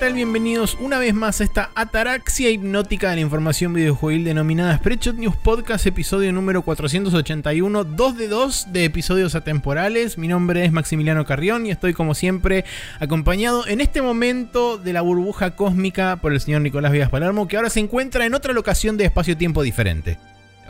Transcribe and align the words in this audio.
Bienvenidos 0.00 0.76
una 0.80 0.98
vez 0.98 1.14
más 1.14 1.40
a 1.40 1.44
esta 1.44 1.70
ataraxia 1.74 2.50
hipnótica 2.50 3.10
de 3.10 3.16
la 3.16 3.20
información 3.20 3.72
videojuegil 3.74 4.24
denominada 4.24 4.76
Spreadshot 4.76 5.14
News 5.14 5.36
Podcast, 5.36 5.86
episodio 5.86 6.32
número 6.32 6.62
481, 6.62 7.84
2 7.84 8.16
de 8.16 8.28
2 8.28 8.72
de 8.72 8.84
episodios 8.86 9.34
atemporales. 9.34 10.18
Mi 10.18 10.26
nombre 10.26 10.64
es 10.64 10.72
Maximiliano 10.72 11.24
Carrión 11.26 11.64
y 11.64 11.70
estoy 11.70 11.92
como 11.92 12.14
siempre 12.14 12.64
acompañado 12.98 13.66
en 13.68 13.80
este 13.80 14.02
momento 14.02 14.78
de 14.78 14.92
la 14.92 15.02
burbuja 15.02 15.54
cósmica 15.54 16.16
por 16.16 16.32
el 16.32 16.40
señor 16.40 16.62
Nicolás 16.62 16.92
Vías 16.92 17.10
Palermo, 17.10 17.46
que 17.46 17.56
ahora 17.56 17.70
se 17.70 17.80
encuentra 17.80 18.26
en 18.26 18.34
otra 18.34 18.52
locación 18.52 18.96
de 18.96 19.04
espacio-tiempo 19.04 19.62
diferente. 19.62 20.18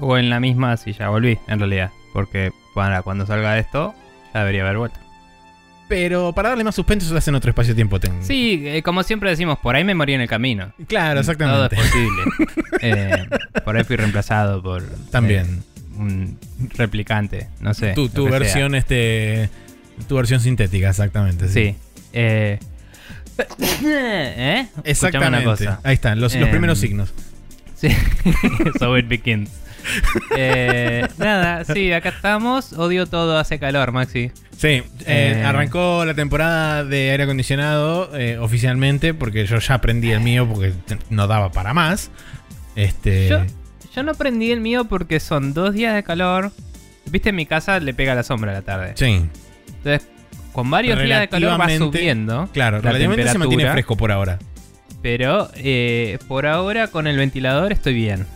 O 0.00 0.18
en 0.18 0.28
la 0.28 0.40
misma, 0.40 0.76
si 0.76 0.92
ya 0.92 1.08
volví, 1.08 1.38
en 1.48 1.60
realidad. 1.60 1.90
Porque 2.12 2.52
para 2.74 3.02
cuando 3.02 3.26
salga 3.26 3.58
esto, 3.58 3.94
ya 4.34 4.40
debería 4.40 4.62
haber 4.62 4.78
vuelto. 4.78 5.09
Pero 5.90 6.32
para 6.32 6.50
darle 6.50 6.62
más 6.62 6.76
suspenso 6.76 7.08
se 7.08 7.12
lo 7.12 7.18
hace 7.18 7.30
en 7.30 7.34
otro 7.34 7.50
espacio-tiempo. 7.50 7.98
Sí, 8.20 8.62
eh, 8.64 8.80
como 8.80 9.02
siempre 9.02 9.28
decimos, 9.28 9.58
por 9.58 9.74
ahí 9.74 9.82
me 9.82 9.92
morí 9.96 10.14
en 10.14 10.20
el 10.20 10.28
camino. 10.28 10.72
Claro, 10.86 11.20
Todo 11.20 11.32
exactamente. 11.32 11.74
es 11.76 11.82
posible. 11.82 12.22
Eh, 12.82 13.26
por 13.64 13.76
ahí 13.76 13.84
fui 13.84 13.96
reemplazado 13.96 14.62
por 14.62 14.82
También. 15.10 15.46
eh, 15.46 15.96
un 15.98 16.38
replicante, 16.76 17.48
no 17.60 17.74
sé. 17.74 17.92
tu 17.92 18.08
tu 18.08 18.22
sea. 18.22 18.38
versión, 18.38 18.74
este. 18.74 19.50
Tu 20.08 20.14
versión 20.14 20.40
sintética, 20.40 20.88
exactamente. 20.88 21.48
Sí. 21.48 21.74
Escuchame 23.42 24.68
Exactamente. 24.84 25.38
una 25.38 25.44
cosa. 25.44 25.80
Ahí 25.82 25.94
están, 25.94 26.20
los, 26.20 26.34
los 26.36 26.48
primeros 26.48 26.78
signos. 26.78 27.12
Sí. 27.74 27.88
so 28.78 28.96
it 28.96 29.08
begins. 29.08 29.50
Eh, 30.36 31.06
nada, 31.18 31.64
sí, 31.64 31.92
acá 31.92 32.10
estamos. 32.10 32.72
Odio 32.72 33.06
todo, 33.06 33.38
hace 33.38 33.58
calor, 33.58 33.92
Maxi. 33.92 34.30
Sí, 34.56 34.68
eh, 34.68 34.84
Eh. 35.06 35.42
arrancó 35.44 36.04
la 36.04 36.14
temporada 36.14 36.84
de 36.84 37.10
aire 37.10 37.24
acondicionado 37.24 38.10
eh, 38.16 38.38
oficialmente 38.38 39.14
porque 39.14 39.46
yo 39.46 39.58
ya 39.58 39.74
aprendí 39.74 40.10
el 40.10 40.20
mío 40.20 40.46
porque 40.48 40.72
no 41.08 41.26
daba 41.26 41.50
para 41.50 41.72
más. 41.74 42.10
Este. 42.76 43.28
Yo, 43.28 43.40
yo 43.94 44.02
no 44.02 44.14
prendí 44.14 44.50
el 44.52 44.60
mío 44.60 44.84
porque 44.84 45.18
son 45.20 45.54
dos 45.54 45.74
días 45.74 45.94
de 45.94 46.02
calor. 46.02 46.52
Viste, 47.10 47.30
en 47.30 47.36
mi 47.36 47.46
casa 47.46 47.80
le 47.80 47.94
pega 47.94 48.14
la 48.14 48.22
sombra 48.22 48.52
a 48.52 48.54
la 48.54 48.62
tarde. 48.62 48.92
Sí, 48.96 49.26
Entonces, 49.68 50.06
con 50.52 50.70
varios 50.70 51.02
días 51.02 51.20
de 51.20 51.28
calor 51.28 51.60
va 51.60 51.68
subiendo. 51.76 52.48
claro, 52.52 52.76
la 52.78 52.82
relativamente 52.82 53.22
se 53.24 53.38
mantiene 53.38 53.62
temperatura, 53.64 53.72
fresco 53.72 53.96
por 53.96 54.12
ahora. 54.12 54.38
Pero 55.02 55.48
eh, 55.56 56.18
por 56.28 56.46
ahora 56.46 56.88
con 56.88 57.06
el 57.06 57.16
ventilador 57.16 57.72
estoy 57.72 57.94
bien. 57.94 58.26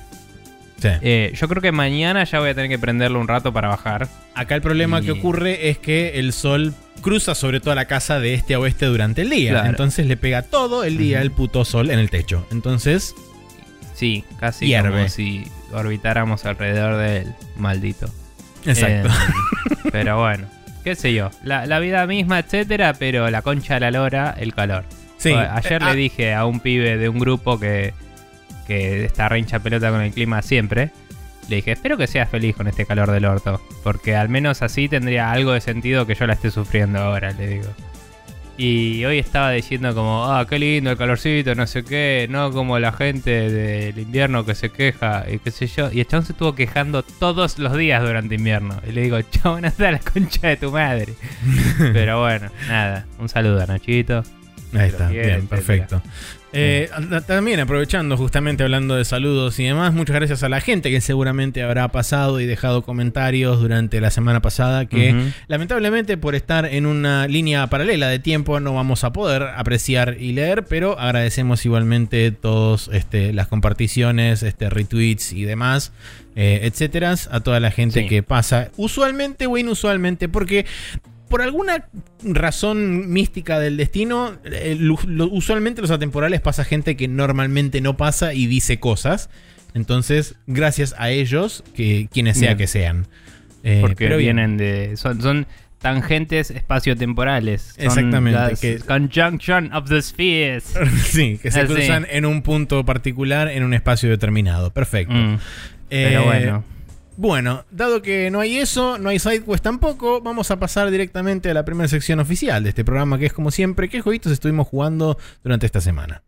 Sí. 0.92 0.98
Eh, 1.02 1.32
yo 1.34 1.48
creo 1.48 1.62
que 1.62 1.72
mañana 1.72 2.24
ya 2.24 2.40
voy 2.40 2.50
a 2.50 2.54
tener 2.54 2.68
que 2.68 2.78
prenderlo 2.78 3.18
un 3.20 3.28
rato 3.28 3.52
para 3.52 3.68
bajar. 3.68 4.08
Acá 4.34 4.54
el 4.54 4.62
problema 4.62 5.00
y- 5.00 5.04
que 5.06 5.12
ocurre 5.12 5.70
es 5.70 5.78
que 5.78 6.18
el 6.18 6.32
sol 6.32 6.74
cruza 7.00 7.34
sobre 7.34 7.60
toda 7.60 7.74
la 7.74 7.86
casa 7.86 8.20
de 8.20 8.34
este 8.34 8.54
a 8.54 8.58
oeste 8.60 8.86
durante 8.86 9.22
el 9.22 9.30
día. 9.30 9.52
Claro. 9.52 9.68
Entonces 9.70 10.06
le 10.06 10.16
pega 10.16 10.42
todo 10.42 10.84
el 10.84 10.96
día 10.98 11.20
el 11.22 11.30
puto 11.30 11.64
sol 11.64 11.91
en 11.91 11.98
el 11.98 12.10
techo. 12.10 12.46
Entonces, 12.50 13.14
Sí, 13.94 14.24
casi 14.41 14.66
Hierve. 14.66 14.91
como 14.91 15.08
si 15.08 15.44
orbitáramos 15.72 16.44
alrededor 16.46 16.96
del 16.96 17.32
maldito. 17.56 18.06
exacto. 18.66 19.08
Eh, 19.08 19.12
pero 19.92 20.19
bueno, 20.20 20.46
qué 20.82 20.94
sé 20.96 21.14
yo. 21.14 21.30
La, 21.44 21.66
la 21.66 21.78
vida 21.78 22.06
misma, 22.06 22.41
etcétera, 22.41 22.94
pero 22.94 23.30
la 23.30 23.42
concha 23.42 23.74
de 23.74 23.80
la 23.80 23.91
lora, 23.92 24.34
el 24.38 24.52
calor. 24.54 24.84
sí. 25.16 25.32
Ayer 25.32 25.72
Eh, 25.82 25.84
ah, 25.86 25.91
le 25.91 25.96
dije 25.96 26.34
a 26.34 26.44
un 26.44 26.60
pibe 26.60 26.96
de 26.98 27.08
un 27.08 27.19
grupo 27.19 27.58
que, 27.60 27.94
que 28.66 29.04
está 29.04 29.28
re 29.28 29.38
hincha 29.38 29.60
pelota 29.60 29.90
con 29.90 30.00
el 30.00 30.12
clima 30.12 30.42
siempre. 30.42 30.91
Le 31.48 31.56
dije, 31.56 31.72
espero 31.72 31.97
que 31.97 32.06
seas 32.06 32.28
feliz 32.30 32.56
con 32.56 32.66
este 32.66 32.86
calor 32.86 33.10
del 33.10 33.26
orto. 33.26 33.60
Porque 33.82 34.16
al 34.16 34.28
menos 34.28 34.62
así 34.62 34.88
tendría 34.88 35.30
algo 35.30 35.52
de 35.52 35.60
sentido 35.60 36.06
que 36.06 36.14
yo 36.14 36.26
la 36.26 36.34
esté 36.34 36.50
sufriendo 36.50 36.98
ahora, 36.98 37.32
le 37.32 37.47
digo. 37.47 37.69
Y 38.56 39.04
hoy 39.04 39.19
estaba 39.19 39.50
diciendo 39.50 39.92
como, 39.94 40.32
ah, 40.32 40.47
qué 40.48 40.60
lindo 40.60 40.92
el 40.92 40.97
calorcito, 40.97 41.56
no 41.56 41.66
sé 41.66 41.82
qué, 41.84 42.28
no 42.30 42.53
como 42.53 42.78
la 42.78 42.92
gente 42.92 43.50
del 43.50 43.98
invierno 43.98 44.47
que 44.47 44.54
se 44.54 44.70
queja 44.70 45.24
y 45.28 45.41
qué 45.41 45.50
sé 45.50 45.66
yo. 45.66 45.91
Y 45.91 46.00
el 46.00 46.06
chabón 46.06 46.24
se 46.24 46.32
estuvo 46.32 46.54
quejando 46.54 47.03
todos 47.03 47.58
los 47.58 47.76
días 47.76 48.00
durante 48.03 48.36
invierno. 48.36 48.80
Y 48.88 48.92
le 48.92 49.03
digo, 49.03 49.20
chabón, 49.22 49.64
anda 49.64 49.88
a 49.88 49.92
la 49.92 49.98
concha 49.98 50.47
de 50.47 50.56
tu 50.56 50.70
madre. 50.70 51.14
Pero 51.78 52.20
bueno, 52.20 52.48
nada, 52.69 53.06
un 53.19 53.28
saludo 53.28 53.60
a 53.60 53.66
Nachito. 53.66 54.22
Ahí 54.72 54.88
está, 54.88 55.08
bien, 55.08 55.24
etcétera. 55.24 55.48
perfecto. 55.48 56.03
Eh, 56.56 56.88
también 57.26 57.59
aprovechando 57.60 58.16
justamente 58.16 58.62
hablando 58.62 58.94
de 58.94 59.04
saludos 59.04 59.59
y 59.59 59.65
demás, 59.65 59.92
muchas 59.92 60.15
gracias 60.15 60.42
a 60.44 60.48
la 60.48 60.60
gente 60.60 60.91
que 60.91 61.00
seguramente 61.00 61.62
habrá 61.62 61.88
pasado 61.88 62.41
y 62.41 62.47
dejado 62.47 62.82
comentarios 62.82 63.60
durante 63.60 64.00
la 64.00 64.10
semana 64.10 64.41
pasada 64.41 64.87
que 64.87 65.15
lamentablemente 65.48 66.16
por 66.16 66.34
estar 66.34 66.65
en 66.66 66.87
una 66.87 67.26
línea 67.26 67.66
paralela 67.66 68.09
de 68.09 68.19
tiempo 68.20 68.60
no 68.60 68.72
vamos 68.75 69.03
a 69.04 69.12
poder 69.12 69.42
apreciar 69.42 70.16
y 70.20 70.32
leer, 70.32 70.65
pero 70.65 70.98
agradecemos 70.98 71.65
igualmente 71.66 72.31
todos 72.31 72.88
este, 72.92 73.32
las 73.32 73.48
comparticiones, 73.48 74.42
este, 74.42 74.71
retweets 74.71 75.32
y 75.32 75.44
demás, 75.44 75.92
eh, 76.36 76.60
etcétera, 76.62 77.15
a 77.31 77.41
toda 77.41 77.60
la 77.60 77.71
gente 77.71 78.03
Sí. 78.03 78.09
que 78.09 78.22
pasa, 78.22 78.71
usualmente 78.76 79.47
o 79.47 79.56
inusualmente, 79.59 80.28
porque 80.28 80.66
por 81.34 81.43
alguna 81.43 81.89
razón 82.22 83.11
mística 83.11 83.59
del 83.59 83.77
destino, 83.77 84.34
eh, 84.45 84.78
usualmente 85.33 85.81
los 85.83 85.91
atemporales 85.91 86.41
pasa 86.41 86.65
gente 86.65 86.97
que 86.97 87.09
normalmente 87.09 87.81
no 87.81 87.97
pasa 87.97 88.34
y 88.34 88.47
dice 88.47 88.78
cosas. 88.78 89.31
Entonces, 89.75 90.37
gracias 90.47 90.95
a 90.97 91.11
ellos, 91.11 91.65
que 91.75 92.06
quienes 92.12 92.39
sea 92.39 92.56
que 92.56 92.69
sean. 92.69 93.09
Eh, 93.65 93.78
Porque 93.81 94.05
pero 94.05 94.17
vienen 94.17 94.56
de. 94.56 94.97
Son, 94.97 95.21
son 95.21 95.49
tangentes 95.81 96.53
espaciotemporales. 96.53 97.75
Exactamente, 97.78 98.39
las 98.39 98.61
que- 98.61 98.78
Conjunction 98.78 99.72
of 99.72 99.89
the 99.89 100.01
spheres. 100.03 100.72
sí, 101.06 101.41
que 101.43 101.51
se 101.51 101.62
Así. 101.62 101.75
cruzan 101.75 102.06
en 102.11 102.27
un 102.27 102.43
punto 102.43 102.84
particular, 102.84 103.49
en 103.49 103.65
un 103.65 103.75
espacio 103.75 104.09
determinado. 104.09 104.71
Perfecto. 104.72 105.12
Mm, 105.15 105.34
Eh, 105.91 106.06
pero 106.11 106.25
bueno. 106.27 106.65
Bueno, 107.16 107.64
dado 107.70 108.02
que 108.02 108.30
no 108.30 108.41
hay 108.41 108.58
eso, 108.58 108.98
no 108.98 109.08
hay 109.08 109.20
SideQuest 109.20 109.62
tampoco, 109.62 110.20
vamos 110.20 110.50
a 110.50 110.58
pasar 110.58 110.91
directamente 110.91 111.48
a 111.48 111.54
la 111.54 111.64
primera 111.64 111.86
sección 111.86 112.19
oficial 112.19 112.64
de 112.64 112.70
este 112.70 112.84
programa, 112.84 113.19
que 113.19 113.26
es 113.26 113.32
como 113.32 113.52
siempre, 113.52 113.88
¿qué 113.88 114.00
jueguitos 114.00 114.32
estuvimos 114.32 114.66
jugando 114.66 115.16
durante 115.44 115.66
esta 115.66 115.80
semana? 115.80 116.24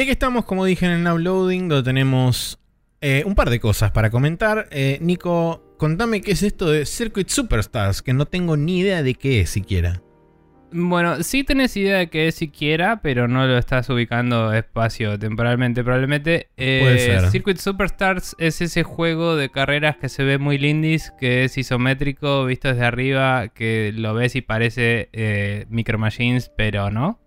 Y 0.00 0.04
aquí 0.04 0.12
estamos, 0.12 0.46
como 0.46 0.64
dije 0.64 0.86
en 0.86 0.92
el 0.92 1.02
Now 1.02 1.18
Loading, 1.18 1.68
donde 1.68 1.82
tenemos 1.82 2.58
eh, 3.02 3.22
un 3.26 3.34
par 3.34 3.50
de 3.50 3.60
cosas 3.60 3.90
para 3.90 4.08
comentar. 4.08 4.66
Eh, 4.70 4.96
Nico, 5.02 5.74
contame 5.76 6.22
qué 6.22 6.30
es 6.30 6.42
esto 6.42 6.70
de 6.70 6.86
Circuit 6.86 7.28
Superstars, 7.28 8.00
que 8.00 8.14
no 8.14 8.24
tengo 8.24 8.56
ni 8.56 8.78
idea 8.78 9.02
de 9.02 9.14
qué 9.14 9.42
es 9.42 9.50
siquiera. 9.50 10.00
Bueno, 10.72 11.22
sí 11.22 11.44
tenés 11.44 11.76
idea 11.76 11.98
de 11.98 12.08
que 12.08 12.28
es 12.28 12.34
siquiera, 12.34 13.02
pero 13.02 13.28
no 13.28 13.46
lo 13.46 13.58
estás 13.58 13.90
ubicando 13.90 14.54
espacio 14.54 15.18
temporalmente, 15.18 15.84
probablemente. 15.84 16.48
Eh, 16.56 16.78
Puede 16.80 16.98
ser. 16.98 17.30
Circuit 17.30 17.58
Superstars 17.58 18.36
es 18.38 18.62
ese 18.62 18.84
juego 18.84 19.36
de 19.36 19.50
carreras 19.50 19.98
que 19.98 20.08
se 20.08 20.24
ve 20.24 20.38
muy 20.38 20.56
lindis, 20.56 21.12
que 21.20 21.44
es 21.44 21.58
isométrico, 21.58 22.46
visto 22.46 22.68
desde 22.68 22.86
arriba, 22.86 23.48
que 23.48 23.92
lo 23.94 24.14
ves 24.14 24.34
y 24.34 24.40
parece 24.40 25.10
eh, 25.12 25.66
Micro 25.68 25.98
Machines, 25.98 26.50
pero 26.56 26.90
no. 26.90 27.20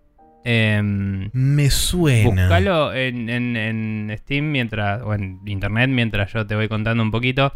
Em, 0.44 1.30
Me 1.32 1.70
suena. 1.70 2.42
Búscalo 2.42 2.92
en, 2.94 3.28
en- 3.30 3.56
en 3.56 4.14
Steam 4.18 4.50
mientras, 4.52 5.00
o 5.02 5.14
en 5.14 5.40
internet 5.46 5.88
mientras 5.90 6.32
yo 6.32 6.46
te 6.46 6.54
voy 6.54 6.68
contando 6.68 7.02
un 7.02 7.10
poquito. 7.10 7.52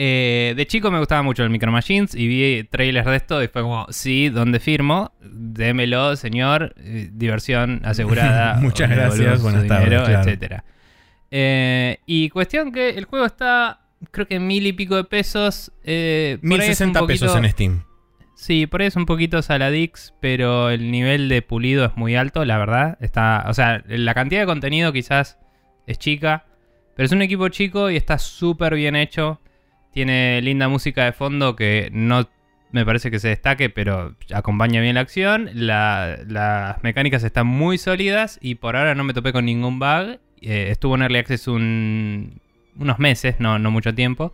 Eh, 0.00 0.54
de 0.56 0.66
chico 0.66 0.92
me 0.92 0.98
gustaba 1.00 1.22
mucho 1.22 1.42
el 1.42 1.50
Micro 1.50 1.72
Machines 1.72 2.14
y 2.14 2.28
vi 2.28 2.64
trailers 2.70 3.04
de 3.06 3.16
esto 3.16 3.42
y 3.42 3.48
fue 3.48 3.62
como, 3.62 3.86
sí, 3.90 4.28
¿dónde 4.28 4.60
firmo? 4.60 5.12
Démelo, 5.22 6.14
señor. 6.14 6.74
eh, 6.78 7.08
diversión 7.12 7.80
asegurada. 7.84 8.54
Muchas 8.60 8.88
gracias, 8.90 9.42
buenas 9.42 9.66
tardes, 9.66 9.88
claro. 10.02 10.20
etcétera. 10.20 10.64
Eh, 11.32 11.98
y 12.06 12.28
cuestión 12.28 12.70
que 12.70 12.90
el 12.90 13.06
juego 13.06 13.26
está, 13.26 13.80
creo 14.12 14.26
que 14.28 14.36
en 14.36 14.46
mil 14.46 14.66
y 14.68 14.72
pico 14.72 14.94
de 14.96 15.04
pesos. 15.04 15.72
eh, 15.82 16.38
por 16.42 16.60
ahí 16.60 16.70
es 16.70 16.80
un 16.80 16.88
1060 16.92 17.06
pesos 17.06 17.36
en 17.36 17.50
Steam. 17.50 17.82
Sí, 18.40 18.68
por 18.68 18.80
ahí 18.80 18.86
es 18.86 18.94
un 18.94 19.04
poquito 19.04 19.42
saladix, 19.42 20.14
pero 20.20 20.70
el 20.70 20.92
nivel 20.92 21.28
de 21.28 21.42
pulido 21.42 21.84
es 21.84 21.96
muy 21.96 22.14
alto, 22.14 22.44
la 22.44 22.56
verdad. 22.56 22.96
Está, 23.00 23.44
o 23.48 23.52
sea, 23.52 23.82
la 23.88 24.14
cantidad 24.14 24.40
de 24.42 24.46
contenido 24.46 24.92
quizás 24.92 25.40
es 25.88 25.98
chica, 25.98 26.46
pero 26.94 27.04
es 27.04 27.10
un 27.10 27.20
equipo 27.20 27.48
chico 27.48 27.90
y 27.90 27.96
está 27.96 28.16
súper 28.18 28.76
bien 28.76 28.94
hecho. 28.94 29.40
Tiene 29.92 30.40
linda 30.40 30.68
música 30.68 31.04
de 31.04 31.12
fondo 31.12 31.56
que 31.56 31.88
no 31.92 32.28
me 32.70 32.86
parece 32.86 33.10
que 33.10 33.18
se 33.18 33.26
destaque, 33.26 33.70
pero 33.70 34.14
acompaña 34.32 34.80
bien 34.80 34.94
la 34.94 35.00
acción. 35.00 35.50
La- 35.52 36.18
las 36.28 36.80
mecánicas 36.84 37.24
están 37.24 37.48
muy 37.48 37.76
sólidas 37.76 38.38
y 38.40 38.54
por 38.54 38.76
ahora 38.76 38.94
no 38.94 39.02
me 39.02 39.14
topé 39.14 39.32
con 39.32 39.46
ningún 39.46 39.80
bug. 39.80 40.20
Eh, 40.42 40.68
estuvo 40.70 40.94
en 40.94 41.02
Early 41.02 41.18
Access 41.18 41.48
un- 41.48 42.40
unos 42.78 43.00
meses, 43.00 43.40
no, 43.40 43.58
no 43.58 43.72
mucho 43.72 43.92
tiempo. 43.96 44.32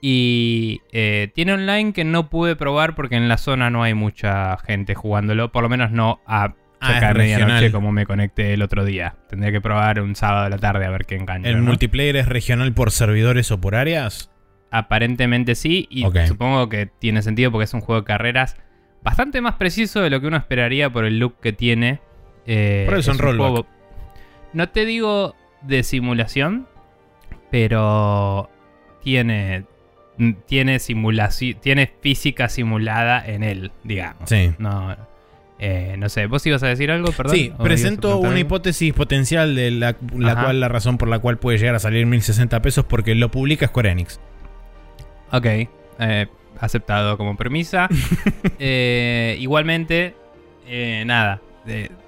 Y 0.00 0.80
eh, 0.92 1.30
tiene 1.34 1.54
online 1.54 1.92
que 1.92 2.04
no 2.04 2.30
pude 2.30 2.54
probar 2.56 2.94
porque 2.94 3.16
en 3.16 3.28
la 3.28 3.36
zona 3.38 3.68
no 3.70 3.82
hay 3.82 3.94
mucha 3.94 4.56
gente 4.58 4.94
jugándolo, 4.94 5.50
por 5.50 5.62
lo 5.64 5.68
menos 5.68 5.90
no 5.90 6.20
a 6.26 6.54
Ah, 6.80 6.92
cerca 6.92 7.08
es 7.08 7.14
de 7.14 7.18
medianoche 7.18 7.72
como 7.72 7.90
me 7.90 8.06
conecté 8.06 8.54
el 8.54 8.62
otro 8.62 8.84
día. 8.84 9.16
Tendría 9.28 9.50
que 9.50 9.60
probar 9.60 10.00
un 10.00 10.14
sábado 10.14 10.44
de 10.44 10.50
la 10.50 10.58
tarde 10.58 10.86
a 10.86 10.90
ver 10.90 11.06
qué 11.06 11.16
engancha. 11.16 11.48
¿El 11.50 11.58
¿no? 11.58 11.64
multiplayer 11.64 12.14
es 12.14 12.26
regional 12.28 12.72
por 12.72 12.92
servidores 12.92 13.50
o 13.50 13.60
por 13.60 13.74
áreas? 13.74 14.30
Aparentemente 14.70 15.56
sí, 15.56 15.88
y 15.90 16.04
supongo 16.28 16.68
que 16.68 16.86
tiene 16.86 17.22
sentido 17.22 17.50
porque 17.50 17.64
es 17.64 17.74
un 17.74 17.80
juego 17.80 18.02
de 18.02 18.06
carreras 18.06 18.56
bastante 19.02 19.40
más 19.40 19.54
preciso 19.56 20.02
de 20.02 20.10
lo 20.10 20.20
que 20.20 20.28
uno 20.28 20.36
esperaría 20.36 20.88
por 20.88 21.04
el 21.04 21.18
look 21.18 21.40
que 21.40 21.52
tiene. 21.52 21.98
Eh, 22.46 22.84
Por 22.88 22.96
eso 22.98 23.10
es 23.10 23.16
un 23.18 23.24
rollback. 23.24 23.48
juego- 23.48 23.66
No 24.52 24.68
te 24.68 24.84
digo 24.84 25.34
de 25.62 25.82
simulación, 25.82 26.68
pero 27.50 28.50
tiene 29.02 29.64
tiene 30.46 30.78
simulación, 30.78 31.58
tiene 31.60 31.90
física 32.00 32.48
simulada 32.48 33.24
en 33.26 33.42
él, 33.42 33.70
digamos. 33.84 34.28
Sí. 34.28 34.52
No, 34.58 34.96
eh, 35.60 35.96
no 35.98 36.08
sé, 36.08 36.26
¿vos 36.26 36.44
ibas 36.46 36.62
a 36.62 36.68
decir 36.68 36.90
algo? 36.90 37.10
Perdón. 37.12 37.34
Sí, 37.34 37.40
¿O 37.42 37.44
ibas 37.46 37.60
a 37.60 37.62
presento 37.64 38.18
una 38.18 38.28
algo? 38.28 38.40
hipótesis 38.40 38.92
potencial 38.94 39.54
de 39.54 39.70
la, 39.70 39.96
la 40.16 40.34
cual 40.42 40.60
la 40.60 40.68
razón 40.68 40.98
por 40.98 41.08
la 41.08 41.18
cual 41.18 41.38
puede 41.38 41.58
llegar 41.58 41.74
a 41.74 41.78
salir 41.78 42.06
1060 42.06 42.60
pesos 42.62 42.84
porque 42.84 43.14
lo 43.14 43.30
publica 43.30 43.66
Square 43.66 43.90
Enix. 43.90 44.20
Ok, 45.32 45.46
eh, 45.46 46.26
aceptado 46.60 47.16
como 47.18 47.36
premisa. 47.36 47.88
Eh, 48.60 49.36
igualmente, 49.40 50.14
nada, 51.06 51.40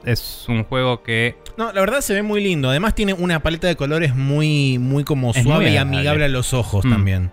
es 0.05 0.45
un 0.49 0.65
juego 0.65 1.03
que 1.03 1.37
No, 1.57 1.73
la 1.73 1.81
verdad 1.81 2.01
se 2.01 2.15
ve 2.15 2.23
muy 2.23 2.43
lindo. 2.43 2.71
Además 2.71 2.95
tiene 2.95 3.13
una 3.13 3.41
paleta 3.41 3.67
de 3.69 3.77
colores 3.77 4.15
muy, 4.17 4.79
muy 4.79 5.05
como 5.05 5.31
Es 5.33 5.43
suave 5.43 5.67
muy 5.67 5.75
y 5.75 5.77
amigable 5.77 6.25
a 6.25 6.29
los 6.29 6.55
ojos 6.55 6.85
Mm. 6.85 6.91
también. 6.91 7.31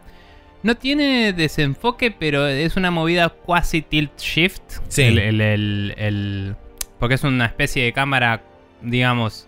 No 0.64 0.76
tiene 0.76 1.34
desenfoque, 1.34 2.12
pero 2.12 2.48
es 2.48 2.76
una 2.78 2.92
movida 2.92 3.30
quasi 3.30 3.82
tilt 3.82 4.18
shift. 4.20 4.62
Sí. 4.88 5.04
El, 5.04 5.20
el- 5.20 5.42
el- 5.42 5.94
el- 5.98 6.56
porque 7.00 7.16
es 7.16 7.24
una 7.24 7.46
especie 7.46 7.84
de 7.84 7.94
cámara, 7.94 8.44
digamos, 8.82 9.48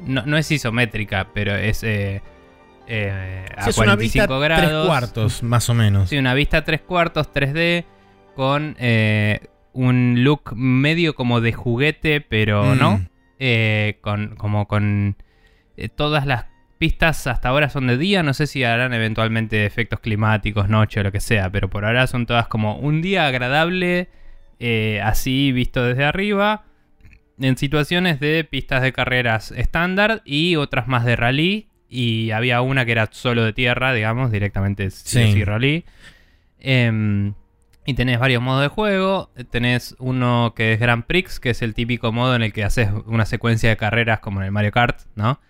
no, 0.00 0.22
no 0.26 0.36
es 0.38 0.50
isométrica, 0.50 1.28
pero 1.34 1.54
es 1.54 1.82
eh, 1.84 2.22
eh, 2.88 3.46
a 3.56 3.64
Sí, 3.64 3.70
es 3.70 3.76
una 3.78 3.86
45 3.96 3.98
vista 4.26 4.38
grados. 4.38 4.66
tres 4.70 4.86
cuartos, 4.86 5.42
más 5.42 5.68
o 5.70 5.74
menos. 5.74 6.08
Sí, 6.10 6.16
una 6.18 6.34
vista 6.34 6.64
tres 6.64 6.80
cuartos 6.80 7.32
3D 7.32 7.84
con 8.34 8.76
eh, 8.80 9.40
un 9.72 10.24
look 10.24 10.54
medio 10.56 11.14
como 11.14 11.40
de 11.40 11.52
juguete, 11.52 12.20
pero 12.20 12.64
Mm. 12.74 12.78
no. 12.78 13.06
Con, 14.00 14.36
como 14.36 14.66
con 14.66 15.16
todas 15.96 16.24
las 16.26 16.46
pistas 16.84 17.26
hasta 17.26 17.48
ahora 17.48 17.70
son 17.70 17.86
de 17.86 17.96
día. 17.96 18.22
No 18.22 18.34
sé 18.34 18.46
si 18.46 18.62
harán 18.62 18.92
eventualmente 18.92 19.64
efectos 19.64 20.00
climáticos, 20.00 20.68
noche 20.68 21.00
o 21.00 21.02
lo 21.02 21.12
que 21.12 21.20
sea, 21.20 21.48
pero 21.48 21.70
por 21.70 21.86
ahora 21.86 22.06
son 22.06 22.26
todas 22.26 22.46
como 22.46 22.76
un 22.76 23.00
día 23.00 23.26
agradable, 23.26 24.10
eh, 24.60 25.00
así 25.02 25.50
visto 25.50 25.82
desde 25.82 26.04
arriba. 26.04 26.66
En 27.40 27.56
situaciones 27.56 28.20
de 28.20 28.44
pistas 28.44 28.82
de 28.82 28.92
carreras 28.92 29.50
estándar 29.52 30.20
y 30.26 30.56
otras 30.56 30.86
más 30.86 31.06
de 31.06 31.16
rally. 31.16 31.68
Y 31.88 32.32
había 32.32 32.60
una 32.60 32.84
que 32.84 32.92
era 32.92 33.08
solo 33.10 33.44
de 33.44 33.54
tierra, 33.54 33.94
digamos, 33.94 34.30
directamente 34.30 34.90
sí, 34.90 35.42
rally. 35.42 35.86
Em, 36.60 37.32
y 37.86 37.94
tenés 37.94 38.18
varios 38.18 38.42
modos 38.42 38.60
de 38.60 38.68
juego. 38.68 39.30
Tenés 39.48 39.96
uno 40.00 40.52
que 40.54 40.74
es 40.74 40.80
Grand 40.80 41.04
Prix, 41.04 41.40
que 41.40 41.48
es 41.48 41.62
el 41.62 41.72
típico 41.72 42.12
modo 42.12 42.36
en 42.36 42.42
el 42.42 42.52
que 42.52 42.62
haces 42.62 42.90
una 43.06 43.24
secuencia 43.24 43.70
de 43.70 43.78
carreras 43.78 44.20
como 44.20 44.40
en 44.40 44.46
el 44.46 44.52
Mario 44.52 44.72
Kart, 44.72 45.00
¿no? 45.14 45.40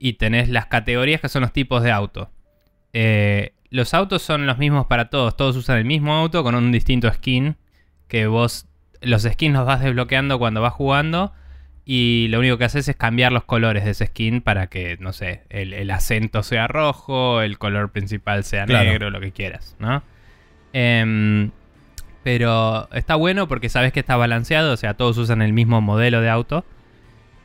Y 0.00 0.14
tenés 0.14 0.48
las 0.48 0.66
categorías 0.66 1.20
que 1.20 1.28
son 1.28 1.42
los 1.42 1.52
tipos 1.52 1.82
de 1.84 1.92
auto. 1.92 2.30
Eh, 2.92 3.52
los 3.70 3.94
autos 3.94 4.22
son 4.22 4.46
los 4.46 4.58
mismos 4.58 4.86
para 4.86 5.10
todos. 5.10 5.36
Todos 5.36 5.54
usan 5.56 5.76
el 5.78 5.84
mismo 5.84 6.14
auto 6.14 6.42
con 6.42 6.56
un 6.56 6.72
distinto 6.72 7.12
skin. 7.12 7.56
Que 8.08 8.26
vos. 8.26 8.66
Los 9.02 9.22
skins 9.22 9.54
los 9.54 9.64
vas 9.66 9.80
desbloqueando 9.80 10.38
cuando 10.40 10.60
vas 10.60 10.72
jugando. 10.72 11.32
Y 11.84 12.26
lo 12.30 12.38
único 12.40 12.56
que 12.58 12.64
haces 12.64 12.88
es 12.88 12.96
cambiar 12.96 13.30
los 13.32 13.44
colores 13.44 13.84
de 13.84 13.90
ese 13.92 14.06
skin 14.06 14.40
para 14.42 14.66
que, 14.68 14.96
no 15.00 15.12
sé, 15.12 15.42
el, 15.50 15.72
el 15.72 15.90
acento 15.90 16.42
sea 16.42 16.66
rojo, 16.66 17.40
el 17.42 17.58
color 17.58 17.90
principal 17.92 18.44
sea 18.44 18.64
Claro. 18.66 18.90
negro, 18.90 19.10
lo 19.10 19.20
que 19.20 19.32
quieras, 19.32 19.76
¿no? 19.78 20.02
Em, 20.72 21.50
pero 22.22 22.88
está 22.92 23.16
bueno 23.16 23.48
porque 23.48 23.68
sabes 23.68 23.92
que 23.92 24.00
está 24.00 24.16
balanceado, 24.16 24.72
o 24.72 24.76
sea, 24.76 24.94
todos 24.94 25.16
usan 25.18 25.42
el 25.42 25.52
mismo 25.52 25.80
modelo 25.80 26.20
de 26.20 26.28
auto. 26.28 26.64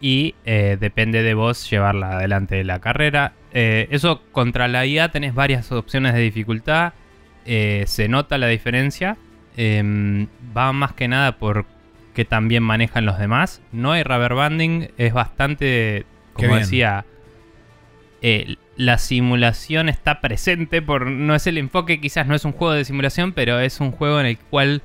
Y 0.02 0.36
eh, 0.46 0.78
depende 0.80 1.24
de 1.24 1.34
vos 1.34 1.70
llevarla 1.70 2.18
adelante 2.18 2.64
la 2.64 2.80
carrera. 2.80 3.34
Eh, 3.54 3.88
eso 3.92 4.22
contra 4.32 4.68
la 4.68 4.86
IA 4.86 5.10
tenés 5.10 5.34
varias 5.34 5.72
opciones 5.72 6.14
de 6.14 6.20
dificultad. 6.20 6.94
Eh, 7.46 7.86
se 7.88 8.08
nota 8.08 8.38
la 8.38 8.48
diferencia. 8.48 9.18
Em, 9.58 10.28
va 10.56 10.74
más 10.74 10.94
que 10.94 11.08
nada 11.08 11.38
por 11.38 11.66
que 12.14 12.26
también 12.26 12.64
manejan 12.64 13.06
los 13.06 13.18
demás. 13.18 13.62
No 13.72 13.92
hay 13.92 14.04
rubber 14.04 14.36
banding, 14.36 14.90
es 14.98 15.14
bastante, 15.14 16.06
como 16.34 16.56
decía, 16.56 17.06
la 18.78 18.98
simulación 18.98 19.90
está 19.90 20.22
presente. 20.22 20.82
Por, 20.82 21.08
no 21.08 21.36
es 21.36 21.48
el 21.48 21.58
enfoque, 21.58 22.00
quizás 22.00 22.28
no 22.28 22.36
es 22.36 22.46
un 22.46 22.54
juego 22.54 22.74
de 22.74 22.86
simulación, 22.86 23.34
pero 23.34 23.60
es 23.60 23.80
un 23.80 23.92
juego 23.92 24.20
en 24.20 24.28
el 24.28 24.38
cual 24.38 24.82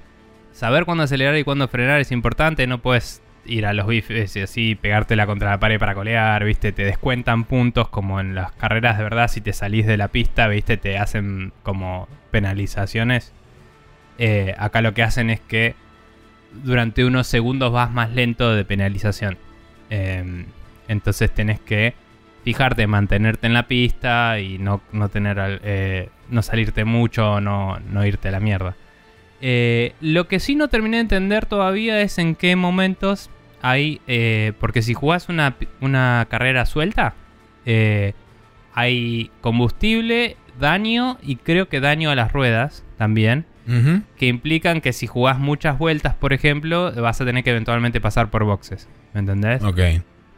saber 0.53 0.85
cuándo 0.85 1.05
acelerar 1.05 1.37
y 1.37 1.45
cuándo 1.45 1.69
frenar 1.69 2.01
es 2.01 2.13
importante. 2.13 2.67
No 2.67 2.79
puedes 2.79 3.23
ir 3.47 3.67
a 3.67 3.73
los 3.73 3.87
bifes 3.87 4.37
y 4.37 4.41
así 4.41 4.75
pegártela 4.75 5.27
contra 5.27 5.51
la 5.51 5.61
pared 5.61 5.79
para 5.79 5.95
colear, 5.95 6.45
¿viste? 6.45 6.73
Te 6.73 6.85
descuentan 6.85 7.45
puntos 7.45 7.89
como 7.89 8.21
en 8.21 8.35
las 8.35 8.53
carreras 8.53 8.99
de 8.99 9.05
verdad. 9.05 9.29
Si 9.29 9.41
te 9.41 9.53
salís 9.53 9.87
de 9.87 9.97
la 9.97 10.09
pista, 10.09 10.49
¿viste? 10.49 10.77
Te 10.77 10.99
hacen 10.99 11.53
como 11.63 12.09
penalizaciones. 12.31 13.33
Eh, 14.19 14.55
acá 14.59 14.83
lo 14.83 14.95
que 14.95 15.03
hacen 15.03 15.31
es 15.31 15.41
que 15.41 15.75
durante 16.65 17.05
unos 17.05 17.27
segundos 17.27 17.73
vas 17.73 17.91
más 17.91 18.11
lento 18.11 18.55
de 18.55 18.65
penalización. 18.65 19.39
Eh, 19.91 20.45
entonces 20.89 21.31
tenés 21.33 21.61
que 21.61 21.95
fijarte, 22.45 22.87
mantenerte 22.87 23.47
en 23.47 23.55
la 23.55 23.67
pista 23.67 24.41
y 24.41 24.59
no, 24.59 24.81
no 24.93 25.09
tener 25.09 25.61
eh, 25.63 26.09
no 26.29 26.43
salirte 26.43 26.85
mucho, 26.85 27.41
no, 27.41 27.79
no 27.81 28.05
irte 28.05 28.29
a 28.29 28.33
la 28.33 28.41
mierda. 28.41 28.77
Eh, 29.41 29.95
lo 30.01 30.29
que 30.29 30.41
sí 30.41 30.55
no 30.55 30.69
terminé 30.69 30.99
de 30.99 31.03
entender 31.03 31.47
todavía 31.47 32.01
es 32.01 32.19
en 32.19 32.35
qué 32.35 32.57
momentos 32.57 33.31
hay. 33.63 34.01
eh, 34.07 34.53
porque 34.61 34.83
si 34.83 34.95
jugás 34.95 35.29
una, 35.29 35.57
una 35.81 36.27
carrera 36.31 36.67
suelta, 36.67 37.15
eh, 37.67 38.15
hay 38.75 39.31
combustible, 39.41 40.37
daño 40.59 41.19
y 41.23 41.37
creo 41.37 41.69
que 41.69 41.81
daño 41.81 42.11
a 42.11 42.15
las 42.15 42.33
ruedas 42.33 42.85
también. 42.97 43.47
Que 44.17 44.27
implican 44.27 44.81
que 44.81 44.93
si 44.93 45.07
jugás 45.07 45.39
muchas 45.39 45.79
vueltas, 45.79 46.17
por 46.17 46.33
ejemplo, 46.33 46.93
vas 46.93 47.21
a 47.21 47.25
tener 47.25 47.45
que 47.45 47.51
eventualmente 47.51 48.01
pasar 48.01 48.29
por 48.29 48.43
boxes. 48.43 48.89
¿Me 49.15 49.21
entendés? 49.21 49.63
Ok. 49.63 49.79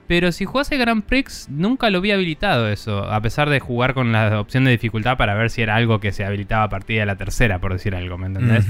Pero 0.08 0.30
si 0.32 0.44
jugás 0.44 0.70
el 0.72 0.78
Grand 0.78 1.02
Prix, 1.04 1.48
nunca 1.50 1.88
lo 1.88 2.00
vi 2.00 2.10
habilitado 2.10 2.68
eso. 2.68 3.04
A 3.10 3.20
pesar 3.22 3.48
de 3.48 3.60
jugar 3.60 3.94
con 3.94 4.12
la 4.12 4.40
opción 4.40 4.64
de 4.64 4.70
dificultad 4.72 5.16
para 5.16 5.34
ver 5.34 5.48
si 5.48 5.62
era 5.62 5.76
algo 5.76 6.00
que 6.00 6.12
se 6.12 6.24
habilitaba 6.24 6.64
a 6.64 6.68
partir 6.68 6.98
de 6.98 7.06
la 7.06 7.16
tercera, 7.16 7.60
por 7.60 7.72
decir 7.72 7.94
algo, 7.94 8.18
¿me 8.18 8.26
entendés? 8.26 8.66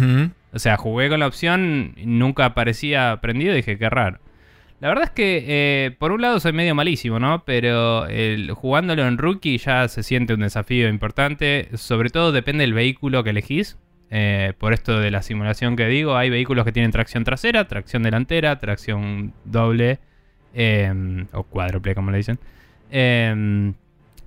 O 0.53 0.59
sea, 0.59 0.77
jugué 0.77 1.09
con 1.09 1.21
la 1.21 1.27
opción, 1.27 1.95
nunca 2.05 2.45
aparecía 2.45 3.19
prendido 3.23 3.53
y 3.55 3.57
dije, 3.57 3.79
qué 3.79 3.89
raro. 3.91 4.19
La 4.81 4.89
verdad 4.89 5.05
es 5.05 5.11
que, 5.11 5.45
eh, 5.47 5.91
por 5.99 6.13
un 6.13 6.21
lado, 6.23 6.39
soy 6.41 6.53
medio 6.53 6.75
malísimo, 6.75 7.19
¿no? 7.21 7.45
Pero 7.45 8.07
el- 8.07 8.51
jugándolo 8.53 9.07
en 9.07 9.17
rookie 9.17 9.59
ya 9.59 9.87
se 9.89 10.03
siente 10.03 10.35
un 10.35 10.41
desafío 10.41 10.89
importante. 10.89 11.69
Sobre 11.75 12.11
todo 12.11 12.33
depende 12.33 12.63
del 12.63 12.75
vehículo 12.75 13.23
que 13.25 13.31
elegís. 13.31 13.79
Eh, 14.11 14.53
por 14.59 14.73
esto 14.75 14.99
de 15.01 15.11
la 15.11 15.23
simulación 15.23 15.75
que 15.77 15.87
digo, 15.87 16.17
hay 16.17 16.31
vehículos 16.31 16.65
que 16.67 16.73
tienen 16.73 16.91
tracción 16.91 17.25
trasera, 17.25 17.67
tracción 17.67 18.03
delantera, 18.03 18.59
tracción 18.59 19.33
doble 19.45 20.01
eh, 20.55 21.27
o 21.33 21.43
cuádruple, 21.45 21.95
como 21.95 22.11
le 22.11 22.19
dicen. 22.19 22.39
Eh, 22.91 23.73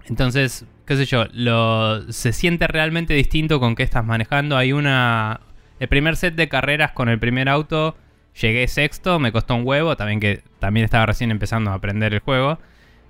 entonces, 0.07 0.65
qué 0.85 0.95
sé 0.95 1.05
yo, 1.05 1.25
lo, 1.33 2.11
se 2.11 2.31
siente 2.31 2.67
realmente 2.67 3.13
distinto 3.13 3.59
con 3.59 3.75
qué 3.75 3.83
estás 3.83 4.05
manejando. 4.05 4.57
Hay 4.57 4.73
una... 4.73 5.41
El 5.79 5.87
primer 5.87 6.15
set 6.15 6.35
de 6.35 6.47
carreras 6.47 6.91
con 6.91 7.09
el 7.09 7.19
primer 7.19 7.49
auto, 7.49 7.97
llegué 8.39 8.67
sexto, 8.67 9.19
me 9.19 9.31
costó 9.31 9.55
un 9.55 9.67
huevo, 9.67 9.97
también 9.97 10.19
que 10.19 10.41
también 10.59 10.85
estaba 10.85 11.05
recién 11.05 11.31
empezando 11.31 11.71
a 11.71 11.73
aprender 11.73 12.13
el 12.13 12.19
juego. 12.19 12.59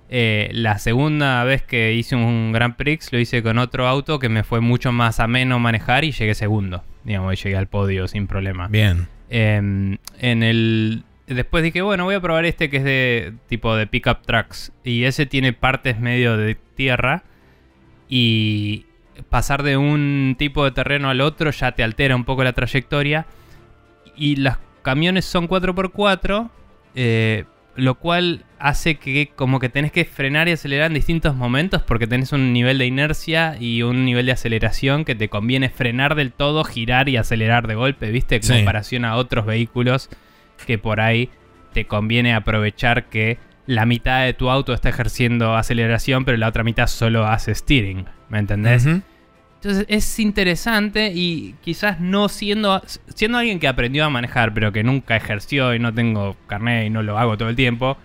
Eh, 0.08 0.50
la 0.52 0.78
segunda 0.78 1.42
vez 1.44 1.62
que 1.62 1.92
hice 1.92 2.16
un 2.16 2.52
Grand 2.52 2.76
Prix 2.76 3.12
lo 3.12 3.18
hice 3.18 3.42
con 3.42 3.58
otro 3.58 3.88
auto 3.88 4.18
que 4.18 4.28
me 4.28 4.44
fue 4.44 4.60
mucho 4.60 4.92
más 4.92 5.18
ameno 5.20 5.58
manejar 5.58 6.04
y 6.04 6.12
llegué 6.12 6.34
segundo. 6.34 6.82
Digamos, 7.04 7.34
y 7.34 7.44
llegué 7.44 7.56
al 7.56 7.66
podio 7.68 8.08
sin 8.08 8.26
problema. 8.26 8.68
Bien. 8.68 9.08
Eh, 9.30 9.56
en 9.56 10.42
el. 10.42 11.04
Después 11.26 11.64
dije, 11.64 11.82
bueno, 11.82 12.04
voy 12.04 12.14
a 12.14 12.20
probar 12.20 12.44
este 12.44 12.70
que 12.70 12.76
es 12.76 12.84
de 12.84 13.34
tipo 13.48 13.74
de 13.74 13.86
pickup 13.86 14.22
trucks. 14.24 14.72
Y 14.84 15.04
ese 15.04 15.26
tiene 15.26 15.52
partes 15.52 15.98
medio 15.98 16.36
de 16.36 16.54
tierra. 16.76 17.24
Y, 18.08 18.86
pasar 19.30 19.62
de 19.62 19.76
un 19.76 20.36
tipo 20.38 20.64
de 20.64 20.70
terreno 20.72 21.08
al 21.08 21.20
otro 21.20 21.50
ya 21.50 21.72
te 21.72 21.82
altera 21.82 22.14
un 22.16 22.24
poco 22.24 22.44
la 22.44 22.52
trayectoria. 22.52 23.26
Y 24.16 24.36
los 24.36 24.54
camiones 24.82 25.24
son 25.24 25.48
4x4, 25.48 26.50
eh, 26.94 27.44
lo 27.74 27.96
cual 27.96 28.44
hace 28.58 28.94
que 28.96 29.30
como 29.34 29.58
que 29.60 29.68
tenés 29.68 29.92
que 29.92 30.04
frenar 30.04 30.48
y 30.48 30.52
acelerar 30.52 30.86
en 30.90 30.94
distintos 30.94 31.34
momentos 31.34 31.82
porque 31.82 32.06
tenés 32.06 32.32
un 32.32 32.52
nivel 32.52 32.78
de 32.78 32.86
inercia 32.86 33.56
y 33.60 33.82
un 33.82 34.04
nivel 34.06 34.26
de 34.26 34.32
aceleración 34.32 35.04
que 35.04 35.14
te 35.14 35.28
conviene 35.28 35.68
frenar 35.68 36.14
del 36.14 36.32
todo, 36.32 36.64
girar 36.64 37.08
y 37.08 37.16
acelerar 37.18 37.66
de 37.66 37.74
golpe, 37.74 38.10
¿viste? 38.10 38.36
En 38.36 38.42
Sí. 38.42 38.52
comparación 38.54 39.04
a 39.04 39.16
otros 39.16 39.44
vehículos 39.44 40.08
que 40.64 40.78
por 40.78 41.00
ahí 41.00 41.30
te 41.72 41.86
conviene 41.86 42.34
aprovechar 42.34 43.04
que 43.10 43.38
la 43.66 43.84
mitad 43.84 44.24
de 44.24 44.32
tu 44.32 44.48
auto 44.48 44.72
está 44.72 44.88
ejerciendo 44.88 45.56
aceleración, 45.56 46.24
pero 46.24 46.38
la 46.38 46.48
otra 46.48 46.64
mitad 46.64 46.86
solo 46.86 47.26
hace 47.26 47.54
steering, 47.54 48.06
¿me 48.28 48.38
entendés? 48.38 48.86
Entonces 48.86 49.86
es 49.88 50.18
interesante 50.18 51.10
y 51.14 51.56
quizás 51.62 51.98
no 52.00 52.28
siendo, 52.28 52.82
siendo 53.14 53.38
alguien 53.38 53.58
que 53.58 53.68
aprendió 53.68 54.04
a 54.04 54.10
manejar 54.10 54.54
pero 54.54 54.70
que 54.70 54.84
nunca 54.84 55.16
ejerció 55.16 55.74
y 55.74 55.78
no 55.78 55.92
tengo 55.92 56.36
carnet 56.46 56.86
y 56.86 56.90
no 56.90 57.02
lo 57.02 57.18
hago 57.18 57.36
todo 57.36 57.48
el 57.48 57.56
tiempo, 57.56 57.96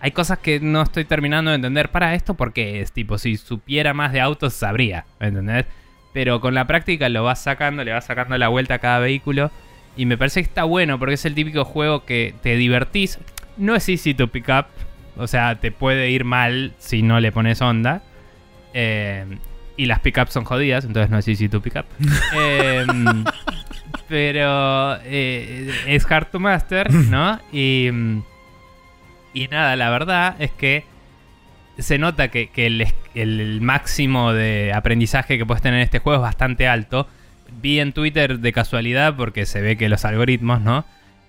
hay 0.00 0.10
cosas 0.12 0.38
que 0.38 0.58
no 0.58 0.82
estoy 0.82 1.04
terminando 1.04 1.50
de 1.50 1.56
entender. 1.56 1.90
Para 1.90 2.14
esto 2.14 2.34
porque 2.34 2.80
es 2.80 2.92
tipo, 2.92 3.18
si 3.18 3.36
supiera 3.36 3.94
más 3.94 4.12
de 4.12 4.20
autos 4.20 4.54
sabría, 4.54 5.04
¿me 5.20 5.28
¿entendés? 5.28 5.66
Pero 6.12 6.40
con 6.40 6.54
la 6.54 6.66
práctica 6.66 7.08
lo 7.08 7.22
vas 7.24 7.42
sacando, 7.42 7.84
le 7.84 7.92
vas 7.92 8.06
sacando 8.06 8.36
la 8.36 8.48
vuelta 8.48 8.74
a 8.74 8.78
cada 8.78 8.98
vehículo 8.98 9.50
y 9.96 10.06
me 10.06 10.16
parece 10.16 10.40
que 10.40 10.48
está 10.48 10.64
bueno 10.64 10.98
porque 10.98 11.14
es 11.14 11.24
el 11.24 11.34
típico 11.34 11.64
juego 11.64 12.04
que 12.04 12.34
te 12.42 12.56
divertís. 12.56 13.18
No 13.56 13.74
es 13.74 13.88
easy 13.88 14.14
to 14.14 14.28
pick 14.28 14.48
up, 14.48 14.66
o 15.16 15.26
sea, 15.26 15.56
te 15.60 15.70
puede 15.70 16.10
ir 16.10 16.24
mal 16.24 16.72
si 16.78 17.02
no 17.02 17.20
le 17.20 17.32
pones 17.32 17.60
onda. 17.60 18.02
Eh, 18.74 19.26
y 19.76 19.86
las 19.86 20.00
pickups 20.00 20.32
son 20.32 20.44
jodidas, 20.44 20.84
entonces 20.84 21.10
no 21.10 21.18
es 21.18 21.28
easy 21.28 21.48
to 21.48 21.60
pick 21.60 21.76
up. 21.76 21.86
Eh, 22.34 22.86
pero 24.08 24.96
eh, 25.04 25.70
es 25.86 26.10
hard 26.10 26.28
to 26.30 26.40
master, 26.40 26.92
¿no? 26.92 27.38
Y, 27.52 27.90
y 29.34 29.48
nada, 29.48 29.76
la 29.76 29.90
verdad 29.90 30.36
es 30.38 30.50
que 30.52 30.84
se 31.78 31.98
nota 31.98 32.28
que, 32.28 32.48
que 32.48 32.66
el, 32.66 32.86
el 33.14 33.60
máximo 33.60 34.32
de 34.32 34.72
aprendizaje 34.74 35.38
que 35.38 35.46
puedes 35.46 35.62
tener 35.62 35.78
en 35.78 35.84
este 35.84 35.98
juego 35.98 36.16
es 36.18 36.22
bastante 36.22 36.68
alto. 36.68 37.08
Vi 37.60 37.80
en 37.80 37.92
Twitter 37.92 38.38
de 38.38 38.52
casualidad, 38.52 39.16
porque 39.16 39.46
se 39.46 39.60
ve 39.60 39.76
que 39.76 39.88
los 39.88 40.04
algoritmos, 40.04 40.60
¿no? 40.60 40.84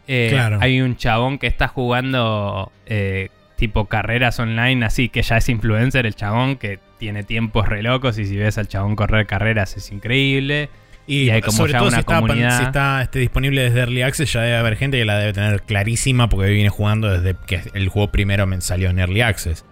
Eh, 0.08 0.30
Claro. 0.32 0.58
Hay 0.62 0.82
un 0.82 0.96
chabón 0.96 1.38
que 1.38 1.48
está 1.48 1.68
jugando 1.68 2.72
eh, 2.86 3.30
tipo 3.56 3.86
carreras 3.86 4.40
online, 4.40 4.86
así 4.86 5.10
que 5.10 5.22
ya 5.22 5.38
es 5.38 5.50
influencer 5.50 6.06
el 6.06 6.16
chabón, 6.16 6.58
que 6.58 6.80
tiene 7.00 7.24
tiempos 7.24 7.68
re 7.68 7.84
locos 7.84 8.18
y 8.18 8.26
si 8.26 8.36
ves 8.38 8.58
al 8.58 8.68
chabón 8.68 8.96
correr 8.96 9.26
carreras 9.26 9.76
es 9.78 9.92
increíble. 9.92 10.70
Y, 11.06 11.24
Y 11.24 11.30
hay 11.32 11.42
como 11.42 11.58
sobre 11.58 11.74
ya 11.74 11.80
todo 11.80 11.88
una 11.90 11.98
si 11.98 12.02
está, 12.02 12.16
comunidad. 12.16 12.58
si 12.60 12.64
está 12.64 13.02
este, 13.02 13.20
disponible 13.20 13.62
desde 13.62 13.80
Early 13.82 14.02
Access, 14.04 14.32
ya 14.32 14.42
debe 14.42 14.56
haber 14.58 14.78
gente 14.78 14.98
que 14.98 15.06
la 15.06 15.18
debe 15.18 15.34
tener 15.34 15.62
clarísima 15.64 16.30
porque 16.30 16.50
viene 16.50 16.70
jugando 16.70 17.10
desde 17.10 17.38
que 17.46 17.62
el 17.74 17.90
juego 17.90 18.10
primero 18.12 18.48
me 18.48 18.60
salió 18.62 18.90
en 18.90 19.00
Early 19.00 19.22
Access. 19.22 19.66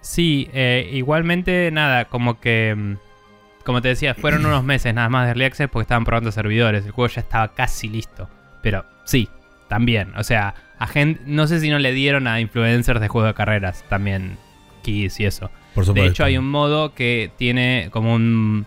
Sí, 0.00 0.48
eh, 0.52 0.88
igualmente 0.92 1.70
nada, 1.72 2.04
como 2.06 2.38
que... 2.40 2.96
Como 3.64 3.82
te 3.82 3.88
decía, 3.88 4.14
fueron 4.14 4.44
unos 4.46 4.62
meses 4.64 4.94
nada 4.94 5.08
más 5.08 5.24
de 5.24 5.30
Early 5.30 5.44
Access 5.44 5.68
porque 5.70 5.82
estaban 5.84 6.04
probando 6.04 6.30
servidores. 6.32 6.84
El 6.84 6.92
juego 6.92 7.12
ya 7.12 7.20
estaba 7.20 7.48
casi 7.54 7.88
listo. 7.88 8.28
Pero 8.62 8.84
sí, 9.04 9.28
también. 9.68 10.12
O 10.16 10.22
sea, 10.24 10.54
a 10.78 10.86
gente, 10.86 11.20
no 11.26 11.46
sé 11.46 11.60
si 11.60 11.70
no 11.70 11.78
le 11.78 11.92
dieron 11.92 12.26
a 12.26 12.40
influencers 12.40 13.00
de 13.00 13.08
juego 13.08 13.26
de 13.26 13.34
carreras 13.34 13.84
también 13.88 14.36
keys 14.82 15.18
y 15.20 15.26
eso. 15.26 15.50
Por 15.74 15.84
De 15.84 15.86
supuesto. 15.88 16.10
hecho, 16.10 16.24
hay 16.24 16.36
un 16.38 16.48
modo 16.50 16.94
que 16.94 17.30
tiene 17.36 17.88
como 17.90 18.14
un... 18.14 18.66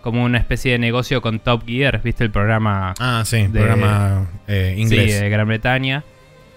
Como 0.00 0.22
una 0.24 0.38
especie 0.38 0.72
de 0.72 0.78
negocio 0.78 1.20
con 1.20 1.40
Top 1.40 1.66
Gear, 1.66 2.00
¿viste 2.02 2.22
el 2.22 2.30
programa? 2.30 2.94
Ah, 3.00 3.22
sí, 3.26 3.42
de- 3.48 3.48
programa 3.60 4.28
eh, 4.46 4.74
inglés. 4.78 5.12
Sí, 5.14 5.20
de 5.20 5.28
Gran 5.28 5.48
Bretaña. 5.48 6.04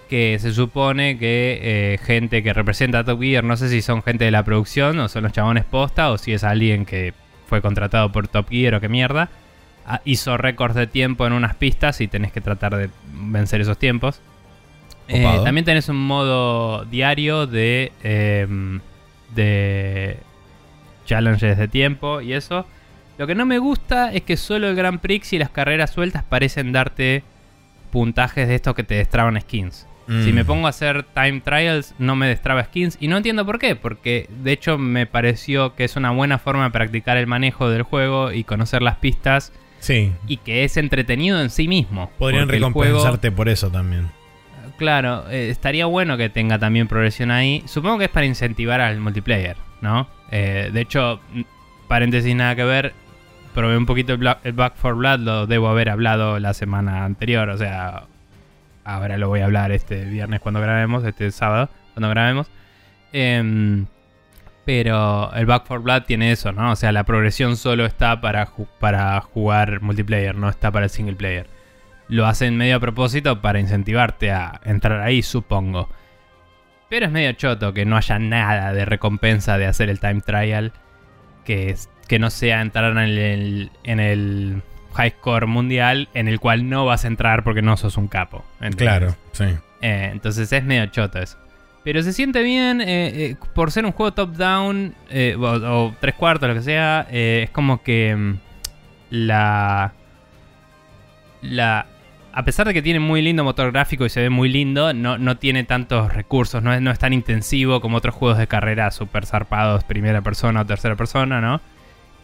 Que 0.08 0.38
se 0.38 0.52
supone 0.52 1.18
que 1.18 1.58
eh, 1.62 1.98
gente 2.04 2.42
que 2.44 2.52
representa 2.52 3.00
a 3.00 3.04
Top 3.04 3.20
Gear, 3.20 3.42
no 3.42 3.56
sé 3.56 3.68
si 3.68 3.82
son 3.82 4.02
gente 4.02 4.24
de 4.24 4.30
la 4.30 4.44
producción 4.44 4.98
o 5.00 5.08
son 5.08 5.24
los 5.24 5.32
chabones 5.32 5.64
posta 5.64 6.10
o 6.12 6.18
si 6.18 6.32
es 6.32 6.44
alguien 6.44 6.86
que 6.86 7.14
fue 7.52 7.60
contratado 7.60 8.10
por 8.10 8.28
Top 8.28 8.48
Gear 8.48 8.76
o 8.76 8.80
qué 8.80 8.88
mierda, 8.88 9.28
ah, 9.86 10.00
hizo 10.06 10.38
récords 10.38 10.74
de 10.74 10.86
tiempo 10.86 11.26
en 11.26 11.34
unas 11.34 11.54
pistas 11.54 12.00
y 12.00 12.08
tenés 12.08 12.32
que 12.32 12.40
tratar 12.40 12.74
de 12.74 12.88
vencer 13.12 13.60
esos 13.60 13.76
tiempos. 13.76 14.22
Eh, 15.06 15.22
también 15.44 15.66
tenés 15.66 15.90
un 15.90 15.98
modo 15.98 16.86
diario 16.86 17.46
de, 17.46 17.92
eh, 18.02 18.46
de 19.34 20.16
challenges 21.04 21.58
de 21.58 21.68
tiempo 21.68 22.22
y 22.22 22.32
eso. 22.32 22.64
Lo 23.18 23.26
que 23.26 23.34
no 23.34 23.44
me 23.44 23.58
gusta 23.58 24.14
es 24.14 24.22
que 24.22 24.38
solo 24.38 24.70
el 24.70 24.74
Grand 24.74 24.98
Prix 24.98 25.34
y 25.34 25.38
las 25.38 25.50
carreras 25.50 25.90
sueltas 25.90 26.24
parecen 26.24 26.72
darte 26.72 27.22
puntajes 27.90 28.48
de 28.48 28.54
estos 28.54 28.74
que 28.74 28.82
te 28.82 28.94
destraban 28.94 29.38
skins. 29.38 29.86
Mm. 30.06 30.24
Si 30.24 30.32
me 30.32 30.44
pongo 30.44 30.66
a 30.66 30.70
hacer 30.70 31.04
time 31.14 31.40
trials, 31.40 31.94
no 31.98 32.16
me 32.16 32.26
destraba 32.26 32.64
skins. 32.64 32.96
Y 33.00 33.08
no 33.08 33.16
entiendo 33.16 33.44
por 33.46 33.58
qué. 33.58 33.76
Porque 33.76 34.28
de 34.42 34.52
hecho 34.52 34.78
me 34.78 35.06
pareció 35.06 35.74
que 35.74 35.84
es 35.84 35.96
una 35.96 36.10
buena 36.10 36.38
forma 36.38 36.64
de 36.64 36.70
practicar 36.70 37.16
el 37.16 37.26
manejo 37.26 37.70
del 37.70 37.82
juego 37.82 38.32
y 38.32 38.44
conocer 38.44 38.82
las 38.82 38.96
pistas. 38.96 39.52
Sí, 39.80 40.12
Y 40.28 40.36
que 40.36 40.64
es 40.64 40.76
entretenido 40.76 41.40
en 41.40 41.50
sí 41.50 41.66
mismo. 41.68 42.10
podrían 42.18 42.46
juego- 42.48 42.68
recompensarte 42.68 43.32
por 43.32 43.48
eso 43.48 43.70
también. 43.70 44.10
Claro, 44.78 45.24
eh, 45.30 45.48
estaría 45.50 45.86
bueno 45.86 46.16
que 46.16 46.28
tenga 46.28 46.58
también 46.58 46.88
progresión 46.88 47.30
ahí. 47.30 47.62
Supongo 47.66 47.98
que 47.98 48.04
es 48.04 48.10
para 48.10 48.26
incentivar 48.26 48.80
al 48.80 48.98
multiplayer, 49.00 49.56
¿no? 49.80 50.08
Eh, 50.30 50.70
de 50.72 50.80
hecho, 50.80 51.20
paréntesis 51.88 52.34
nada 52.34 52.54
que 52.56 52.64
ver. 52.64 52.92
Probé 53.54 53.76
un 53.76 53.84
poquito 53.86 54.12
el, 54.14 54.18
Bla- 54.18 54.38
el 54.44 54.54
Back 54.54 54.76
for 54.76 54.94
Blood, 54.94 55.20
lo 55.20 55.46
debo 55.46 55.68
haber 55.68 55.90
hablado 55.90 56.38
la 56.38 56.54
semana 56.54 57.04
anterior, 57.04 57.50
o 57.50 57.58
sea, 57.58 58.04
ahora 58.84 59.18
lo 59.18 59.28
voy 59.28 59.40
a 59.40 59.44
hablar 59.44 59.72
este 59.72 60.04
viernes 60.04 60.40
cuando 60.40 60.60
grabemos, 60.60 61.04
este 61.04 61.30
sábado 61.30 61.68
cuando 61.94 62.08
grabemos. 62.08 62.48
Em, 63.12 63.86
pero 64.64 65.32
el 65.34 65.46
Back 65.46 65.66
for 65.66 65.82
Blood 65.82 66.02
tiene 66.02 66.32
eso, 66.32 66.52
¿no? 66.52 66.72
O 66.72 66.76
sea, 66.76 66.92
la 66.92 67.04
progresión 67.04 67.56
solo 67.56 67.84
está 67.84 68.20
para, 68.20 68.48
para 68.78 69.20
jugar 69.20 69.80
multiplayer, 69.80 70.34
no 70.36 70.48
está 70.48 70.70
para 70.70 70.84
el 70.84 70.90
single 70.90 71.16
player 71.16 71.46
lo 72.12 72.26
hacen 72.26 72.58
medio 72.58 72.76
a 72.76 72.80
propósito 72.80 73.40
para 73.40 73.58
incentivarte 73.58 74.30
a 74.32 74.60
entrar 74.64 75.00
ahí, 75.00 75.22
supongo. 75.22 75.88
Pero 76.90 77.06
es 77.06 77.12
medio 77.12 77.32
choto 77.32 77.72
que 77.72 77.86
no 77.86 77.96
haya 77.96 78.18
nada 78.18 78.74
de 78.74 78.84
recompensa 78.84 79.56
de 79.56 79.66
hacer 79.66 79.88
el 79.88 79.98
time 79.98 80.20
trial 80.20 80.72
que, 81.46 81.74
que 82.08 82.18
no 82.18 82.28
sea 82.28 82.60
entrar 82.60 82.92
en 82.92 82.98
el, 82.98 83.70
en 83.84 83.98
el 83.98 84.62
high 84.92 85.10
score 85.10 85.46
mundial 85.46 86.08
en 86.14 86.28
el 86.28 86.40
cual 86.40 86.68
no 86.68 86.84
vas 86.86 87.04
a 87.04 87.08
entrar 87.08 87.44
porque 87.44 87.62
no 87.62 87.76
sos 87.76 87.96
un 87.96 88.08
capo. 88.08 88.44
¿entendés? 88.60 88.76
Claro, 88.76 89.16
sí. 89.32 89.44
Eh, 89.80 90.10
entonces 90.12 90.50
es 90.52 90.64
medio 90.64 90.86
choto 90.86 91.18
eso. 91.18 91.36
Pero 91.84 92.02
se 92.02 92.12
siente 92.12 92.42
bien 92.42 92.80
eh, 92.80 93.08
eh, 93.08 93.36
por 93.54 93.72
ser 93.72 93.84
un 93.84 93.92
juego 93.92 94.12
top-down 94.12 94.94
o, 95.36 95.42
o 95.42 95.94
tres 96.00 96.14
cuartos, 96.14 96.48
lo 96.48 96.54
que 96.54 96.62
sea. 96.62 97.06
es 97.10 97.50
como 97.50 97.82
que 97.82 98.14
mm, 98.14 98.34
la. 99.10 99.92
La. 101.42 101.86
A 102.34 102.44
pesar 102.44 102.66
de 102.66 102.72
que 102.72 102.80
tiene 102.80 103.00
muy 103.00 103.20
lindo 103.20 103.44
motor 103.44 103.72
gráfico 103.72 104.06
y 104.06 104.08
se 104.08 104.20
ve 104.20 104.30
muy 104.30 104.48
lindo, 104.48 104.94
no, 104.94 105.18
no 105.18 105.36
tiene 105.36 105.64
tantos 105.64 106.14
recursos, 106.14 106.62
no 106.62 106.72
es, 106.72 106.80
no 106.80 106.90
es 106.90 106.98
tan 106.98 107.12
intensivo 107.12 107.82
como 107.82 107.98
otros 107.98 108.14
juegos 108.14 108.38
de 108.38 108.46
carrera 108.46 108.90
super 108.90 109.26
zarpados, 109.26 109.84
primera 109.84 110.22
persona 110.22 110.62
o 110.62 110.64
tercera 110.64 110.96
persona, 110.96 111.42
¿no? 111.42 111.60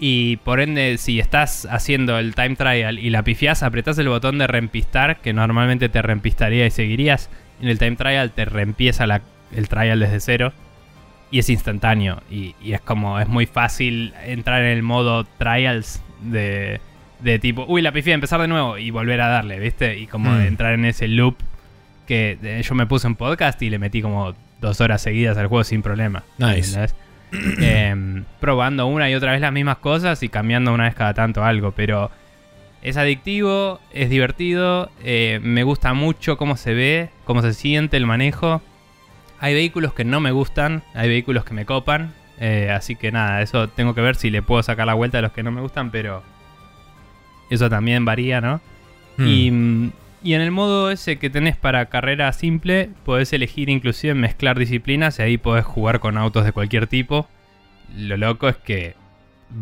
Y 0.01 0.37
por 0.39 0.61
ende, 0.61 0.97
si 0.99 1.19
estás 1.19 1.67
haciendo 1.71 2.19
el 2.19 2.35
time 2.35 2.55
trial 2.57 2.99
y 2.99 3.11
la 3.11 3.23
pifias, 3.25 3.63
apretás 3.63 3.99
el 3.99 4.09
botón 4.09 4.39
de 4.39 4.47
reempistar, 4.47 5.17
que 5.21 5.33
normalmente 5.33 5.89
te 5.89 6.03
reempistaría 6.03 6.67
y 6.67 6.71
seguirías. 6.71 7.29
En 7.61 7.69
el 7.69 7.79
time 7.79 7.97
trial 7.97 8.31
te 8.31 8.45
reempieza 8.45 9.07
la- 9.07 9.23
el 9.55 9.69
trial 9.69 9.99
desde 10.01 10.21
cero. 10.21 10.53
Y 11.31 11.41
es 11.41 11.51
instantáneo. 11.51 12.23
Y, 12.31 12.55
y 12.63 12.73
es 12.75 12.81
como, 12.81 13.19
es 13.19 13.29
muy 13.29 13.47
fácil 13.47 14.15
entrar 14.25 14.63
en 14.63 14.69
el 14.69 14.83
modo 14.83 15.25
trials 15.25 16.01
de, 16.23 16.81
de 17.21 17.39
tipo, 17.39 17.65
uy, 17.69 17.83
la 17.83 17.93
pifié, 17.93 18.13
empezar 18.15 18.41
de 18.41 18.49
nuevo 18.49 18.79
y 18.79 18.91
volver 18.91 19.21
a 19.21 19.29
darle, 19.29 19.59
¿viste? 19.59 19.99
Y 19.99 20.07
como 20.07 20.31
Mm. 20.31 20.39
de 20.39 20.47
entrar 20.47 20.75
en 20.75 20.85
ese 20.85 21.07
loop 21.09 21.37
que 22.07 22.39
eh, 22.43 22.63
yo 22.63 22.75
me 22.75 22.87
puse 22.87 23.07
en 23.09 23.17
podcast 23.17 23.61
y 23.63 23.69
le 23.69 23.79
metí 23.79 24.01
como 24.01 24.35
dos 24.61 24.81
horas 24.81 25.03
seguidas 25.03 25.37
al 25.37 25.49
juego 25.49 25.65
sin 25.65 25.83
problema. 25.83 26.23
Nice. 26.39 26.89
Em, 27.61 28.25
probando 28.41 28.87
una 28.87 29.11
y 29.11 29.15
otra 29.15 29.33
vez 29.33 29.41
las 29.41 29.53
mismas 29.53 29.79
cosas 29.79 30.23
y 30.23 30.29
cambiando 30.29 30.73
una 30.73 30.85
vez 30.85 30.95
cada 30.95 31.15
tanto 31.15 31.45
algo, 31.45 31.73
pero 31.73 32.11
es 32.83 32.97
adictivo, 32.97 33.81
es 33.93 34.09
divertido, 34.09 34.91
eh, 35.03 35.41
me 35.43 35.63
gusta 35.63 35.93
mucho 35.95 36.39
cómo 36.39 36.57
se 36.57 36.75
ve, 36.75 37.11
cómo 37.25 37.43
se 37.43 37.53
siente 37.53 37.97
el 37.97 38.07
manejo. 38.07 38.63
Hay 39.41 39.55
vehículos 39.55 39.93
que 39.93 40.05
no 40.05 40.21
me 40.21 40.31
gustan, 40.31 40.83
hay 40.95 41.09
vehículos 41.09 41.45
que 41.45 41.55
me 41.55 41.67
copan, 41.67 42.15
eh, 42.41 42.71
así 42.75 42.97
que 42.97 43.13
nada, 43.13 43.43
eso 43.43 43.69
tengo 43.69 43.95
que 43.95 44.01
ver 44.01 44.17
si 44.17 44.31
le 44.31 44.43
puedo 44.43 44.63
sacar 44.63 44.87
la 44.87 44.95
vuelta 44.95 45.19
a 45.19 45.23
los 45.23 45.33
que 45.33 45.43
no 45.43 45.51
me 45.51 45.61
gustan, 45.61 45.91
pero 45.91 46.23
eso 47.51 47.69
también 47.69 48.05
varía, 48.05 48.41
¿no? 48.41 48.61
Mm. 49.17 49.27
Y, 49.27 49.51
mm, 49.51 49.93
y 50.23 50.35
en 50.35 50.41
el 50.41 50.51
modo 50.51 50.91
ese 50.91 51.19
que 51.19 51.31
tenés 51.31 51.57
para 51.57 51.87
carrera 51.87 52.33
simple, 52.33 52.91
podés 53.05 53.33
elegir 53.33 53.69
inclusive 53.69 54.15
mezclar 54.15 54.59
disciplinas 54.59 55.19
y 55.19 55.23
ahí 55.23 55.39
podés 55.39 55.65
jugar 55.65 56.01
con 56.01 56.19
autos 56.19 56.45
de 56.45 56.53
cualquier 56.53 56.87
tipo. 56.87 57.29
Lo 57.97 58.17
loco 58.17 58.49
es 58.49 58.57
que 58.57 58.95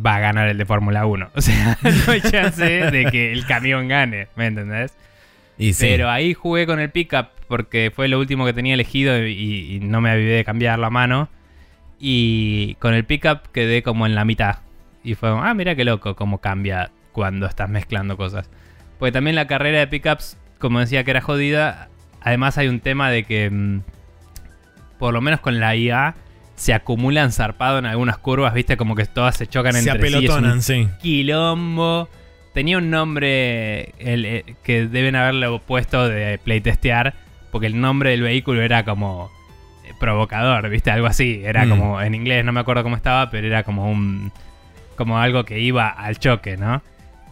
va 0.05 0.17
a 0.17 0.21
ganar 0.21 0.49
el 0.49 0.59
de 0.59 0.65
Fórmula 0.65 1.07
1. 1.07 1.31
O 1.35 1.41
sea, 1.41 1.79
no 1.83 2.13
hay 2.13 2.21
chance 2.21 2.65
de 2.65 3.07
que 3.11 3.33
el 3.33 3.47
camión 3.47 3.89
gane, 3.89 4.29
¿me 4.37 4.47
entendés? 4.47 4.97
Y 5.59 5.73
sí. 5.73 5.87
Pero 5.89 6.11
ahí 6.11 6.35
jugué 6.35 6.67
con 6.67 6.81
el 6.81 6.91
pickup 6.91 7.29
porque 7.49 7.93
fue 7.95 8.09
lo 8.09 8.19
último 8.19 8.45
que 8.45 8.53
tenía 8.53 8.75
elegido 8.75 9.25
y, 9.27 9.77
y 9.77 9.81
no 9.81 10.01
me 10.01 10.11
avivé 10.11 10.33
de 10.33 10.45
cambiar 10.45 10.79
la 10.79 10.91
mano. 10.91 11.29
Y 11.99 12.75
con 12.79 12.95
el 12.95 13.05
pickup 13.05 13.49
quedé 13.53 13.83
como 13.83 14.07
en 14.07 14.15
la 14.15 14.25
mitad. 14.25 14.59
Y 15.03 15.15
fue, 15.15 15.31
ah, 15.31 15.55
mira 15.55 15.77
qué 15.77 15.85
loco 15.85 16.17
cómo 16.17 16.39
cambia 16.39 16.91
cuando 17.13 17.47
estás 17.47 17.71
mezclando 17.71 18.17
cosas. 18.17 18.51
Porque 18.99 19.13
también 19.13 19.37
la 19.37 19.47
carrera 19.47 19.79
de 19.79 19.87
pickups, 19.87 20.37
como 20.59 20.81
decía 20.81 21.05
que 21.05 21.11
era 21.11 21.21
jodida, 21.21 21.89
además 22.21 22.59
hay 22.59 22.69
un 22.69 22.81
tema 22.81 23.11
de 23.11 23.25
que, 23.25 23.51
mm, 23.51 23.81
por 24.99 25.13
lo 25.15 25.21
menos 25.21 25.41
con 25.41 25.61
la 25.61 25.77
IA, 25.77 26.15
se 26.55 26.73
acumulan 26.73 27.33
zarpado 27.33 27.79
en 27.79 27.87
algunas 27.87 28.17
curvas, 28.19 28.55
viste, 28.55 28.77
como 28.77 28.95
que 28.95 29.05
todas 29.05 29.37
se 29.37 29.47
chocan 29.47 29.75
Se 29.75 29.81
entre 29.91 29.93
sí. 30.09 30.15
un 30.15 30.15
apelotonan, 30.25 30.63
sí. 30.63 30.89
quilombo. 31.03 32.09
Tenía 32.55 32.79
un 32.79 32.89
nombre 32.91 33.93
el, 33.99 34.25
eh, 34.25 34.45
que 34.63 34.87
deben 34.87 35.15
haberle 35.17 35.47
puesto 35.67 36.09
de 36.09 36.39
playtestear, 36.39 37.13
porque 37.53 37.67
el 37.67 37.79
nombre 37.79 38.11
del 38.11 38.23
vehículo 38.23 38.63
era 38.63 38.85
como 38.87 39.31
eh, 39.85 39.93
provocador, 40.01 40.67
¿viste? 40.71 40.91
Algo 40.91 41.07
así. 41.07 41.43
Era 41.45 41.67
Mm. 41.67 41.69
como 41.69 42.01
en 42.01 42.15
inglés, 42.15 42.43
no 42.47 42.53
me 42.53 42.61
acuerdo 42.61 42.83
cómo 42.83 42.97
estaba, 42.97 43.31
pero 43.31 43.47
era 43.47 43.63
como 43.63 43.91
un. 43.91 44.33
como 44.97 45.19
algo 45.19 45.45
que 45.45 45.61
iba 45.61 45.89
al 45.91 46.19
choque, 46.19 46.57
¿no? 46.57 46.83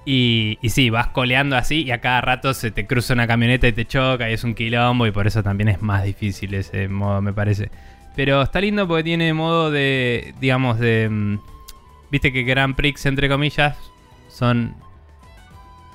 Y, 0.07 0.59
y 0.61 0.69
sí, 0.71 0.91
vas 0.91 1.07
coleando 1.09 1.57
así 1.57 1.83
y 1.83 1.91
a 1.91 2.01
cada 2.01 2.21
rato 2.21 2.53
se 2.53 2.71
te 2.71 2.87
cruza 2.87 3.15
una 3.15 3.27
camioneta 3.27 3.67
y 3.69 3.73
te 3.73 3.87
choca 3.87 4.29
y 4.29 4.35
es 4.35 4.45
un 4.45 4.55
quilombo 4.55 5.07
y 5.07 5.13
por 5.13 5.27
eso 5.27 5.43
también 5.43 5.69
es 5.69 5.81
más 5.81 6.05
difícil 6.05 6.53
ese 6.55 6.89
modo, 6.89 7.23
me 7.23 7.33
parece. 7.33 7.71
Pero 8.15 8.43
está 8.43 8.61
lindo 8.61 8.87
porque 8.87 9.03
tiene 9.05 9.33
modo 9.33 9.71
de, 9.71 10.35
digamos, 10.41 10.79
de... 10.79 11.09
mm, 11.11 11.39
Viste 12.11 12.33
que 12.33 12.43
Grand 12.45 12.77
Prix, 12.77 13.07
entre 13.07 13.29
comillas, 13.29 13.77
son... 14.29 14.75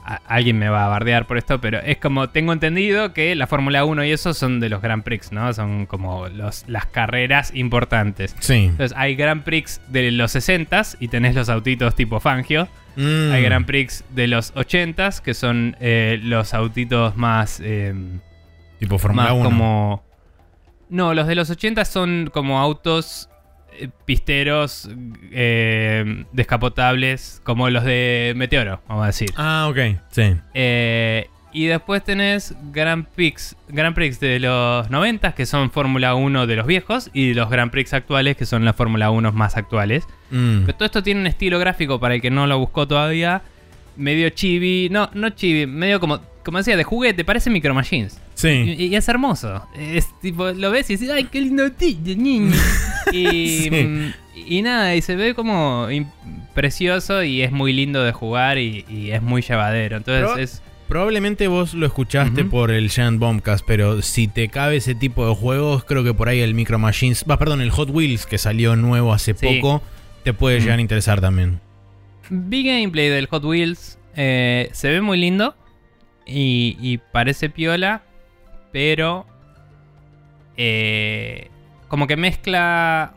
a- 0.04 0.20
alguien 0.28 0.58
me 0.58 0.70
va 0.70 0.86
a 0.86 0.90
bardear 0.90 1.28
por 1.28 1.38
esto, 1.38 1.62
pero 1.62 1.80
es 1.80 1.98
como, 1.98 2.30
tengo 2.30 2.52
entendido 2.52 3.14
que 3.14 3.36
la 3.36 3.46
Fórmula 3.48 3.86
1 3.86 4.04
y 4.06 4.12
eso 4.12 4.34
son 4.34 4.60
de 4.60 4.70
los 4.70 4.82
Grand 4.82 5.04
Prix, 5.04 5.32
¿no? 5.32 5.54
Son 5.54 5.86
como 5.86 6.28
los, 6.30 6.68
las 6.68 6.88
carreras 6.88 7.54
importantes. 7.56 8.36
Sí. 8.40 8.66
Entonces 8.72 8.98
hay 8.98 9.16
Grand 9.16 9.44
Prix 9.44 9.80
de 9.90 10.12
los 10.12 10.36
60s 10.36 10.98
y 11.00 11.08
tenés 11.10 11.36
los 11.36 11.48
autitos 11.48 11.96
tipo 11.96 12.20
Fangio. 12.20 12.68
Mm. 13.00 13.32
Hay 13.32 13.44
Grand 13.44 13.66
Prix 13.66 14.04
de 14.10 14.28
los 14.28 14.54
80s, 14.56 15.22
que 15.22 15.34
son 15.34 15.78
eh, 15.80 16.20
los 16.22 16.54
autitos 16.54 17.16
más... 17.16 17.62
eh, 17.64 17.94
Tipo 18.78 18.98
Fórmula 19.00 19.24
más 19.24 19.34
1. 19.34 19.44
como... 19.44 20.04
No, 20.90 21.14
los 21.14 21.28
de 21.28 21.36
los 21.36 21.50
80 21.50 21.86
son 21.86 22.30
como 22.34 22.60
autos 22.60 23.30
eh, 23.74 23.90
pisteros 24.06 24.90
eh, 25.32 26.26
descapotables, 26.34 27.42
como 27.46 27.70
los 27.70 27.84
de 27.86 28.34
Meteoro, 28.36 28.82
vamos 28.88 29.04
a 29.04 29.08
decir. 29.08 29.30
Ah, 29.38 29.68
ok. 29.70 29.78
Sí. 30.12 30.36
Y 31.52 31.66
después 31.66 32.04
tenés 32.04 32.54
Grand 32.72 33.06
Prix, 33.08 33.56
Grand 33.70 33.96
Prix 33.96 34.20
de 34.20 34.40
los 34.40 34.90
90 34.92 35.34
que 35.34 35.46
son 35.48 35.72
Fórmula 35.72 36.14
1 36.14 36.46
de 36.46 36.56
los 36.56 36.68
viejos, 36.68 37.10
y 37.14 37.34
los 37.34 37.50
Grand 37.50 37.72
Prix 37.72 37.94
actuales, 37.94 38.38
que 38.38 38.46
son 38.46 38.66
las 38.66 38.76
Fórmula 38.76 39.10
1 39.10 39.32
más 39.32 39.58
actuales. 39.58 40.06
Mm. 40.30 40.62
Pero 40.66 40.74
todo 40.78 40.86
esto 40.86 41.02
tiene 41.04 41.22
un 41.22 41.28
estilo 41.28 41.58
gráfico 41.58 42.00
para 42.00 42.16
el 42.16 42.22
que 42.22 42.30
no 42.30 42.46
lo 42.46 42.60
buscó 42.60 42.88
todavía. 42.88 43.42
Medio 43.98 44.30
chibi. 44.30 44.90
No, 44.92 45.10
no 45.14 45.32
chibi. 45.32 45.66
Medio 45.66 46.00
como, 46.00 46.22
como 46.46 46.60
decía, 46.60 46.78
de 46.78 46.84
juguete. 46.84 47.26
Parece 47.26 47.50
Micro 47.50 47.74
Machines. 47.74 48.22
Sí. 48.36 48.76
Y, 48.78 48.86
y 48.86 48.96
es 48.96 49.10
hermoso. 49.10 49.68
Es 49.76 50.08
tipo, 50.22 50.50
lo 50.52 50.72
ves 50.72 50.90
y 50.90 50.94
dices, 50.98 51.10
¡ay, 51.10 51.26
qué 51.26 51.42
lindo 51.42 51.70
ti- 51.72 52.00
niño! 52.16 52.56
y, 53.12 53.70
Sí. 53.70 54.14
y 54.46 54.62
nada, 54.62 54.96
y 54.96 55.02
se 55.02 55.16
ve 55.18 55.34
como 55.34 55.88
precioso 56.54 57.24
y 57.24 57.42
es 57.42 57.52
muy 57.52 57.74
lindo 57.74 58.04
de 58.04 58.12
jugar 58.12 58.58
y, 58.58 58.86
y 58.90 59.12
es 59.12 59.22
muy 59.22 59.42
llevadero. 59.42 59.98
Entonces 59.98 60.30
Pero- 60.30 60.38
es. 60.44 60.62
Probablemente 60.90 61.48
vos 61.48 61.74
lo 61.76 61.86
escuchaste 61.86 62.44
por 62.46 62.72
el 62.72 62.90
Giant 62.90 63.20
Bombcast, 63.20 63.64
pero 63.66 64.02
si 64.02 64.28
te 64.28 64.50
cabe 64.50 64.76
ese 64.78 64.96
tipo 64.96 65.26
de 65.30 65.36
juegos, 65.36 65.86
creo 65.86 66.04
que 66.04 66.14
por 66.14 66.28
ahí 66.30 66.40
el 66.42 66.54
Micro 66.56 66.78
Machines, 66.80 67.24
va, 67.30 67.38
perdón, 67.38 67.62
el 67.62 67.70
Hot 67.70 67.90
Wheels 67.92 68.26
que 68.26 68.38
salió 68.38 68.76
nuevo 68.76 69.14
hace 69.14 69.34
Sí. 69.36 69.46
poco, 69.62 69.82
te 70.24 70.34
puede 70.34 70.60
llegar 70.60 70.80
a 70.80 70.82
interesar 70.82 71.22
también. 71.22 71.62
Vi 72.30 72.64
gameplay 72.66 73.08
del 73.10 73.28
Hot 73.28 73.46
Wheels. 73.46 73.98
eh, 74.16 74.70
se 74.74 74.90
ve 74.90 75.00
muy 75.02 75.18
lindo. 75.18 75.56
Y, 76.26 76.76
y 76.82 76.98
parece 76.98 77.50
piola. 77.50 78.02
Pero. 78.74 79.26
eh, 80.58 81.50
como 81.88 82.06
que 82.08 82.18
mezcla 82.18 83.14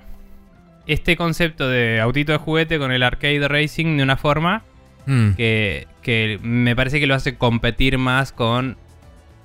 este 0.87 1.17
concepto 1.17 1.69
de 1.69 2.01
autito 2.01 2.33
de 2.33 2.39
juguete 2.39 2.79
con 2.79 2.93
el 2.93 3.03
arcade 3.03 3.47
racing 3.49 3.97
de 3.97 4.03
una 4.03 4.17
forma 4.17 4.63
Mm. 5.07 5.33
que, 5.33 5.87
que 6.03 6.39
me 6.43 6.75
parece 6.77 7.01
que 7.01 7.07
lo 7.07 7.15
hace 7.15 7.37
competir 7.37 7.97
más 7.99 8.33
con, 8.33 8.77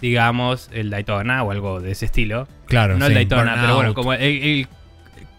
digamos, 0.02 0.70
el 0.74 0.90
Daytona 0.90 1.44
o 1.44 1.52
algo 1.52 1.80
de 1.82 1.92
ese 1.92 2.06
estilo. 2.06 2.48
Claro. 2.66 2.98
no 2.98 3.06
sí, 3.06 3.12
el 3.12 3.16
Daytona, 3.16 3.58
pero 3.62 3.76
bueno, 3.76 3.94
como 3.94 4.14
el, 4.14 4.22
el- 4.22 4.68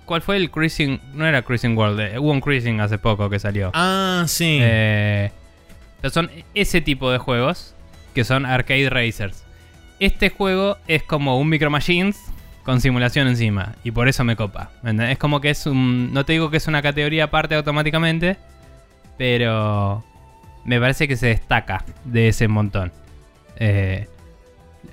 ¿Cuál 0.07 0.22
fue 0.22 0.37
el 0.38 0.50
Cruising? 0.50 1.00
No 1.12 1.26
era 1.26 1.42
Cruising 1.42 1.76
World, 1.76 2.00
eh, 2.00 2.18
hubo 2.18 2.31
un 2.31 2.40
Cruising 2.40 2.81
hace 2.81 2.96
poco 2.96 3.28
que 3.28 3.38
salió. 3.38 3.70
Ah, 3.74 4.24
sí. 4.26 4.59
Eh, 4.62 5.31
son 6.11 6.31
ese 6.54 6.81
tipo 6.81 7.11
de 7.11 7.18
juegos 7.18 7.74
que 8.14 8.24
son 8.24 8.46
arcade 8.46 8.88
racers. 8.88 9.44
Este 10.00 10.31
juego 10.31 10.78
es 10.87 11.02
como 11.02 11.38
un 11.38 11.50
Micro 11.50 11.68
Machines 11.68 12.18
con 12.62 12.81
simulación 12.81 13.28
encima 13.28 13.74
y 13.85 13.90
por 13.90 14.09
eso 14.09 14.24
me 14.24 14.35
copa. 14.35 14.70
Es 14.85 15.18
como 15.18 15.42
que 15.42 15.50
es 15.50 15.66
un. 15.66 16.14
No 16.14 16.24
te 16.24 16.33
digo 16.33 16.50
que 16.50 16.57
es 16.57 16.66
una 16.68 16.81
categoría 16.81 17.24
aparte 17.24 17.54
automáticamente, 17.54 18.38
pero 19.18 20.04
me 20.68 20.78
parece 20.78 21.09
que 21.09 21.16
se 21.16 21.28
destaca 21.28 21.83
de 22.04 22.28
ese 22.28 22.46
montón. 22.46 22.92
Eh, 23.57 24.07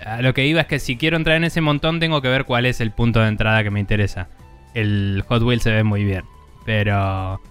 a 0.03 0.21
lo 0.21 0.33
que 0.33 0.45
iba 0.45 0.61
es 0.61 0.67
que 0.67 0.79
si 0.79 0.95
quiero 0.95 1.17
entrar 1.17 1.35
en 1.35 1.43
ese 1.43 1.59
montón 1.59 1.99
tengo 1.99 2.21
que 2.21 2.29
ver 2.29 2.45
cuál 2.45 2.65
es 2.65 2.79
el 2.79 2.91
punto 2.91 3.19
de 3.19 3.27
entrada 3.27 3.61
que 3.61 3.71
me 3.71 3.81
interesa. 3.81 4.29
El 4.73 5.23
Hot 5.27 5.43
Wheels 5.43 5.63
se 5.63 5.71
ve 5.71 5.83
muy 5.83 6.05
bien, 6.05 6.23
pero 6.65 7.41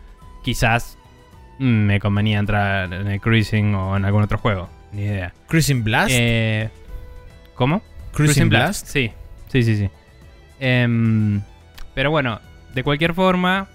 quizás 0.43 0.97
me 1.59 2.01
convenía 2.01 2.39
entrar 2.39 2.93
en 2.93 3.07
el 3.09 3.21
Cruising 3.21 3.75
o 3.75 3.97
en 3.97 4.07
algún 4.07 4.23
otro 4.23 4.39
juego. 4.39 4.71
Ni 4.93 5.03
idea. 5.03 5.35
Cruising 5.47 5.85
Blast. 5.85 6.11
Eh, 6.11 6.71
¿Cómo? 7.55 7.83
Cruising 8.13 8.49
Blast. 8.49 8.87
Sí, 8.87 9.13
sí, 9.49 9.63
sí, 9.63 9.77
sí. 9.77 9.91
Em, 10.61 11.43
pero 11.95 12.11
bueno, 12.11 12.41
de 12.75 12.83
cualquier 12.83 13.13
forma, 13.13 13.69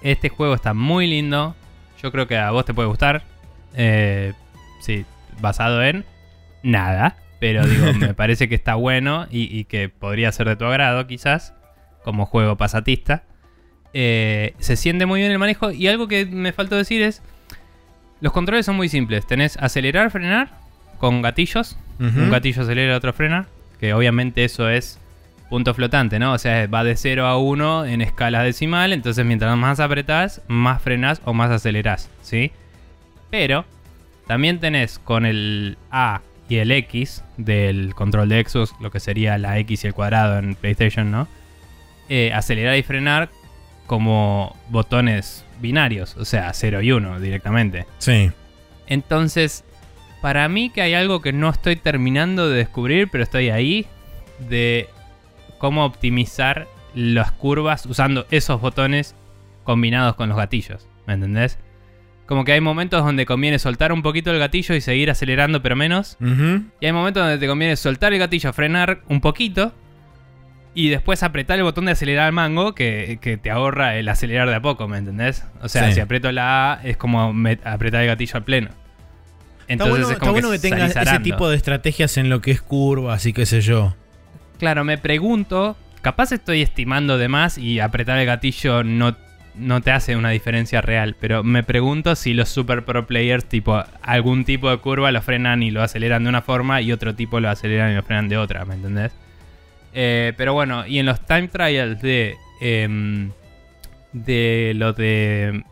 este 0.00 0.30
juego 0.30 0.54
está 0.54 0.72
muy 0.72 1.06
lindo. 1.06 1.54
Yo 2.02 2.10
creo 2.12 2.26
que 2.26 2.38
a 2.38 2.50
vos 2.50 2.64
te 2.64 2.72
puede 2.72 2.88
gustar. 2.88 3.27
Eh, 3.74 4.32
sí, 4.80 5.04
basado 5.40 5.82
en 5.82 6.04
nada. 6.62 7.16
Pero 7.40 7.66
digo, 7.66 7.92
me 7.98 8.14
parece 8.14 8.48
que 8.48 8.54
está 8.54 8.74
bueno 8.74 9.26
y, 9.30 9.56
y 9.56 9.64
que 9.64 9.88
podría 9.88 10.32
ser 10.32 10.48
de 10.48 10.56
tu 10.56 10.64
agrado, 10.64 11.06
quizás, 11.06 11.54
como 12.04 12.26
juego 12.26 12.56
pasatista. 12.56 13.22
Eh, 13.94 14.54
se 14.58 14.76
siente 14.76 15.06
muy 15.06 15.20
bien 15.20 15.32
el 15.32 15.38
manejo. 15.38 15.70
Y 15.70 15.88
algo 15.88 16.08
que 16.08 16.26
me 16.26 16.52
faltó 16.52 16.76
decir 16.76 17.02
es: 17.02 17.22
los 18.20 18.32
controles 18.32 18.66
son 18.66 18.76
muy 18.76 18.88
simples. 18.88 19.26
Tenés 19.26 19.56
acelerar, 19.56 20.10
frenar 20.10 20.50
con 20.98 21.22
gatillos. 21.22 21.78
Un 22.00 22.30
gatillo 22.30 22.62
acelera, 22.62 22.96
otro 22.96 23.12
frena. 23.12 23.46
Que 23.80 23.92
obviamente 23.92 24.44
eso 24.44 24.68
es 24.68 25.00
punto 25.50 25.74
flotante, 25.74 26.18
¿no? 26.18 26.32
O 26.32 26.38
sea, 26.38 26.66
va 26.68 26.84
de 26.84 26.96
0 26.96 27.26
a 27.26 27.38
1 27.38 27.86
en 27.86 28.02
escala 28.02 28.42
decimal. 28.42 28.92
Entonces, 28.92 29.24
mientras 29.24 29.56
más 29.56 29.80
apretás, 29.80 30.42
más 30.46 30.80
frenás 30.82 31.20
o 31.24 31.32
más 31.32 31.50
acelerás, 31.50 32.08
¿sí? 32.22 32.52
Pero 33.30 33.64
también 34.26 34.60
tenés 34.60 34.98
con 34.98 35.26
el 35.26 35.78
A 35.90 36.20
y 36.48 36.56
el 36.56 36.70
X 36.70 37.24
del 37.36 37.94
control 37.94 38.28
de 38.28 38.44
Xbox, 38.44 38.74
lo 38.80 38.90
que 38.90 39.00
sería 39.00 39.38
la 39.38 39.58
X 39.58 39.84
y 39.84 39.86
el 39.88 39.94
cuadrado 39.94 40.38
en 40.38 40.54
PlayStation, 40.54 41.10
¿no? 41.10 41.28
Eh, 42.08 42.32
acelerar 42.32 42.76
y 42.76 42.82
frenar 42.82 43.28
como 43.86 44.56
botones 44.68 45.44
binarios, 45.60 46.16
o 46.16 46.24
sea, 46.24 46.52
0 46.52 46.82
y 46.82 46.92
1 46.92 47.20
directamente. 47.20 47.86
Sí. 47.98 48.30
Entonces, 48.86 49.64
para 50.22 50.48
mí 50.48 50.70
que 50.70 50.82
hay 50.82 50.94
algo 50.94 51.20
que 51.20 51.32
no 51.32 51.50
estoy 51.50 51.76
terminando 51.76 52.48
de 52.48 52.56
descubrir, 52.56 53.08
pero 53.10 53.24
estoy 53.24 53.50
ahí, 53.50 53.86
de 54.48 54.88
cómo 55.58 55.84
optimizar 55.84 56.68
las 56.94 57.32
curvas 57.32 57.86
usando 57.86 58.26
esos 58.30 58.60
botones 58.60 59.14
combinados 59.64 60.14
con 60.16 60.28
los 60.28 60.38
gatillos, 60.38 60.86
¿me 61.06 61.14
entendés? 61.14 61.58
Como 62.28 62.44
que 62.44 62.52
hay 62.52 62.60
momentos 62.60 63.02
donde 63.02 63.24
conviene 63.24 63.58
soltar 63.58 63.90
un 63.90 64.02
poquito 64.02 64.30
el 64.30 64.38
gatillo 64.38 64.74
y 64.74 64.82
seguir 64.82 65.10
acelerando 65.10 65.62
pero 65.62 65.74
menos. 65.76 66.16
Y 66.80 66.84
hay 66.86 66.92
momentos 66.92 67.22
donde 67.22 67.38
te 67.38 67.46
conviene 67.48 67.74
soltar 67.74 68.12
el 68.12 68.18
gatillo, 68.18 68.52
frenar 68.52 69.00
un 69.08 69.20
poquito 69.22 69.72
y 70.74 70.90
después 70.90 71.22
apretar 71.22 71.56
el 71.58 71.64
botón 71.64 71.86
de 71.86 71.92
acelerar 71.92 72.26
al 72.26 72.32
mango 72.32 72.74
que, 72.74 73.18
que 73.22 73.38
te 73.38 73.50
ahorra 73.50 73.96
el 73.96 74.08
acelerar 74.10 74.48
de 74.50 74.54
a 74.56 74.60
poco, 74.60 74.86
¿me 74.86 74.98
entendés? 74.98 75.44
O 75.62 75.68
sea, 75.70 75.88
Sí. 75.88 75.94
si 75.94 76.00
aprieto 76.00 76.30
la 76.30 76.74
A 76.74 76.80
es 76.84 76.98
como 76.98 77.34
apretar 77.64 78.02
el 78.02 78.06
gatillo 78.08 78.36
al 78.36 78.44
pleno. 78.44 78.68
Está 78.68 79.72
Entonces 79.72 79.90
bueno, 79.90 80.06
es 80.06 80.12
está 80.12 80.20
como 80.20 80.32
bueno 80.32 80.50
que, 80.50 80.58
tengas 80.58 80.92
salís 80.92 81.12
ese 81.12 81.20
tipo 81.22 81.48
de 81.48 81.56
estrategias 81.56 82.16
en 82.18 82.28
lo 82.28 82.40
que 82.42 82.50
es 82.50 82.60
curvas 82.60 83.24
y 83.24 83.32
qué 83.32 83.46
sé 83.46 83.62
yo. 83.62 83.96
Claro, 84.58 84.84
me 84.84 84.98
pregunto, 84.98 85.76
capaz 86.02 86.32
estoy 86.32 86.60
estimando 86.60 87.16
de 87.16 87.28
más 87.28 87.56
y 87.58 87.80
apretar 87.80 88.18
el 88.18 88.26
gatillo 88.26 88.84
no, 88.84 89.16
no 89.58 89.80
te 89.80 89.90
hace 89.90 90.16
una 90.16 90.30
diferencia 90.30 90.80
real. 90.80 91.16
Pero 91.20 91.42
me 91.44 91.62
pregunto 91.62 92.14
si 92.14 92.34
los 92.34 92.48
super 92.48 92.84
pro 92.84 93.06
players, 93.06 93.44
tipo, 93.44 93.82
algún 94.02 94.44
tipo 94.44 94.70
de 94.70 94.78
curva 94.78 95.10
lo 95.12 95.20
frenan 95.22 95.62
y 95.62 95.70
lo 95.70 95.82
aceleran 95.82 96.22
de 96.24 96.28
una 96.28 96.42
forma 96.42 96.80
y 96.80 96.92
otro 96.92 97.14
tipo 97.14 97.40
lo 97.40 97.50
aceleran 97.50 97.92
y 97.92 97.94
lo 97.96 98.02
frenan 98.02 98.28
de 98.28 98.36
otra, 98.38 98.64
¿me 98.64 98.74
entendés? 98.74 99.12
Eh, 99.94 100.32
pero 100.36 100.52
bueno, 100.54 100.86
y 100.86 100.98
en 100.98 101.06
los 101.06 101.20
time 101.26 101.48
trials 101.48 102.00
de. 102.02 102.36
em, 102.60 103.30
de 104.12 104.72
lo 104.74 104.92
de 104.94 105.62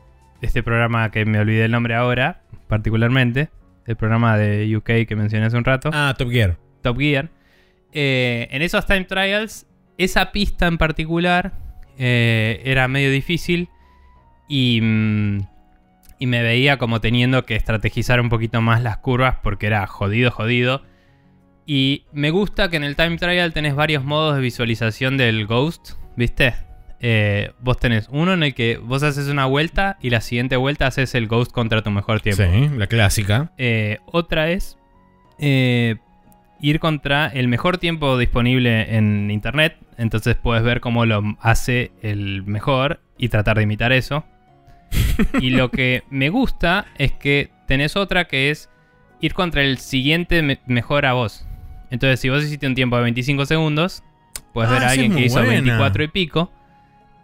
este 0.43 0.63
programa 0.63 1.11
que 1.11 1.25
me 1.25 1.39
olvidé 1.39 1.65
el 1.65 1.71
nombre 1.71 1.95
ahora, 1.95 2.43
particularmente, 2.69 3.49
el 3.87 3.97
programa 3.97 4.37
de 4.37 4.77
UK 4.77 5.07
que 5.09 5.17
mencioné 5.17 5.47
hace 5.47 5.57
un 5.57 5.65
rato. 5.65 5.91
Ah, 5.93 6.15
Top 6.17 6.31
Gear. 6.31 6.57
Top 6.83 6.99
Gear. 6.99 7.29
eh, 7.93 8.49
en 8.51 8.63
esos 8.63 8.85
time 8.87 9.05
trials, 9.05 9.67
esa 9.97 10.31
pista 10.33 10.67
en 10.67 10.77
particular 10.77 11.53
eh, 11.99 12.61
era 12.65 12.89
medio 12.89 13.11
difícil 13.11 13.69
y, 14.49 14.81
mm, 14.81 15.41
y 16.19 16.27
me 16.27 16.43
veía 16.43 16.79
como 16.79 17.01
teniendo 17.01 17.45
que 17.45 17.57
estrategizar 17.57 18.21
un 18.21 18.29
poquito 18.29 18.61
más 18.61 18.83
las 18.83 18.99
curvas 18.99 19.37
porque 19.43 19.67
era 19.67 19.87
jodido, 19.87 20.31
jodido. 20.31 20.83
Y 21.67 22.05
me 22.13 22.31
gusta 22.31 22.71
que 22.71 22.77
en 22.77 22.85
el 22.85 22.95
time 22.95 23.17
trial 23.17 23.53
tenés 23.53 23.75
varios 23.75 24.05
modos 24.05 24.37
de 24.37 24.41
visualización 24.41 25.17
del 25.17 25.47
ghost, 25.47 25.93
¿viste? 26.17 26.55
Eh, 27.01 27.53
vos 27.61 27.79
tenés 27.79 28.09
uno 28.11 28.33
en 28.33 28.43
el 28.43 28.55
que 28.55 28.79
vos 28.79 29.03
haces 29.03 29.29
una 29.29 29.45
vuelta 29.45 29.99
y 30.01 30.11
la 30.11 30.21
siguiente 30.21 30.57
vuelta 30.57 30.87
haces 30.87 31.15
el 31.15 31.27
ghost 31.27 31.53
contra 31.53 31.83
tu 31.83 31.91
mejor 31.91 32.21
tiempo. 32.21 32.43
Sí, 32.43 32.71
la 32.77 32.87
clásica. 32.87 33.53
Eh, 33.59 33.99
otra 34.07 34.51
es 34.51 34.79
eh, 35.39 35.97
ir 36.61 36.81
contra 36.81 37.27
el 37.27 37.49
mejor 37.49 37.79
tiempo 37.79 38.17
disponible 38.17 38.97
en 38.97 39.31
internet. 39.31 39.77
Entonces 39.99 40.37
puedes 40.37 40.63
ver 40.63 40.81
cómo 40.81 41.05
lo 41.05 41.37
hace 41.41 41.93
el 42.01 42.45
mejor 42.45 43.01
y 43.19 43.29
tratar 43.29 43.57
de 43.57 43.65
imitar 43.65 43.93
eso. 43.93 44.25
Y 45.41 45.51
lo 45.51 45.71
que 45.71 46.03
me 46.11 46.29
gusta 46.31 46.87
es 46.99 47.13
que 47.13 47.51
tenés 47.67 47.97
otra 47.97 48.27
que 48.27 48.51
es 48.51 48.69
ir 49.21 49.35
contra 49.35 49.63
el 49.63 49.79
siguiente 49.79 50.43
me- 50.43 50.61
mejor 50.67 51.07
a 51.07 51.13
vos. 51.15 51.47
Entonces, 51.91 52.21
si 52.21 52.29
vos 52.29 52.43
hiciste 52.43 52.67
un 52.67 52.75
tiempo 52.75 52.97
de 52.97 53.03
25 53.05 53.47
segundos, 53.47 54.03
puedes 54.53 54.71
Ah, 54.71 54.75
ver 54.75 54.85
a 54.85 54.91
alguien 54.91 55.15
que 55.15 55.25
hizo 55.25 55.37
buena. 55.37 55.51
24 55.53 56.03
y 56.05 56.09
pico. 56.09 56.53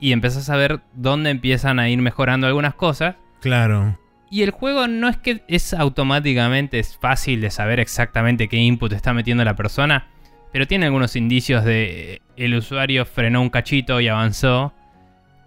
Y 0.00 0.12
empezás 0.12 0.48
a 0.50 0.56
ver 0.56 0.80
dónde 0.94 1.30
empiezan 1.30 1.78
a 1.78 1.88
ir 1.88 1.98
mejorando 2.00 2.46
algunas 2.46 2.74
cosas. 2.74 3.16
Claro. 3.40 3.98
Y 4.30 4.42
el 4.42 4.50
juego 4.50 4.88
no 4.88 5.08
es 5.08 5.16
que 5.16 5.42
es 5.48 5.74
automáticamente 5.74 6.78
es 6.78 6.96
fácil 6.96 7.40
de 7.40 7.50
saber 7.50 7.78
exactamente 7.80 8.48
qué 8.48 8.56
input 8.56 8.92
está 8.92 9.12
metiendo 9.12 9.44
la 9.44 9.54
persona, 9.56 10.06
pero 10.52 10.66
tiene 10.66 10.86
algunos 10.86 11.16
indicios 11.16 11.64
de 11.64 12.14
eh, 12.14 12.22
el 12.36 12.54
usuario 12.54 13.04
frenó 13.04 13.42
un 13.42 13.50
cachito 13.50 14.00
y 14.00 14.08
avanzó, 14.08 14.72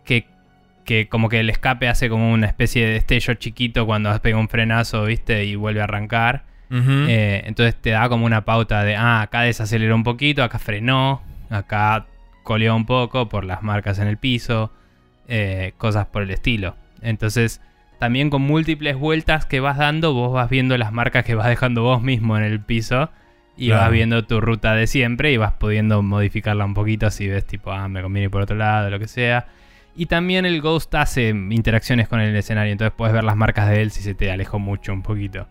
que, 0.06 0.28
que 0.86 1.08
como 1.10 1.30
que 1.30 1.39
el 1.39 1.50
escape 1.50 1.88
hace 1.88 2.10
como 2.10 2.32
una 2.32 2.48
especie 2.48 2.86
de 2.86 2.93
destello 2.93 3.34
chiquito 3.34 3.86
cuando 3.86 4.17
pega 4.21 4.38
un 4.38 4.48
frenazo, 4.50 5.06
¿viste? 5.06 5.43
Y 5.45 5.56
vuelve 5.56 5.82
a 5.82 5.86
arrancar. 5.86 6.43
Eh, 6.71 7.43
entonces 7.45 7.76
te 7.76 7.91
da 7.91 8.10
como 8.10 8.26
una 8.26 8.43
pauta 8.43 8.84
de, 8.84 8.95
ah, 8.95 9.21
acá 9.21 9.41
desaceleró 9.41 9.95
un 9.95 10.04
poquito, 10.04 10.43
acá 10.43 10.60
frenó, 10.60 11.21
acá 11.50 12.06
coleó 12.43 12.76
un 12.76 12.86
poco 12.86 13.30
por 13.30 13.45
las 13.45 13.63
marcas 13.63 13.98
en 14.00 14.08
el 14.08 14.17
piso, 14.17 14.71
eh, 15.28 15.74
cosas 15.78 16.08
por 16.08 16.21
el 16.24 16.32
estilo. 16.32 16.76
Entonces, 17.02 17.62
también 18.00 18.30
con 18.30 18.41
múltiples 18.41 18.98
vueltas 18.98 19.45
que 19.45 19.60
vas 19.62 19.78
dando, 19.78 20.13
vos 20.13 20.34
vas 20.34 20.50
viendo 20.50 20.78
las 20.78 20.91
marcas 20.91 21.24
que 21.24 21.36
vas 21.36 21.48
dejando 21.48 21.84
vos 21.84 22.02
mismo 22.02 22.36
en 22.38 22.43
el 22.43 22.60
piso 22.60 23.10
y 23.58 23.67
Claro. 23.67 23.84
vas 23.84 23.91
viendo 23.91 24.26
tu 24.26 24.41
ruta 24.41 24.76
de 24.76 24.86
siempre 24.88 25.32
y 25.32 25.38
vas 25.38 25.54
pudiendo 25.54 26.02
modificarla 26.02 26.65
un 26.65 26.74
poquito 26.74 27.10
si 27.10 27.28
ves 27.28 27.45
tipo, 27.45 27.71
ah, 27.71 27.88
me 27.88 28.02
conviene 28.02 28.26
ir 28.26 28.32
por 28.32 28.41
otro 28.41 28.58
lado, 28.58 28.89
lo 28.89 29.00
que 29.00 29.08
sea. 29.08 29.45
Y 29.96 30.08
también 30.08 30.46
el 30.46 30.62
Ghost 30.62 30.94
hace 30.96 31.30
interacciones 31.30 32.08
con 32.08 32.20
el 32.20 32.36
escenario, 32.36 32.72
entonces 32.72 32.94
puedes 32.98 33.14
ver 33.14 33.24
las 33.24 33.36
marcas 33.38 33.70
de 33.70 33.82
él 33.82 33.92
si 33.92 34.02
se 34.02 34.14
te 34.14 34.30
alejó 34.32 34.60
mucho 34.60 34.92
un 34.94 35.02
poquito. 35.04 35.48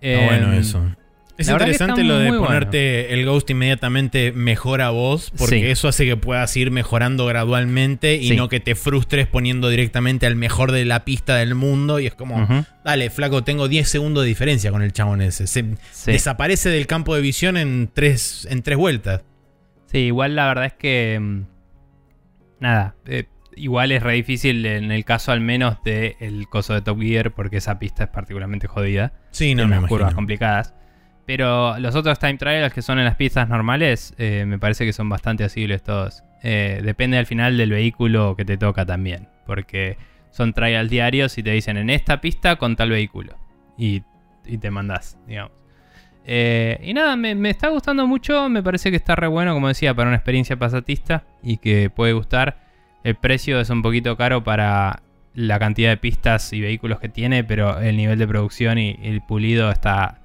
Está 0.00 0.24
bueno 0.26 0.52
Em, 0.52 0.58
eso. 0.60 0.94
Es 1.38 1.48
interesante 1.48 2.02
lo 2.02 2.18
de 2.18 2.28
bueno. 2.30 2.44
ponerte 2.44 3.14
el 3.14 3.24
ghost 3.24 3.48
inmediatamente 3.48 4.32
mejor 4.32 4.82
a 4.82 4.90
vos, 4.90 5.30
porque 5.38 5.60
Sí. 5.60 5.66
eso 5.66 5.86
hace 5.86 6.04
que 6.04 6.16
puedas 6.16 6.56
ir 6.56 6.72
mejorando 6.72 7.26
gradualmente 7.26 8.16
y 8.16 8.30
Sí. 8.30 8.36
no 8.36 8.48
que 8.48 8.58
te 8.58 8.74
frustres 8.74 9.28
poniendo 9.28 9.68
directamente 9.68 10.26
al 10.26 10.34
mejor 10.34 10.72
de 10.72 10.84
la 10.84 11.04
pista 11.04 11.36
del 11.36 11.54
mundo. 11.54 12.00
Y 12.00 12.06
es 12.06 12.14
como, 12.16 12.66
dale, 12.84 13.08
flaco, 13.10 13.44
tengo 13.44 13.68
10 13.68 13.88
segundos 13.88 14.24
de 14.24 14.28
diferencia 14.28 14.72
con 14.72 14.82
el 14.82 14.92
chabón 14.92 15.20
ese. 15.22 15.46
Se 15.46 15.62
Sí. 15.92 16.10
desaparece 16.12 16.70
del 16.70 16.88
campo 16.88 17.14
de 17.14 17.20
visión 17.20 17.56
en 17.56 17.88
tres, 17.94 18.46
en 18.50 18.62
tres 18.62 18.76
vueltas. 18.76 19.22
Sí, 19.86 19.98
igual 19.98 20.34
la 20.34 20.48
verdad 20.48 20.64
es 20.66 20.72
que. 20.74 21.18
mm, 21.20 21.42
Nada. 22.60 22.96
eh, 23.06 23.24
igual 23.58 23.92
es 23.92 24.02
re 24.02 24.14
difícil 24.14 24.64
en 24.64 24.90
el 24.92 25.04
caso 25.04 25.32
al 25.32 25.40
menos 25.40 25.82
del 25.84 26.16
el 26.20 26.48
coso 26.48 26.74
de 26.74 26.82
Top 26.82 27.00
Gear, 27.00 27.32
porque 27.32 27.58
esa 27.58 27.78
pista 27.78 28.04
es 28.04 28.10
particularmente 28.10 28.66
jodida. 28.66 29.12
Sí, 29.30 29.54
no 29.54 29.64
unas 29.64 29.84
curvas 29.86 30.14
complicadas. 30.14 30.74
Pero 31.28 31.78
los 31.78 31.94
otros 31.94 32.18
time 32.18 32.38
trials 32.38 32.72
que 32.72 32.80
son 32.80 32.98
en 32.98 33.04
las 33.04 33.16
pistas 33.16 33.50
normales, 33.50 34.14
eh, 34.16 34.44
me 34.46 34.58
parece 34.58 34.86
que 34.86 34.94
son 34.94 35.10
bastante 35.10 35.44
asibles 35.44 35.82
todos. 35.82 36.24
Eh, 36.42 36.80
depende 36.82 37.18
al 37.18 37.26
final 37.26 37.58
del 37.58 37.70
vehículo 37.70 38.34
que 38.34 38.46
te 38.46 38.56
toca 38.56 38.86
también. 38.86 39.28
Porque 39.44 39.98
son 40.30 40.54
trials 40.54 40.88
diarios 40.88 41.36
y 41.36 41.42
te 41.42 41.50
dicen 41.50 41.76
en 41.76 41.90
esta 41.90 42.22
pista 42.22 42.56
con 42.56 42.76
tal 42.76 42.88
vehículo. 42.88 43.36
Y, 43.76 44.04
y 44.46 44.56
te 44.56 44.70
mandás, 44.70 45.18
digamos. 45.26 45.52
Eh, 46.24 46.80
y 46.82 46.94
nada, 46.94 47.14
me, 47.14 47.34
me 47.34 47.50
está 47.50 47.68
gustando 47.68 48.06
mucho. 48.06 48.48
Me 48.48 48.62
parece 48.62 48.90
que 48.90 48.96
está 48.96 49.14
re 49.14 49.26
bueno, 49.26 49.52
como 49.52 49.68
decía, 49.68 49.92
para 49.92 50.08
una 50.08 50.16
experiencia 50.16 50.58
pasatista. 50.58 51.24
Y 51.42 51.58
que 51.58 51.90
puede 51.90 52.14
gustar. 52.14 52.67
El 53.04 53.14
precio 53.14 53.60
es 53.60 53.70
un 53.70 53.82
poquito 53.82 54.16
caro 54.16 54.42
para 54.44 55.02
la 55.34 55.58
cantidad 55.58 55.90
de 55.90 55.96
pistas 55.96 56.52
y 56.52 56.60
vehículos 56.60 56.98
que 57.00 57.08
tiene. 57.08 57.44
Pero 57.44 57.78
el 57.80 57.96
nivel 57.96 58.18
de 58.18 58.26
producción 58.28 58.78
y 58.78 58.98
el 59.02 59.22
pulido 59.22 59.70
está, 59.70 60.20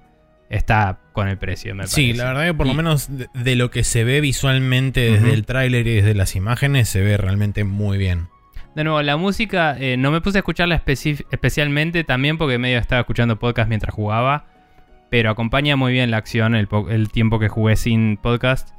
está 0.49 0.99
con 1.13 1.27
el 1.27 1.37
precio, 1.37 1.75
me 1.75 1.85
Sí, 1.87 2.07
parece. 2.07 2.17
la 2.17 2.25
verdad 2.25 2.45
que 2.47 2.53
por 2.55 2.67
lo 2.67 2.73
menos 2.73 3.15
de, 3.15 3.27
de 3.33 3.55
lo 3.55 3.69
que 3.71 3.83
se 3.83 4.03
ve 4.03 4.19
visualmente 4.21 5.11
desde 5.11 5.33
el 5.33 5.45
tráiler 5.45 5.85
y 5.87 5.95
desde 5.95 6.15
las 6.15 6.35
imágenes 6.35 6.89
se 6.89 7.01
ve 7.01 7.17
realmente 7.17 7.63
muy 7.63 7.97
bien. 7.97 8.27
De 8.75 8.83
nuevo, 8.83 8.99
la 9.03 9.17
música, 9.17 9.77
eh, 9.79 9.97
no 9.97 10.09
me 10.09 10.19
puse 10.19 10.39
a 10.39 10.41
escucharla 10.41 10.83
especi- 10.83 11.25
especialmente 11.31 12.03
también 12.03 12.39
porque 12.39 12.57
medio 12.57 12.79
estaba 12.79 13.01
escuchando 13.01 13.37
podcast 13.37 13.69
mientras 13.69 13.93
jugaba. 13.93 14.47
Pero 15.11 15.29
acompaña 15.29 15.75
muy 15.75 15.93
bien 15.93 16.09
la 16.09 16.17
acción 16.17 16.55
el 16.55 17.09
tiempo 17.11 17.37
que 17.37 17.47
jugué 17.47 17.75
sin 17.75 18.17
podcast. 18.17 18.69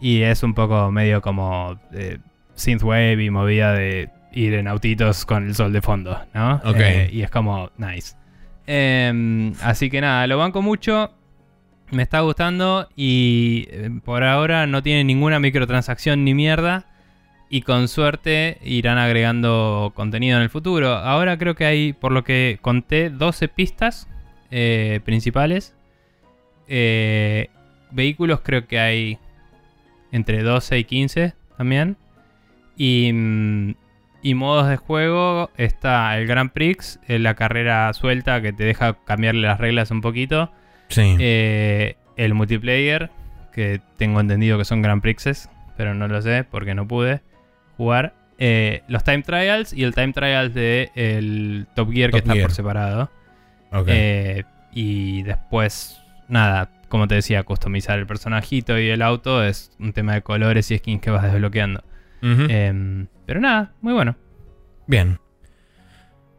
Y 0.00 0.22
es 0.22 0.44
un 0.44 0.54
poco 0.54 0.92
medio 0.92 1.22
como 1.22 1.80
eh, 1.92 2.18
synthwave 2.54 3.22
y 3.22 3.30
movida 3.30 3.72
de 3.72 4.10
ir 4.32 4.54
en 4.54 4.68
autitos 4.68 5.24
con 5.24 5.46
el 5.46 5.54
sol 5.54 5.72
de 5.72 5.82
fondo, 5.82 6.18
¿no? 6.34 6.56
Ok. 6.64 6.78
Eh, 6.78 7.10
y 7.12 7.22
es 7.22 7.30
como 7.30 7.70
nice. 7.76 8.14
Em, 8.66 9.52
así 9.62 9.90
que 9.90 10.00
nada, 10.00 10.26
lo 10.26 10.38
banco 10.38 10.62
mucho. 10.62 11.12
Me 11.90 12.02
está 12.02 12.20
gustando 12.20 12.88
y 12.96 13.66
eh, 13.70 13.90
por 14.02 14.24
ahora 14.24 14.66
no 14.66 14.82
tiene 14.82 15.04
ninguna 15.04 15.38
microtransacción 15.40 16.24
ni 16.24 16.34
mierda. 16.34 16.86
Y 17.50 17.60
con 17.62 17.86
suerte 17.88 18.56
irán 18.62 18.96
agregando 18.96 19.92
contenido 19.94 20.38
en 20.38 20.42
el 20.42 20.48
futuro. 20.48 20.94
Ahora 20.94 21.36
creo 21.36 21.54
que 21.54 21.66
hay, 21.66 21.92
por 21.92 22.10
lo 22.10 22.24
que 22.24 22.58
conté, 22.62 23.10
12 23.10 23.48
pistas 23.48 24.08
eh, 24.50 25.00
principales. 25.04 25.74
Eh, 26.66 27.50
vehículos 27.90 28.40
creo 28.40 28.66
que 28.66 28.78
hay 28.78 29.18
entre 30.12 30.42
12 30.42 30.78
y 30.78 30.84
15 30.84 31.34
también. 31.58 31.98
Y, 32.76 33.12
mm, 33.12 33.74
y 34.22 34.34
modos 34.34 34.68
de 34.68 34.76
juego 34.76 35.50
está 35.56 36.16
el 36.16 36.26
Grand 36.26 36.50
Prix, 36.50 37.00
eh, 37.08 37.18
la 37.18 37.34
carrera 37.34 37.92
suelta 37.92 38.40
que 38.40 38.52
te 38.52 38.64
deja 38.64 38.94
cambiarle 39.04 39.42
las 39.42 39.58
reglas 39.58 39.90
un 39.90 40.00
poquito. 40.00 40.52
Sí. 40.88 41.16
Eh, 41.18 41.96
el 42.16 42.34
multiplayer, 42.34 43.10
que 43.52 43.80
tengo 43.96 44.20
entendido 44.20 44.58
que 44.58 44.64
son 44.64 44.82
Grand 44.82 45.02
Prixes, 45.02 45.48
pero 45.76 45.94
no 45.94 46.08
lo 46.08 46.22
sé 46.22 46.44
porque 46.44 46.74
no 46.74 46.86
pude 46.86 47.20
jugar. 47.76 48.14
Eh, 48.38 48.82
los 48.88 49.04
Time 49.04 49.22
Trials 49.22 49.72
y 49.72 49.84
el 49.84 49.94
Time 49.94 50.12
Trials 50.12 50.54
de 50.54 50.90
el 50.94 51.66
Top 51.74 51.92
Gear 51.92 52.10
que 52.10 52.18
está 52.18 52.32
Gear. 52.32 52.46
por 52.46 52.52
separado. 52.52 53.10
Eh, 53.86 54.44
y 54.72 55.22
después, 55.22 56.00
nada, 56.28 56.70
como 56.88 57.08
te 57.08 57.14
decía, 57.14 57.42
customizar 57.42 57.98
el 57.98 58.06
personajito 58.06 58.78
y 58.78 58.88
el 58.88 59.02
auto 59.02 59.44
es 59.44 59.70
un 59.78 59.92
tema 59.92 60.14
de 60.14 60.22
colores 60.22 60.70
y 60.70 60.78
skins 60.78 61.00
que 61.00 61.10
vas 61.10 61.22
desbloqueando. 61.22 61.82
Em, 62.22 63.08
pero 63.26 63.40
nada, 63.40 63.74
muy 63.80 63.92
bueno. 63.92 64.16
Bien. 64.86 65.18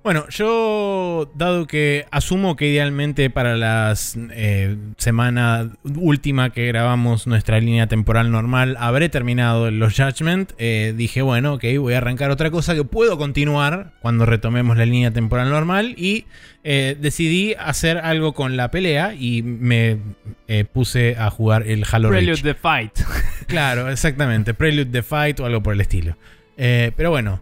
Bueno, 0.03 0.27
yo, 0.27 1.31
dado 1.33 1.65
que 1.65 2.05
asumo 2.11 2.57
que 2.57 2.67
idealmente 2.67 3.29
para 3.29 3.55
la 3.55 3.95
semana 3.95 5.69
última 5.95 6.49
que 6.49 6.67
grabamos 6.67 7.25
nuestra 7.25 7.61
línea 7.61 7.87
temporal 7.87 8.29
normal 8.29 8.75
habré 8.79 9.07
terminado 9.07 9.71
los 9.71 9.95
Judgment, 9.95 10.51
eh, 10.57 10.93
dije, 10.97 11.21
bueno, 11.21 11.53
ok, 11.53 11.63
voy 11.79 11.93
a 11.93 11.99
arrancar 11.99 12.31
otra 12.31 12.51
cosa 12.51 12.75
que 12.75 12.83
puedo 12.83 13.17
continuar 13.17 13.93
cuando 14.01 14.25
retomemos 14.25 14.75
la 14.75 14.85
línea 14.85 15.11
temporal 15.11 15.49
normal 15.49 15.95
y 15.97 16.25
eh, 16.65 16.97
decidí 16.99 17.53
hacer 17.53 17.97
algo 17.97 18.33
con 18.33 18.57
la 18.57 18.71
pelea 18.71 19.13
y 19.17 19.41
me 19.41 19.99
eh, 20.49 20.65
puse 20.65 21.15
a 21.17 21.29
jugar 21.29 21.65
el 21.65 21.85
Halo 21.89 22.09
Prelude 22.09 22.33
Reach. 22.33 22.43
the 22.43 22.53
Fight. 22.55 22.99
Claro, 23.47 23.89
exactamente. 23.89 24.53
Prelude 24.53 24.91
the 24.91 25.03
Fight 25.03 25.39
o 25.39 25.45
algo 25.45 25.61
por 25.63 25.73
el 25.73 25.81
estilo. 25.81 26.17
Eh, 26.57 26.91
pero 26.95 27.09
bueno, 27.09 27.41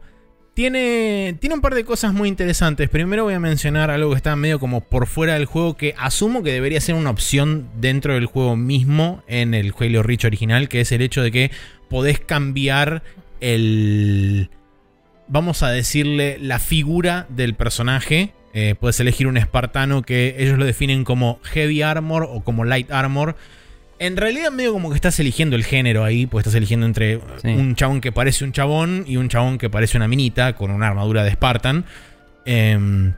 Tiene, 0.53 1.37
tiene 1.39 1.55
un 1.55 1.61
par 1.61 1.75
de 1.75 1.85
cosas 1.85 2.13
muy 2.13 2.27
interesantes. 2.27 2.89
Primero 2.89 3.23
voy 3.23 3.33
a 3.33 3.39
mencionar 3.39 3.89
algo 3.89 4.11
que 4.11 4.17
está 4.17 4.35
medio 4.35 4.59
como 4.59 4.81
por 4.81 5.07
fuera 5.07 5.35
del 5.35 5.45
juego, 5.45 5.77
que 5.77 5.95
asumo 5.97 6.43
que 6.43 6.51
debería 6.51 6.81
ser 6.81 6.95
una 6.95 7.09
opción 7.09 7.69
dentro 7.79 8.15
del 8.15 8.25
juego 8.25 8.57
mismo 8.57 9.23
en 9.27 9.53
el 9.53 9.73
Halo 9.79 10.03
Reach 10.03 10.25
original, 10.25 10.67
que 10.67 10.81
es 10.81 10.91
el 10.91 11.01
hecho 11.01 11.21
de 11.21 11.31
que 11.31 11.51
podés 11.89 12.19
cambiar 12.19 13.01
el... 13.39 14.49
Vamos 15.29 15.63
a 15.63 15.69
decirle 15.69 16.37
la 16.41 16.59
figura 16.59 17.27
del 17.29 17.55
personaje. 17.55 18.33
Eh, 18.53 18.75
puedes 18.77 18.99
elegir 18.99 19.27
un 19.27 19.37
espartano 19.37 20.01
que 20.01 20.35
ellos 20.37 20.57
lo 20.57 20.65
definen 20.65 21.05
como 21.05 21.39
heavy 21.43 21.81
armor 21.81 22.27
o 22.29 22.41
como 22.41 22.65
light 22.65 22.91
armor 22.91 23.37
en 24.01 24.17
realidad 24.17 24.51
medio 24.51 24.73
como 24.73 24.89
que 24.89 24.95
estás 24.95 25.19
eligiendo 25.19 25.55
el 25.55 25.63
género 25.63 26.03
ahí, 26.03 26.25
pues 26.25 26.41
estás 26.41 26.55
eligiendo 26.55 26.87
entre 26.87 27.19
un 27.43 27.75
chabón 27.75 28.01
que 28.01 28.11
parece 28.11 28.43
un 28.43 28.51
chabón 28.51 29.05
y 29.07 29.17
un 29.17 29.29
chabón 29.29 29.59
que 29.59 29.69
parece 29.69 29.95
una 29.95 30.07
minita 30.07 30.55
con 30.55 30.71
una 30.71 30.87
armadura 30.87 31.23
de 31.23 31.31
Spartan. 31.33 31.85
Em, 32.43 33.13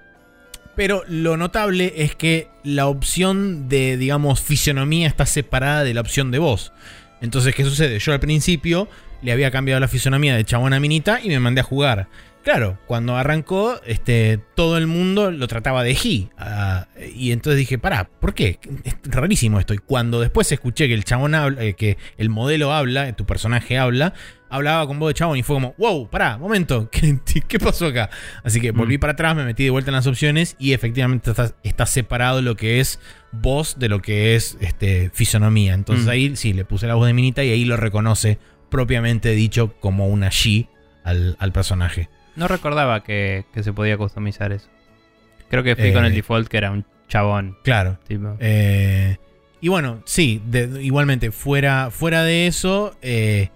pero 0.76 1.04
lo 1.08 1.38
notable 1.38 1.94
es 1.96 2.16
que 2.16 2.50
la 2.66 2.88
opción 2.88 3.70
de, 3.70 3.96
digamos, 3.96 4.42
fisionomía 4.42 5.08
está 5.08 5.26
separada 5.26 5.86
de 5.86 5.94
la 5.94 6.02
opción 6.02 6.32
de 6.32 6.40
voz. 6.40 6.74
Entonces, 7.22 7.56
¿qué 7.56 7.64
sucede? 7.64 7.98
Yo 8.00 8.12
al 8.12 8.20
principio 8.20 8.90
le 9.22 9.32
había 9.32 9.52
cambiado 9.52 9.80
la 9.80 9.88
fisonomía 9.88 10.36
de 10.36 10.44
chabón 10.44 10.74
a 10.74 10.82
minita 10.82 11.22
y 11.24 11.30
me 11.30 11.40
mandé 11.40 11.62
a 11.62 11.64
jugar. 11.64 12.10
Claro, 12.44 12.78
cuando 12.88 13.16
arrancó, 13.16 13.80
este, 13.86 14.38
todo 14.56 14.78
el 14.78 14.86
mundo 14.86 15.32
lo 15.32 15.48
trataba 15.48 15.82
de 15.82 15.92
he. 15.92 16.30
Y 17.16 17.32
entonces 17.32 17.58
dije, 17.58 17.78
pará, 17.78 18.10
¿por 18.20 18.34
qué? 18.34 18.60
Es 18.84 18.98
rarísimo 19.06 19.60
esto. 19.60 19.74
Y 19.74 19.78
cuando 19.78 20.20
después 20.20 20.52
escuché 20.52 20.90
que 20.90 20.94
el 20.94 21.06
chabón 21.06 21.36
habla, 21.36 21.64
eh, 21.64 21.76
que 21.76 21.98
el 22.18 22.30
modelo 22.30 22.74
habla, 22.74 23.14
tu 23.14 23.26
personaje 23.26 23.78
habla, 23.78 24.14
hablaba 24.50 24.86
con 24.88 25.00
voz 25.00 25.12
de 25.12 25.14
chabón 25.14 25.38
y 25.38 25.44
fue 25.44 25.56
como, 25.56 25.74
wow, 25.78 26.10
pará, 26.10 26.38
momento, 26.38 26.90
¿qué, 26.92 27.60
pasó 27.60 27.88
acá? 27.88 28.10
Así 28.44 28.60
que 28.60 28.72
volví 28.72 28.98
mm. 28.98 29.00
para 29.00 29.14
atrás, 29.14 29.38
me 29.38 29.46
metí 29.46 29.64
de 29.64 29.70
vuelta 29.70 29.92
en 29.92 29.96
las 29.96 30.06
opciones 30.06 30.58
y 30.60 30.74
efectivamente 30.74 31.32
está, 31.64 31.86
separado 31.86 32.42
lo 32.42 32.58
que 32.58 32.82
es 32.82 33.00
voz 33.32 33.80
de 33.80 33.88
lo 33.88 34.02
que 34.02 34.36
es 34.36 34.58
este, 34.60 35.10
fisonomía. 35.14 35.76
Entonces 35.76 36.08
mm. 36.08 36.10
ahí 36.10 36.36
sí, 36.36 36.52
le 36.52 36.66
puse 36.66 36.88
la 36.88 36.96
voz 36.96 37.08
de 37.08 37.14
Minita 37.14 37.42
y 37.42 37.52
ahí 37.52 37.64
lo 37.64 37.78
reconoce 37.78 38.38
propiamente 38.70 39.30
dicho 39.30 39.76
como 39.80 40.10
una 40.10 40.28
she 40.30 40.68
al 41.06 41.52
personaje. 41.54 42.10
No 42.36 42.48
recordaba 42.48 43.04
que, 43.04 43.46
se 43.62 43.74
podía 43.74 43.98
customizar 43.98 44.52
eso. 44.52 44.68
Creo 45.50 45.64
que 45.64 45.76
fui 45.76 45.94
con 45.94 46.06
el 46.06 46.12
eh, 46.14 46.16
default 46.16 46.48
que 46.48 46.58
era 46.58 46.72
un 46.72 46.86
chabón. 47.08 47.58
Claro. 47.64 48.00
Eh, 48.40 49.18
y 49.62 49.68
bueno, 49.68 50.02
sí, 50.06 50.42
igualmente, 50.82 51.32
fuera, 51.32 51.92
fuera 51.92 52.24
de 52.24 52.48
eso, 52.48 52.96
eh, 53.02 53.50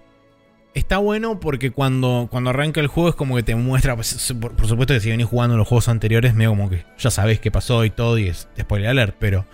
está 0.74 0.98
bueno 0.98 1.40
porque 1.40 1.72
cuando, 1.72 2.28
cuando 2.30 2.50
arranca 2.50 2.80
el 2.80 2.86
juego 2.86 3.10
es 3.10 3.14
como 3.16 3.34
que 3.34 3.42
te 3.42 3.56
muestra, 3.56 3.96
pues, 3.96 4.32
por, 4.40 4.66
supuesto 4.66 4.94
que 4.94 5.00
si 5.00 5.10
venís 5.10 5.26
jugando 5.26 5.56
los 5.56 5.66
juegos 5.66 5.88
anteriores, 5.88 6.34
medio 6.34 6.50
como 6.50 6.70
que 6.70 6.84
ya 6.98 7.10
sabés 7.10 7.40
qué 7.40 7.50
pasó 7.50 7.84
y 7.84 7.90
todo 7.90 8.16
y 8.16 8.28
es 8.28 8.48
spoiler 8.58 8.90
alert, 8.90 9.16
pero 9.18 9.44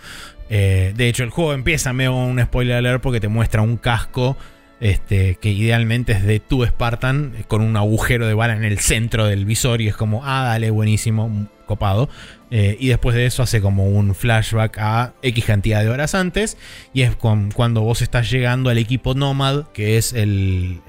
de 0.47 0.93
hecho 0.99 1.23
el 1.23 1.31
juego 1.31 1.53
empieza 1.53 1.91
medio 1.91 2.11
con 2.11 2.21
un 2.21 2.39
spoiler 2.39 2.75
alert 2.75 3.01
porque 3.01 3.19
te 3.19 3.27
muestra 3.27 3.63
un 3.63 3.77
casco 3.77 4.37
este, 4.85 5.35
que 5.41 5.49
idealmente 5.49 6.11
es 6.11 6.23
de 6.23 6.39
tu 6.39 6.63
Spartan, 6.63 7.33
con 7.47 7.63
un 7.63 7.75
agujero 7.75 8.27
de 8.27 8.35
bala 8.35 8.55
en 8.55 8.63
el 8.63 8.77
centro 8.77 9.25
del 9.25 9.43
visor 9.43 9.81
y 9.81 9.87
es 9.87 9.95
como, 9.95 10.23
ah, 10.23 10.43
dale, 10.43 10.69
buenísimo, 10.69 11.47
copado. 11.65 12.07
Eh, 12.51 12.77
y 12.79 12.89
después 12.89 13.15
de 13.15 13.25
eso 13.25 13.41
hace 13.41 13.61
como 13.61 13.87
un 13.87 14.13
flashback 14.13 14.77
a 14.77 15.13
X 15.23 15.43
cantidad 15.43 15.81
de 15.81 15.89
horas 15.89 16.13
antes. 16.13 16.57
Y 16.93 17.01
es 17.01 17.15
cuando 17.15 17.81
vos 17.81 18.03
estás 18.03 18.29
llegando 18.29 18.69
al 18.69 18.77
equipo 18.77 19.15
Nomad, 19.15 19.69
que 19.73 19.97
es 19.97 20.13
el, 20.13 20.81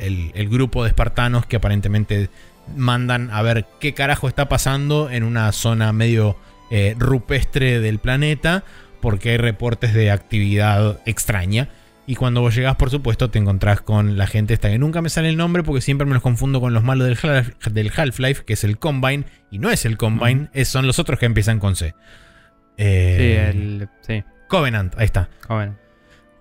grupo 0.51 0.83
de 0.83 0.89
espartanos 0.91 1.47
que 1.47 1.57
aparentemente 1.57 2.29
mandan 2.77 3.31
a 3.31 3.41
ver 3.41 3.65
qué 3.81 3.95
carajo 3.95 4.29
está 4.29 4.47
pasando 4.47 5.09
en 5.09 5.25
una 5.25 5.51
zona 5.53 5.95
medio 5.95 6.37
eh, 6.71 6.95
rupestre 6.99 7.81
del 7.81 7.99
planeta, 7.99 8.63
porque 9.01 9.31
hay 9.31 9.37
reportes 9.39 9.95
de 9.95 10.11
actividad 10.11 11.01
extraña. 11.07 11.71
Y 12.07 12.15
cuando 12.15 12.41
vos 12.41 12.55
llegás, 12.55 12.77
por 12.77 12.91
supuesto, 12.91 13.31
te 13.31 13.39
encontrás 13.41 13.81
con 13.81 14.17
la 14.17 14.29
gente 14.29 14.55
esta 14.55 14.71
que 14.71 14.79
nunca 14.79 15.03
me 15.03 15.09
sale 15.09 15.29
el 15.29 15.37
nombre 15.37 15.65
porque 15.65 15.81
siempre 15.81 16.07
me 16.07 16.15
los 16.15 16.23
confundo 16.23 16.61
con 16.61 16.73
los 16.73 16.85
malos 16.85 17.09
del 17.09 17.91
Half-Life, 17.95 18.45
que 18.45 18.53
es 18.53 18.63
el 18.63 18.79
Combine. 18.79 19.25
Y 19.51 19.59
no 19.59 19.71
es 19.71 19.85
el 19.85 19.97
Combine, 19.97 20.49
son 20.65 20.87
los 20.87 21.01
otros 21.01 21.19
que 21.19 21.27
empiezan 21.27 21.59
con 21.59 21.75
C. 21.75 21.95
Eh, 22.77 23.51
sí, 23.53 23.59
el, 23.59 23.89
sí. 24.03 24.25
Covenant, 24.49 24.95
ahí 24.99 25.07
está. 25.07 25.29
Covenant. 25.49 25.79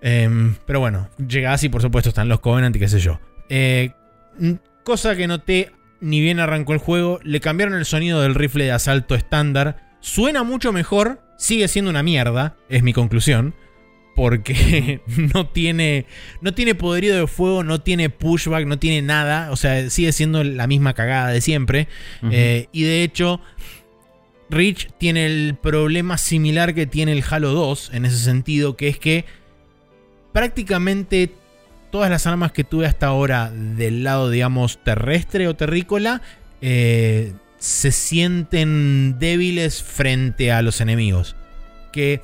Em, 0.00 0.54
pero 0.66 0.78
bueno, 0.78 1.08
llegás 1.26 1.64
y 1.64 1.68
por 1.68 1.82
supuesto 1.82 2.10
están 2.10 2.28
los 2.28 2.38
Covenant 2.38 2.76
y 2.76 2.78
qué 2.78 2.88
sé 2.88 3.00
yo. 3.00 3.20
Eh, 3.48 3.90
cosa 4.84 5.16
que 5.16 5.26
noté, 5.26 5.72
ni 6.00 6.20
bien 6.20 6.38
arrancó 6.38 6.74
el 6.74 6.78
juego, 6.78 7.18
le 7.24 7.40
cambiaron 7.40 7.74
el 7.74 7.86
sonido 7.86 8.20
del 8.20 8.36
rifle 8.36 8.66
de 8.66 8.72
asalto 8.72 9.16
estándar. 9.16 9.96
Suena 9.98 10.44
mucho 10.44 10.72
mejor, 10.72 11.20
sigue 11.38 11.66
siendo 11.66 11.90
una 11.90 12.04
mierda, 12.04 12.54
es 12.68 12.84
mi 12.84 12.92
conclusión 12.92 13.54
porque 14.16 15.02
no 15.34 15.46
tiene, 15.46 16.06
no 16.40 16.54
tiene 16.54 16.74
poderío 16.74 17.14
de 17.14 17.26
fuego, 17.28 17.62
no 17.62 17.82
tiene 17.82 18.10
pushback, 18.10 18.66
no 18.66 18.80
tiene 18.80 19.02
nada. 19.02 19.52
O 19.52 19.56
sea, 19.56 19.88
sigue 19.90 20.10
siendo 20.10 20.42
la 20.42 20.66
misma 20.66 20.94
cagada 20.94 21.28
de 21.28 21.40
siempre. 21.40 21.86
Eh, 22.32 22.66
y 22.72 22.82
de 22.82 23.04
hecho, 23.04 23.40
Rich 24.50 24.88
tiene 24.98 25.26
el 25.26 25.54
problema 25.60 26.18
similar 26.18 26.74
que 26.74 26.86
tiene 26.86 27.12
el 27.12 27.22
Halo 27.28 27.52
2 27.52 27.90
en 27.92 28.06
ese 28.06 28.18
sentido, 28.18 28.76
que 28.76 28.88
es 28.88 28.98
que 28.98 29.26
prácticamente 30.32 31.30
todas 31.90 32.10
las 32.10 32.26
armas 32.26 32.52
que 32.52 32.64
tuve 32.64 32.86
hasta 32.86 33.06
ahora 33.06 33.50
del 33.50 34.02
lado, 34.02 34.30
digamos, 34.30 34.82
terrestre 34.82 35.46
o 35.46 35.54
terrícola, 35.54 36.22
eh, 36.62 37.34
se 37.58 37.92
sienten 37.92 39.18
débiles 39.18 39.82
frente 39.82 40.52
a 40.52 40.62
los 40.62 40.80
enemigos. 40.80 41.36
Que 41.92 42.22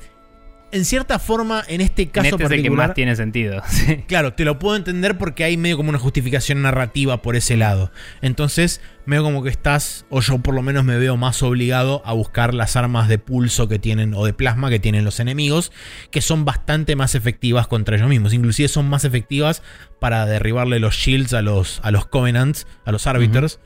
en 0.73 0.85
cierta 0.85 1.19
forma, 1.19 1.63
en 1.67 1.81
este 1.81 2.09
caso 2.09 2.29
en 2.29 2.33
este 2.33 2.43
es 2.45 2.51
el 2.51 2.63
que 2.63 2.69
más 2.71 2.95
tiene 2.95 3.15
sentido. 3.15 3.61
Claro, 4.07 4.33
te 4.33 4.43
lo 4.43 4.57
puedo 4.57 4.75
entender 4.75 5.17
porque 5.19 5.43
hay 5.43 5.55
medio 5.55 5.77
como 5.77 5.89
una 5.89 5.99
justificación 5.99 6.63
narrativa 6.63 7.21
por 7.21 7.35
ese 7.35 7.57
lado. 7.57 7.91
Entonces, 8.21 8.81
medio 9.05 9.21
como 9.23 9.43
que 9.43 9.49
estás, 9.49 10.05
o 10.09 10.19
yo 10.19 10.39
por 10.39 10.55
lo 10.55 10.63
menos 10.63 10.83
me 10.83 10.97
veo 10.97 11.15
más 11.15 11.43
obligado 11.43 12.01
a 12.05 12.13
buscar 12.13 12.55
las 12.55 12.75
armas 12.75 13.07
de 13.07 13.19
pulso 13.19 13.67
que 13.67 13.77
tienen, 13.77 14.15
o 14.15 14.25
de 14.25 14.33
plasma 14.33 14.71
que 14.71 14.79
tienen 14.79 15.05
los 15.05 15.19
enemigos, 15.19 15.71
que 16.09 16.21
son 16.21 16.43
bastante 16.43 16.95
más 16.95 17.13
efectivas 17.13 17.67
contra 17.67 17.95
ellos 17.95 18.09
mismos. 18.09 18.33
Inclusive 18.33 18.67
son 18.67 18.89
más 18.89 19.05
efectivas 19.05 19.61
para 19.99 20.25
derribarle 20.25 20.79
los 20.79 20.95
shields 20.95 21.33
a 21.33 21.43
los, 21.43 21.81
a 21.83 21.91
los 21.91 22.07
Covenants, 22.07 22.65
a 22.85 22.91
los 22.91 23.05
Arbiters. 23.05 23.59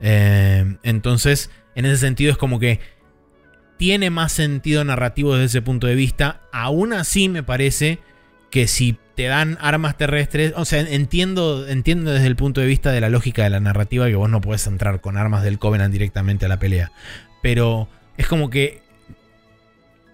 Eh, 0.00 0.76
entonces, 0.82 1.50
en 1.74 1.84
ese 1.84 1.98
sentido 1.98 2.32
es 2.32 2.38
como 2.38 2.58
que 2.58 2.80
tiene 3.76 4.10
más 4.10 4.32
sentido 4.32 4.84
narrativo 4.84 5.34
desde 5.34 5.46
ese 5.46 5.62
punto 5.62 5.86
de 5.86 5.94
vista. 5.94 6.40
Aún 6.52 6.92
así 6.92 7.28
me 7.28 7.42
parece 7.42 7.98
que 8.50 8.68
si 8.68 8.96
te 9.14 9.24
dan 9.24 9.58
armas 9.60 9.96
terrestres, 9.96 10.52
o 10.56 10.64
sea, 10.64 10.80
entiendo, 10.80 11.66
entiendo 11.66 12.12
desde 12.12 12.26
el 12.26 12.36
punto 12.36 12.60
de 12.60 12.66
vista 12.66 12.92
de 12.92 13.00
la 13.00 13.08
lógica 13.08 13.42
de 13.44 13.50
la 13.50 13.60
narrativa 13.60 14.06
que 14.06 14.14
vos 14.14 14.30
no 14.30 14.40
puedes 14.40 14.66
entrar 14.66 15.00
con 15.00 15.16
armas 15.16 15.42
del 15.42 15.58
Covenant 15.58 15.92
directamente 15.92 16.46
a 16.46 16.48
la 16.48 16.58
pelea. 16.58 16.92
Pero 17.42 17.88
es 18.16 18.26
como 18.26 18.50
que 18.50 18.82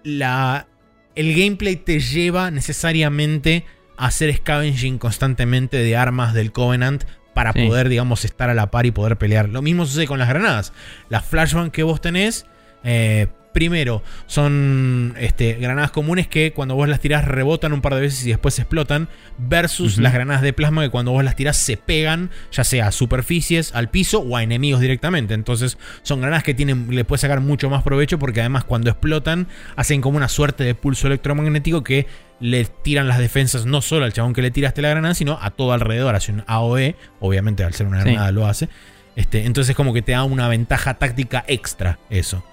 la, 0.03 0.67
el 1.15 1.35
gameplay 1.35 1.75
te 1.75 1.99
lleva 1.99 2.51
necesariamente 2.51 3.65
a 3.97 4.07
hacer 4.07 4.35
scavenging 4.35 4.97
constantemente 4.97 5.77
de 5.77 5.95
armas 5.95 6.33
del 6.33 6.51
Covenant 6.51 7.03
para 7.33 7.53
poder, 7.53 7.89
digamos, 7.89 8.25
estar 8.25 8.49
a 8.49 8.53
la 8.53 8.71
par 8.71 8.85
y 8.85 8.91
poder 8.91 9.17
pelear. 9.17 9.49
Lo 9.49 9.61
mismo 9.61 9.85
sucede 9.85 10.05
con 10.07 10.19
las 10.19 10.27
granadas. 10.27 10.73
Las 11.09 11.25
flashbang 11.25 11.71
que 11.71 11.83
vos 11.83 12.01
tenés 12.01 12.45
eh, 12.83 13.27
Primero, 13.53 14.01
son 14.27 15.13
este, 15.19 15.53
granadas 15.53 15.91
comunes 15.91 16.27
que 16.27 16.53
cuando 16.53 16.75
vos 16.75 16.87
las 16.87 17.01
tirás 17.01 17.25
rebotan 17.25 17.73
un 17.73 17.81
par 17.81 17.95
de 17.95 18.01
veces 18.01 18.25
y 18.25 18.29
después 18.29 18.57
explotan. 18.59 19.09
Versus 19.37 19.97
las 19.97 20.13
granadas 20.13 20.41
de 20.41 20.53
plasma 20.53 20.83
que 20.83 20.89
cuando 20.89 21.11
vos 21.11 21.23
las 21.23 21.35
tirás 21.35 21.57
se 21.57 21.75
pegan, 21.75 22.29
ya 22.51 22.63
sea 22.63 22.87
a 22.87 22.91
superficies, 22.91 23.73
al 23.75 23.89
piso 23.89 24.19
o 24.19 24.37
a 24.37 24.43
enemigos 24.43 24.79
directamente. 24.79 25.33
Entonces, 25.33 25.77
son 26.03 26.21
granadas 26.21 26.43
que 26.43 26.53
tienen, 26.53 26.87
le 26.95 27.03
puedes 27.03 27.21
sacar 27.21 27.41
mucho 27.41 27.69
más 27.69 27.83
provecho 27.83 28.19
porque 28.19 28.39
además 28.39 28.63
cuando 28.63 28.89
explotan 28.89 29.47
hacen 29.75 30.01
como 30.01 30.17
una 30.17 30.29
suerte 30.29 30.63
de 30.63 30.75
pulso 30.75 31.07
electromagnético 31.07 31.83
que 31.83 32.07
le 32.39 32.65
tiran 32.65 33.07
las 33.07 33.19
defensas 33.19 33.65
no 33.65 33.81
solo 33.81 34.05
al 34.05 34.13
chabón 34.13 34.33
que 34.33 34.41
le 34.41 34.51
tiraste 34.51 34.81
la 34.81 34.89
granada, 34.89 35.13
sino 35.13 35.37
a 35.41 35.51
todo 35.51 35.73
alrededor. 35.73 36.15
Hace 36.15 36.31
un 36.31 36.43
AOE, 36.47 36.95
obviamente 37.19 37.63
al 37.63 37.73
ser 37.73 37.87
una 37.87 38.01
granada 38.01 38.31
lo 38.31 38.47
hace. 38.47 38.69
Este, 39.15 39.45
entonces, 39.45 39.75
como 39.75 39.93
que 39.93 40.01
te 40.01 40.13
da 40.13 40.23
una 40.23 40.47
ventaja 40.47 40.95
táctica 40.95 41.43
extra 41.47 41.99
eso. 42.09 42.43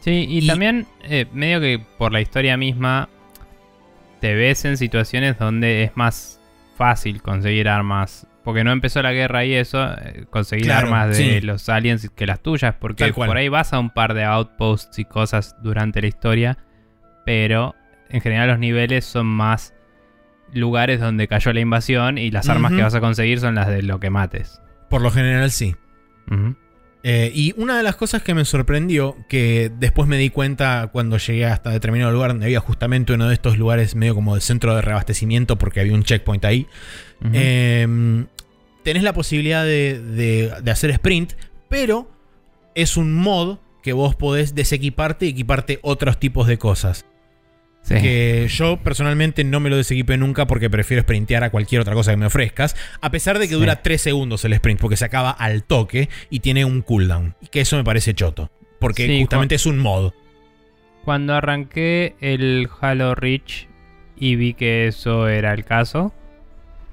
Sí, 0.00 0.26
y, 0.28 0.46
también 0.46 0.86
eh, 1.02 1.26
medio 1.32 1.60
que 1.60 1.80
por 1.98 2.12
la 2.12 2.20
historia 2.20 2.56
misma 2.56 3.08
te 4.20 4.34
ves 4.34 4.64
en 4.64 4.76
situaciones 4.76 5.38
donde 5.38 5.84
es 5.84 5.96
más 5.96 6.40
fácil 6.76 7.22
conseguir 7.22 7.68
armas. 7.68 8.26
Porque 8.44 8.64
no 8.64 8.72
empezó 8.72 9.02
la 9.02 9.12
guerra 9.12 9.44
y 9.44 9.52
eso, 9.52 9.92
eh, 9.92 10.24
conseguir 10.30 10.72
armas 10.72 11.18
de 11.18 11.42
los 11.42 11.68
aliens 11.68 12.08
que 12.14 12.26
las 12.26 12.40
tuyas. 12.40 12.74
Porque 12.78 13.12
por 13.12 13.36
ahí 13.36 13.48
vas 13.48 13.72
a 13.74 13.78
un 13.78 13.90
par 13.90 14.14
de 14.14 14.24
outposts 14.24 14.98
y 14.98 15.04
cosas 15.04 15.56
durante 15.62 16.00
la 16.00 16.06
historia. 16.06 16.58
Pero 17.26 17.74
en 18.08 18.22
general 18.22 18.48
los 18.48 18.58
niveles 18.58 19.04
son 19.04 19.26
más 19.26 19.74
lugares 20.52 20.98
donde 20.98 21.28
cayó 21.28 21.52
la 21.52 21.60
invasión 21.60 22.16
y 22.16 22.30
las 22.30 22.48
armas 22.48 22.72
que 22.72 22.82
vas 22.82 22.94
a 22.94 23.00
conseguir 23.00 23.38
son 23.40 23.54
las 23.54 23.68
de 23.68 23.82
lo 23.82 24.00
que 24.00 24.08
mates. 24.08 24.62
Por 24.88 25.02
lo 25.02 25.10
general 25.10 25.50
sí. 25.50 25.76
Ujú. 26.30 26.56
Eh, 27.04 27.30
y 27.32 27.54
una 27.56 27.76
de 27.76 27.82
las 27.84 27.94
cosas 27.96 28.22
que 28.22 28.34
me 28.34 28.44
sorprendió, 28.44 29.16
que 29.28 29.70
después 29.78 30.08
me 30.08 30.16
di 30.18 30.30
cuenta 30.30 30.88
cuando 30.92 31.16
llegué 31.18 31.46
hasta 31.46 31.70
determinado 31.70 32.10
lugar 32.12 32.30
donde 32.30 32.46
había 32.46 32.58
justamente 32.60 33.12
uno 33.12 33.28
de 33.28 33.34
estos 33.34 33.56
lugares 33.56 33.94
medio 33.94 34.14
como 34.16 34.34
de 34.34 34.40
centro 34.40 34.74
de 34.74 34.82
reabastecimiento 34.82 35.56
porque 35.58 35.80
había 35.80 35.94
un 35.94 36.02
checkpoint 36.02 36.44
ahí, 36.44 36.66
eh, 37.32 38.24
tenés 38.82 39.02
la 39.04 39.12
posibilidad 39.12 39.64
de, 39.64 40.00
de- 40.02 40.52
de 40.62 40.70
hacer 40.70 40.90
sprint, 40.90 41.34
pero 41.68 42.10
es 42.74 42.96
un 42.96 43.14
mod 43.14 43.58
que 43.82 43.92
vos 43.92 44.14
podés 44.16 44.54
desequiparte 44.54 45.26
y 45.26 45.30
equiparte 45.30 45.78
otros 45.82 46.18
tipos 46.18 46.46
de 46.46 46.58
cosas. 46.58 47.04
Sí. 47.88 47.94
Que 48.02 48.48
yo 48.50 48.76
personalmente 48.78 49.44
no 49.44 49.60
me 49.60 49.70
lo 49.70 49.76
desequipé 49.76 50.18
nunca 50.18 50.46
porque 50.46 50.68
prefiero 50.68 51.02
sprintear 51.02 51.42
a 51.42 51.50
cualquier 51.50 51.80
otra 51.80 51.94
cosa 51.94 52.10
que 52.10 52.18
me 52.18 52.26
ofrezcas. 52.26 52.76
A 53.00 53.10
pesar 53.10 53.38
de 53.38 53.48
que 53.48 53.54
dura 53.54 53.82
3 53.82 54.00
segundos 54.00 54.44
el 54.44 54.52
sprint, 54.52 54.78
porque 54.78 54.96
se 54.96 55.06
acaba 55.06 55.30
al 55.30 55.64
toque 55.64 56.10
y 56.28 56.40
tiene 56.40 56.64
un 56.66 56.82
cooldown. 56.82 57.34
Y 57.40 57.46
que 57.46 57.62
eso 57.62 57.76
me 57.76 57.84
parece 57.84 58.12
choto. 58.12 58.50
Porque 58.78 59.06
Sí, 59.06 59.20
justamente 59.20 59.54
es 59.54 59.64
un 59.64 59.78
mod. 59.78 60.12
Cuando 61.04 61.34
arranqué 61.34 62.14
el 62.20 62.68
Halo 62.80 63.14
Reach 63.14 63.68
y 64.16 64.36
vi 64.36 64.52
que 64.52 64.86
eso 64.88 65.26
era 65.28 65.54
el 65.54 65.64
caso, 65.64 66.12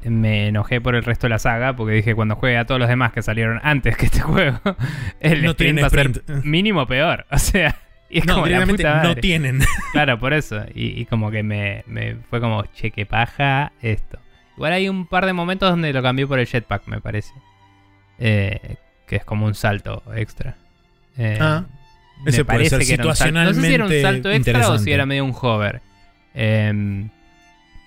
me 0.03 0.47
enojé 0.47 0.79
por 0.79 0.95
el 0.95 1.03
resto 1.03 1.25
de 1.27 1.31
la 1.31 1.39
saga 1.39 1.75
porque 1.75 1.95
dije 1.95 2.15
cuando 2.15 2.35
juegue 2.35 2.57
a 2.57 2.65
todos 2.65 2.79
los 2.79 2.87
demás 2.87 3.11
que 3.11 3.21
salieron 3.21 3.59
antes 3.63 3.97
que 3.97 4.05
este 4.05 4.21
juego, 4.21 4.59
el 5.19 5.43
No 5.43 5.51
sprint 5.51 5.81
va 5.81 5.87
a 5.87 5.89
ser 5.89 6.23
mínimo 6.43 6.87
peor. 6.87 7.25
O 7.31 7.37
sea, 7.37 7.75
y 8.15 8.19
es 8.19 8.25
No, 8.25 8.35
como 8.35 8.45
la 8.47 8.59
directamente 8.65 8.83
puta 8.83 9.03
no 9.03 9.15
tienen. 9.15 9.59
Claro, 9.91 10.17
por 10.19 10.33
eso. 10.33 10.63
Y, 10.73 10.99
y 11.01 11.05
como 11.05 11.31
que 11.31 11.43
me, 11.43 11.83
me 11.87 12.15
fue 12.29 12.39
como, 12.41 12.63
che, 12.73 12.91
qué 12.91 13.05
paja 13.05 13.71
esto. 13.81 14.19
Igual 14.55 14.73
hay 14.73 14.87
un 14.89 15.05
par 15.05 15.25
de 15.25 15.33
momentos 15.33 15.69
donde 15.69 15.91
lo 15.91 16.01
cambié 16.01 16.25
por 16.25 16.39
el 16.39 16.47
jetpack, 16.47 16.87
me 16.87 17.01
parece. 17.01 17.33
Eh, 18.19 18.75
que 19.07 19.17
es 19.17 19.25
como 19.25 19.45
un 19.45 19.53
salto 19.55 20.01
extra. 20.15 20.55
Eh, 21.17 21.37
Ah, 21.41 21.65
me 22.23 22.29
ese 22.31 22.45
puede 22.45 22.69
ser 22.69 22.77
parece 22.79 22.95
que 22.97 23.03
salto- 23.03 23.09
No 23.09 23.15
sé 23.15 23.23
si 23.23 23.73
era 23.73 23.83
un 23.85 23.89
situacionalmente 23.91 24.01
salto 24.01 24.31
extra 24.31 24.69
o 24.69 24.77
si 24.79 24.91
era 24.91 25.05
medio 25.05 25.25
un 25.25 25.35
hover. 25.39 25.81
Em, 26.33 27.09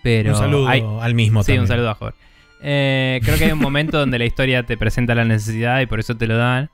pero 0.02 0.32
un 0.32 0.36
saludo 0.38 0.68
hay- 0.68 0.82
al 1.00 1.14
mismo 1.14 1.42
Sí, 1.42 1.48
también. 1.48 1.60
un 1.62 1.66
saludo 1.68 1.90
a 1.90 1.96
Hover. 1.98 2.14
Eh, 2.62 3.20
creo 3.24 3.38
que 3.38 3.44
hay 3.46 3.52
un 3.52 3.58
momento 3.60 3.98
donde 3.98 4.18
la 4.18 4.24
historia 4.24 4.62
te 4.64 4.76
presenta 4.76 5.14
la 5.14 5.24
necesidad 5.24 5.80
y 5.80 5.86
por 5.86 6.00
eso 6.00 6.16
te 6.16 6.26
lo 6.26 6.36
dan. 6.36 6.70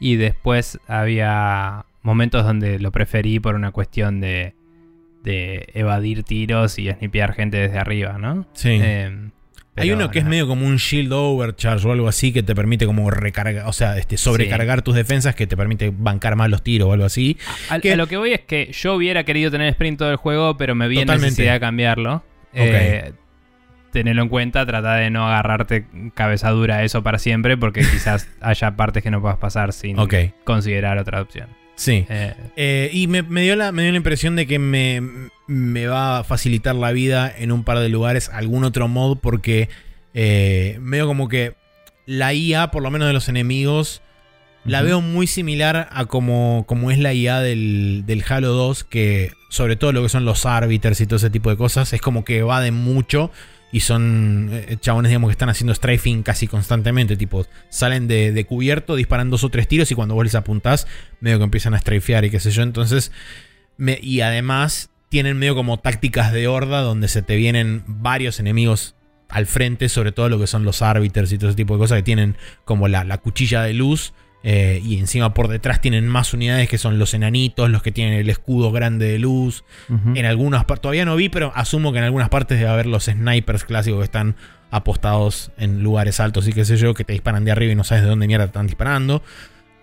Y 0.00 0.16
después 0.16 0.78
había 0.88 1.84
momentos 2.06 2.44
donde 2.44 2.78
lo 2.78 2.92
preferí 2.92 3.40
por 3.40 3.54
una 3.56 3.72
cuestión 3.72 4.20
de, 4.20 4.54
de 5.24 5.66
evadir 5.74 6.22
tiros 6.22 6.78
y 6.78 6.90
snipear 6.90 7.34
gente 7.34 7.56
desde 7.58 7.78
arriba, 7.78 8.16
¿no? 8.18 8.46
Sí. 8.52 8.78
Eh, 8.80 9.28
Hay 9.76 9.90
uno 9.90 10.10
que 10.10 10.20
es 10.20 10.24
medio 10.24 10.46
como 10.46 10.66
un 10.66 10.76
shield 10.76 11.12
overcharge 11.12 11.86
o 11.86 11.92
algo 11.92 12.08
así 12.08 12.32
que 12.32 12.42
te 12.42 12.54
permite 12.54 12.86
como 12.86 13.10
recargar, 13.10 13.66
o 13.66 13.72
sea, 13.72 13.98
este, 13.98 14.16
sobrecargar 14.16 14.82
tus 14.82 14.94
defensas 14.94 15.34
que 15.34 15.46
te 15.46 15.56
permite 15.56 15.92
bancar 15.94 16.36
más 16.36 16.48
los 16.48 16.62
tiros 16.62 16.88
o 16.88 16.92
algo 16.92 17.04
así. 17.06 17.36
Al- 17.68 17.80
que- 17.82 17.92
A 17.92 17.96
lo 17.96 18.06
que 18.06 18.16
voy 18.16 18.32
es 18.32 18.40
que 18.40 18.70
yo 18.72 18.94
hubiera 18.94 19.24
querido 19.24 19.50
tener 19.50 19.68
sprint 19.70 19.98
todo 19.98 20.10
el 20.10 20.16
juego, 20.16 20.56
pero 20.56 20.74
me 20.74 20.86
vi 20.88 21.00
en 21.00 21.08
necesidad 21.08 21.54
de 21.54 21.60
cambiarlo. 21.60 22.24
Eh, 22.54 23.12
tenerlo 23.92 24.22
en 24.22 24.28
cuenta, 24.28 24.64
trata 24.64 24.94
de 24.94 25.10
no 25.10 25.26
agarrarte 25.26 25.86
cabeza 26.14 26.50
dura 26.50 26.76
a 26.76 26.84
eso 26.84 27.02
para 27.02 27.18
siempre, 27.18 27.56
porque 27.56 27.80
quizás 27.80 28.28
haya 28.40 28.76
partes 28.76 29.02
que 29.02 29.10
no 29.10 29.20
puedas 29.20 29.38
pasar 29.38 29.72
sin 29.72 29.98
considerar 30.44 30.98
otra 30.98 31.20
opción. 31.20 31.48
Sí. 31.76 32.06
Eh, 32.08 32.34
Eh, 32.56 32.90
y 32.92 33.06
me, 33.06 33.22
me 33.22 33.42
dio 33.42 33.54
la, 33.56 33.70
me 33.72 33.82
dio 33.82 33.92
la 33.92 33.98
impresión 33.98 34.34
de 34.36 34.46
que 34.46 34.58
me, 34.58 35.02
me 35.46 35.86
va 35.86 36.18
a 36.18 36.24
facilitar 36.24 36.74
la 36.74 36.92
vida 36.92 37.32
en 37.36 37.52
un 37.52 37.64
par 37.64 37.78
de 37.78 37.88
lugares 37.88 38.28
algún 38.30 38.64
otro 38.64 38.88
mod 38.88 39.18
porque 39.18 39.68
eh, 40.14 40.78
veo 40.80 41.06
como 41.06 41.28
que 41.28 41.54
la 42.06 42.32
IA, 42.32 42.70
por 42.70 42.82
lo 42.82 42.90
menos 42.90 43.06
de 43.08 43.12
los 43.12 43.28
enemigos, 43.28 44.00
la 44.64 44.82
veo 44.82 45.00
muy 45.00 45.26
similar 45.26 45.88
a 45.92 46.06
como, 46.06 46.64
como 46.66 46.90
es 46.90 46.98
la 46.98 47.12
IA 47.12 47.40
del, 47.40 48.04
del 48.06 48.24
Halo 48.28 48.48
2, 48.48 48.84
que 48.84 49.30
sobre 49.48 49.76
todo 49.76 49.92
lo 49.92 50.02
que 50.02 50.08
son 50.08 50.24
los 50.24 50.46
árbiters 50.46 51.00
y 51.00 51.06
todo 51.06 51.16
ese 51.18 51.30
tipo 51.30 51.50
de 51.50 51.56
cosas, 51.56 51.92
es 51.92 52.00
como 52.00 52.24
que 52.24 52.38
evaden 52.38 52.74
mucho 52.74 53.30
y 53.72 53.80
son 53.80 54.50
eh, 54.52 54.76
chabones, 54.80 55.10
digamos, 55.10 55.28
que 55.28 55.32
están 55.32 55.48
haciendo 55.48 55.74
strafing 55.74 56.22
casi 56.22 56.46
constantemente, 56.46 57.16
tipo, 57.16 57.46
salen 57.68 58.08
de, 58.08 58.32
de 58.32 58.44
cubierto, 58.46 58.96
disparan 58.96 59.30
dos 59.30 59.44
o 59.44 59.48
tres 59.48 59.68
tiros 59.68 59.90
y 59.90 59.94
cuando 59.94 60.14
vos 60.14 60.24
les 60.24 60.34
apuntás, 60.34 60.86
medio 61.20 61.38
que 61.38 61.44
empiezan 61.44 61.74
a 61.74 61.78
strafear 61.78 62.24
y 62.24 62.30
qué 62.30 62.40
sé 62.40 62.50
yo, 62.50 62.62
entonces, 62.62 63.12
y 64.00 64.20
además 64.20 64.90
tienen 65.08 65.38
medio 65.38 65.54
como 65.54 65.78
tácticas 65.78 66.32
de 66.32 66.48
horda 66.48 66.80
donde 66.80 67.08
se 67.08 67.22
te 67.22 67.36
vienen 67.36 67.84
varios 67.86 68.40
enemigos 68.40 68.94
al 69.28 69.46
frente, 69.46 69.88
sobre 69.88 70.12
todo 70.12 70.28
lo 70.28 70.38
que 70.38 70.46
son 70.46 70.64
los 70.64 70.82
árbiters 70.82 71.32
y 71.32 71.38
todo 71.38 71.50
ese 71.50 71.56
tipo 71.56 71.74
de 71.74 71.80
cosas 71.80 71.98
que 71.98 72.02
tienen 72.02 72.36
como 72.64 72.88
la, 72.88 73.04
la 73.04 73.18
cuchilla 73.18 73.62
de 73.62 73.74
luz. 73.74 74.12
Eh, 74.48 74.80
y 74.84 75.00
encima 75.00 75.34
por 75.34 75.48
detrás 75.48 75.80
tienen 75.80 76.06
más 76.06 76.32
unidades 76.32 76.68
que 76.68 76.78
son 76.78 77.00
los 77.00 77.14
enanitos, 77.14 77.68
los 77.68 77.82
que 77.82 77.90
tienen 77.90 78.14
el 78.14 78.30
escudo 78.30 78.70
grande 78.70 79.08
de 79.08 79.18
luz. 79.18 79.64
En 80.14 80.24
algunas 80.24 80.64
partes, 80.64 80.82
todavía 80.82 81.04
no 81.04 81.16
vi, 81.16 81.28
pero 81.28 81.50
asumo 81.56 81.90
que 81.90 81.98
en 81.98 82.04
algunas 82.04 82.28
partes 82.28 82.56
debe 82.56 82.70
haber 82.70 82.86
los 82.86 83.06
snipers 83.06 83.64
clásicos 83.64 83.98
que 83.98 84.04
están 84.04 84.36
apostados 84.70 85.50
en 85.58 85.82
lugares 85.82 86.20
altos 86.20 86.46
y 86.46 86.52
qué 86.52 86.64
sé 86.64 86.76
yo, 86.76 86.94
que 86.94 87.02
te 87.02 87.12
disparan 87.12 87.44
de 87.44 87.50
arriba 87.50 87.72
y 87.72 87.74
no 87.74 87.82
sabes 87.82 88.04
de 88.04 88.08
dónde 88.08 88.28
mierda 88.28 88.44
te 88.44 88.50
están 88.50 88.68
disparando. 88.68 89.20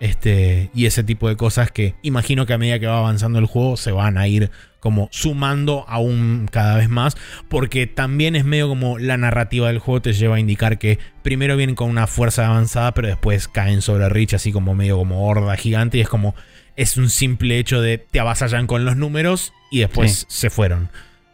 Este, 0.04 0.68
y 0.74 0.84
ese 0.84 1.02
tipo 1.02 1.30
de 1.30 1.36
cosas 1.36 1.70
que 1.70 1.94
imagino 2.02 2.44
que 2.44 2.52
a 2.52 2.58
medida 2.58 2.78
que 2.78 2.86
va 2.86 2.98
avanzando 2.98 3.38
el 3.38 3.46
juego 3.46 3.78
se 3.78 3.90
van 3.90 4.18
a 4.18 4.28
ir 4.28 4.50
como 4.78 5.08
sumando 5.12 5.86
aún 5.88 6.46
cada 6.52 6.76
vez 6.76 6.90
más, 6.90 7.16
porque 7.48 7.86
también 7.86 8.36
es 8.36 8.44
medio 8.44 8.68
como 8.68 8.98
la 8.98 9.16
narrativa 9.16 9.68
del 9.68 9.78
juego 9.78 10.02
te 10.02 10.12
lleva 10.12 10.36
a 10.36 10.40
indicar 10.40 10.78
que 10.78 10.98
primero 11.22 11.56
vienen 11.56 11.74
con 11.74 11.88
una 11.88 12.06
fuerza 12.06 12.46
avanzada, 12.46 12.92
pero 12.92 13.08
después 13.08 13.48
caen 13.48 13.80
sobre 13.80 14.06
Rich 14.10 14.34
así 14.34 14.52
como 14.52 14.74
medio 14.74 14.98
como 14.98 15.26
horda 15.26 15.56
gigante 15.56 15.96
y 15.96 16.02
es 16.02 16.08
como 16.10 16.34
es 16.76 16.98
un 16.98 17.08
simple 17.08 17.58
hecho 17.58 17.80
de 17.80 17.96
te 17.96 18.20
avasallan 18.20 18.66
con 18.66 18.84
los 18.84 18.96
números 18.98 19.54
y 19.70 19.78
después 19.78 20.12
Sí. 20.12 20.26
se 20.28 20.50
fueron. 20.50 20.90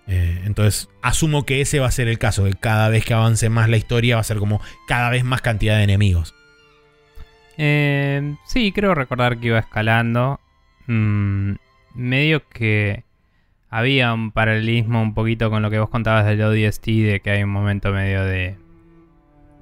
Eh, 0.06 0.42
entonces, 0.44 0.88
asumo 1.02 1.44
que 1.44 1.60
ese 1.60 1.80
va 1.80 1.88
a 1.88 1.90
ser 1.90 2.06
el 2.06 2.18
caso, 2.20 2.44
que 2.44 2.52
cada 2.52 2.88
vez 2.88 3.04
que 3.04 3.14
avance 3.14 3.48
más 3.48 3.68
la 3.68 3.78
historia 3.78 4.14
va 4.14 4.20
a 4.20 4.24
ser 4.24 4.36
como 4.36 4.60
cada 4.86 5.10
vez 5.10 5.24
más 5.24 5.40
cantidad 5.40 5.76
de 5.76 5.82
enemigos. 5.82 6.34
Eh, 7.62 8.36
sí, 8.46 8.72
creo 8.72 8.94
recordar 8.94 9.38
que 9.38 9.48
iba 9.48 9.58
escalando. 9.58 10.40
Mm, 10.86 11.52
medio 11.94 12.48
que 12.48 13.04
había 13.68 14.14
un 14.14 14.32
paralelismo 14.32 15.02
un 15.02 15.12
poquito 15.12 15.50
con 15.50 15.60
lo 15.62 15.68
que 15.70 15.78
vos 15.78 15.90
contabas 15.90 16.24
del 16.24 16.40
ODST, 16.42 16.86
de 16.86 17.20
que 17.20 17.30
hay 17.32 17.42
un 17.42 17.50
momento 17.50 17.92
medio 17.92 18.24
de... 18.24 18.56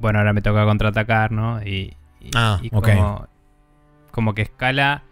Bueno, 0.01 0.21
ahora 0.21 0.33
me 0.33 0.43
toca 0.43 0.65
contraatacar, 0.65 1.33
¿no? 1.33 1.61
Y, 1.63 1.97
y- 2.21 2.31
Ah, 2.37 2.61
y 2.63 2.71
como, 2.95 3.27
como 4.13 4.35
que 4.35 4.43
escala, 4.43 5.03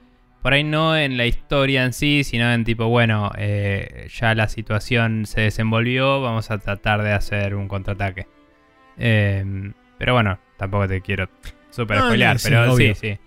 por 0.43 0.53
ahí 0.53 0.63
no 0.63 0.97
en 0.97 1.17
la 1.17 1.27
historia 1.27 1.85
en 1.85 1.93
sí, 1.93 2.23
sino 2.23 2.53
en 2.53 2.63
tipo, 2.63 2.87
bueno, 2.87 3.33
eh, 3.37 4.07
ya 4.15 4.33
la 4.37 4.47
situación 4.49 5.27
se 5.27 5.41
desenvolvió, 5.41 6.21
vamos 6.23 6.53
a 6.53 6.59
tratar 6.59 7.03
de 7.03 7.13
hacer 7.13 7.57
un 7.57 7.67
contraataque. 7.67 8.29
Eh, 8.97 9.73
pero 9.99 10.15
bueno, 10.15 10.39
tampoco 10.57 10.87
te 10.87 11.01
quiero 11.01 11.29
super 11.77 11.99
No, 11.99 12.05
spoilear, 12.07 12.33
no, 12.35 12.39
sí, 12.39 12.49
pero 12.49 12.73
obvio. 12.73 12.95
sí, 12.95 13.01
sí. 13.01 13.07
Eh, 13.09 13.19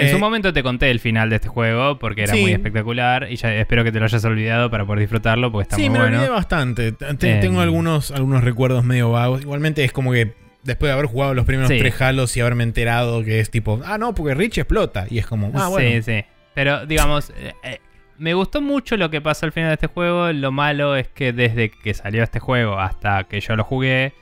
En 0.00 0.06
Eh, 0.06 0.10
su 0.10 0.18
momento 0.18 0.52
te 0.52 0.62
conté 0.62 0.90
el 0.90 0.98
final 0.98 1.28
de 1.30 1.36
este 1.36 1.48
juego 1.48 1.98
porque 1.98 2.22
era 2.22 2.32
Sí. 2.34 2.40
muy 2.40 2.52
espectacular 2.52 3.28
y 3.30 3.36
ya 3.36 3.54
espero 3.54 3.84
que 3.84 3.92
te 3.92 3.98
lo 3.98 4.06
hayas 4.06 4.24
olvidado 4.24 4.70
para 4.70 4.86
poder 4.86 5.00
disfrutarlo 5.00 5.52
porque 5.52 5.64
está 5.64 5.76
sí, 5.76 5.82
muy 5.82 5.90
me 5.90 5.98
lo 5.98 6.04
bueno. 6.04 6.16
olvidé 6.18 6.30
bastante. 6.30 6.92
T- 6.92 7.06
Em. 7.06 7.16
Tengo 7.40 7.60
algunos, 7.60 8.10
algunos 8.10 8.42
recuerdos 8.44 8.82
medio 8.84 9.10
vagos. 9.10 9.42
Igualmente 9.42 9.84
es 9.84 9.92
como 9.92 10.10
que 10.12 10.32
después 10.62 10.88
de 10.88 10.94
haber 10.94 11.04
jugado 11.06 11.34
los 11.34 11.44
primeros 11.44 11.68
Sí. 11.70 11.78
tres 11.78 12.00
Halos 12.00 12.34
y 12.36 12.40
haberme 12.40 12.62
enterado 12.64 13.22
que 13.22 13.40
es 13.40 13.50
tipo, 13.50 13.78
ah, 13.84 13.98
no, 13.98 14.14
porque 14.14 14.34
Rich 14.34 14.56
explota. 14.58 15.06
Y 15.10 15.18
es 15.18 15.26
como, 15.26 15.50
ah, 15.54 15.68
bueno. 15.68 15.90
Sí, 15.90 16.02
sí. 16.02 16.24
Pero 16.54 16.86
digamos, 16.86 17.30
eh, 17.36 17.52
eh, 17.62 17.78
me 18.16 18.32
gustó 18.32 18.62
mucho 18.62 18.96
lo 18.96 19.10
que 19.10 19.20
pasa 19.20 19.44
al 19.44 19.52
final 19.52 19.68
de 19.68 19.74
este 19.74 19.88
juego. 19.88 20.32
Lo 20.32 20.50
malo 20.50 20.96
es 20.96 21.08
que 21.08 21.34
desde 21.34 21.68
que 21.70 21.92
salió 21.92 22.22
este 22.22 22.38
juego 22.40 22.78
hasta 22.80 23.24
que 23.24 23.40
yo 23.40 23.54
lo 23.54 23.64
jugué, 23.64 24.14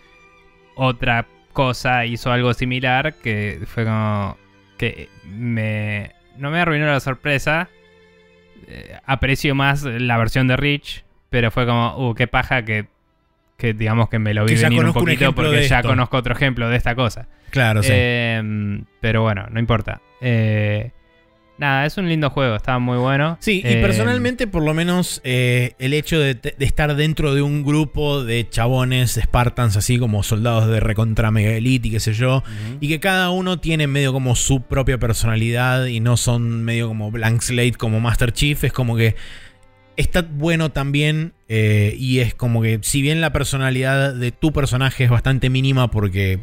otra 0.75 1.27
cosa 1.53 2.07
hizo 2.07 2.33
algo 2.33 2.55
similar 2.55 3.15
que 3.15 3.61
fue 3.67 3.85
como 3.85 4.37
que 4.79 5.09
me 5.25 6.13
no 6.37 6.51
me 6.51 6.61
arruinó 6.61 6.87
la 6.87 7.01
sorpresa. 7.01 7.69
Eh, 8.69 8.97
aprecio 9.05 9.55
más 9.55 9.83
la 9.83 10.17
versión 10.17 10.49
de 10.49 10.57
Rich, 10.57 11.05
pero 11.31 11.51
fue 11.51 11.67
como, 11.67 12.09
uh, 12.09 12.15
qué 12.15 12.27
paja 12.27 12.65
que 12.65 12.87
que 13.57 13.75
digamos 13.75 14.09
que 14.09 14.19
me 14.19 14.35
lo 14.35 14.45
vi 14.45 14.57
venir 14.57 14.85
un 14.85 14.93
poquito 14.93 15.33
porque 15.35 15.69
ya 15.69 15.83
conozco 15.83 16.17
otro 16.17 16.35
ejemplo 16.35 16.69
de 16.69 16.77
esta 16.77 16.97
cosa. 16.97 17.29
Claro, 17.51 17.83
sí. 17.83 17.91
Eh, 17.93 18.83
pero 19.01 19.23
bueno, 19.23 19.47
no 19.51 19.61
importa. 19.61 20.01
Eh, 20.21 20.91
nada, 21.63 21.87
es 21.87 21.97
un 21.97 22.09
lindo 22.09 22.29
juego, 22.29 22.57
está 22.57 22.79
muy 22.79 22.99
bueno. 22.99 23.39
Sí, 23.41 23.63
y 23.65 23.67
Eh, 23.67 23.81
personalmente, 23.81 24.47
por 24.47 24.63
lo 24.63 24.75
menos, 24.75 25.21
eh, 25.25 25.75
el 25.79 25.95
hecho 25.95 26.21
de, 26.21 26.35
de 26.35 26.65
estar 26.65 26.95
dentro 26.95 27.35
de 27.35 27.41
un 27.41 27.65
grupo 27.65 28.23
de 28.23 28.47
chabones, 28.49 29.19
Spartans, 29.19 29.77
así 29.77 29.99
como 29.99 30.23
soldados 30.23 30.69
de 30.69 30.81
recontra 30.81 31.31
mega 31.31 31.53
elite 31.53 31.89
y 31.89 31.91
qué 31.93 32.01
sé 32.01 32.13
yo, 32.13 32.43
y 32.81 32.89
que 32.89 33.01
cada 33.01 33.31
uno 33.31 33.59
tiene 33.59 33.87
medio 33.87 34.13
como 34.13 34.37
su 34.37 34.63
propia 34.63 34.99
personalidad 34.99 35.87
y 35.87 36.01
no 36.01 36.17
son 36.17 36.65
medio 36.65 36.89
como 36.89 37.11
blank 37.11 37.41
slate 37.41 37.75
como 37.79 38.01
Master 38.01 38.33
Chief, 38.33 38.63
es 38.65 38.73
como 38.73 38.97
que 38.97 39.15
está 39.97 40.23
bueno 40.23 40.71
también 40.73 41.33
eh, 41.49 41.95
y 41.99 42.21
es 42.21 42.35
como 42.35 42.63
que 42.63 42.79
si 42.83 43.03
bien 43.03 43.21
la 43.21 43.33
personalidad 43.33 44.15
de 44.15 44.33
tu 44.33 44.53
personaje 44.53 45.05
es 45.05 45.11
bastante 45.11 45.51
mínima 45.51 45.91
porque 45.91 46.41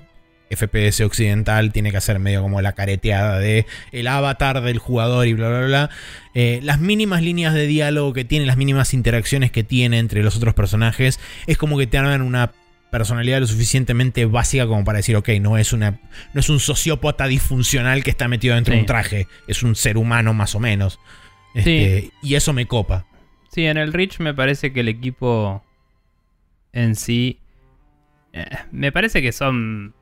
FPS 0.50 1.02
occidental 1.02 1.72
tiene 1.72 1.92
que 1.92 1.98
hacer 1.98 2.20
medio 2.20 2.42
como 2.42 2.62
la 2.62 2.74
careteada 2.74 3.40
de 3.40 3.66
el 3.92 4.08
avatar 4.08 4.62
del 4.62 4.80
jugador 4.80 5.28
y 5.28 5.34
bla 5.34 5.50
bla 5.50 5.66
bla. 5.66 5.90
Eh, 6.34 6.60
las 6.64 6.80
mínimas 6.80 7.22
líneas 7.22 7.54
de 7.54 7.68
diálogo 7.68 8.14
que 8.14 8.26
tiene, 8.26 8.46
las 8.46 8.58
mínimas 8.58 8.94
interacciones 8.94 9.52
que 9.52 9.64
tiene 9.64 10.00
entre 10.00 10.24
los 10.24 10.36
otros 10.36 10.54
personajes, 10.54 11.20
es 11.48 11.58
como 11.58 11.78
que 11.78 11.88
te 11.88 11.98
arman 11.98 12.22
una 12.22 12.52
personalidad 12.92 13.40
lo 13.40 13.48
suficientemente 13.48 14.26
básica 14.26 14.66
como 14.66 14.84
para 14.84 14.98
decir, 14.98 15.16
ok, 15.16 15.30
no 15.42 15.58
es, 15.58 15.74
una, 15.74 16.00
no 16.34 16.40
es 16.40 16.50
un 16.50 16.60
sociópata 16.60 17.28
disfuncional 17.28 18.04
que 18.04 18.10
está 18.10 18.28
metido 18.28 18.56
dentro 18.56 18.74
de 18.74 18.80
un 18.80 18.86
traje, 18.86 19.28
es 19.48 19.62
un 19.64 19.76
ser 19.76 19.98
humano 19.98 20.34
más 20.34 20.56
o 20.56 20.60
menos. 20.60 21.00
Este, 21.54 22.12
y 22.22 22.36
eso 22.36 22.54
me 22.54 22.66
copa. 22.66 23.06
Sí, 23.52 23.66
en 23.66 23.78
el 23.78 23.94
Reach 23.94 24.20
me 24.20 24.34
parece 24.34 24.72
que 24.72 24.82
el 24.82 24.88
equipo 24.88 25.64
en 26.74 26.96
sí. 26.96 27.40
Eh, 28.34 28.46
me 28.72 28.92
parece 28.92 29.22
que 29.22 29.32
son. 29.32 29.94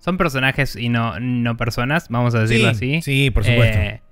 Son 0.00 0.16
personajes 0.16 0.76
y 0.76 0.88
no, 0.88 1.20
no 1.20 1.56
personas, 1.56 2.08
vamos 2.08 2.34
a 2.34 2.40
decirlo 2.40 2.70
así. 2.70 3.02
Sí, 3.02 3.30
por 3.30 3.44
supuesto. 3.44 3.78
Eh, 3.78 4.02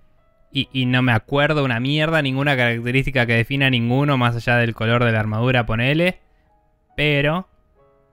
y, 0.53 0.86
no 0.86 1.03
me 1.03 1.12
acuerdo 1.12 1.64
una 1.64 1.80
mierda, 1.80 2.22
ninguna 2.22 2.57
característica 2.57 3.26
que 3.26 3.34
defina 3.34 3.66
a 3.66 3.70
ninguno 3.70 4.16
más 4.16 4.36
allá 4.36 4.57
del 4.57 4.74
color 4.74 5.05
de 5.05 5.12
la 5.12 5.20
armadura, 5.20 5.66
ponele. 5.66 6.20
Pero 6.97 7.49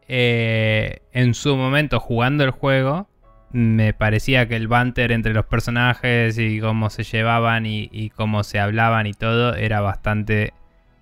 eh, 0.07 0.99
en 1.11 1.33
su 1.33 1.55
momento 1.55 1.99
jugando 1.99 2.43
el 2.43 2.51
juego, 2.51 3.09
me 3.51 3.93
parecía 3.93 4.47
que 4.47 4.55
el 4.55 4.67
banter 4.67 5.11
entre 5.11 5.33
los 5.33 5.45
personajes 5.45 6.37
y 6.37 6.59
cómo 6.59 6.89
se 6.89 7.03
llevaban 7.03 7.65
y, 7.65 8.09
cómo 8.15 8.43
se 8.43 8.59
hablaban 8.59 9.07
y 9.07 9.13
todo 9.13 9.55
era 9.55 9.81
bastante 9.81 10.53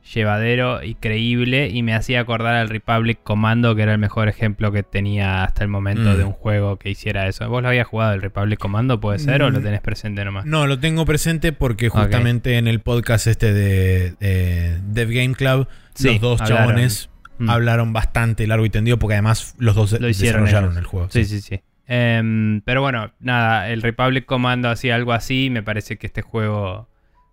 llevadero 0.04 0.84
y 0.84 0.96
creíble 0.96 1.70
y 1.70 1.82
me 1.82 1.94
hacía 1.94 2.20
acordar 2.20 2.56
al 2.56 2.70
Republic 2.70 3.20
Commando 3.24 3.76
que 3.76 3.84
era 3.84 3.94
el 3.94 4.00
mejor 4.00 4.28
ejemplo 4.28 4.72
que 4.72 4.84
tenía 4.84 5.44
hasta 5.44 5.64
el 5.64 5.70
momento 5.70 6.16
de 6.18 6.24
mm. 6.24 6.28
un 6.28 6.34
juego 6.34 6.78
que 6.78 6.90
hiciera 6.90 7.28
eso. 7.28 7.48
¿Vos 7.50 7.62
lo 7.62 7.70
habías 7.70 7.88
jugado 7.88 8.14
el 8.14 8.22
Republic 8.22 8.60
Commando 8.60 9.00
puede 9.00 9.20
ser 9.20 9.44
o 9.44 9.50
lo 9.50 9.60
mm. 9.60 9.64
tenés 9.64 9.82
presente 9.82 10.26
nomás? 10.26 10.46
No, 10.46 10.68
lo 10.68 10.80
tengo 10.80 11.06
presente 11.06 11.54
porque 11.54 11.90
justamente 11.90 12.58
en 12.58 12.68
el 12.68 12.82
podcast 12.82 13.28
este 13.28 13.54
de, 13.54 14.80
Dev 14.84 15.10
Game 15.10 15.36
Club 15.36 15.68
los 16.04 16.20
dos 16.20 16.44
chabones 16.44 17.10
mm. 17.38 17.50
hablaron 17.50 17.94
bastante 17.94 18.46
largo 18.46 18.66
y 18.66 18.70
tendido 18.70 19.00
porque 19.00 19.14
además 19.14 19.56
los 19.58 19.76
dos 19.76 20.00
lo 20.00 20.10
hicieron 20.10 20.46
desarrollaron 20.46 20.78
el 20.78 20.86
juego. 20.86 21.08
sí. 21.10 21.26
sí. 21.26 21.42
sí. 21.42 21.62
Em, 21.86 22.62
pero 22.62 22.82
bueno, 22.82 23.12
nada, 23.20 23.70
el 23.70 23.82
Republic 23.82 24.26
Commando 24.26 24.70
hacía 24.70 24.96
algo 24.96 25.14
así. 25.14 25.50
Me 25.50 25.64
parece 25.64 25.98
que 25.98 26.08
este 26.08 26.22
juego 26.22 26.88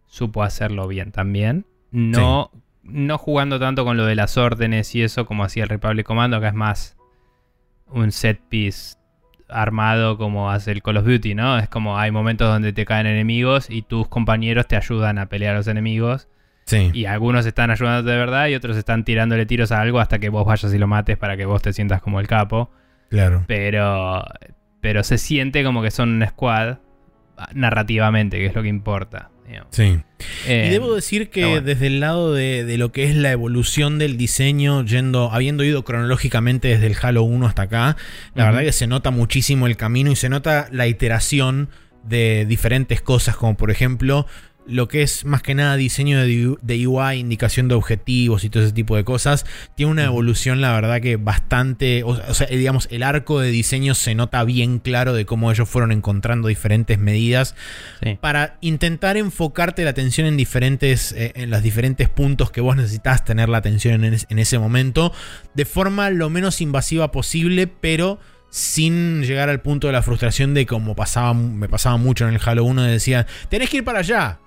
supo 0.06 0.42
hacerlo 0.42 0.88
bien 0.88 1.12
también. 1.12 1.66
No, 1.91 2.51
no 2.82 3.18
jugando 3.18 3.59
tanto 3.59 3.84
con 3.84 3.97
lo 3.97 4.07
de 4.07 4.14
las 4.14 4.36
órdenes 4.36 4.95
y 4.95 5.03
eso 5.03 5.26
como 5.26 5.45
hacía 5.45 5.64
el 5.64 5.68
Republic 5.68 6.07
Commando, 6.07 6.41
que 6.41 6.49
es 6.49 6.55
más 6.55 6.97
un 7.88 8.12
set 8.12 8.41
piece 8.49 8.97
armado 9.49 10.16
como 10.16 10.51
hace 10.51 10.70
el 10.72 10.82
Call 10.82 10.99
of 10.99 11.07
Duty, 11.07 11.34
¿no? 11.34 11.59
Es 11.59 11.68
como 11.68 11.99
hay 11.99 12.11
momentos 12.11 12.49
donde 12.49 12.72
te 12.72 12.84
caen 12.84 13.07
enemigos 13.07 13.68
y 13.68 13.82
tus 13.82 14.09
compañeros 14.09 14.66
te 14.68 14.76
ayudan 14.76 15.18
a 15.18 15.26
pelear 15.26 15.55
a 15.55 15.59
los 15.59 15.66
enemigos. 15.66 16.28
Sí. 16.66 16.91
Y 16.95 17.07
algunos 17.07 17.47
están 17.47 17.70
ayudando 17.70 18.09
de 18.09 18.16
verdad 18.16 18.47
y 18.47 18.55
otros 18.55 18.76
están 18.76 19.05
tirándole 19.05 19.45
tiros 19.47 19.72
a 19.72 19.80
algo 19.80 19.99
hasta 19.99 20.20
que 20.20 20.28
vos 20.28 20.47
vayas 20.47 20.72
y 20.72 20.78
lo 20.78 20.86
mates 20.86 21.16
para 21.16 21.36
que 21.36 21.45
vos 21.45 21.62
te 21.62 21.72
sientas 21.72 22.01
como 22.01 22.20
el 22.20 22.28
capo. 22.28 22.70
Claro. 23.09 23.45
Pero, 23.49 24.24
pero 24.80 25.03
se 25.03 25.18
siente 25.18 25.64
como 25.64 25.82
que 25.82 25.91
son 25.91 26.11
un 26.11 26.26
squad 26.28 26.78
narrativamente, 27.55 28.38
que 28.38 28.47
es 28.47 28.55
lo 28.55 28.62
que 28.62 28.68
importa. 28.68 29.30
Sí. 29.70 30.01
y 30.46 30.51
eh, 30.51 30.68
debo 30.70 30.94
decir 30.94 31.30
que 31.30 31.61
desde 31.61 31.86
el 31.86 32.01
lado 32.01 32.34
de, 32.34 32.76
lo 32.78 32.92
que 32.92 33.05
es 33.05 33.16
la 33.16 33.32
evolución 33.32 33.98
del 33.98 34.16
diseño, 34.16 34.84
yendo, 34.84 35.32
habiendo 35.32 35.64
ido 35.64 35.84
cronológicamente 35.84 36.68
desde 36.68 36.86
el 36.86 36.96
Halo 37.01 37.22
1 37.22 37.46
hasta 37.46 37.62
acá, 37.62 37.96
la 38.34 38.46
verdad 38.46 38.61
que 38.61 38.72
se 38.72 38.86
nota 38.86 39.11
muchísimo 39.11 39.66
el 39.66 39.76
camino 39.76 40.11
y 40.11 40.16
se 40.16 40.28
nota 40.28 40.68
la 40.70 40.86
iteración 40.86 41.68
de 42.05 42.46
diferentes 42.46 43.01
cosas, 43.01 43.36
como 43.36 43.57
por 43.57 43.70
ejemplo 43.70 44.26
lo 44.66 44.88
que 44.88 45.02
es 45.02 45.24
más 45.24 45.42
que 45.42 45.54
nada 45.54 45.76
diseño 45.76 46.18
de, 46.20 46.86
UI, 46.86 47.16
indicación 47.18 47.68
de 47.68 47.74
objetivos 47.74 48.44
y 48.44 48.50
todo 48.50 48.62
ese 48.62 48.72
tipo 48.72 48.96
de 48.96 49.04
cosas, 49.04 49.46
tiene 49.74 49.92
una 49.92 50.04
evolución, 50.04 50.61
la 50.61 50.72
verdad 50.72 51.00
que 51.00 51.16
bastante, 51.16 52.02
o, 52.04 52.34
sea, 52.34 52.46
digamos, 52.46 52.88
el 52.90 53.02
arco 53.02 53.40
de 53.40 53.50
diseño 53.50 53.94
se 53.94 54.14
nota 54.14 54.44
bien 54.44 54.78
claro 54.78 55.12
de 55.12 55.26
cómo 55.26 55.50
ellos 55.50 55.68
fueron 55.68 55.92
encontrando 55.92 56.48
diferentes 56.48 56.98
medidas 56.98 57.54
para 58.20 58.58
intentar 58.61 59.16
enfocarte 59.16 59.84
la 59.84 59.90
atención 59.90 60.26
en 60.26 60.36
diferentes, 60.36 61.12
eh, 61.12 61.32
en 61.34 61.50
los 61.50 61.62
diferentes 61.62 62.08
puntos 62.08 62.50
que 62.50 62.61
vos 62.61 62.76
necesitas 62.76 63.24
tener 63.24 63.48
la 63.48 63.58
atención 63.58 64.04
en, 64.04 64.16
en 64.28 64.38
ese 64.38 64.58
momento, 64.58 65.12
de 65.54 65.64
forma 65.64 66.11
lo 66.11 66.30
menos 66.30 66.61
invasiva 66.61 67.11
posible, 67.11 67.66
pero 67.66 68.18
sin 68.50 69.22
llegar 69.22 69.48
al 69.48 69.62
punto 69.62 69.86
de 69.86 69.92
la 69.92 70.02
frustración 70.02 70.54
de 70.54 70.66
como 70.66 70.94
pasaba, 70.94 71.32
me 71.34 71.68
pasaba 71.68 71.96
mucho 71.96 72.28
en 72.28 72.34
el 72.34 72.40
Halo 72.44 72.64
1, 72.64 72.82
decía, 72.82 73.26
tenés 73.48 73.70
que 73.70 73.78
ir 73.78 73.84
para 73.84 74.00
allá. 74.00 74.40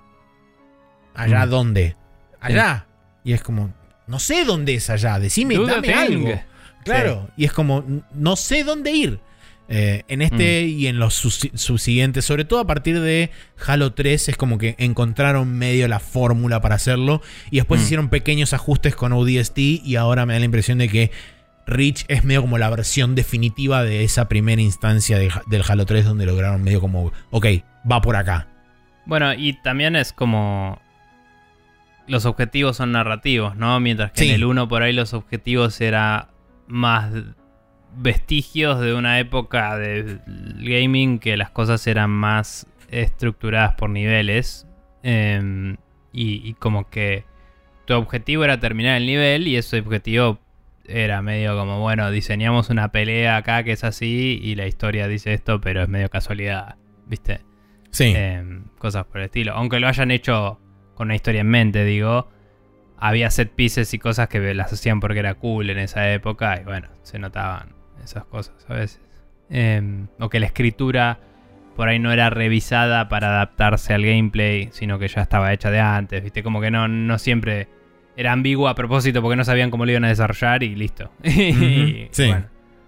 ¿Allá 1.14 1.46
mm. 1.46 1.50
dónde? 1.50 1.96
Allá. 2.40 2.86
Y 3.24 3.32
es 3.32 3.42
como, 3.42 3.72
no 4.06 4.18
sé 4.18 4.44
dónde 4.44 4.74
es 4.74 4.90
allá, 4.90 5.18
decime, 5.18 5.56
dame 5.58 5.94
algo. 5.94 6.40
Claro, 6.84 7.30
y 7.36 7.44
es 7.44 7.52
como, 7.52 7.84
no 8.12 8.36
sé 8.36 8.64
dónde 8.64 8.92
ir. 8.92 9.20
Eh, 9.66 10.02
en 10.08 10.20
este 10.20 10.62
mm. 10.62 10.68
y 10.68 10.86
en 10.88 10.98
los 10.98 11.14
subsiguientes, 11.14 12.26
sobre 12.26 12.44
todo 12.44 12.60
a 12.60 12.66
partir 12.66 13.00
de 13.00 13.30
Halo 13.66 13.94
3, 13.94 14.28
es 14.28 14.36
como 14.36 14.58
que 14.58 14.74
encontraron 14.78 15.56
medio 15.56 15.88
la 15.88 16.00
fórmula 16.00 16.60
para 16.60 16.74
hacerlo. 16.74 17.22
Y 17.50 17.56
después 17.56 17.80
mm. 17.80 17.84
hicieron 17.84 18.08
pequeños 18.10 18.52
ajustes 18.52 18.94
con 18.94 19.12
ODST. 19.12 19.58
Y 19.58 19.96
ahora 19.96 20.26
me 20.26 20.34
da 20.34 20.38
la 20.38 20.44
impresión 20.44 20.78
de 20.78 20.88
que 20.88 21.10
Reach 21.66 22.04
es 22.08 22.24
medio 22.24 22.42
como 22.42 22.58
la 22.58 22.68
versión 22.68 23.14
definitiva 23.14 23.82
de 23.84 24.04
esa 24.04 24.28
primera 24.28 24.60
instancia 24.60 25.18
del 25.18 25.62
Halo 25.66 25.86
3, 25.86 26.04
donde 26.04 26.26
lograron 26.26 26.62
medio 26.62 26.80
como, 26.80 27.12
ok, 27.30 27.46
va 27.90 28.02
por 28.02 28.16
acá. 28.16 28.48
Bueno, 29.06 29.32
y 29.34 29.54
también 29.62 29.96
es 29.96 30.12
como 30.12 30.80
los 32.06 32.26
objetivos 32.26 32.76
son 32.76 32.92
narrativos, 32.92 33.56
¿no? 33.56 33.78
Mientras 33.80 34.12
que 34.12 34.28
en 34.28 34.34
el 34.34 34.44
1 34.44 34.68
por 34.68 34.82
ahí 34.82 34.92
los 34.92 35.14
objetivos 35.14 35.80
eran 35.80 36.26
más 36.66 37.12
vestigios 37.96 38.80
de 38.80 38.94
una 38.94 39.18
época 39.20 39.76
de 39.78 40.18
gaming 40.60 41.18
que 41.18 41.36
las 41.36 41.50
cosas 41.50 41.86
eran 41.86 42.10
más 42.10 42.66
estructuradas 42.90 43.74
por 43.74 43.90
niveles. 43.90 44.66
Em, 45.02 45.76
y, 46.12 46.54
como 46.54 46.88
que 46.88 47.24
tu 47.86 47.94
objetivo 47.94 48.44
era 48.44 48.60
terminar 48.60 48.96
el 48.96 49.06
nivel 49.06 49.48
y 49.48 49.56
ese 49.56 49.80
objetivo 49.80 50.38
era 50.86 51.22
medio 51.22 51.56
como, 51.56 51.80
bueno, 51.80 52.10
diseñamos 52.10 52.70
una 52.70 52.92
pelea 52.92 53.36
acá 53.36 53.64
que 53.64 53.72
es 53.72 53.84
así 53.84 54.38
y 54.42 54.54
la 54.54 54.66
historia 54.66 55.08
dice 55.08 55.34
esto, 55.34 55.60
pero 55.60 55.82
es 55.82 55.88
medio 55.88 56.08
casualidad, 56.08 56.76
¿viste? 57.06 57.40
Sí. 57.90 58.12
Em, 58.16 58.64
cosas 58.78 59.06
por 59.06 59.18
el 59.18 59.26
estilo. 59.26 59.52
Aunque 59.54 59.80
lo 59.80 59.88
hayan 59.88 60.10
hecho 60.10 60.60
con 60.94 61.08
una 61.08 61.14
historia 61.14 61.40
en 61.42 61.48
mente, 61.48 61.84
digo, 61.84 62.28
había 62.98 63.30
set 63.30 63.50
pieces 63.50 63.92
y 63.94 63.98
cosas 63.98 64.28
que 64.28 64.54
las 64.54 64.72
hacían 64.72 65.00
porque 65.00 65.18
era 65.18 65.34
cool 65.34 65.70
en 65.70 65.78
esa 65.78 66.12
época 66.12 66.60
y 66.60 66.64
bueno, 66.64 66.88
se 67.02 67.18
notaban 67.18 67.74
esas 68.02 68.24
cosas 68.24 68.54
a 68.68 68.74
veces. 68.74 69.00
Em, 69.50 70.08
o 70.18 70.28
que 70.28 70.40
la 70.40 70.46
escritura 70.46 71.18
por 71.76 71.88
ahí 71.88 71.98
no 71.98 72.12
era 72.12 72.30
revisada 72.30 73.08
para 73.08 73.28
adaptarse 73.28 73.94
al 73.94 74.04
gameplay, 74.04 74.68
sino 74.72 74.98
que 74.98 75.08
ya 75.08 75.22
estaba 75.22 75.52
hecha 75.52 75.70
de 75.70 75.80
antes, 75.80 76.22
¿viste? 76.22 76.42
Como 76.42 76.60
que 76.60 76.70
no, 76.70 76.88
no 76.88 77.18
siempre 77.18 77.68
era 78.16 78.32
ambigua 78.32 78.70
a 78.70 78.74
propósito 78.74 79.20
porque 79.22 79.36
no 79.36 79.44
sabían 79.44 79.70
cómo 79.70 79.84
lo 79.84 79.90
iban 79.90 80.04
a 80.04 80.08
desarrollar 80.08 80.62
y 80.62 80.74
listo. 80.74 81.10
sí, 81.24 82.34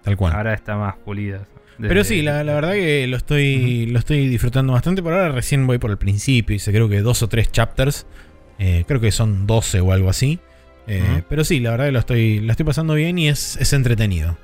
tal 0.03 0.17
cual. 0.17 0.33
Ahora 0.33 0.53
está 0.53 0.77
más 0.77 0.95
pulido. 0.95 1.41
Pero 1.79 2.03
sí, 2.03 2.21
la, 2.21 2.43
verdad 2.43 2.73
que 2.73 3.05
lo 3.07 3.17
estoy, 3.17 3.85
lo 3.87 3.99
estoy 3.99 4.27
disfrutando 4.27 4.73
bastante. 4.73 5.03
Por 5.03 5.13
ahora 5.13 5.29
recién 5.29 5.67
voy 5.67 5.77
por 5.77 5.91
el 5.91 5.97
principio. 5.97 6.55
Hice 6.55 6.71
creo 6.71 6.89
que 6.89 7.01
dos 7.01 7.21
o 7.23 7.29
tres 7.29 7.51
chapters. 7.51 8.07
Eh, 8.59 8.83
creo 8.87 8.99
que 8.99 9.11
son 9.11 9.45
12 9.45 9.81
o 9.81 9.91
algo 9.91 10.09
así. 10.09 10.39
Eh, 10.87 11.21
pero 11.29 11.43
sí, 11.43 11.59
la 11.59 11.71
verdad 11.71 11.85
que 11.85 11.91
lo 11.91 11.99
estoy, 11.99 12.39
lo 12.39 12.51
estoy 12.51 12.65
pasando 12.65 12.93
bien 12.93 13.17
y 13.19 13.27
es, 13.27 13.57
es 13.57 13.73
entretenido. 13.73 14.37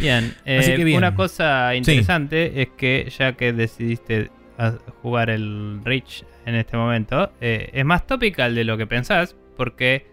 Bien, 0.00 0.34
eh, 0.44 0.94
una 0.96 1.14
cosa 1.14 1.74
interesante 1.74 2.62
es 2.62 2.68
que 2.76 3.10
ya 3.16 3.34
que 3.34 3.52
decidiste 3.52 4.30
jugar 5.02 5.30
el 5.30 5.80
Reach 5.84 6.24
en 6.46 6.56
este 6.56 6.76
momento, 6.76 7.32
es 7.40 7.84
más 7.84 8.06
topical 8.06 8.54
de 8.54 8.64
lo 8.64 8.76
que 8.76 8.86
pensás, 8.86 9.36
porque 9.56 10.11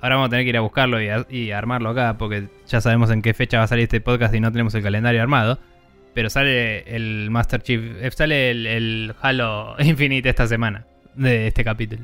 Ahora 0.00 0.16
vamos 0.16 0.28
a 0.28 0.30
tener 0.30 0.44
que 0.44 0.50
ir 0.50 0.56
a 0.56 0.60
buscarlo 0.60 0.98
y, 1.00 1.50
armarlo 1.50 1.90
acá, 1.90 2.16
porque 2.18 2.48
ya 2.66 2.80
sabemos 2.80 3.10
en 3.10 3.20
qué 3.20 3.34
fecha 3.34 3.58
va 3.58 3.64
a 3.64 3.68
salir 3.68 3.84
este 3.84 4.00
podcast 4.00 4.34
y 4.34 4.40
no 4.40 4.52
tenemos 4.52 4.74
el 4.74 4.82
calendario 4.82 5.20
armado. 5.20 5.58
Pero 6.14 6.30
sale 6.30 6.80
el 6.94 7.30
Master 7.30 7.62
Chief, 7.62 7.80
eh, 8.00 8.10
sale 8.12 8.50
el, 8.50 9.14
Halo 9.20 9.76
Infinite 9.80 10.28
esta 10.28 10.46
semana, 10.46 10.84
de 11.14 11.48
este 11.48 11.64
capítulo. 11.64 12.02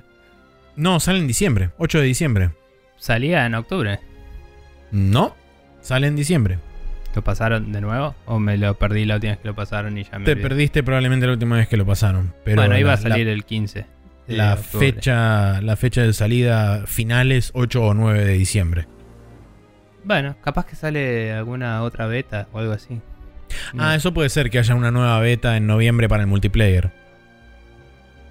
No, 0.76 0.98
sale 1.00 1.18
en 1.18 1.26
diciembre, 1.26 1.70
8 1.78 2.00
de 2.00 2.04
diciembre. 2.04 2.50
¿Salía 2.96 3.46
en 3.46 3.54
octubre? 3.54 4.00
No, 4.90 5.34
sale 5.80 6.08
en 6.08 6.16
diciembre. 6.16 6.58
¿Lo 7.14 7.22
pasaron 7.22 7.70
de 7.70 7.80
nuevo? 7.80 8.14
¿O 8.26 8.40
me 8.40 8.58
lo 8.58 8.74
perdí 8.74 9.04
la 9.04 9.16
última 9.16 9.32
vez 9.32 9.40
que 9.40 9.48
lo 9.48 9.54
pasaron 9.54 9.96
y 9.96 10.02
ya 10.02 10.18
me 10.18 10.24
Te 10.24 10.36
perdiste 10.36 10.82
probablemente 10.82 11.26
la 11.26 11.32
última 11.32 11.56
vez 11.56 11.68
que 11.68 11.76
lo 11.76 11.86
pasaron. 11.86 12.34
Pero 12.44 12.56
bueno, 12.62 12.76
iba 12.76 12.92
a 12.92 12.96
salir 12.96 13.28
el 13.28 13.44
15. 13.44 13.86
La 14.26 14.56
fecha, 14.56 15.60
la 15.60 15.76
fecha 15.76 16.02
de 16.02 16.12
salida 16.12 16.86
final 16.86 17.30
es 17.32 17.50
8 17.54 17.82
o 17.82 17.94
9 17.94 18.24
de 18.24 18.32
diciembre. 18.32 18.86
Bueno, 20.04 20.36
capaz 20.42 20.66
que 20.66 20.76
sale 20.76 21.32
alguna 21.32 21.82
otra 21.82 22.06
beta 22.06 22.48
o 22.52 22.58
algo 22.58 22.72
así. 22.72 23.00
Ah, 23.78 23.94
eso 23.94 24.12
puede 24.14 24.28
ser 24.30 24.50
que 24.50 24.58
haya 24.58 24.74
una 24.74 24.90
nueva 24.90 25.18
beta 25.20 25.56
en 25.56 25.66
noviembre 25.66 26.08
para 26.08 26.22
el 26.22 26.26
multiplayer. 26.26 26.90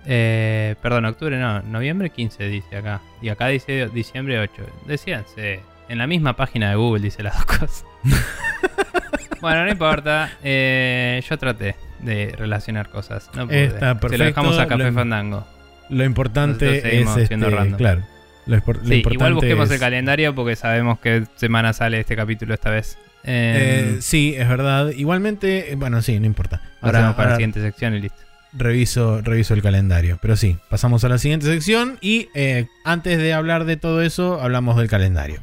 Eh, 0.06 0.76
perdón, 0.82 1.06
octubre 1.06 1.39
no, 1.39 1.62
noviembre 1.62 2.10
15 2.10 2.48
dice 2.48 2.76
acá. 2.78 3.02
Y 3.22 3.30
acá 3.30 3.48
dice 3.48 3.88
diciembre 3.94 4.39
8. 4.39 4.54
Decíanse, 4.88 5.62
en 5.89 5.98
la 5.98 6.08
misma 6.08 6.36
página 6.36 6.70
de 6.72 6.76
Google 6.76 7.02
dice 7.04 7.24
las 7.24 7.36
dos 7.36 7.46
cosas. 7.46 7.86
bueno, 9.41 9.64
no 9.66 9.72
importa. 9.72 10.32
Eh, 10.44 11.22
yo 11.28 11.38
traté 11.38 11.76
de 12.00 12.34
relacionar 12.38 12.89
cosas. 12.89 13.30
No 13.36 13.46
pude. 13.48 13.66
Está 13.66 13.98
Se 14.10 14.18
lo 14.18 14.26
dejamos 14.26 14.60
a 14.60 14.68
Café 14.68 14.84
Lo- 14.86 14.94
Fandango. 14.94 15.48
Lo 15.90 16.04
importante 16.06 17.00
es 17.02 17.08
este, 17.18 17.38
random. 17.38 17.78
claro. 17.78 18.02
Lo, 18.46 18.58
lo 18.58 18.62
Sí, 18.62 18.96
importante 18.96 19.14
igual 19.14 19.34
busquemos 19.36 19.66
es- 19.70 19.76
el 19.76 19.80
calendario 19.80 20.36
porque 20.36 20.56
sabemos 20.56 21.00
qué 21.00 21.24
semana 21.36 21.72
sale 21.74 22.00
este 22.00 22.16
capítulo 22.16 22.54
esta 22.54 22.70
vez. 22.72 22.98
Eh, 23.24 23.94
Eh, 23.96 24.02
sí, 24.02 24.36
es 24.38 24.50
verdad. 24.50 24.90
Igualmente, 24.90 25.72
eh, 25.72 25.76
bueno, 25.76 26.02
sí, 26.02 26.20
no 26.20 26.26
importa. 26.26 26.62
Ahora, 26.82 27.00
hacemos 27.00 27.16
para 27.16 27.30
la 27.32 27.36
siguiente 27.38 27.62
sección 27.62 27.96
y 27.96 28.02
listo. 28.02 28.18
reviso, 28.52 29.22
reviso 29.22 29.54
el 29.54 29.62
calendario. 29.62 30.20
Pero 30.22 30.36
sí, 30.36 30.58
pasamos 30.70 31.04
a 31.06 31.10
la 31.10 31.18
siguiente 31.18 31.46
sección 31.46 31.98
y 32.02 32.28
eh, 32.36 32.68
antes 32.84 33.18
de 33.18 33.34
hablar 33.34 33.64
de 33.66 33.78
todo 33.78 34.02
eso, 34.02 34.42
hablamos 34.42 34.76
del 34.78 34.90
calendario. 34.90 35.40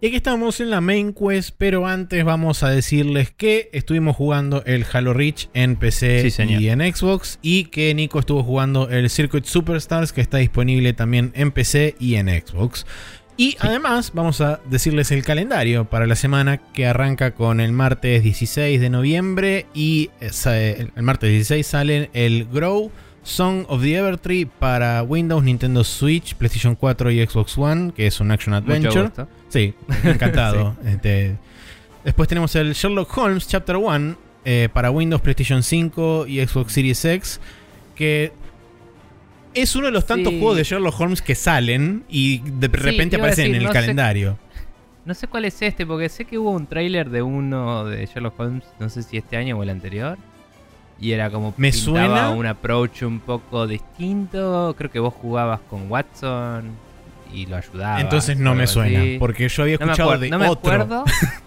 Y 0.00 0.06
aquí 0.06 0.16
estamos 0.16 0.60
en 0.60 0.70
la 0.70 0.80
main 0.80 1.12
quest, 1.12 1.56
pero 1.58 1.84
antes 1.84 2.24
vamos 2.24 2.62
a 2.62 2.70
decirles 2.70 3.32
que 3.32 3.68
estuvimos 3.72 4.14
jugando 4.14 4.62
el 4.64 4.86
Halo 4.92 5.12
Reach 5.12 5.48
en 5.54 5.74
PC 5.74 6.30
Sí, 6.30 6.42
y 6.44 6.68
en 6.68 6.80
Xbox 6.94 7.40
y 7.42 7.64
que 7.64 7.92
Nico 7.94 8.20
estuvo 8.20 8.44
jugando 8.44 8.88
el 8.90 9.10
Circuit 9.10 9.44
Superstars 9.44 10.12
que 10.12 10.20
está 10.20 10.38
disponible 10.38 10.92
también 10.92 11.32
en 11.34 11.50
PC 11.50 11.96
y 11.98 12.14
en 12.14 12.28
Xbox. 12.28 12.86
Y 13.36 13.56
además 13.58 14.12
vamos 14.14 14.40
a 14.40 14.60
decirles 14.70 15.10
el 15.10 15.24
calendario 15.24 15.84
para 15.86 16.06
la 16.06 16.14
semana 16.14 16.58
que 16.58 16.86
arranca 16.86 17.32
con 17.34 17.58
el 17.58 17.72
martes 17.72 18.22
16 18.22 18.80
de 18.80 18.90
noviembre 18.90 19.66
y 19.74 20.10
eh, 20.20 20.86
el 20.94 21.02
martes 21.02 21.30
16 21.30 21.66
sale 21.66 22.10
el 22.12 22.44
Grow 22.44 22.92
Song 23.24 23.64
of 23.68 23.82
the 23.82 23.96
Evertree 23.96 24.46
para 24.46 25.02
Windows, 25.02 25.42
Nintendo 25.42 25.82
Switch, 25.82 26.34
PlayStation 26.36 26.76
4 26.76 27.10
y 27.10 27.26
Xbox 27.26 27.58
One, 27.58 27.92
que 27.92 28.06
es 28.06 28.20
un 28.20 28.30
action 28.30 28.54
Mucho 28.54 28.64
adventure. 28.64 29.02
gusto. 29.02 29.28
Sí, 29.48 29.74
encantado. 30.04 30.76
Este, 30.84 31.36
después 32.04 32.28
tenemos 32.28 32.54
el 32.56 32.72
Sherlock 32.74 33.16
Holmes 33.16 33.46
Chapter 33.48 33.76
1 33.76 34.16
eh, 34.44 34.68
para 34.72 34.90
Windows, 34.90 35.20
PlayStation 35.22 35.62
5 35.62 36.26
y 36.26 36.46
Xbox 36.46 36.72
Series 36.72 37.04
X, 37.04 37.40
que 37.94 38.32
es 39.54 39.74
uno 39.76 39.86
de 39.86 39.92
los 39.92 40.06
tantos 40.06 40.32
Sí. 40.32 40.38
juegos 40.38 40.56
de 40.58 40.64
Sherlock 40.64 41.00
Holmes 41.00 41.22
que 41.22 41.34
salen 41.34 42.04
y 42.08 42.38
de 42.38 42.68
repente 42.68 43.16
aparecen 43.16 43.44
decir, 43.44 43.54
en 43.56 43.60
el 43.60 43.62
no 43.64 43.70
sé- 43.70 43.74
calendario. 43.80 44.38
No 45.04 45.14
sé 45.14 45.26
cuál 45.26 45.46
es 45.46 45.60
este, 45.62 45.86
porque 45.86 46.08
sé 46.10 46.26
que 46.26 46.36
hubo 46.38 46.50
un 46.50 46.66
tráiler 46.66 47.08
de 47.08 47.22
uno 47.22 47.86
de 47.86 48.04
Sherlock 48.04 48.38
Holmes, 48.38 48.64
no 48.78 48.90
sé 48.90 49.02
si 49.02 49.16
este 49.16 49.38
año 49.38 49.56
o 49.58 49.62
el 49.62 49.70
anterior. 49.70 50.18
Y 51.00 51.12
era 51.12 51.30
como 51.30 51.54
Me 51.56 51.72
suena. 51.72 52.30
un 52.30 52.44
approach 52.44 53.02
un 53.04 53.20
poco 53.20 53.66
distinto. 53.66 54.74
Creo 54.76 54.90
que 54.90 54.98
vos 54.98 55.14
jugabas 55.14 55.60
con 55.70 55.90
Watson 55.90 56.64
y 57.32 57.46
lo 57.46 57.56
ayudabas. 57.56 58.00
Entonces 58.02 58.38
no 58.38 58.54
me 58.54 58.66
suena, 58.66 59.00
así. 59.00 59.16
porque 59.18 59.48
yo 59.48 59.62
había 59.62 59.76
no 59.78 59.86
me, 59.86 59.92
escuchado 59.92 60.18
de 60.18 60.30
no 60.30 60.38
me 60.38 60.48
otro. 60.48 60.72
acuerdo. 60.72 61.04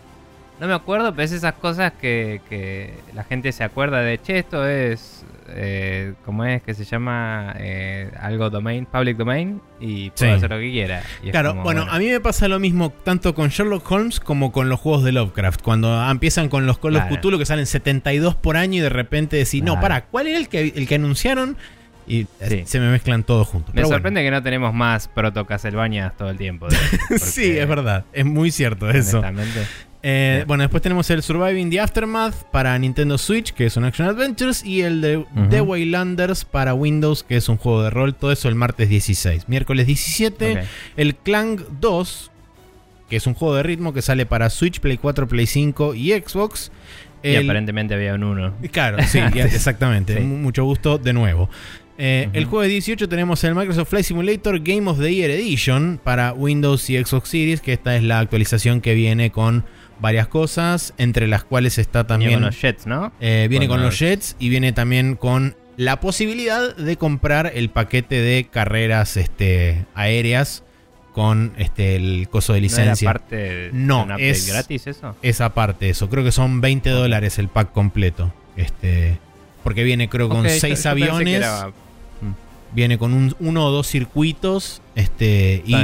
no 0.60 0.68
me 0.68 0.74
acuerdo, 0.74 1.12
pero 1.12 1.24
es 1.24 1.32
esas 1.32 1.54
cosas 1.56 1.94
que, 2.00 2.42
que 2.50 2.94
la 3.16 3.24
gente 3.24 3.52
se 3.52 3.64
acuerda 3.64 4.02
de, 4.02 4.22
che, 4.22 4.38
esto 4.40 4.68
es, 4.68 5.26
eh, 5.54 6.14
¿cómo 6.24 6.46
es 6.46 6.62
que 6.62 6.74
se 6.76 6.86
llama? 6.86 7.56
Eh, 7.58 8.10
algo 8.22 8.50
domain, 8.52 8.86
public 8.86 9.18
domain, 9.18 9.60
y 9.80 10.12
puedo 10.12 10.32
Sí. 10.32 10.38
hacer 10.38 10.50
lo 10.52 10.60
que 10.60 10.72
quiera. 10.72 11.02
Y 11.24 11.32
Claro, 11.32 11.50
como, 11.50 11.64
bueno, 11.64 11.88
a 11.90 11.98
mí 11.98 12.08
me 12.08 12.20
pasa 12.20 12.48
lo 12.48 12.60
mismo 12.60 12.92
tanto 12.92 13.34
con 13.34 13.50
Sherlock 13.50 13.90
Holmes 13.92 14.20
como 14.20 14.52
con 14.52 14.70
los 14.70 14.80
juegos 14.80 15.04
de 15.04 15.12
Lovecraft. 15.14 15.62
Cuando 15.64 16.10
empiezan 16.10 16.48
con 16.48 16.68
los 16.68 16.78
Call 16.78 16.96
of 16.96 17.02
Claro. 17.04 17.16
Cthulhu 17.20 17.40
que 17.40 17.46
salen 17.46 17.66
72 17.66 18.36
por 18.36 18.56
año 18.56 18.78
y 18.78 18.82
de 18.82 18.90
repente 18.90 19.38
decís, 19.38 19.64
no, 19.64 19.80
para, 19.82 20.06
¿cuál 20.06 20.28
era 20.28 20.38
el 20.38 20.48
que, 20.48 20.74
el 20.76 20.88
que 20.88 20.96
anunciaron? 20.96 21.58
Y 22.08 22.22
eh, 22.40 22.48
Sí. 22.50 22.62
se 22.66 22.80
me 22.80 22.90
mezclan 22.90 23.24
todos 23.24 23.48
juntos. 23.48 23.70
Me 23.70 23.76
Pero 23.76 23.88
bueno. 23.88 23.98
sorprende 23.98 24.24
que 24.24 24.32
no 24.32 24.42
tenemos 24.44 24.74
más 24.74 25.08
proto 25.08 25.46
Castlevania 25.46 26.14
todo 26.18 26.30
el 26.30 26.38
tiempo. 26.38 26.68
sí, 27.18 27.58
es 27.58 27.68
verdad. 27.68 28.06
Es 28.14 28.26
muy 28.26 28.52
cierto 28.52 28.90
eso. 28.90 29.22
Eh. 30.04 30.44
Bueno, 30.48 30.64
después 30.64 30.82
tenemos 30.82 31.08
el 31.12 31.22
Surviving 31.22 31.70
the 31.70 31.80
Aftermath 31.80 32.34
para 32.52 32.78
Nintendo 32.80 33.20
Switch, 33.20 33.54
que 33.54 33.68
es 33.68 33.78
un 33.78 33.84
Action 33.86 34.08
Adventures, 34.08 34.66
y 34.66 34.82
el 34.82 35.00
de 35.00 35.24
The 35.52 35.62
Waylanders 35.62 36.44
para 36.44 36.74
Windows, 36.74 37.24
que 37.24 37.38
es 37.38 37.48
un 37.50 37.58
juego 37.58 37.84
de 37.84 37.92
rol. 37.92 38.16
Todo 38.16 38.32
eso 38.32 38.50
el 38.50 38.56
martes 38.56 38.90
16. 38.90 39.48
Miércoles 39.48 39.86
17, 39.86 40.52
ok. 40.54 40.60
el 40.98 41.16
Clang 41.16 41.62
2, 41.80 42.32
que 43.10 43.16
es 43.18 43.28
un 43.28 43.36
juego 43.36 43.54
de 43.56 43.62
ritmo 43.64 43.94
que 43.94 44.02
sale 44.02 44.26
para 44.26 44.50
Switch, 44.50 44.80
Play 44.80 44.98
4, 44.98 45.28
Play 45.28 45.46
5 45.46 45.94
y 45.94 46.12
Xbox. 46.14 46.72
Y 47.24 47.36
aparentemente 47.36 47.94
había 47.94 48.16
un 48.16 48.24
uno. 48.24 48.56
Claro, 48.72 48.98
sí, 49.04 49.20
exactamente. 49.36 50.18
Sí. 50.18 50.24
Mucho 50.24 50.64
gusto 50.64 50.98
de 50.98 51.14
nuevo. 51.14 51.52
Eh. 52.04 52.30
El 52.34 52.46
jueves 52.46 52.70
18 52.72 53.08
tenemos 53.08 53.44
el 53.44 53.54
Microsoft 53.54 53.90
Flight 53.90 54.06
Simulator 54.06 54.60
Game 54.60 54.90
of 54.90 55.00
the 55.00 55.14
Year 55.14 55.30
Edition 55.30 56.00
para 56.04 56.34
Windows 56.34 56.90
y 56.90 56.98
Xbox 57.04 57.30
Series, 57.30 57.62
que 57.62 57.74
esta 57.74 57.96
es 57.96 58.02
la 58.02 58.18
actualización 58.20 58.82
que 58.82 58.96
viene 58.96 59.32
con 59.32 59.64
varias 60.00 60.28
cosas, 60.28 60.96
entre 60.98 61.28
las 61.28 61.44
cuales 61.44 61.78
está 61.78 62.08
también... 62.08 62.34
con 62.34 62.42
los 62.42 62.60
Jets, 62.60 62.88
¿no? 62.88 63.14
eh, 63.22 63.46
viene 63.52 63.68
con 63.68 63.78
con 63.78 63.86
los 63.86 64.00
Jets 64.00 64.36
y 64.40 64.50
viene 64.50 64.74
también 64.74 65.16
con 65.16 65.56
la 65.78 66.00
posibilidad 66.00 66.76
de 66.76 66.98
comprar 66.98 67.52
el 67.54 67.70
paquete 67.70 68.16
de 68.20 68.46
carreras 68.50 69.16
este, 69.16 69.86
aéreas 69.94 70.64
con 71.14 71.54
este, 71.58 71.98
el 71.98 72.28
coso 72.32 72.54
de 72.54 72.62
¿No 72.62 72.64
licencia. 72.64 73.12
parte 73.12 73.70
No, 73.74 73.98
un 74.04 74.12
update 74.12 74.30
es- 74.32 74.48
gratis 74.48 74.88
eso? 74.88 75.16
Esa 75.22 75.54
parte, 75.54 75.90
eso. 75.92 76.10
Creo 76.10 76.24
que 76.24 76.32
son 76.32 76.62
20 76.62 76.90
dólares 76.90 77.38
el 77.38 77.48
pack 77.48 77.72
completo. 77.72 78.34
Este, 78.58 79.20
porque 79.64 79.84
viene 79.84 80.10
creo 80.10 80.30
con 80.30 80.40
Ok, 80.40 80.46
yo- 80.46 80.50
6 80.50 80.62
yo 80.62 80.68
pensé 80.70 80.82
que 80.84 80.90
aviones, 80.90 81.46
viene 82.74 82.98
con 82.98 83.14
un, 83.14 83.36
uno 83.40 83.66
o 83.66 83.72
dos 83.72 83.88
circuitos, 83.88 84.82
este, 84.96 85.64
y 85.66 85.76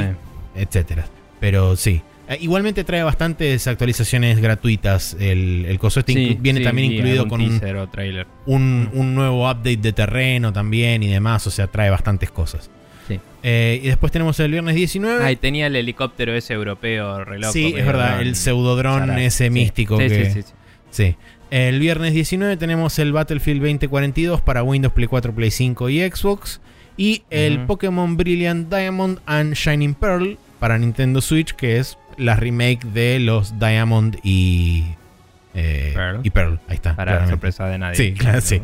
etcétera. 0.54 1.06
Pero 1.40 1.76
sí. 1.76 2.02
Eh, 2.28 2.36
Igualmente 2.40 2.84
trae 2.84 3.02
bastantes 3.02 3.66
actualizaciones 3.66 4.40
gratuitas. 4.40 5.16
El, 5.18 5.64
el 5.66 5.78
coso 5.78 6.00
este 6.00 6.12
Sí, 6.12 6.36
viene 6.40 6.60
sí, 6.60 6.64
también 6.64 6.92
incluido 6.92 7.26
con 7.28 7.40
un, 7.40 7.56
o 7.76 7.88
trailer. 7.88 8.26
un, 8.46 8.90
un 8.92 9.14
nuevo 9.14 9.50
update 9.50 9.78
de 9.78 9.92
terreno 9.92 10.52
también 10.52 11.02
y 11.02 11.08
demás. 11.08 11.46
O 11.46 11.50
sea, 11.50 11.68
trae 11.68 11.90
bastantes 11.90 12.30
cosas. 12.30 12.70
Sí. 13.06 13.18
Eh, 13.42 13.80
y 13.82 13.86
después 13.86 14.12
tenemos 14.12 14.38
el 14.40 14.50
viernes 14.50 14.74
19. 14.74 15.24
Ah, 15.24 15.32
y 15.32 15.36
tenía 15.36 15.68
el 15.68 15.76
helicóptero 15.76 16.34
ese 16.34 16.52
europeo 16.52 17.24
re 17.24 17.38
loco, 17.38 17.52
sí, 17.52 17.72
es 17.74 17.86
verdad, 17.86 18.16
dron. 18.16 18.26
el 18.26 18.36
pseudodrón 18.36 19.18
ese 19.18 19.48
místico 19.48 19.98
Sí, 19.98 20.08
que... 20.08 20.24
sí, 20.26 20.32
sí, 20.32 20.42
sí. 20.42 20.52
Sí. 20.90 21.16
El 21.50 21.80
viernes 21.80 22.12
19 22.12 22.58
tenemos 22.58 22.98
el 22.98 23.12
Battlefield 23.12 23.62
2042 23.62 24.42
para 24.42 24.62
Windows, 24.62 24.92
Play 24.92 25.06
4, 25.06 25.34
Play 25.34 25.50
5 25.50 25.88
y 25.88 26.00
Xbox. 26.10 26.60
Y 26.98 27.22
el. 27.30 27.64
Pokémon 27.64 28.16
Brilliant 28.16 28.68
Diamond 28.68 29.20
and 29.24 29.54
Shining 29.54 29.94
Pearl 29.94 30.36
para 30.58 30.76
Nintendo 30.76 31.22
Switch, 31.22 31.54
que 31.54 31.78
es 31.78 31.96
la 32.18 32.36
remake 32.36 32.84
de 32.84 33.20
los 33.20 33.58
Diamond 33.58 34.18
y, 34.22 34.84
eh, 35.54 35.92
Pearl. 35.94 36.20
y 36.24 36.30
Pearl. 36.30 36.60
Ahí 36.68 36.74
está. 36.74 36.94
Para 36.96 37.12
claramente. 37.12 37.32
sorpresa 37.32 37.66
de 37.68 37.78
nadie. 37.78 37.96
Sí, 37.96 38.12
claro, 38.18 38.40
sí. 38.40 38.60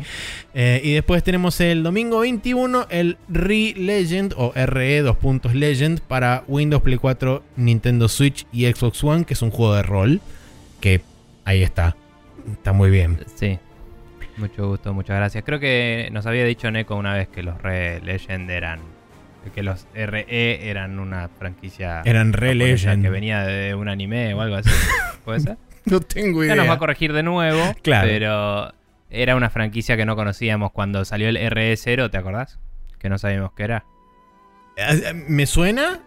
Eh, 0.53 0.81
y 0.83 0.93
después 0.93 1.23
tenemos 1.23 1.59
el 1.61 1.81
domingo 1.81 2.19
21, 2.19 2.87
el 2.89 3.17
Re-Legend 3.29 4.33
o 4.37 4.51
RE 4.53 5.01
2 5.01 5.17
puntos 5.17 5.55
Legend 5.55 6.01
para 6.01 6.43
Windows, 6.47 6.83
Play 6.83 6.97
4, 6.97 7.43
Nintendo 7.55 8.07
Switch 8.07 8.45
y 8.51 8.65
Xbox 8.65 9.03
One, 9.03 9.25
que 9.25 9.33
es 9.33 9.41
un 9.41 9.51
juego 9.51 9.73
de 9.75 9.83
rol. 9.83 10.21
Que 10.81 11.01
ahí 11.45 11.63
está. 11.63 11.95
Está 12.51 12.73
muy 12.73 12.91
bien. 12.91 13.19
Sí. 13.35 13.57
Mucho 14.37 14.67
gusto, 14.67 14.93
muchas 14.93 15.17
gracias. 15.17 15.43
Creo 15.43 15.59
que 15.59 16.09
nos 16.11 16.25
había 16.25 16.43
dicho 16.43 16.69
Neko 16.69 16.95
una 16.95 17.13
vez 17.13 17.27
que 17.29 17.43
los 17.43 17.61
Re 17.61 18.01
Legend 18.01 18.49
eran. 18.49 18.79
Que 19.53 19.61
los 19.61 19.85
RE 19.93 20.69
eran 20.69 20.99
una 20.99 21.29
franquicia. 21.29 22.01
Eran 22.03 22.33
Re 22.33 22.55
Legend. 22.55 23.03
Que 23.03 23.09
venía 23.11 23.43
de 23.43 23.75
un 23.75 23.87
anime 23.87 24.33
o 24.33 24.41
algo 24.41 24.55
así. 24.55 24.71
¿Puede 25.23 25.39
ser? 25.39 25.57
No 25.85 25.99
tengo 25.99 26.43
Ya 26.43 26.55
nos 26.55 26.67
va 26.67 26.73
a 26.73 26.79
corregir 26.79 27.13
de 27.13 27.21
nuevo. 27.21 27.61
Claro. 27.83 28.07
Pero 28.07 28.73
era 29.11 29.35
una 29.35 29.51
franquicia 29.51 29.95
que 29.95 30.05
no 30.05 30.15
conocíamos 30.15 30.71
cuando 30.71 31.05
salió 31.05 31.29
el 31.29 31.37
RE0, 31.37 32.09
¿te 32.09 32.17
acordás? 32.17 32.59
Que 32.97 33.07
no 33.07 33.19
sabíamos 33.19 33.51
qué 33.53 33.63
era. 33.63 33.85
¿Me 35.27 35.45
suena? 35.45 36.01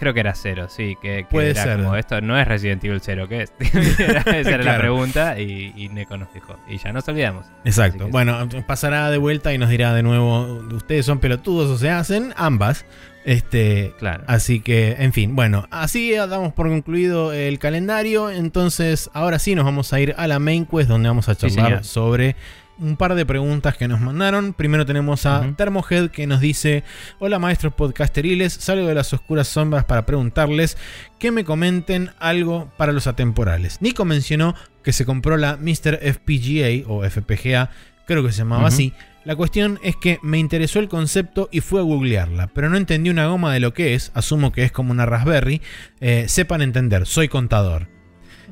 Creo 0.00 0.12
que 0.14 0.20
era 0.20 0.34
cero, 0.34 0.66
sí. 0.68 0.96
Que, 1.00 1.18
que 1.18 1.26
Puede 1.30 1.50
era 1.50 1.62
ser. 1.62 1.76
como 1.76 1.94
esto 1.94 2.20
no 2.20 2.36
es 2.36 2.48
Resident 2.48 2.82
Evil 2.82 3.00
0, 3.00 3.28
¿qué 3.28 3.42
es? 3.42 3.52
Era- 4.00 4.20
Esa 4.36 4.50
era 4.54 4.64
la 4.64 4.78
pregunta 4.78 5.38
y, 5.38 5.72
y 5.76 5.88
Neko 5.90 6.16
nos 6.16 6.32
dijo. 6.34 6.56
Y 6.68 6.78
ya 6.78 6.92
nos 6.92 7.06
olvidamos. 7.06 7.46
Exacto. 7.64 8.08
Bueno, 8.08 8.48
pasará 8.66 9.10
de 9.10 9.18
vuelta 9.18 9.52
y 9.54 9.58
nos 9.58 9.68
dirá 9.68 9.94
de 9.94 10.02
nuevo, 10.02 10.40
ustedes 10.74 11.06
son 11.06 11.18
pelotudos 11.20 11.68
o 11.70 11.78
se 11.78 11.90
hacen, 11.90 12.32
ambas. 12.36 12.84
Este, 13.26 13.92
Claro. 13.98 14.24
así 14.26 14.60
que, 14.60 14.96
en 14.98 15.12
fin, 15.12 15.36
bueno, 15.36 15.66
así 15.70 16.12
damos 16.14 16.54
por 16.54 16.68
concluido 16.68 17.34
el 17.34 17.58
calendario. 17.58 18.30
Entonces, 18.30 19.10
ahora 19.12 19.38
sí 19.38 19.54
nos 19.54 19.66
vamos 19.66 19.92
a 19.92 20.00
ir 20.00 20.14
a 20.16 20.26
la 20.26 20.38
main 20.38 20.64
quest 20.64 20.88
donde 20.88 21.08
vamos 21.10 21.28
a 21.28 21.34
charlar 21.36 21.84
sobre 21.84 22.34
un 22.80 22.96
par 22.96 23.14
de 23.14 23.26
preguntas 23.26 23.76
que 23.76 23.88
nos 23.88 24.00
mandaron. 24.00 24.52
Primero 24.52 24.86
tenemos 24.86 25.26
a 25.26 25.40
Ujú. 25.40 25.54
Thermohead 25.54 26.10
que 26.10 26.26
nos 26.26 26.40
dice: 26.40 26.82
Hola 27.18 27.38
maestros 27.38 27.74
podcasteriles, 27.74 28.52
salgo 28.52 28.86
de 28.88 28.94
las 28.94 29.12
oscuras 29.12 29.48
sombras 29.48 29.84
para 29.84 30.06
preguntarles 30.06 30.76
que 31.18 31.30
me 31.30 31.44
comenten 31.44 32.10
algo 32.18 32.72
para 32.76 32.92
los 32.92 33.06
atemporales. 33.06 33.80
Nico 33.80 34.04
mencionó 34.04 34.54
que 34.82 34.92
se 34.92 35.04
compró 35.04 35.36
la 35.36 35.56
Mr. 35.56 35.98
FPGA 36.00 36.88
o 36.88 37.04
FPGA, 37.08 37.70
creo 38.06 38.24
que 38.24 38.32
se 38.32 38.38
llamaba 38.38 38.68
así. 38.68 38.94
La 39.24 39.36
cuestión 39.36 39.78
es 39.82 39.96
que 39.96 40.18
me 40.22 40.38
interesó 40.38 40.78
el 40.78 40.88
concepto 40.88 41.50
y 41.52 41.60
fui 41.60 41.78
a 41.78 41.82
googlearla, 41.82 42.46
pero 42.48 42.70
no 42.70 42.78
entendí 42.78 43.10
una 43.10 43.26
goma 43.26 43.52
de 43.52 43.60
lo 43.60 43.74
que 43.74 43.94
es, 43.94 44.10
asumo 44.14 44.50
que 44.50 44.64
es 44.64 44.72
como 44.72 44.92
una 44.92 45.04
Raspberry. 45.04 45.60
Eh, 46.00 46.24
sepan 46.26 46.62
entender, 46.62 47.06
soy 47.06 47.28
contador. 47.28 47.88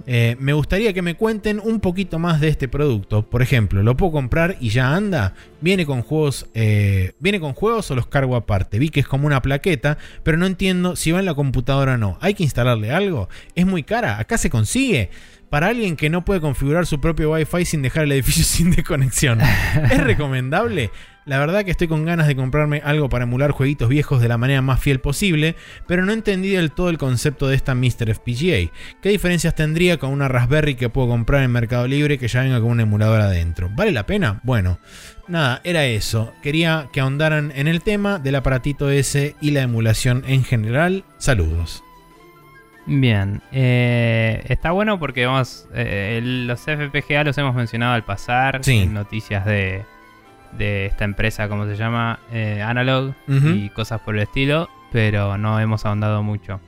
Eh, 0.06 0.36
me 0.38 0.52
gustaría 0.52 0.92
que 0.92 1.02
me 1.02 1.14
cuenten 1.14 1.60
un 1.60 1.80
poquito 1.80 2.18
más 2.18 2.40
de 2.40 2.48
este 2.48 2.68
producto. 2.68 3.28
Por 3.28 3.42
ejemplo, 3.42 3.82
¿lo 3.82 3.96
puedo 3.96 4.12
comprar 4.12 4.56
y 4.60 4.70
ya 4.70 4.94
anda? 4.94 5.34
¿Viene 5.60 5.86
con 5.86 6.02
juegos, 6.02 6.46
eh, 6.54 7.12
¿viene 7.18 7.40
con 7.40 7.52
juegos 7.54 7.90
o 7.90 7.94
los 7.94 8.06
cargo 8.06 8.36
aparte? 8.36 8.78
Vi 8.78 8.90
que 8.90 9.00
es 9.00 9.08
como 9.08 9.26
una 9.26 9.42
plaqueta, 9.42 9.98
pero 10.22 10.38
no 10.38 10.46
entiendo 10.46 10.96
si 10.96 11.12
va 11.12 11.18
en 11.18 11.26
la 11.26 11.34
computadora 11.34 11.94
o 11.94 11.98
no. 11.98 12.18
¿Hay 12.20 12.34
que 12.34 12.42
instalarle 12.42 12.90
algo? 12.90 13.28
¿Es 13.54 13.66
muy 13.66 13.82
cara? 13.82 14.18
¿Acá 14.18 14.38
se 14.38 14.50
consigue? 14.50 15.10
Para 15.50 15.68
alguien 15.68 15.96
que 15.96 16.10
no 16.10 16.24
puede 16.24 16.40
configurar 16.40 16.86
su 16.86 17.00
propio 17.00 17.32
Wi-Fi 17.32 17.64
sin 17.64 17.82
dejar 17.82 18.04
el 18.04 18.12
edificio 18.12 18.44
sin 18.44 18.70
desconexión. 18.70 19.40
¿Es 19.40 19.98
recomendable? 20.04 20.90
La 21.28 21.38
verdad 21.38 21.62
que 21.62 21.70
estoy 21.70 21.88
con 21.88 22.06
ganas 22.06 22.26
de 22.26 22.34
comprarme 22.34 22.80
algo 22.82 23.10
para 23.10 23.24
emular 23.24 23.50
jueguitos 23.50 23.90
viejos 23.90 24.22
de 24.22 24.28
la 24.28 24.38
manera 24.38 24.62
más 24.62 24.80
fiel 24.80 24.98
posible, 24.98 25.56
pero 25.86 26.06
no 26.06 26.12
entendí 26.12 26.48
del 26.48 26.72
todo 26.72 26.88
el 26.88 26.96
concepto 26.96 27.46
de 27.48 27.54
esta 27.54 27.74
Mr. 27.74 28.14
FPGA. 28.14 28.72
¿Qué 29.02 29.10
diferencias 29.10 29.54
tendría 29.54 29.98
con 29.98 30.10
una 30.10 30.26
Raspberry 30.28 30.74
que 30.74 30.88
puedo 30.88 31.06
comprar 31.08 31.42
en 31.42 31.52
Mercado 31.52 31.86
Libre 31.86 32.16
que 32.18 32.28
ya 32.28 32.40
venga 32.40 32.60
con 32.60 32.70
un 32.70 32.80
emulador 32.80 33.20
adentro? 33.20 33.68
¿Vale 33.74 33.92
la 33.92 34.06
pena? 34.06 34.40
Bueno, 34.42 34.78
nada, 35.28 35.60
era 35.64 35.84
eso. 35.84 36.32
Quería 36.42 36.88
que 36.94 37.00
ahondaran 37.00 37.52
en 37.54 37.68
el 37.68 37.82
tema 37.82 38.18
del 38.18 38.34
aparatito 38.36 38.88
ese 38.88 39.36
y 39.42 39.50
la 39.50 39.60
emulación 39.60 40.24
en 40.26 40.44
general. 40.44 41.04
Saludos. 41.18 41.84
Bien, 42.86 43.42
eh, 43.52 44.42
está 44.48 44.70
bueno 44.70 44.98
porque 44.98 45.26
vamos, 45.26 45.68
eh, 45.74 46.20
los 46.22 46.60
FPGA 46.62 47.22
los 47.24 47.36
hemos 47.36 47.54
mencionado 47.54 47.92
al 47.92 48.04
pasar 48.06 48.60
Sí. 48.64 48.78
en 48.78 48.94
noticias 48.94 49.44
de, 49.44 49.84
de 50.52 50.86
esta 50.86 51.04
empresa, 51.04 51.48
¿cómo 51.48 51.66
se 51.66 51.76
llama? 51.76 52.20
Eh, 52.32 52.62
Analog 52.62 53.14
y 53.54 53.68
cosas 53.70 54.00
por 54.00 54.16
el 54.16 54.22
estilo, 54.22 54.68
pero 54.92 55.36
no 55.38 55.58
hemos 55.60 55.84
ahondado 55.86 56.22
mucho. 56.22 56.60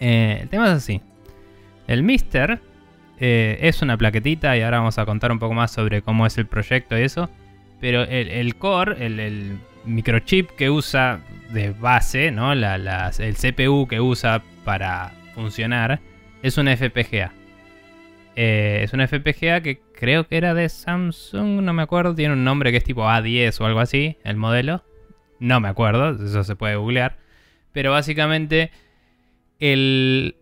Eh, 0.00 0.38
el 0.42 0.48
tema 0.48 0.66
es 0.66 0.72
así, 0.72 1.00
el 1.86 2.02
Mister 2.02 2.60
eh, 3.18 3.58
es 3.62 3.80
una 3.82 3.96
plaquetita 3.96 4.56
y 4.56 4.62
ahora 4.62 4.78
vamos 4.78 4.98
a 4.98 5.06
contar 5.06 5.32
un 5.32 5.38
poco 5.38 5.54
más 5.54 5.70
sobre 5.70 6.02
cómo 6.02 6.26
es 6.26 6.36
el 6.38 6.46
proyecto 6.46 6.98
y 6.98 7.02
eso, 7.02 7.30
pero 7.80 8.02
el, 8.02 8.28
el 8.28 8.56
core, 8.56 9.04
el, 9.06 9.20
el 9.20 9.58
microchip 9.84 10.50
que 10.50 10.68
usa 10.70 11.20
de 11.50 11.70
base, 11.70 12.30
¿no? 12.30 12.54
La- 12.54 13.10
el 13.18 13.36
CPU 13.36 13.86
que 13.86 14.00
usa 14.00 14.42
para 14.64 15.12
funcionar 15.34 16.00
es 16.42 16.58
un 16.58 16.66
FPGA. 16.68 17.32
Eh, 18.34 18.80
es 18.82 18.92
un 18.92 19.00
FPGA 19.06 19.60
que 19.62 19.80
creo 19.96 20.28
que 20.28 20.36
era 20.36 20.54
de 20.54 20.68
Samsung, 20.68 21.62
no 21.62 21.72
me 21.72 21.82
acuerdo, 21.82 22.14
tiene 22.14 22.34
un 22.34 22.44
nombre 22.44 22.70
que 22.70 22.78
es 22.78 22.84
tipo 22.84 23.02
A10 23.02 23.60
o 23.60 23.66
algo 23.66 23.80
así, 23.80 24.16
el 24.22 24.36
modelo. 24.36 24.84
No 25.40 25.60
me 25.60 25.68
acuerdo, 25.68 26.10
eso 26.24 26.44
se 26.44 26.56
puede 26.56 26.76
googlear. 26.76 27.18
Pero 27.72 27.90
básicamente 27.90 28.70
el, 29.58 30.36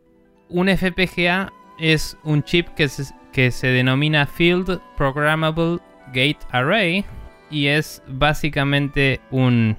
un 0.49 0.69
FPGA 0.69 1.53
es 1.79 2.17
un 2.23 2.43
chip 2.43 2.69
que 2.69 2.89
se, 2.89 3.13
que 3.33 3.51
se 3.51 3.69
denomina 3.69 4.27
Field 4.27 4.81
Programmable 4.97 5.79
Gate 6.09 6.39
Array 6.51 7.05
y 7.51 7.67
es 7.67 8.03
básicamente 8.07 9.21
un... 9.31 9.77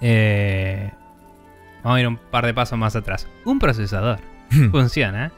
eh, 0.00 0.90
vamos 1.82 1.96
a 1.96 2.00
ir 2.00 2.06
un 2.06 2.16
par 2.16 2.46
de 2.46 2.54
pasos 2.54 2.78
más 2.78 2.94
atrás. 2.94 3.26
Un 3.44 3.58
procesador 3.58 4.20
funciona 4.70 5.32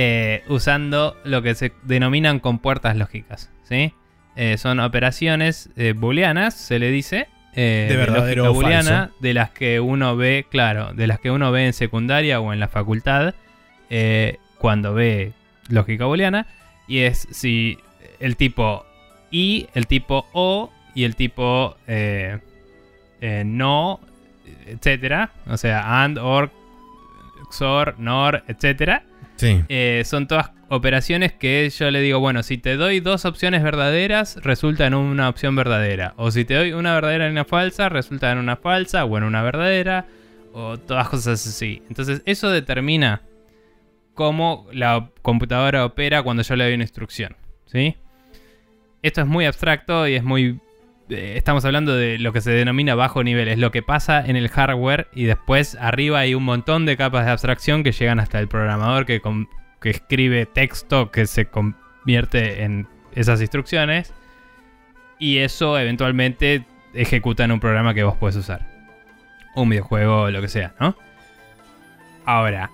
eh, 0.00 0.44
usando 0.46 1.16
lo 1.24 1.42
que 1.42 1.56
se 1.56 1.72
denominan 1.82 2.38
compuertas 2.38 2.96
lógicas. 2.96 3.50
¿sí? 3.64 3.92
Eh, 4.36 4.56
son 4.56 4.78
operaciones 4.78 5.70
eh, 5.76 5.92
booleanas, 5.92 6.54
se 6.54 6.78
le 6.78 6.92
dice. 6.92 7.26
De 7.52 7.96
verdadero 7.96 8.48
o 8.48 8.54
booleana, 8.54 9.06
falso. 9.06 9.14
de 9.18 9.34
las 9.34 9.50
que 9.50 9.80
uno 9.80 10.16
ve, 10.16 10.46
claro, 10.48 10.92
de 10.94 11.08
las 11.08 11.18
que 11.18 11.32
uno 11.32 11.50
ve 11.50 11.66
en 11.66 11.72
secundaria 11.72 12.38
o 12.38 12.52
en 12.52 12.60
la 12.60 12.68
facultad 12.68 13.34
cuando 14.58 14.94
ve 14.94 15.32
lógica 15.68 16.04
booleana. 16.04 16.46
Y 16.86 16.98
es 16.98 17.26
si 17.32 17.78
el 18.20 18.36
tipo 18.36 18.86
I, 19.32 19.66
el 19.74 19.88
tipo 19.88 20.28
O 20.32 20.70
y 20.94 21.02
el 21.02 21.16
tipo 21.16 21.76
no, 23.18 24.00
etcétera. 24.64 25.32
O 25.48 25.56
sea, 25.56 26.04
AND, 26.04 26.18
OR, 26.18 26.52
XOR, 27.50 27.96
NOR, 27.98 28.44
etcétera. 28.46 29.02
Eh, 29.40 30.02
son 30.04 30.26
todas 30.26 30.50
operaciones 30.68 31.32
que 31.32 31.68
yo 31.70 31.90
le 31.90 32.00
digo, 32.00 32.20
bueno, 32.20 32.42
si 32.42 32.58
te 32.58 32.76
doy 32.76 33.00
dos 33.00 33.24
opciones 33.24 33.62
verdaderas, 33.62 34.36
resulta 34.42 34.86
en 34.86 34.94
una 34.94 35.28
opción 35.28 35.56
verdadera. 35.56 36.14
O 36.16 36.30
si 36.30 36.44
te 36.44 36.54
doy 36.54 36.72
una 36.72 36.94
verdadera 36.94 37.28
y 37.28 37.30
una 37.30 37.44
falsa, 37.44 37.88
resulta 37.88 38.30
en 38.32 38.38
una 38.38 38.56
falsa 38.56 39.04
o 39.04 39.16
en 39.18 39.24
una 39.24 39.42
verdadera. 39.42 40.06
O 40.52 40.78
todas 40.78 41.08
cosas 41.08 41.46
así. 41.46 41.82
Entonces 41.88 42.22
eso 42.24 42.50
determina 42.50 43.22
cómo 44.14 44.66
la 44.72 45.10
computadora 45.22 45.84
opera 45.84 46.22
cuando 46.22 46.42
yo 46.42 46.56
le 46.56 46.64
doy 46.64 46.74
una 46.74 46.84
instrucción. 46.84 47.36
¿Sí? 47.66 47.96
Esto 49.02 49.20
es 49.20 49.26
muy 49.26 49.44
abstracto 49.44 50.08
y 50.08 50.14
es 50.14 50.24
muy... 50.24 50.60
eh, 51.10 51.34
estamos 51.36 51.64
hablando 51.64 51.94
de 51.94 52.18
lo 52.18 52.32
que 52.32 52.40
se 52.40 52.50
denomina 52.50 52.94
bajo 52.94 53.22
nivel. 53.22 53.48
Es 53.48 53.58
lo 53.58 53.70
que 53.70 53.82
pasa 53.82 54.24
en 54.24 54.36
el 54.36 54.48
hardware 54.48 55.08
y 55.12 55.24
después 55.24 55.76
arriba 55.80 56.20
hay 56.20 56.34
un 56.34 56.44
montón 56.44 56.86
de 56.86 56.96
capas 56.96 57.24
de 57.24 57.32
abstracción 57.32 57.82
que 57.82 57.92
llegan 57.92 58.20
hasta 58.20 58.38
el 58.38 58.48
programador 58.48 59.06
que, 59.06 59.20
que 59.80 59.90
escribe 59.90 60.46
texto 60.46 61.10
que 61.10 61.26
se 61.26 61.46
convierte 61.46 62.62
en 62.62 62.86
esas 63.14 63.40
instrucciones. 63.40 64.12
Y 65.18 65.38
eso 65.38 65.78
eventualmente 65.78 66.64
ejecuta 66.94 67.44
en 67.44 67.52
un 67.52 67.60
programa 67.60 67.94
que 67.94 68.04
vos 68.04 68.16
puedes 68.16 68.36
usar. 68.36 68.66
Un 69.54 69.68
videojuego 69.70 70.30
lo 70.30 70.40
que 70.40 70.48
sea, 70.48 70.74
¿no? 70.78 70.96
Ahora, 72.24 72.70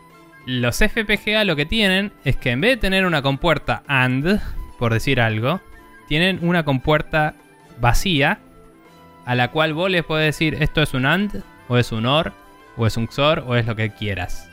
los 0.46 0.78
FPGA 0.78 1.44
lo 1.44 1.56
que 1.56 1.64
tienen 1.64 2.12
es 2.24 2.36
que 2.36 2.50
en 2.50 2.60
vez 2.60 2.72
de 2.72 2.76
tener 2.76 3.06
una 3.06 3.22
compuerta 3.22 3.82
AND, 3.86 4.40
por 4.78 4.92
decir 4.92 5.20
algo, 5.20 5.60
tienen 6.08 6.40
una 6.42 6.64
compuerta 6.64 7.34
vacía 7.80 8.40
a 9.24 9.34
la 9.34 9.50
cual 9.50 9.74
vos 9.74 9.90
les 9.90 10.04
podés 10.04 10.26
decir 10.26 10.56
esto 10.60 10.82
es 10.82 10.94
un 10.94 11.06
AND, 11.06 11.42
o 11.68 11.78
es 11.78 11.92
un 11.92 12.06
OR, 12.06 12.32
o 12.76 12.86
es 12.86 12.96
un 12.96 13.08
XOR, 13.08 13.44
o 13.46 13.56
es 13.56 13.66
lo 13.66 13.74
que 13.74 13.90
quieras. 13.90 14.48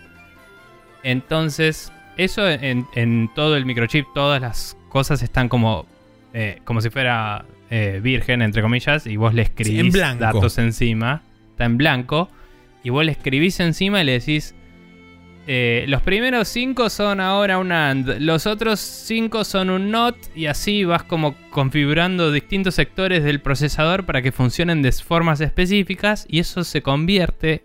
Entonces, 1.03 1.91
eso 2.17 2.47
en, 2.49 2.85
en 2.95 3.29
todo 3.33 3.57
el 3.57 3.65
microchip, 3.65 4.05
todas 4.13 4.41
las 4.41 4.77
cosas 4.89 5.23
están 5.23 5.49
como, 5.49 5.85
eh, 6.33 6.59
como 6.63 6.81
si 6.81 6.89
fuera 6.89 7.45
eh, 7.69 7.99
virgen, 8.03 8.41
entre 8.41 8.61
comillas, 8.61 9.07
y 9.07 9.15
vos 9.15 9.33
le 9.33 9.43
escribís 9.43 9.95
en 9.95 10.19
datos 10.19 10.57
encima. 10.57 11.23
Está 11.51 11.65
en 11.65 11.77
blanco. 11.77 12.29
Y 12.83 12.89
vos 12.89 13.05
le 13.05 13.11
escribís 13.11 13.59
encima 13.59 14.01
y 14.01 14.05
le 14.05 14.13
decís, 14.13 14.55
eh, 15.47 15.85
los 15.87 16.01
primeros 16.03 16.47
cinco 16.47 16.89
son 16.89 17.19
ahora 17.19 17.57
un 17.57 17.71
AND, 17.71 18.17
los 18.19 18.45
otros 18.45 18.79
cinco 18.79 19.43
son 19.43 19.69
un 19.69 19.89
NOT 19.91 20.15
y 20.35 20.45
así 20.45 20.83
vas 20.83 21.03
como 21.03 21.35
configurando 21.49 22.31
distintos 22.31 22.75
sectores 22.75 23.23
del 23.23 23.41
procesador 23.41 24.05
para 24.05 24.21
que 24.21 24.31
funcionen 24.31 24.81
de 24.81 24.91
formas 24.91 25.41
específicas 25.41 26.25
y 26.29 26.39
eso 26.39 26.63
se 26.63 26.81
convierte 26.81 27.63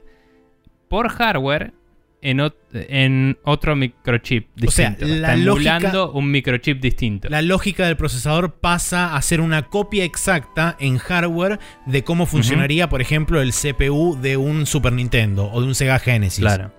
por 0.88 1.08
hardware 1.10 1.74
en, 2.22 2.38
ot- 2.38 2.54
en 2.72 3.38
otro 3.44 3.76
microchip 3.76 4.48
O 4.66 4.70
sea, 4.70 4.90
distinto. 4.90 5.14
la 5.20 5.36
lógica- 5.36 6.06
un 6.12 6.30
microchip 6.30 6.80
distinto. 6.80 7.28
La 7.28 7.42
lógica 7.42 7.86
del 7.86 7.96
procesador 7.96 8.54
pasa 8.54 9.14
a 9.14 9.22
ser 9.22 9.40
una 9.40 9.68
copia 9.68 10.02
exacta 10.02 10.76
en 10.80 10.96
hardware 10.98 11.60
de 11.84 12.02
cómo 12.04 12.26
funcionaría, 12.26 12.88
por 12.88 13.00
ejemplo, 13.02 13.42
el 13.42 13.52
CPU 13.52 14.18
de 14.20 14.38
un 14.38 14.66
Super 14.66 14.92
Nintendo 14.94 15.50
o 15.52 15.60
de 15.60 15.66
un 15.68 15.74
Sega 15.74 15.98
Genesis. 15.98 16.40
Claro, 16.40 16.72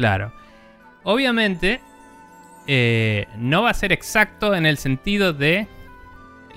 claro. 0.00 0.32
Obviamente, 1.02 1.80
eh, 2.66 3.26
no 3.38 3.62
va 3.62 3.70
a 3.70 3.74
ser 3.74 3.92
exacto 3.92 4.54
en 4.54 4.66
el 4.66 4.76
sentido 4.76 5.32
de 5.32 5.66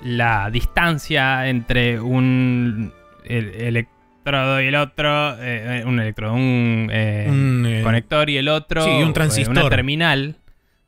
la 0.02 0.50
distancia 0.50 1.48
entre 1.48 2.00
un 2.00 2.92
el- 3.24 3.48
ele- 3.54 3.68
electrodo 3.68 4.60
y 4.62 4.66
el 4.66 4.74
otro, 4.74 5.36
eh, 5.40 5.82
un 5.86 5.98
electrodo, 6.00 6.34
un, 6.34 6.88
eh, 6.92 7.26
Un, 7.28 7.64
eh, 7.66 7.82
conector 7.82 8.28
y 8.30 8.36
el 8.36 8.48
otro, 8.48 8.82
sí, 8.84 8.90
un 9.02 9.12
transistor. 9.12 9.52
una 9.58 9.68
terminal, 9.68 10.36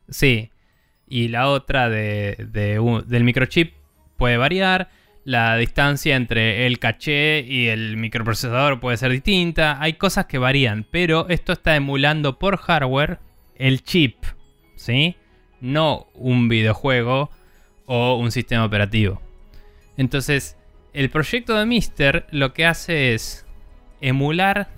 sí, 0.08 0.50
y 1.08 1.28
la 1.28 1.48
otra 1.48 1.88
de, 1.88 2.46
de 2.50 2.78
un- 2.78 3.08
del 3.08 3.24
microchip 3.24 3.72
puede 4.16 4.36
variar. 4.36 4.88
La 5.26 5.56
distancia 5.56 6.14
entre 6.14 6.68
el 6.68 6.78
caché 6.78 7.40
y 7.40 7.66
el 7.66 7.96
microprocesador 7.96 8.78
puede 8.78 8.96
ser 8.96 9.10
distinta. 9.10 9.82
Hay 9.82 9.94
cosas 9.94 10.26
que 10.26 10.38
varían, 10.38 10.86
pero 10.88 11.28
esto 11.28 11.52
está 11.52 11.74
emulando 11.74 12.38
por 12.38 12.58
hardware 12.58 13.18
el 13.56 13.82
chip, 13.82 14.24
¿sí? 14.76 15.16
No 15.60 16.06
un 16.14 16.48
videojuego 16.48 17.30
o 17.86 18.14
un 18.14 18.30
sistema 18.30 18.64
operativo. 18.64 19.20
Entonces, 19.96 20.56
el 20.92 21.10
proyecto 21.10 21.56
de 21.56 21.66
Mister 21.66 22.28
lo 22.30 22.52
que 22.52 22.64
hace 22.64 23.12
es 23.12 23.44
emular 24.00 24.68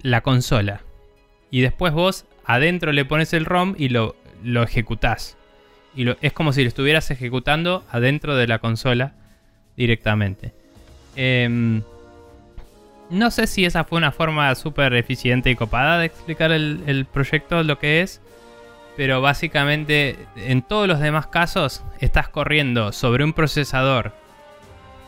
la 0.00 0.20
consola. 0.20 0.82
Y 1.50 1.62
después 1.62 1.92
vos 1.92 2.24
adentro 2.44 2.92
le 2.92 3.04
pones 3.04 3.32
el 3.32 3.46
ROM 3.46 3.74
y 3.76 3.88
lo, 3.88 4.14
lo 4.44 4.62
ejecutás. 4.62 5.36
Y 5.96 6.06
es 6.24 6.32
como 6.32 6.52
si 6.52 6.62
lo 6.62 6.68
estuvieras 6.68 7.10
ejecutando 7.10 7.84
adentro 7.90 8.36
de 8.36 8.46
la 8.46 8.60
consola 8.60 9.16
directamente. 9.76 10.52
Em, 11.16 11.82
no 13.10 13.30
sé 13.30 13.46
si 13.46 13.64
esa 13.64 13.84
fue 13.84 13.98
una 13.98 14.12
forma 14.12 14.54
súper 14.54 14.94
eficiente 14.94 15.50
y 15.50 15.56
copada 15.56 15.98
de 15.98 16.06
explicar 16.06 16.52
el, 16.52 17.06
proyecto, 17.12 17.62
lo 17.62 17.78
que 17.78 18.02
es. 18.02 18.20
Pero 18.96 19.20
básicamente 19.20 20.16
en 20.36 20.62
todos 20.62 20.86
los 20.86 21.00
demás 21.00 21.26
casos 21.26 21.82
estás 21.98 22.28
corriendo 22.28 22.92
sobre 22.92 23.24
un 23.24 23.32
procesador 23.32 24.12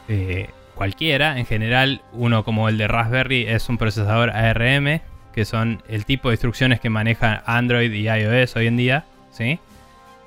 eh, 0.08 0.50
cualquiera. 0.74 1.38
En 1.38 1.46
general, 1.46 2.02
uno 2.12 2.44
como 2.44 2.68
el 2.68 2.78
de 2.78 2.88
Raspberry 2.88 3.46
es 3.46 3.68
un 3.68 3.78
procesador 3.78 4.30
ARM, 4.30 5.00
que 5.32 5.44
son 5.44 5.82
el 5.88 6.04
tipo 6.04 6.28
de 6.28 6.34
instrucciones 6.34 6.80
que 6.80 6.90
maneja 6.90 7.44
Android 7.46 7.92
y 7.92 8.08
iOS 8.08 8.56
hoy 8.56 8.66
en 8.66 8.76
día. 8.76 9.04
¿sí? 9.30 9.60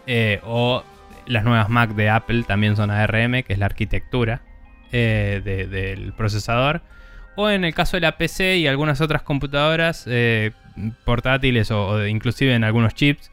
Eh, 0.08 0.40
o 0.44 0.84
las 1.30 1.44
nuevas 1.46 1.70
Mac 1.70 1.92
de 1.92 2.10
Apple 2.10 2.44
también 2.44 2.76
son 2.76 2.92
ARM, 2.92 3.44
que 3.44 3.54
es 3.54 3.60
la 3.60 3.68
arquitectura 3.68 4.42
eh, 4.92 5.42
de- 5.46 5.68
del 5.68 6.12
procesador. 6.14 6.82
O 7.36 7.50
en 7.50 7.64
el 7.64 7.74
caso 7.74 7.96
de 7.96 8.02
la 8.02 8.18
PC 8.18 8.58
y 8.58 8.68
algunas 8.68 9.00
otras 9.00 9.22
computadoras 9.22 10.04
eh, 10.08 10.52
portátiles 11.06 11.72
o, 11.72 12.06
inclusive 12.08 12.54
en 12.54 12.64
algunos 12.66 12.94
chips, 12.96 13.32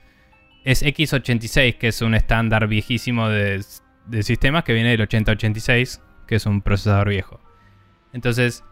es 0.64 0.84
x86, 0.84 1.78
que 1.78 1.88
es 1.88 2.02
un 2.02 2.14
estándar 2.14 2.68
viejísimo 2.68 3.28
de, 3.28 3.64
de 4.06 4.22
sistemas 4.22 4.62
que 4.64 4.74
viene 4.74 4.90
del 4.90 5.00
8086, 5.00 6.02
que 6.28 6.36
es 6.36 6.46
un 6.46 6.60
procesador 6.60 7.08
viejo. 7.08 7.40
Entonces, 8.12 8.62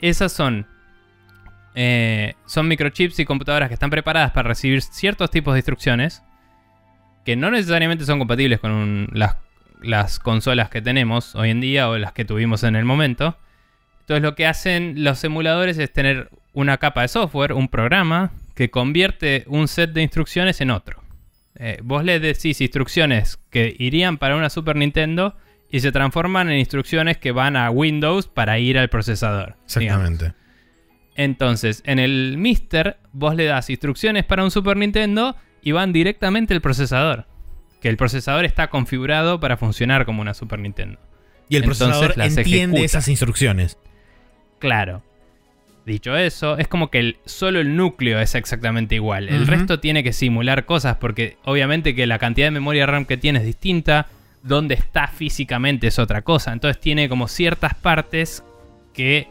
esas 0.00 0.32
son, 0.32 0.66
eh, 1.74 2.34
son 2.46 2.68
microchips 2.68 3.18
y 3.18 3.24
computadoras 3.24 3.68
que 3.68 3.74
están 3.74 3.90
preparadas 3.90 4.30
para 4.32 4.48
recibir 4.48 4.82
ciertos 4.82 5.30
tipos 5.30 5.54
de 5.54 5.58
instrucciones 5.60 6.22
que 7.24 7.36
no 7.36 7.50
necesariamente 7.50 8.04
son 8.04 8.18
compatibles 8.18 8.60
con 8.60 8.70
un- 8.72 9.08
las, 9.12 9.36
las 9.82 10.18
consolas 10.18 10.70
que 10.70 10.82
tenemos 10.82 11.34
hoy 11.34 11.50
en 11.50 11.60
día 11.60 11.88
o 11.88 11.98
las 11.98 12.12
que 12.12 12.24
tuvimos 12.24 12.62
en 12.64 12.76
el 12.76 12.84
momento. 12.84 13.36
Entonces 14.00 14.22
lo 14.22 14.34
que 14.34 14.46
hacen 14.46 15.04
los 15.04 15.22
emuladores 15.24 15.78
es 15.78 15.92
tener 15.92 16.30
una 16.52 16.78
capa 16.78 17.02
de 17.02 17.08
software, 17.08 17.52
un 17.52 17.68
programa, 17.68 18.32
que 18.54 18.70
convierte 18.70 19.44
un 19.46 19.68
set 19.68 19.92
de 19.92 20.02
instrucciones 20.02 20.60
en 20.60 20.70
otro. 20.70 21.02
Eh, 21.56 21.78
vos 21.82 22.04
le 22.04 22.18
decís 22.20 22.60
instrucciones 22.60 23.38
que 23.50 23.74
irían 23.78 24.18
para 24.18 24.36
una 24.36 24.50
Super 24.50 24.76
Nintendo 24.76 25.36
y 25.70 25.80
se 25.80 25.92
transforman 25.92 26.50
en 26.50 26.58
instrucciones 26.58 27.18
que 27.18 27.32
van 27.32 27.56
a 27.56 27.70
Windows 27.70 28.26
para 28.26 28.58
ir 28.58 28.78
al 28.78 28.88
procesador. 28.88 29.56
digamos. 29.76 30.10
Exactamente. 30.10 30.34
Entonces, 31.16 31.82
en 31.86 31.98
el 31.98 32.36
Mister, 32.38 32.96
vos 33.12 33.34
le 33.36 33.44
das 33.44 33.68
instrucciones 33.70 34.24
para 34.24 34.42
un 34.42 34.50
Super 34.50 34.76
Nintendo 34.76 35.36
y 35.62 35.72
van 35.72 35.92
directamente 35.92 36.54
al 36.54 36.60
procesador. 36.60 37.26
Que 37.80 37.88
el 37.88 37.96
procesador 37.96 38.44
está 38.44 38.68
configurado 38.68 39.40
para 39.40 39.56
funcionar 39.56 40.04
como 40.04 40.20
una 40.22 40.34
Super 40.34 40.58
Nintendo. 40.58 40.98
Y 41.48 41.56
el 41.56 41.62
Entonces 41.62 41.86
procesador 41.88 42.18
las 42.18 42.36
entiende 42.36 42.76
ejecuta. 42.78 42.84
esas 42.84 43.08
instrucciones. 43.08 43.78
Claro. 44.58 45.02
Dicho 45.86 46.14
eso, 46.16 46.58
es 46.58 46.68
como 46.68 46.90
que 46.90 46.98
el- 46.98 47.16
solo 47.24 47.58
el 47.58 47.74
núcleo 47.74 48.20
es 48.20 48.34
exactamente 48.34 48.94
igual. 48.94 49.28
El 49.30 49.46
resto 49.46 49.80
tiene 49.80 50.04
que 50.04 50.12
simular 50.12 50.66
cosas 50.66 50.96
porque 50.96 51.38
obviamente 51.44 51.94
que 51.94 52.06
la 52.06 52.18
cantidad 52.18 52.46
de 52.46 52.50
memoria 52.52 52.86
RAM 52.86 53.06
que 53.06 53.16
tiene 53.16 53.38
es 53.40 53.44
distinta. 53.46 54.06
Donde 54.42 54.74
está 54.74 55.06
físicamente 55.08 55.86
es 55.88 55.98
otra 55.98 56.22
cosa. 56.22 56.52
Entonces 56.52 56.80
tiene 56.80 57.08
como 57.10 57.28
ciertas 57.28 57.74
partes 57.74 58.42
que 58.94 59.28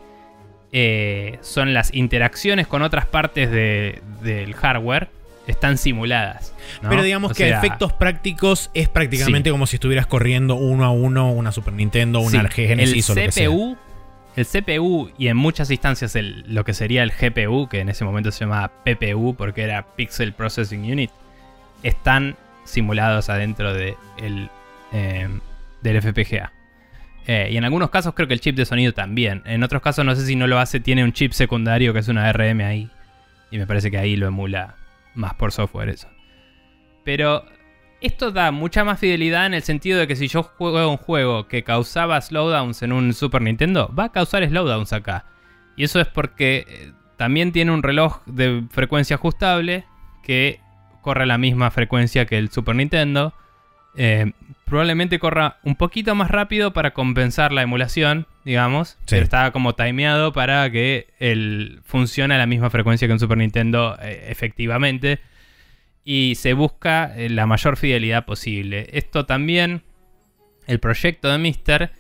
eh, 0.72 1.40
son 1.42 1.74
las 1.74 1.94
interacciones 1.96 2.68
con 2.68 2.82
otras 2.84 3.06
partes 3.08 3.50
de- 3.50 4.02
del 4.22 4.54
hardware. 4.54 5.10
Están 5.50 5.78
simuladas. 5.78 6.54
¿no? 6.82 6.90
Pero 6.90 7.04
digamos 7.04 7.32
O 7.32 7.34
que 7.34 7.54
a 7.54 7.58
efectos 7.58 7.92
prácticos 7.94 8.70
es 8.74 8.88
prácticamente 8.88 9.50
como 9.52 9.66
si 9.68 9.76
estuvieras 9.78 10.08
corriendo 10.08 10.56
uno 10.56 10.86
a 10.86 10.92
uno 10.92 11.32
una 11.32 11.52
Super 11.52 11.74
Nintendo, 11.74 12.20
una 12.20 12.50
Sí, 12.52 12.62
Genesis 12.68 13.10
el 13.10 13.12
o 13.12 13.16
lo 13.20 13.26
que 13.26 13.32
sea. 13.32 13.48
CPU, 13.50 13.78
el 14.36 14.46
CPU 14.46 15.12
y 15.18 15.28
en 15.28 15.38
muchas 15.38 15.72
instancias 15.72 16.16
el- 16.16 16.46
lo 16.48 16.64
que 16.64 16.74
sería 16.74 17.04
el 17.04 17.12
GPU, 17.12 17.68
que 17.68 17.80
en 17.80 17.90
ese 17.90 18.06
momento 18.06 18.32
se 18.32 18.42
llamaba 18.42 18.72
PPU 18.86 19.36
porque 19.36 19.64
era 19.64 19.96
Pixel 19.96 20.34
Processing 20.34 20.90
Unit, 20.92 21.10
están 21.84 22.36
simulados 22.64 23.30
adentro 23.30 23.74
de 23.74 23.96
el, 24.18 24.50
eh, 24.94 25.28
del 25.82 25.98
FPGA. 26.02 26.54
Eh, 27.26 27.50
y 27.52 27.58
en 27.58 27.64
algunos 27.64 27.90
casos 27.90 28.14
creo 28.16 28.28
que 28.28 28.34
el 28.34 28.40
chip 28.40 28.56
de 28.56 28.66
sonido 28.66 28.94
también. 28.94 29.42
En 29.46 29.64
otros 29.64 29.82
casos 29.82 30.06
no 30.06 30.16
sé 30.16 30.26
si 30.26 30.36
no 30.36 30.48
lo 30.48 30.60
hace, 30.60 30.80
tiene 30.80 31.04
un 31.04 31.14
chip 31.14 31.32
secundario 31.32 31.94
que 31.94 32.00
es 32.00 32.08
una 32.08 32.28
ARM 32.30 32.62
ahí. 32.62 32.90
Y 33.52 33.58
me 33.58 33.66
parece 33.68 33.90
que 33.92 33.98
ahí 33.98 34.16
lo 34.16 34.28
emula 34.28 34.76
más 35.16 35.34
por 35.36 35.52
software 35.52 35.90
eso. 35.90 36.08
Pero 37.04 37.46
esto 38.02 38.32
da 38.32 38.52
mucha 38.52 38.84
más 38.84 39.00
fidelidad 39.00 39.46
en 39.46 39.54
el 39.54 39.64
sentido 39.64 40.00
de 40.00 40.08
que 40.08 40.16
si 40.16 40.28
yo 40.28 40.44
juego 40.44 40.90
un 40.90 40.98
juego 40.98 41.48
que 41.48 41.64
causaba 41.64 42.22
slowdowns 42.22 42.82
en 42.82 42.94
un 42.94 43.14
Super 43.14 43.42
Nintendo, 43.42 43.94
va 43.94 44.06
a 44.06 44.12
causar 44.12 44.48
slowdowns 44.48 44.94
acá. 44.94 45.26
Y 45.76 45.84
eso 45.84 46.00
es 46.00 46.08
porque 46.08 46.66
eh, 46.68 46.94
también 47.18 47.52
tiene 47.52 47.72
un 47.72 47.84
reloj 47.84 48.22
de 48.26 48.64
frecuencia 48.70 49.16
ajustable 49.16 49.86
que 50.24 50.62
corre 51.02 51.26
la 51.26 51.38
misma 51.38 51.72
frecuencia 51.72 52.26
que 52.26 52.38
el 52.38 52.50
Super 52.50 52.76
Nintendo. 52.76 53.34
Eh, 53.96 54.32
probablemente 54.70 55.20
corra 55.20 55.58
un 55.64 55.76
poquito 55.76 56.16
más 56.16 56.32
rápido 56.32 56.72
para 56.72 56.94
compensar 56.94 57.52
la 57.52 57.62
emulación, 57.62 58.28
digamos. 58.46 58.90
Sí. 58.90 58.98
Pero 59.10 59.24
está 59.24 59.52
como 59.52 59.76
timeado 59.76 60.32
para 60.32 60.72
que 60.72 61.08
el 61.20 61.82
funcione 61.84 62.36
a 62.36 62.38
la 62.38 62.46
misma 62.46 62.70
frecuencia 62.70 63.08
que 63.08 63.14
un 63.14 63.20
Super 63.20 63.38
Nintendo 63.38 63.98
eh, 64.02 64.28
efectivamente 64.30 65.20
y 66.04 66.36
se 66.36 66.54
busca 66.54 67.14
eh, 67.16 67.30
la 67.30 67.46
mayor 67.46 67.78
fidelidad 67.78 68.26
posible. 68.26 68.88
Esto 68.94 69.26
también, 69.26 69.84
el 70.66 70.80
proyecto 70.80 71.30
de 71.30 71.38
Mister 71.38 71.92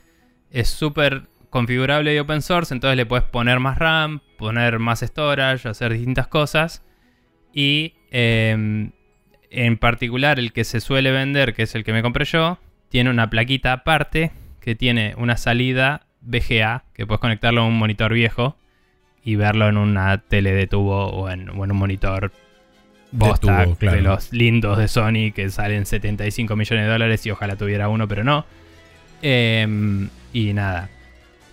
es 0.51 0.69
súper 0.69 1.23
configurable 1.49 2.13
y 2.15 2.19
open 2.19 2.41
source, 2.41 2.73
entonces 2.73 2.97
le 2.97 3.05
puedes 3.05 3.25
poner 3.25 3.59
más 3.59 3.77
RAM, 3.77 4.21
poner 4.37 4.79
más 4.79 5.01
storage, 5.01 5.67
hacer 5.67 5.93
distintas 5.93 6.27
cosas. 6.27 6.83
Y 7.53 7.95
eh, 8.11 8.91
en 9.49 9.77
particular 9.77 10.39
el 10.39 10.51
que 10.51 10.63
se 10.63 10.79
suele 10.79 11.11
vender, 11.11 11.53
que 11.53 11.63
es 11.63 11.75
el 11.75 11.83
que 11.83 11.93
me 11.93 12.01
compré 12.01 12.25
yo, 12.25 12.59
tiene 12.89 13.09
una 13.09 13.29
plaquita 13.29 13.73
aparte 13.73 14.31
que 14.59 14.75
tiene 14.75 15.13
una 15.17 15.37
salida 15.37 16.01
VGA, 16.21 16.83
que 16.93 17.05
puedes 17.05 17.19
conectarlo 17.19 17.61
a 17.61 17.65
un 17.65 17.77
monitor 17.77 18.13
viejo 18.13 18.55
y 19.23 19.35
verlo 19.35 19.69
en 19.69 19.77
una 19.77 20.17
tele 20.17 20.51
de 20.53 20.67
tubo 20.67 21.07
o 21.07 21.29
en, 21.29 21.49
o 21.49 21.63
en 21.63 21.71
un 21.71 21.77
monitor 21.77 22.31
tubo, 23.11 23.75
claro. 23.75 23.97
de 23.97 24.01
los 24.01 24.31
lindos 24.31 24.77
de 24.77 24.87
Sony 24.87 25.31
que 25.33 25.49
salen 25.49 25.85
75 25.85 26.55
millones 26.55 26.85
de 26.85 26.91
dólares 26.91 27.25
y 27.25 27.31
ojalá 27.31 27.55
tuviera 27.55 27.89
uno, 27.89 28.07
pero 28.07 28.23
no. 28.23 28.45
Em, 29.21 30.09
y 30.33 30.53
nada, 30.53 30.89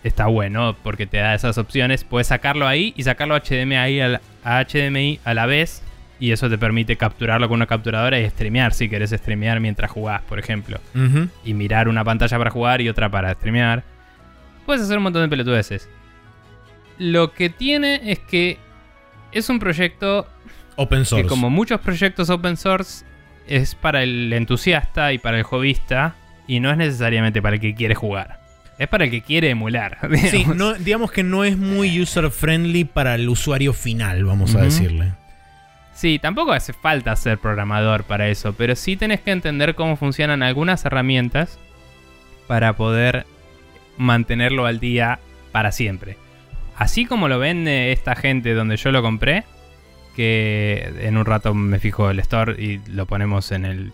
está 0.05 0.27
bueno 0.27 0.77
porque 0.83 1.07
te 1.07 1.19
da 1.19 1.35
esas 1.35 1.59
opciones. 1.59 2.05
Puedes 2.05 2.29
sacarlo 2.29 2.67
ahí 2.67 2.93
y 2.97 3.03
sacarlo 3.03 3.37
HDMI 3.37 4.01
a 4.01 4.09
la, 4.09 4.21
a 4.45 4.65
HDMI 4.65 5.21
a 5.25 5.35
la 5.35 5.47
vez. 5.47 5.83
Y 6.19 6.33
eso 6.33 6.49
te 6.49 6.57
permite 6.57 6.97
capturarlo 6.97 7.47
con 7.49 7.57
una 7.57 7.67
capturadora 7.67 8.19
y 8.19 8.29
streamear 8.31 8.73
si 8.73 8.89
querés 8.89 9.11
streamear 9.11 9.61
mientras 9.61 9.91
jugás, 9.91 10.23
por 10.23 10.39
ejemplo. 10.39 10.79
Y 11.45 11.53
mirar 11.55 11.89
una 11.89 12.05
pantalla 12.05 12.39
para 12.39 12.51
jugar 12.51 12.81
y 12.81 12.89
otra 12.89 13.11
para 13.11 13.35
streamear. 13.35 13.85
Puedes 14.65 14.83
hacer 14.83 14.97
un 14.97 15.03
montón 15.05 15.23
de 15.23 15.29
pelotudeces. 15.29 15.89
Lo 16.99 17.33
que 17.33 17.51
tiene 17.51 18.01
es 18.11 18.19
que 18.19 18.59
es 19.33 19.49
un 19.51 19.59
proyecto 19.59 20.27
Open 20.77 21.05
source. 21.05 21.23
que 21.25 21.29
como 21.29 21.51
muchos 21.51 21.81
proyectos 21.81 22.31
open 22.31 22.57
source 22.57 23.05
es 23.47 23.75
para 23.75 24.03
el 24.03 24.33
entusiasta 24.33 25.13
y 25.13 25.19
para 25.19 25.37
el 25.39 25.45
hobbyista 25.45 26.15
y 26.47 26.61
no 26.61 26.71
es 26.71 26.77
necesariamente 26.79 27.43
para 27.43 27.57
el 27.57 27.61
que 27.61 27.75
quiere 27.75 27.95
jugar. 27.95 28.41
Es 28.79 28.89
para 28.89 29.05
el 29.05 29.11
que 29.11 29.21
quiere 29.23 29.51
emular. 29.51 29.99
Sí, 30.17 30.39
digamos. 30.39 30.57
no, 30.57 30.75
digamos 30.75 31.13
que 31.13 31.23
no 31.23 31.45
es 31.45 31.57
muy 31.59 32.01
user 32.01 32.31
friendly 32.31 32.85
para 32.85 33.15
el 33.15 33.29
usuario 33.29 33.73
final, 33.75 34.25
vamos 34.25 34.55
a 34.55 34.63
decirle. 34.63 35.13
Sí, 35.97 36.19
tampoco 36.19 36.53
hace 36.53 36.75
falta 36.75 37.17
ser 37.17 37.39
programador 37.39 38.05
para 38.05 38.29
eso, 38.29 38.53
pero 38.53 38.77
sí 38.77 38.97
tenés 38.97 39.23
que 39.23 39.31
entender 39.31 39.75
cómo 39.75 39.97
funcionan 39.97 40.43
algunas 40.43 40.85
herramientas 40.85 41.59
para 42.47 42.75
poder 42.75 43.25
mantenerlo 43.97 44.67
al 44.67 44.79
día 44.79 45.19
para 45.53 45.73
siempre. 45.73 46.19
así 46.77 47.07
como 47.07 47.29
lo 47.29 47.39
vende 47.39 47.93
esta 47.93 48.15
gente 48.15 48.53
donde 48.53 48.77
yo 48.77 48.93
lo 48.93 49.01
compré, 49.01 49.45
que 50.15 50.93
en 51.01 51.17
un 51.17 51.25
rato 51.25 51.55
me 51.55 51.79
fijo 51.79 52.11
el 52.11 52.19
store 52.19 52.63
y 52.63 52.79
lo 52.91 53.07
ponemos 53.07 53.51
en 53.51 53.65
el, 53.65 53.93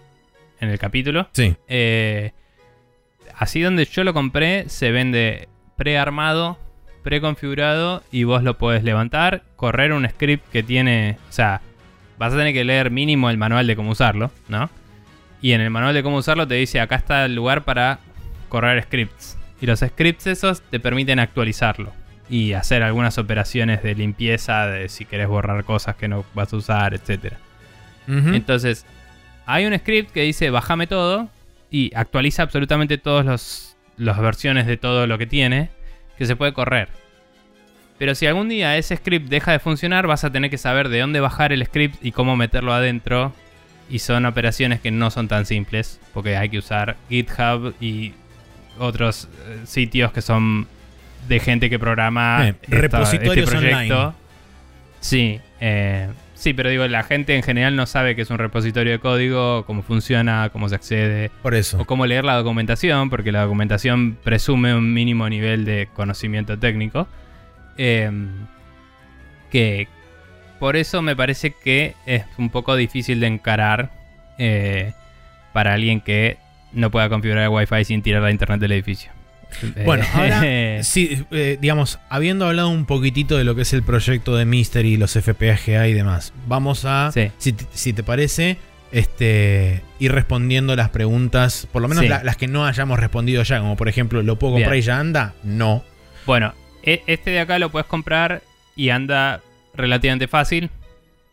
en 0.60 0.70
el 0.70 0.80
capítulo. 0.80 1.28
Sí. 1.30 1.54
Eh, 1.68 2.32
así 3.36 3.60
donde 3.60 3.84
yo 3.84 4.02
lo 4.02 4.12
compré, 4.12 4.68
se 4.68 4.90
vende 4.90 5.48
prearmado, 5.76 6.58
preconfigurado 7.04 8.02
y 8.10 8.24
vos 8.24 8.42
lo 8.42 8.58
podés 8.58 8.82
levantar, 8.82 9.44
correr 9.54 9.92
un 9.92 10.08
script 10.08 10.50
que 10.50 10.64
tiene, 10.64 11.18
o 11.28 11.32
sea, 11.32 11.60
vas 12.18 12.32
a 12.32 12.36
tener 12.36 12.52
que 12.52 12.64
leer 12.64 12.90
mínimo 12.90 13.30
el 13.30 13.38
manual 13.38 13.66
de 13.66 13.76
cómo 13.76 13.90
usarlo, 13.90 14.30
¿no? 14.48 14.70
Y 15.40 15.52
en 15.52 15.60
el 15.60 15.70
manual 15.70 15.94
de 15.94 16.02
cómo 16.02 16.16
usarlo 16.16 16.46
te 16.46 16.54
dice 16.54 16.80
acá 16.80 16.96
está 16.96 17.24
el 17.24 17.34
lugar 17.34 17.64
para 17.64 17.98
correr 18.48 18.82
scripts. 18.84 19.36
Y 19.60 19.66
los 19.66 19.80
scripts 19.80 20.26
esos 20.26 20.60
te 20.62 20.78
permiten 20.80 21.18
actualizarlo 21.18 21.92
y 22.30 22.52
hacer 22.52 22.82
algunas 22.82 23.18
operaciones 23.18 23.82
de 23.82 23.94
limpieza, 23.94 24.66
de 24.66 24.88
si 24.88 25.04
querés 25.04 25.28
borrar 25.28 25.64
cosas 25.64 25.96
que 25.96 26.08
no 26.08 26.24
vas 26.34 26.52
a 26.52 26.56
usar, 26.56 26.94
etc. 26.94 27.34
Entonces, 28.34 28.84
hay 29.46 29.64
un 29.66 29.76
script 29.78 30.10
que 30.12 30.22
dice 30.22 30.50
bájame 30.50 30.86
todo 30.86 31.28
y 31.70 31.90
actualiza 31.94 32.42
absolutamente 32.42 32.98
todas 32.98 33.24
los- 33.26 33.76
las 33.96 34.18
versiones 34.20 34.66
de 34.66 34.76
todo 34.76 35.06
lo 35.06 35.18
que 35.18 35.26
tiene 35.26 35.70
que 36.18 36.26
se 36.26 36.36
puede 36.36 36.52
correr. 36.52 36.88
Pero 38.02 38.16
si 38.16 38.26
algún 38.26 38.48
día 38.48 38.76
ese 38.78 38.96
script 38.96 39.28
deja 39.28 39.52
de 39.52 39.60
funcionar, 39.60 40.08
vas 40.08 40.24
a 40.24 40.32
tener 40.32 40.50
que 40.50 40.58
saber 40.58 40.88
de 40.88 40.98
dónde 40.98 41.20
bajar 41.20 41.52
el 41.52 41.64
script 41.64 42.04
y 42.04 42.10
cómo 42.10 42.34
meterlo 42.34 42.72
adentro. 42.74 43.32
Y 43.88 44.00
son 44.00 44.26
operaciones 44.26 44.80
que 44.80 44.90
no 44.90 45.12
son 45.12 45.28
tan 45.28 45.46
simples, 45.46 46.00
porque 46.12 46.36
hay 46.36 46.48
que 46.48 46.58
usar 46.58 46.96
GitHub 47.08 47.76
y 47.80 48.12
otros 48.80 49.28
eh, 49.46 49.60
sitios 49.66 50.10
que 50.10 50.20
son 50.20 50.66
de 51.28 51.38
gente 51.38 51.70
que 51.70 51.78
programa 51.78 52.48
Eh, 52.48 52.54
esta- 52.62 52.76
repositorios 52.76 53.36
este 53.48 53.56
proyecto. 53.56 53.94
online. 54.00 54.12
Sí, 54.98 55.40
eh, 55.60 56.08
sí, 56.34 56.54
pero 56.54 56.70
digo, 56.70 56.84
la 56.88 57.04
gente 57.04 57.36
en 57.36 57.44
general 57.44 57.76
no 57.76 57.86
sabe 57.86 58.16
que 58.16 58.22
es 58.22 58.30
un 58.30 58.38
repositorio 58.38 58.90
de 58.90 58.98
código, 58.98 59.64
cómo 59.64 59.82
funciona, 59.82 60.50
cómo 60.52 60.68
se 60.68 60.74
accede, 60.74 61.30
Por 61.40 61.54
eso. 61.54 61.78
o 61.80 61.84
cómo 61.84 62.04
leer 62.06 62.24
la 62.24 62.34
documentación, 62.34 63.10
porque 63.10 63.30
la 63.30 63.42
documentación 63.42 64.18
presume 64.24 64.74
un 64.74 64.92
mínimo 64.92 65.28
nivel 65.28 65.64
de 65.64 65.88
conocimiento 65.94 66.58
técnico. 66.58 67.06
Eh, 67.78 68.10
que 69.50 69.88
por 70.60 70.76
eso 70.76 71.02
me 71.02 71.16
parece 71.16 71.50
que 71.62 71.94
es 72.06 72.24
un 72.38 72.50
poco 72.50 72.76
difícil 72.76 73.20
de 73.20 73.26
encarar 73.26 73.90
eh, 74.38 74.92
para 75.52 75.74
alguien 75.74 76.00
que 76.00 76.38
no 76.72 76.90
pueda 76.90 77.08
configurar 77.08 77.44
el 77.44 77.48
Wi-Fi 77.50 77.84
sin 77.84 78.02
tirar 78.02 78.22
la 78.22 78.30
internet 78.30 78.60
del 78.60 78.72
edificio. 78.72 79.10
Bueno, 79.84 80.04
ahora, 80.14 80.40
Eh, 80.44 80.80
sí, 80.84 81.26
eh, 81.30 81.58
digamos, 81.60 81.98
habiendo 82.08 82.46
hablado 82.46 82.70
un 82.70 82.86
poquitito 82.86 83.36
de 83.36 83.44
lo 83.44 83.54
que 83.54 83.62
es 83.62 83.72
el 83.74 83.82
proyecto 83.82 84.34
de 84.36 84.46
Mystery, 84.46 84.96
los 84.96 85.12
FPGA 85.12 85.88
y 85.88 85.92
demás, 85.92 86.32
vamos 86.46 86.86
a, 86.86 87.12
Sí. 87.12 87.30
si, 87.36 87.52
te- 87.52 87.66
si 87.74 87.92
te 87.92 88.02
parece, 88.02 88.56
este, 88.92 89.82
ir 89.98 90.12
respondiendo 90.12 90.74
las 90.76 90.88
preguntas, 90.88 91.68
por 91.70 91.82
lo 91.82 91.88
menos 91.88 92.04
Sí. 92.04 92.08
la- 92.08 92.22
las 92.24 92.36
que 92.38 92.46
no 92.48 92.64
hayamos 92.64 92.98
respondido 92.98 93.42
ya, 93.42 93.58
como 93.58 93.76
por 93.76 93.88
ejemplo, 93.90 94.22
¿lo 94.22 94.38
puedo 94.38 94.54
comprar 94.54 94.72
Bien. 94.72 94.82
y 94.82 94.86
ya 94.86 94.98
anda? 94.98 95.34
No. 95.42 95.84
Bueno, 96.24 96.54
este 96.82 97.30
de 97.30 97.40
acá 97.40 97.58
lo 97.58 97.70
puedes 97.70 97.86
comprar 97.86 98.42
y 98.76 98.90
anda 98.90 99.40
relativamente 99.74 100.28
fácil, 100.28 100.70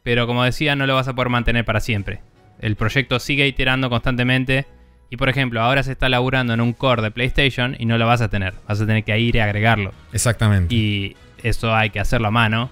pero 0.03 0.27
como 0.27 0.43
decía, 0.43 0.75
no 0.75 0.87
lo 0.87 0.95
vas 0.95 1.07
a 1.07 1.13
poder 1.13 1.29
mantener 1.29 1.65
para 1.65 1.79
siempre. 1.79 2.21
El 2.59 2.75
proyecto 2.75 3.19
sigue 3.19 3.47
iterando 3.47 3.89
constantemente 3.89 4.65
y, 5.09 5.17
por 5.17 5.29
ejemplo, 5.29 5.61
ahora 5.61 5.83
se 5.83 5.93
está 5.93 6.09
laburando 6.09 6.53
en 6.53 6.61
un 6.61 6.73
core 6.73 7.01
de 7.01 7.11
PlayStation 7.11 7.75
y 7.79 7.85
no 7.85 7.97
lo 7.97 8.05
vas 8.05 8.21
a 8.21 8.29
tener. 8.29 8.53
Vas 8.67 8.81
a 8.81 8.85
tener 8.85 9.03
que 9.03 9.17
ir 9.19 9.35
y 9.35 9.39
agregarlo. 9.39 9.93
Exactamente. 10.13 10.73
Y 10.73 11.15
eso 11.41 11.73
hay 11.73 11.89
que 11.89 11.99
hacerlo 11.99 12.27
a 12.27 12.31
mano 12.31 12.69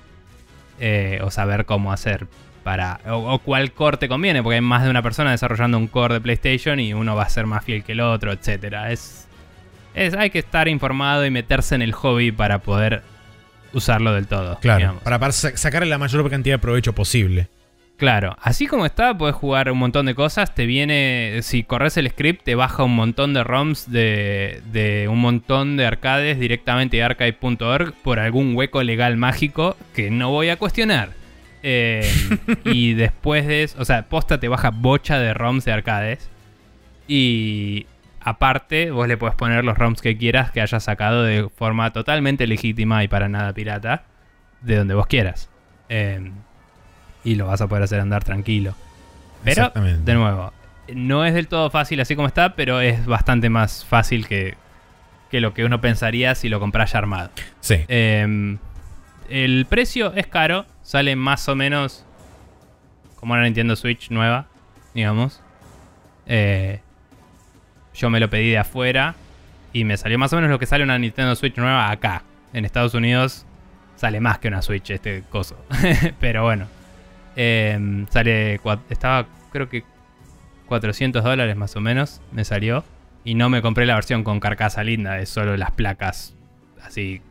eh, 0.79 1.19
o 1.23 1.31
saber 1.31 1.65
cómo 1.65 1.91
hacer 1.91 2.27
para... 2.63 2.99
O, 3.07 3.33
o 3.33 3.39
cuál 3.39 3.71
core 3.71 3.97
te 3.97 4.07
conviene, 4.07 4.43
porque 4.43 4.55
hay 4.55 4.61
más 4.61 4.83
de 4.83 4.89
una 4.89 5.01
persona 5.01 5.31
desarrollando 5.31 5.77
un 5.77 5.87
core 5.87 6.15
de 6.15 6.21
PlayStation 6.21 6.79
y 6.79 6.93
uno 6.93 7.15
va 7.15 7.23
a 7.23 7.29
ser 7.29 7.45
más 7.45 7.63
fiel 7.63 7.83
que 7.83 7.93
el 7.93 8.01
otro, 8.01 8.31
etcétera. 8.31 8.91
Es, 8.91 9.26
es, 9.97 10.13
hay 10.13 10.29
que 10.29 10.39
estar 10.39 10.67
informado 10.67 11.25
y 11.25 11.31
meterse 11.31 11.75
en 11.75 11.81
el 11.81 11.91
hobby 11.93 12.31
para 12.31 12.59
poder 12.59 13.01
usarlo 13.73 14.13
del 14.13 14.27
todo. 14.27 14.57
claro, 14.59 14.77
digamos. 14.79 15.03
para, 15.03 15.19
para 15.19 15.31
sa- 15.33 15.55
sacarle 15.57 15.87
la 15.89 15.97
mayor 15.97 16.29
cantidad 16.29 16.55
de 16.55 16.59
provecho 16.59 16.93
posible. 16.93 17.47
Claro, 17.97 18.37
así 18.41 18.67
como 18.67 18.85
está, 18.85 19.17
puedes 19.17 19.35
jugar 19.35 19.71
un 19.71 19.79
montón 19.79 20.05
de 20.05 20.13
cosas. 20.13 20.53
Te 20.53 20.67
viene, 20.67 21.39
si 21.41 21.63
corres 21.63 21.97
el 21.97 22.07
script, 22.11 22.43
te 22.43 22.53
baja 22.53 22.83
un 22.83 22.95
montón 22.95 23.33
de 23.33 23.43
ROMs 23.43 23.89
de, 23.91 24.61
de 24.71 25.07
un 25.09 25.17
montón 25.19 25.77
de 25.77 25.85
arcades 25.87 26.39
directamente 26.39 26.97
de 26.97 27.03
arcade.org 27.03 27.93
por 28.03 28.19
algún 28.19 28.55
hueco 28.55 28.83
legal 28.83 29.17
mágico 29.17 29.75
que 29.95 30.11
no 30.11 30.29
voy 30.29 30.49
a 30.49 30.57
cuestionar. 30.57 31.09
Eh, 31.63 32.07
y 32.65 32.93
después 32.93 33.47
de 33.47 33.63
eso, 33.63 33.81
o 33.81 33.85
sea, 33.85 34.03
posta 34.03 34.39
te 34.39 34.47
baja 34.47 34.69
bocha 34.69 35.17
de 35.17 35.33
ROMs 35.33 35.65
de 35.65 35.71
arcades. 35.71 36.29
Y 37.07 37.87
aparte, 38.27 38.91
vos 38.91 39.07
le 39.07 39.15
puedes 39.15 39.35
poner 39.35 39.63
los 39.63 39.77
ROMs 39.77 40.01
que 40.01 40.17
quieras 40.17 40.51
que 40.51 40.59
hayas 40.59 40.83
sacado 40.83 41.23
de 41.23 41.47
forma 41.55 41.93
totalmente 41.93 42.45
legítima 42.45 43.01
y 43.05 43.07
para 43.07 43.29
nada 43.29 43.53
pirata, 43.53 44.03
de 44.59 44.75
donde 44.75 44.95
vos 44.95 45.07
quieras. 45.07 45.49
Eh, 45.87 46.31
y 47.23 47.35
lo 47.35 47.47
vas 47.47 47.61
a 47.61 47.67
poder 47.67 47.83
hacer 47.83 48.01
andar 48.01 48.25
tranquilo. 48.25 48.75
Pero, 49.45 49.71
de 49.73 50.13
nuevo, 50.13 50.51
no 50.93 51.23
es 51.23 51.33
del 51.35 51.47
todo 51.47 51.69
fácil 51.69 52.01
así 52.01 52.17
como 52.17 52.27
está, 52.27 52.55
pero 52.55 52.81
es 52.81 53.05
bastante 53.05 53.49
más 53.49 53.85
fácil 53.85 54.27
que, 54.27 54.55
que 55.31 55.39
lo 55.39 55.53
que 55.53 55.63
uno 55.63 55.79
pensaría 55.79 56.35
si 56.35 56.49
lo 56.49 56.59
compras 56.59 56.91
ya 56.91 56.99
armado. 56.99 57.29
Sí. 57.61 57.85
Eh, 57.87 58.57
el 59.29 59.65
precio 59.69 60.13
es 60.13 60.27
caro, 60.27 60.65
sale 60.83 61.15
más 61.15 61.47
o 61.47 61.55
menos 61.55 62.05
como 63.15 63.35
una 63.35 63.43
Nintendo 63.43 63.77
Switch 63.77 64.09
nueva, 64.09 64.47
digamos. 64.93 65.41
Eh, 66.25 66.81
yo 67.97 68.09
me 68.09 68.19
lo 68.19 68.29
pedí 68.29 68.51
de 68.51 68.57
afuera 68.59 69.15
y 69.73 69.83
me 69.83 69.97
salió 69.97 70.17
más 70.17 70.31
o 70.33 70.35
menos 70.37 70.49
lo 70.51 70.59
que 70.59 70.65
sale 70.65 70.83
una 70.83 70.97
Nintendo 70.97 71.35
Switch 71.35 71.57
nueva 71.57 71.91
acá. 71.91 72.23
En 72.53 72.63
Estados 72.65 72.93
Unidos 72.93 73.45
sale 73.95 74.19
más 74.21 74.39
que 74.39 74.47
una 74.47 74.61
Switch 74.61 74.89
este 74.91 75.23
coso. 75.29 75.57
Pero 76.19 76.43
bueno, 76.43 76.67
eh, 77.35 78.05
sale, 78.09 78.59
estaba 78.89 79.25
creo 79.51 79.69
que 79.69 79.83
400 80.67 81.23
dólares 81.23 81.55
más 81.55 81.75
o 81.75 81.81
menos, 81.81 82.21
me 82.31 82.43
salió. 82.45 82.83
Y 83.23 83.35
no 83.35 83.49
me 83.49 83.61
compré 83.61 83.85
la 83.85 83.95
versión 83.95 84.23
con 84.23 84.39
carcasa 84.39 84.83
linda, 84.83 85.19
es 85.19 85.27
solo 85.29 85.57
las 85.57 85.71
placas 85.71 86.33
así. 86.81 87.21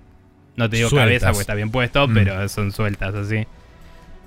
No 0.56 0.68
te 0.68 0.76
digo 0.76 0.88
Sueltas. 0.90 1.06
cabeza 1.06 1.26
porque 1.28 1.40
está 1.40 1.54
bien 1.54 1.70
puesto, 1.70 2.06
Mm. 2.08 2.14
pero 2.14 2.48
son 2.48 2.72
sueltas 2.72 3.14
así. 3.14 3.46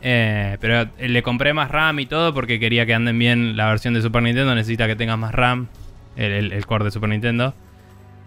Eh, 0.02 0.58
pero 0.62 0.90
le 1.00 1.22
compré 1.24 1.54
más 1.54 1.70
RAM 1.70 2.00
y 2.00 2.06
todo 2.06 2.34
porque 2.34 2.60
quería 2.60 2.86
que 2.86 2.94
anden 2.94 3.18
bien 3.20 3.58
la 3.58 3.68
versión 3.68 3.94
de 3.94 4.02
Super 4.02 4.24
Nintendo. 4.24 4.56
Necesita 4.56 4.88
que 4.88 4.96
tengas 4.96 5.18
más 5.18 5.34
RAM, 5.34 5.68
el, 6.20 6.66
core 6.66 6.86
de 6.86 6.92
Super 6.92 7.10
Nintendo. 7.10 7.54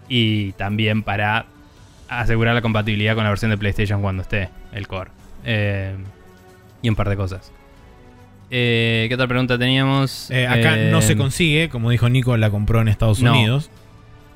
Y 0.09 0.53
también 0.53 1.03
para 1.03 1.47
asegurar 2.09 2.55
la 2.55 2.63
compatibilidad 2.63 3.15
con 3.15 3.25
la 3.25 3.31
versión 3.31 3.51
de 3.51 3.59
PlayStation 3.59 4.03
cuando 4.03 4.23
esté 4.23 4.49
el 4.73 4.89
core. 4.89 5.11
Eh, 5.45 5.95
y 6.83 6.89
un 6.89 6.97
par 6.97 7.09
de 7.09 7.17
cosas. 7.17 7.53
Eh, 8.51 9.07
¿Qué 9.09 9.15
otra 9.15 9.27
pregunta 9.27 9.59
teníamos? 9.59 10.31
Eh, 10.31 10.47
acá 10.47 10.77
no 10.77 11.01
se 11.01 11.17
consigue, 11.17 11.69
como 11.69 11.91
dijo 11.91 12.09
Nico, 12.09 12.37
la 12.37 12.51
compró 12.51 12.81
en 12.81 12.89
Estados 12.89 13.23
No. 13.23 13.33
Unidos. 13.33 13.71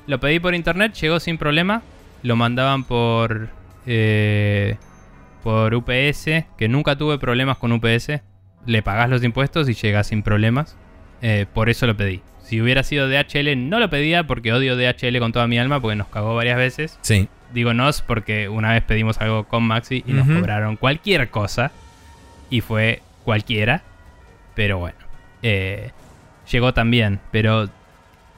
Lo 0.07 0.19
pedí 0.19 0.39
por 0.39 0.55
internet, 0.55 0.93
llegó 0.93 1.19
sin 1.19 1.37
problema. 1.37 1.81
Lo 2.23 2.35
mandaban 2.35 2.83
por. 2.83 3.49
por 5.43 5.75
UPS, 5.75 6.45
que 6.57 6.67
nunca 6.67 6.97
tuve 6.97 7.19
problemas 7.19 7.57
con 7.57 7.71
UPS. 7.71 8.21
Le 8.65 8.81
pagás 8.81 9.09
los 9.09 9.23
impuestos 9.23 9.69
y 9.69 9.73
llega 9.73 10.03
sin 10.03 10.23
problemas. 10.23 10.75
Por 11.53 11.69
eso 11.69 11.85
lo 11.85 11.95
pedí. 11.95 12.21
Si 12.47 12.61
hubiera 12.61 12.83
sido 12.83 13.09
DHL, 13.09 13.69
no 13.69 13.79
lo 13.79 13.89
pedía 13.89 14.25
porque 14.25 14.53
odio 14.53 14.77
DHL 14.77 15.19
con 15.19 15.33
toda 15.33 15.47
mi 15.47 15.59
alma, 15.59 15.81
porque 15.81 15.95
nos 15.97 16.07
cagó 16.07 16.33
varias 16.35 16.57
veces. 16.57 16.97
Sí. 17.01 17.27
Digo 17.53 17.73
nos 17.73 18.01
porque 18.01 18.47
una 18.49 18.71
vez 18.73 18.83
pedimos 18.83 19.19
algo 19.19 19.43
con 19.45 19.63
Maxi 19.63 20.03
y 20.07 20.13
nos 20.13 20.27
cobraron 20.27 20.77
cualquier 20.77 21.29
cosa. 21.29 21.71
Y 22.49 22.61
fue 22.61 23.01
cualquiera. 23.25 23.83
Pero 24.55 24.77
bueno. 24.79 24.97
eh, 25.43 25.91
llegó 26.49 26.73
también. 26.73 27.19
Pero 27.31 27.69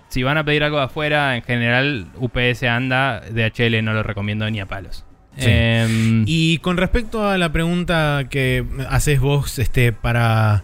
si 0.09 0.23
van 0.23 0.37
a 0.37 0.43
pedir 0.43 0.63
algo 0.63 0.77
de 0.77 0.85
afuera, 0.85 1.35
en 1.35 1.43
general 1.43 2.07
UPS 2.17 2.63
anda. 2.63 3.21
DHL 3.29 3.83
no 3.83 3.93
lo 3.93 4.01
recomiendo 4.01 4.49
ni 4.49 4.59
a 4.59 4.65
palos. 4.65 5.05
Sí. 5.37 5.45
Em, 5.47 6.23
Y 6.27 6.57
con 6.57 6.77
respecto 6.77 7.27
a 7.29 7.37
la 7.37 7.51
pregunta 7.51 8.25
que 8.29 8.65
haces 8.89 9.19
vos 9.19 9.59
este, 9.59 9.93
para, 9.93 10.63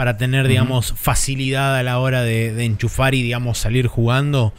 para 0.00 0.16
tener, 0.16 0.48
digamos, 0.48 0.94
facilidad 0.96 1.76
a 1.76 1.82
la 1.82 1.98
hora 1.98 2.22
de, 2.22 2.54
de 2.54 2.64
enchufar 2.64 3.14
y, 3.14 3.22
digamos, 3.22 3.58
salir 3.58 3.86
jugando, 3.86 4.54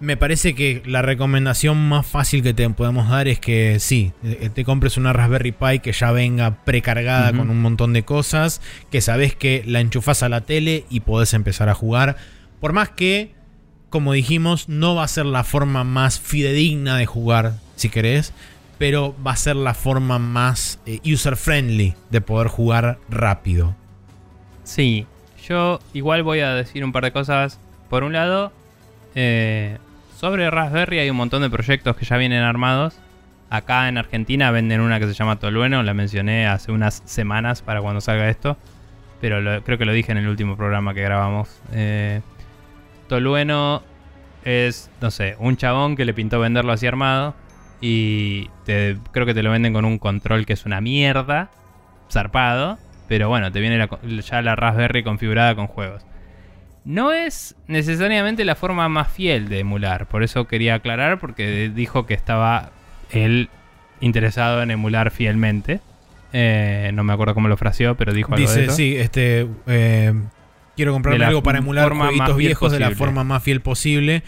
me 0.00 0.18
parece 0.18 0.54
que 0.54 0.82
la 0.84 1.00
recomendación 1.00 1.78
más 1.88 2.06
fácil 2.06 2.42
que 2.42 2.52
te 2.52 2.68
podemos 2.68 3.08
dar 3.08 3.26
es 3.26 3.40
que 3.40 3.80
sí, 3.80 4.12
eh, 4.22 4.50
te 4.52 4.66
compres 4.66 4.98
una 4.98 5.14
Raspberry 5.14 5.52
Pi 5.52 5.78
que 5.78 5.92
ya 5.92 6.12
venga 6.12 6.62
precargada 6.66 7.32
con 7.32 7.48
un 7.48 7.62
montón 7.62 7.94
de 7.94 8.02
cosas, 8.02 8.60
que 8.90 9.00
sabes 9.00 9.34
que 9.34 9.62
la 9.66 9.80
enchufas 9.80 10.22
a 10.22 10.28
la 10.28 10.42
tele 10.42 10.84
y 10.90 11.00
podés 11.00 11.32
empezar 11.32 11.70
a 11.70 11.74
jugar. 11.74 12.18
Por 12.60 12.74
más 12.74 12.90
que, 12.90 13.32
como 13.88 14.12
dijimos, 14.12 14.68
no 14.68 14.94
va 14.94 15.04
a 15.04 15.08
ser 15.08 15.24
la 15.24 15.42
forma 15.42 15.84
más 15.84 16.20
fidedigna 16.20 16.98
de 16.98 17.06
jugar, 17.06 17.54
si 17.76 17.88
querés. 17.88 18.34
pero 18.76 19.16
va 19.26 19.32
a 19.32 19.36
ser 19.36 19.56
la 19.56 19.72
forma 19.72 20.18
más 20.18 20.80
eh, 20.84 21.00
user-friendly 21.02 21.94
de 22.10 22.20
poder 22.20 22.48
jugar 22.48 22.98
rápido. 23.08 23.74
Sí, 24.64 25.06
yo 25.46 25.80
igual 25.92 26.22
voy 26.22 26.40
a 26.40 26.54
decir 26.54 26.84
un 26.84 26.92
par 26.92 27.04
de 27.04 27.12
cosas. 27.12 27.58
Por 27.88 28.04
un 28.04 28.12
lado, 28.12 28.52
eh, 29.14 29.78
sobre 30.16 30.50
Raspberry 30.50 31.00
hay 31.00 31.10
un 31.10 31.16
montón 31.16 31.42
de 31.42 31.50
proyectos 31.50 31.96
que 31.96 32.04
ya 32.04 32.16
vienen 32.16 32.42
armados. 32.42 32.94
Acá 33.50 33.88
en 33.88 33.98
Argentina 33.98 34.50
venden 34.50 34.80
una 34.80 34.98
que 34.98 35.06
se 35.06 35.12
llama 35.14 35.36
Tolueno, 35.36 35.82
la 35.82 35.92
mencioné 35.94 36.46
hace 36.46 36.72
unas 36.72 37.02
semanas 37.04 37.60
para 37.60 37.82
cuando 37.82 38.00
salga 38.00 38.30
esto, 38.30 38.56
pero 39.20 39.40
lo- 39.42 39.62
creo 39.62 39.76
que 39.76 39.84
lo 39.84 39.92
dije 39.92 40.10
en 40.12 40.18
el 40.18 40.28
último 40.28 40.56
programa 40.56 40.94
que 40.94 41.02
grabamos. 41.02 41.60
Eh, 41.72 42.22
Tolueno 43.08 43.82
es, 44.44 44.90
no 45.02 45.10
sé, 45.10 45.36
un 45.38 45.56
chabón 45.58 45.96
que 45.96 46.04
le 46.06 46.14
pintó 46.14 46.40
venderlo 46.40 46.72
así 46.72 46.86
armado 46.86 47.34
y 47.80 48.48
te- 48.64 48.96
creo 49.10 49.26
que 49.26 49.34
te 49.34 49.42
lo 49.42 49.50
venden 49.50 49.74
con 49.74 49.84
un 49.84 49.98
control 49.98 50.46
que 50.46 50.54
es 50.54 50.64
una 50.64 50.80
mierda, 50.80 51.50
zarpado, 52.10 52.78
pero 53.12 53.28
bueno, 53.28 53.52
te 53.52 53.60
viene 53.60 53.76
la 53.76 53.90
ya 54.22 54.40
la 54.40 54.56
Raspberry 54.56 55.02
configurada 55.02 55.54
con 55.54 55.66
juegos. 55.66 56.02
No 56.86 57.12
es 57.12 57.54
necesariamente 57.66 58.42
la 58.46 58.54
forma 58.54 58.88
más 58.88 59.12
fiel 59.12 59.50
de 59.50 59.58
emular, 59.58 60.06
por 60.06 60.22
eso 60.22 60.48
quería 60.48 60.76
aclarar, 60.76 61.18
porque 61.18 61.70
dijo 61.74 62.06
que 62.06 62.14
estaba 62.14 62.70
él 63.10 63.50
interesado 64.00 64.62
en 64.62 64.70
emular 64.70 65.10
fielmente. 65.10 65.82
Eh, 66.32 66.90
no 66.94 67.04
me 67.04 67.12
acuerdo 67.12 67.34
cómo 67.34 67.48
lo 67.48 67.58
fraseó, 67.58 67.98
pero 67.98 68.14
dijo 68.14 68.32
algo 68.32 68.46
de 68.48 68.50
Dice, 68.50 68.64
eso. 68.64 68.72
sí, 68.72 68.96
este. 68.96 69.46
eh, 69.66 70.14
quiero 70.74 70.94
comprarme 70.94 71.22
algo 71.22 71.42
para 71.42 71.58
emular 71.58 71.92
jueguitos 71.92 72.36
viejos 72.38 72.72
de 72.72 72.80
la 72.80 72.92
forma 72.92 73.24
más 73.24 73.42
fiel 73.42 73.60
posible, 73.60 74.22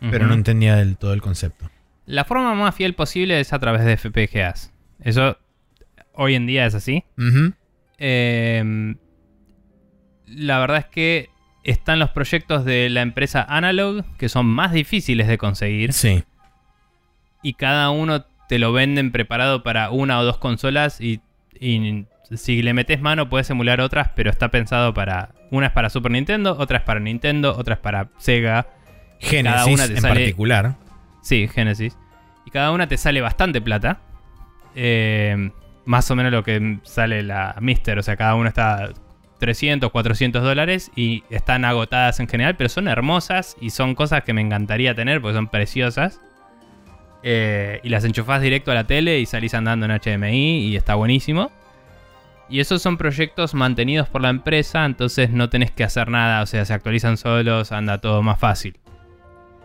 pero 0.00 0.26
no 0.26 0.32
entendía 0.32 0.74
del 0.76 0.96
todo 0.96 1.12
el 1.12 1.20
concepto. 1.20 1.68
La 2.06 2.24
forma 2.24 2.54
más 2.54 2.74
fiel 2.74 2.94
posible 2.94 3.40
es 3.40 3.52
a 3.52 3.58
través 3.58 3.84
de 3.84 3.98
FPGAs. 3.98 4.72
Eso 5.00 5.36
hoy 6.14 6.34
en 6.34 6.46
día 6.46 6.64
es 6.64 6.74
así. 6.74 7.04
Ujú. 7.18 7.52
Eh, 7.98 8.94
la 10.26 10.58
verdad 10.58 10.78
es 10.78 10.86
que 10.86 11.30
están 11.64 11.98
los 11.98 12.10
proyectos 12.10 12.64
de 12.64 12.88
la 12.90 13.02
empresa 13.02 13.44
Analog 13.48 14.04
que 14.18 14.28
son 14.28 14.46
más 14.46 14.72
difíciles 14.72 15.26
de 15.28 15.38
conseguir 15.38 15.92
Sí. 15.92 16.24
y 17.42 17.54
cada 17.54 17.90
uno 17.90 18.24
te 18.48 18.58
lo 18.58 18.72
venden 18.72 19.10
preparado 19.12 19.62
para 19.62 19.90
una 19.90 20.18
o 20.20 20.24
dos 20.24 20.38
consolas 20.38 21.00
y, 21.00 21.20
y 21.58 22.06
si 22.34 22.62
le 22.62 22.74
metes 22.74 23.00
mano 23.00 23.28
puedes 23.28 23.48
emular 23.50 23.80
otras, 23.80 24.10
pero 24.14 24.30
está 24.30 24.50
pensado 24.50 24.92
para... 24.94 25.30
Una 25.50 25.66
es 25.68 25.72
para 25.72 25.90
Super 25.90 26.10
Nintendo, 26.12 26.56
otra 26.58 26.78
es 26.78 26.84
para 26.84 26.98
Nintendo, 27.00 27.56
otra 27.56 27.74
es 27.74 27.80
para 27.80 28.08
Sega. 28.18 28.66
Genesis 29.20 29.72
una 29.74 29.86
te 29.86 29.94
en 29.94 30.00
sale- 30.00 30.14
particular. 30.20 30.74
Sí, 31.22 31.46
Genesis. 31.48 31.96
Y 32.44 32.50
cada 32.50 32.72
una 32.72 32.88
te 32.88 32.96
sale 32.96 33.20
bastante 33.20 33.60
plata. 33.60 34.00
Eh, 34.74 35.50
más 35.86 36.10
o 36.10 36.16
menos 36.16 36.32
lo 36.32 36.44
que 36.44 36.78
sale 36.82 37.22
la 37.22 37.56
Mister. 37.60 37.98
O 37.98 38.02
sea, 38.02 38.16
cada 38.16 38.34
una 38.34 38.48
está 38.50 38.90
300, 39.38 39.90
400 39.90 40.42
dólares. 40.42 40.90
Y 40.94 41.24
están 41.30 41.64
agotadas 41.64 42.20
en 42.20 42.28
general. 42.28 42.56
Pero 42.56 42.68
son 42.68 42.88
hermosas 42.88 43.56
y 43.60 43.70
son 43.70 43.94
cosas 43.94 44.22
que 44.22 44.34
me 44.34 44.42
encantaría 44.42 44.94
tener 44.94 45.20
porque 45.20 45.34
son 45.36 45.48
preciosas. 45.48 46.20
Eh, 47.22 47.80
y 47.82 47.88
las 47.88 48.04
enchufás 48.04 48.40
directo 48.42 48.70
a 48.70 48.74
la 48.74 48.86
tele 48.86 49.18
y 49.18 49.26
salís 49.26 49.54
andando 49.54 49.86
en 49.86 49.92
HDMI 49.98 50.58
y 50.66 50.76
está 50.76 50.94
buenísimo. 50.94 51.50
Y 52.48 52.60
esos 52.60 52.80
son 52.80 52.96
proyectos 52.96 53.54
mantenidos 53.54 54.08
por 54.08 54.20
la 54.20 54.28
empresa, 54.28 54.84
entonces 54.84 55.30
no 55.30 55.48
tenés 55.50 55.72
que 55.72 55.82
hacer 55.82 56.08
nada, 56.08 56.42
o 56.42 56.46
sea, 56.46 56.64
se 56.64 56.72
actualizan 56.72 57.16
solos, 57.16 57.72
anda 57.72 57.98
todo 57.98 58.22
más 58.22 58.38
fácil. 58.38 58.78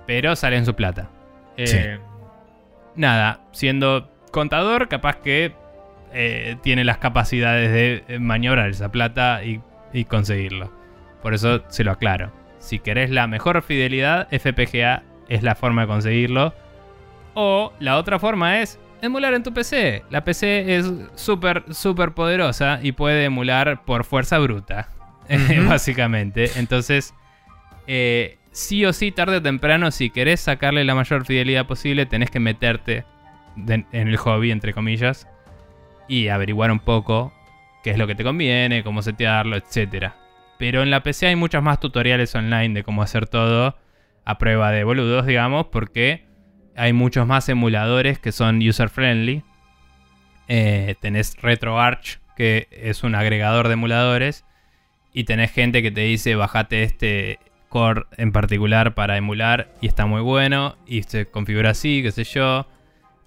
Pero 0.07 0.35
salen 0.35 0.65
su 0.65 0.73
plata. 0.75 1.09
Eh, 1.57 1.67
Sí. 1.67 1.77
Nada, 2.95 3.41
siendo 3.51 4.09
contador, 4.31 4.87
capaz 4.89 5.17
que 5.17 5.53
eh, 6.13 6.57
tiene 6.61 6.83
las 6.83 6.97
capacidades 6.97 7.71
de 7.71 8.03
eh, 8.07 8.19
maniobrar 8.19 8.69
esa 8.69 8.91
plata 8.91 9.43
y, 9.43 9.61
y 9.93 10.05
conseguirlo. 10.05 10.71
Por 11.21 11.33
eso 11.33 11.63
se 11.69 11.83
lo 11.83 11.91
aclaro. 11.91 12.31
Si 12.59 12.79
querés 12.79 13.09
la 13.09 13.27
mejor 13.27 13.61
fidelidad, 13.61 14.27
FPGA 14.31 15.03
es 15.29 15.43
la 15.43 15.55
forma 15.55 15.81
de 15.81 15.87
conseguirlo. 15.87 16.53
O 17.33 17.73
la 17.79 17.97
otra 17.97 18.19
forma 18.19 18.59
es 18.59 18.79
emular 19.01 19.33
en 19.33 19.43
tu 19.43 19.53
PC. 19.53 20.03
La 20.09 20.23
PC 20.23 20.77
es 20.77 20.91
súper, 21.15 21.63
súper 21.73 22.11
poderosa 22.11 22.79
y 22.81 22.91
puede 22.91 23.25
emular 23.25 23.83
por 23.83 24.03
fuerza 24.03 24.37
bruta. 24.39 24.89
Ujú. 25.29 25.69
Básicamente. 25.69 26.51
Entonces, 26.57 27.13
eh, 27.87 28.37
sí 28.51 28.85
o 28.85 28.93
sí, 28.93 29.11
tarde 29.11 29.37
o 29.37 29.41
temprano, 29.41 29.91
si 29.91 30.09
querés 30.09 30.41
sacarle 30.41 30.83
la 30.83 30.95
mayor 30.95 31.25
fidelidad 31.25 31.65
posible, 31.65 32.05
tenés 32.05 32.29
que 32.29 32.39
meterte 32.39 33.05
en 33.67 33.85
el 33.91 34.17
hobby, 34.17 34.51
entre 34.51 34.73
comillas, 34.73 35.27
y 36.11 36.27
averiguar 36.27 36.73
un 36.73 36.79
poco 36.79 37.33
qué 37.85 37.91
es 37.91 37.97
lo 37.97 38.05
que 38.05 38.15
te 38.15 38.25
conviene, 38.25 38.83
cómo 38.83 39.01
setearlo, 39.01 39.55
etc. 39.55 40.11
Pero 40.59 40.83
en 40.83 40.91
la 40.91 41.03
PC 41.03 41.27
hay 41.27 41.37
muchos 41.37 41.63
más 41.63 41.79
tutoriales 41.79 42.35
online 42.35 42.73
de 42.73 42.83
cómo 42.83 43.01
hacer 43.01 43.27
todo 43.27 43.77
a 44.25 44.37
prueba 44.37 44.71
de 44.71 44.83
boludos, 44.83 45.25
digamos, 45.25 45.67
porque 45.67 46.25
hay 46.75 46.91
muchos 46.91 47.25
más 47.25 47.47
emuladores 47.47 48.19
que 48.19 48.33
son 48.33 48.57
user 48.57 48.89
friendly. 48.89 49.41
Eh, 50.49 50.95
tenés 50.99 51.37
RetroArch, 51.41 52.19
que 52.35 52.67
es 52.71 53.05
un 53.05 53.15
agregador 53.15 53.69
de 53.69 53.75
emuladores. 53.75 54.43
Y 55.13 55.23
tenés 55.23 55.53
gente 55.53 55.81
que 55.81 55.91
te 55.91 56.01
dice, 56.01 56.35
bajate 56.35 56.83
este 56.83 57.39
core 57.69 58.03
en 58.17 58.33
particular 58.33 58.95
para 58.95 59.15
emular 59.15 59.73
y 59.79 59.87
está 59.87 60.05
muy 60.07 60.21
bueno. 60.21 60.75
Y 60.85 61.03
se 61.03 61.25
configura 61.27 61.69
así, 61.69 62.01
qué 62.03 62.11
sé 62.11 62.25
yo. 62.25 62.67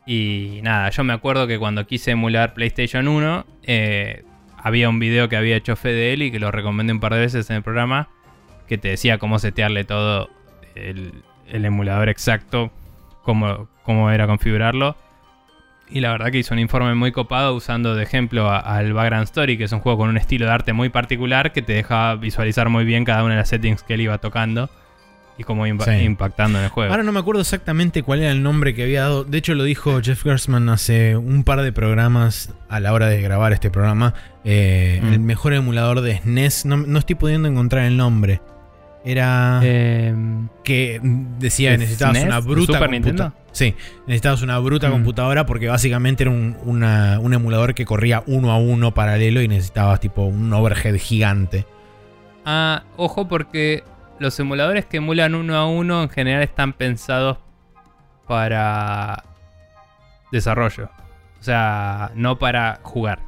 Y 0.07 0.61
nada, 0.63 0.91
yo 0.91 1.05
me 1.05 1.13
acuerdo 1.13 1.47
que 1.47 1.59
cuando 1.59 1.87
quise 1.87 2.11
emular 2.11 2.55
PlayStation 2.55 3.09
1, 3.09 3.47
eh, 3.63 4.25
había 4.59 4.89
un 4.89 4.99
video 4.99 5.29
que 5.29 5.37
había 5.37 5.57
hecho 5.57 5.77
Fede 5.77 6.13
Eli, 6.13 6.31
que 6.31 6.39
lo 6.39 6.51
recomendé 6.51 6.93
un 6.93 7.01
par 7.01 7.15
de 7.15 7.21
veces 7.21 7.49
en 7.51 7.57
el 7.57 7.63
programa, 7.63 8.09
que 8.69 8.77
te 8.77 8.89
decía 8.89 9.19
cómo 9.19 9.39
setearle 9.39 9.85
todo 9.85 10.29
el, 10.75 11.23
emulador 11.47 12.09
exacto, 12.09 12.71
cómo, 13.23 13.69
cómo 13.83 14.11
era 14.11 14.27
configurarlo. 14.27 14.97
Y 15.89 16.01
la 16.01 16.13
verdad 16.13 16.31
que 16.31 16.39
hizo 16.39 16.55
un 16.55 16.61
informe 16.61 16.95
muy 16.95 17.13
copado 17.13 17.55
usando 17.55 17.95
de 17.95 18.03
ejemplo 18.03 18.51
al 18.51 18.93
Background 18.95 19.25
Story, 19.25 19.57
que 19.57 19.65
es 19.65 19.73
un 19.73 19.81
juego 19.81 19.99
con 19.99 20.09
un 20.09 20.17
estilo 20.17 20.47
de 20.47 20.53
arte 20.53 20.73
muy 20.73 20.89
particular 20.89 21.53
que 21.53 21.63
te 21.63 21.75
deja 21.75 22.15
visualizar 22.17 22.69
muy 22.69 22.85
bien 22.85 23.05
cada 23.05 23.23
una 23.23 23.35
de 23.35 23.41
las 23.41 23.49
settings 23.49 23.83
que 23.83 23.95
él 23.95 24.01
iba 24.03 24.19
tocando 24.19 24.71
y 25.37 25.43
cómo 25.45 25.67
iba 25.67 25.85
Sí. 25.85 25.91
impactando 26.05 26.59
en 26.59 26.65
el 26.65 26.71
juego. 26.71 26.91
Ahora 26.93 27.03
no 27.03 27.11
me 27.13 27.19
acuerdo 27.21 27.41
exactamente 27.41 28.03
cuál 28.03 28.21
era 28.23 28.31
el 28.31 28.43
nombre 28.43 28.75
que 28.75 28.85
había 28.85 29.03
dado. 29.03 29.25
De 29.25 29.39
hecho, 29.39 29.55
lo 29.55 29.65
dijo 29.65 30.01
Jeff 30.03 30.23
Gersman 30.23 30.69
hace 30.69 31.17
un 31.17 31.43
par 31.45 31.63
de 31.63 31.73
programas 31.73 32.53
a 32.69 32.79
la 32.81 32.93
hora 32.93 33.07
de 33.09 33.21
grabar 33.21 33.53
este 33.53 33.71
programa. 33.71 34.15
Eh, 34.45 35.01
Mm. 35.03 35.13
El 35.13 35.21
mejor 35.21 35.53
emulador 35.55 36.01
de 36.03 36.19
SNES. 36.19 36.67
No, 36.67 36.77
no 36.77 36.99
estoy 36.99 37.17
pudiendo 37.17 37.49
encontrar 37.49 37.85
el 37.87 37.97
nombre. 37.97 38.41
Era 39.07 39.61
Em, 39.63 40.49
que 40.63 40.99
decía 41.39 41.71
¿de 41.73 41.77
que 41.77 41.79
necesitabas 41.81 42.17
SNES? 42.17 42.27
una 42.27 42.41
¿De 42.41 42.47
bruta 42.47 42.73
Super 42.73 42.89
computa- 42.89 42.91
Nintendo? 42.91 43.33
Sí, 43.53 43.75
necesitabas 44.07 44.41
una 44.43 44.59
bruta 44.61 44.89
Mm. 44.89 44.93
computadora 44.93 45.47
porque 45.47 45.69
básicamente 45.69 46.23
era 46.25 46.31
un, 46.31 46.57
una- 46.65 47.19
un 47.21 47.35
emulador 47.35 47.75
que 47.75 47.85
corría 47.85 48.23
uno 48.27 48.51
a 48.51 48.57
uno 48.59 48.95
paralelo 48.95 49.43
y 49.43 49.49
necesitabas 49.49 50.01
tipo 50.01 50.23
un 50.23 50.51
overhead 50.53 50.97
gigante. 50.97 51.67
Ah, 52.47 52.85
ojo 52.97 53.29
porque 53.29 53.85
los 54.19 54.39
emuladores 54.39 54.87
que 54.87 54.99
emulan 54.99 55.35
uno 55.35 55.57
a 55.57 55.67
uno 55.67 56.03
en 56.03 56.09
general 56.09 56.43
están 56.43 56.73
pensados 56.73 57.39
para 58.27 59.25
desarrollo. 60.33 60.91
O 61.41 61.43
sea, 61.43 62.11
no 62.15 62.39
para 62.39 62.81
jugar. 62.83 63.21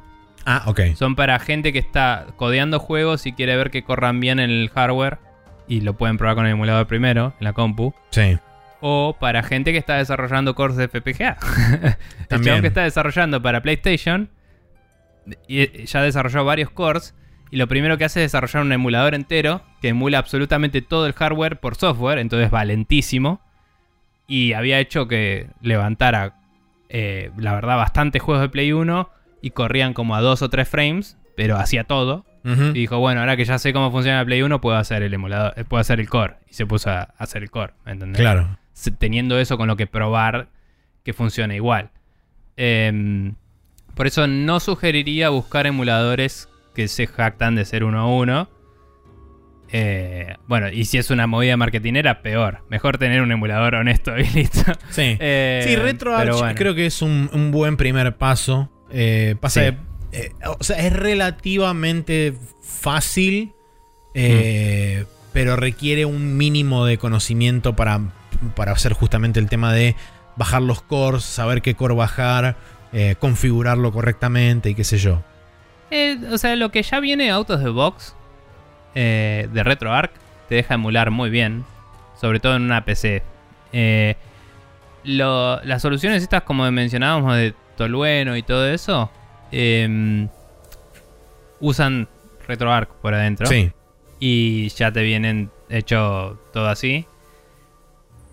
Ah, 0.45 0.63
ok. 0.65 0.79
Son 0.95 1.15
para 1.15 1.37
gente 1.39 1.73
que 1.73 1.79
está 1.79 2.27
codeando 2.37 2.79
juegos 2.79 3.25
y 3.25 3.33
quiere 3.33 3.55
ver 3.57 3.69
que 3.69 3.83
corran 3.83 4.19
bien 4.19 4.39
en 4.39 4.49
el 4.49 4.69
hardware. 4.69 5.19
Y 5.67 5.81
lo 5.81 5.97
pueden 5.97 6.17
probar 6.17 6.35
con 6.35 6.45
el 6.45 6.53
emulador 6.53 6.87
primero, 6.87 7.33
en 7.39 7.43
la 7.43 7.53
compu. 7.53 7.93
Sí. 8.11 8.39
O 8.79 9.17
para 9.19 9.43
gente 9.43 9.73
que 9.73 9.77
está 9.77 9.95
desarrollando 9.95 10.55
cores 10.55 10.77
de 10.77 10.87
FPGA. 10.87 11.37
el 12.29 12.41
chabón 12.41 12.61
que 12.61 12.67
está 12.67 12.83
desarrollando 12.83 13.41
para 13.41 13.61
PlayStation 13.61 14.29
y 15.47 15.85
ya 15.85 16.01
desarrolló 16.01 16.45
varios 16.45 16.69
cores. 16.69 17.13
Y 17.49 17.57
lo 17.57 17.67
primero 17.67 17.97
que 17.97 18.05
hace 18.05 18.23
es 18.23 18.31
desarrollar 18.31 18.63
un 18.63 18.71
emulador 18.71 19.15
entero 19.15 19.61
que 19.81 19.89
emula 19.89 20.17
absolutamente 20.17 20.81
todo 20.81 21.05
el 21.05 21.13
hardware 21.13 21.59
por 21.59 21.75
software. 21.75 22.19
Entonces 22.19 22.53
va 22.53 22.65
lentísimo. 22.65 23.41
Y 24.27 24.53
había 24.53 24.79
hecho 24.79 25.07
que 25.07 25.47
levantara, 25.61 26.35
eh, 26.89 27.31
la 27.37 27.53
verdad, 27.53 27.77
bastantes 27.77 28.21
juegos 28.21 28.41
de 28.41 28.49
Play 28.49 28.73
1 28.73 29.09
y 29.41 29.51
corrían 29.51 29.93
como 29.93 30.15
a 30.15 30.21
2 30.21 30.41
o 30.41 30.49
3 30.49 30.67
frames, 30.67 31.17
pero 31.35 31.57
hacía 31.57 31.85
todo. 31.85 32.25
Y 32.43 32.71
dijo, 32.71 32.97
bueno, 32.99 33.19
ahora 33.19 33.35
que 33.35 33.43
ya 33.43 33.59
sé 33.59 33.73
cómo 33.73 33.91
funciona 33.91 34.21
el 34.21 34.25
Play 34.25 34.41
1, 34.41 34.61
puedo 34.61 34.77
hacer 34.77 35.03
el 35.03 35.13
emulador, 35.13 35.53
eh, 35.57 35.65
puedo 35.65 35.81
hacer 35.81 35.99
el 35.99 36.07
core. 36.07 36.35
Y 36.49 36.53
se 36.53 36.65
puso 36.65 36.89
a 36.89 37.13
hacer 37.17 37.43
el 37.43 37.51
core, 37.51 37.73
¿me 37.85 37.91
entendés? 37.91 38.21
Claro. 38.21 38.57
teniendo 38.99 39.37
eso 39.37 39.57
con 39.57 39.67
lo 39.67 39.75
que 39.75 39.85
probar 39.85 40.47
que 41.03 41.11
funcione 41.11 41.55
igual. 41.55 41.89
Em, 42.55 43.35
por 43.95 44.07
eso 44.07 44.27
no 44.27 44.61
sugeriría 44.61 45.27
buscar 45.27 45.67
emuladores 45.67 46.47
que 46.77 46.87
se 46.87 47.07
jactan 47.07 47.55
de 47.55 47.65
ser 47.65 47.83
uno 47.83 47.99
a 47.99 48.07
uno. 48.07 48.49
Eh, 49.69 50.35
bueno, 50.47 50.69
y 50.69 50.85
si 50.85 50.97
es 50.99 51.09
una 51.09 51.27
movida 51.27 51.57
marketinera, 51.57 52.21
peor. 52.21 52.59
Mejor 52.69 52.97
tener 52.99 53.21
un 53.21 53.31
emulador 53.31 53.75
honesto 53.75 54.17
y 54.17 54.23
listo. 54.29 54.61
Sí, 54.91 55.17
Eh, 55.19 55.65
sí 55.67 55.75
RetroArch 55.75 56.37
bueno. 56.37 56.55
creo 56.55 56.75
que 56.75 56.85
es 56.85 57.01
un, 57.01 57.29
un 57.33 57.51
buen 57.51 57.75
primer 57.77 58.15
paso. 58.15 58.69
Eh, 58.91 59.35
pasa 59.41 59.61
Sí. 59.65 59.75
que, 60.11 60.17
eh, 60.19 60.31
o 60.59 60.63
sea, 60.63 60.77
es 60.85 60.93
relativamente 60.93 62.33
fácil, 62.61 63.53
eh, 64.13 65.03
pero 65.33 65.55
requiere 65.55 66.05
un 66.05 66.37
mínimo 66.37 66.85
de 66.85 66.97
conocimiento 66.99 67.75
para, 67.75 67.99
para 68.55 68.71
hacer 68.71 68.93
justamente 68.93 69.39
el 69.39 69.49
tema 69.49 69.73
de 69.73 69.95
bajar 70.37 70.61
los 70.61 70.81
cores, 70.81 71.23
saber 71.23 71.61
qué 71.63 71.73
core 71.75 71.95
bajar, 71.95 72.55
configurarlo 73.19 73.91
correctamente 73.91 74.69
y 74.69 74.75
qué 74.75 74.83
sé 74.83 74.97
yo. 74.97 75.23
Eh, 75.91 76.17
o 76.31 76.37
sea, 76.37 76.55
lo 76.55 76.69
que 76.71 76.83
ya 76.83 76.99
viene 76.99 77.31
out 77.31 77.49
of 77.49 77.61
the 77.63 77.69
box 77.69 78.15
eh, 78.95 79.47
de 79.51 79.63
RetroArch 79.63 80.11
te 80.49 80.55
deja 80.55 80.73
emular 80.75 81.11
muy 81.11 81.29
bien, 81.29 81.63
sobre 82.19 82.39
todo 82.39 82.55
en 82.55 82.63
una 82.63 82.83
PC. 82.85 83.23
Eh, 83.73 84.15
lo- 85.03 85.61
las 85.63 85.81
soluciones 85.81 86.23
estas, 86.23 86.43
como 86.43 86.69
mencionábamos, 86.71 87.35
de 87.35 87.53
Tolueno 87.77 88.35
y 88.35 88.43
todo 88.43 88.67
eso, 88.67 89.11
eh, 89.51 90.27
usan 91.59 92.07
RetroArch 92.47 92.89
por 93.01 93.13
adentro. 93.13 93.47
Sí. 93.47 93.71
y 94.19 94.69
ya 94.69 94.91
te 94.91 95.03
vienen 95.03 95.51
hecho 95.69 96.39
todo 96.51 96.69
así. 96.69 97.05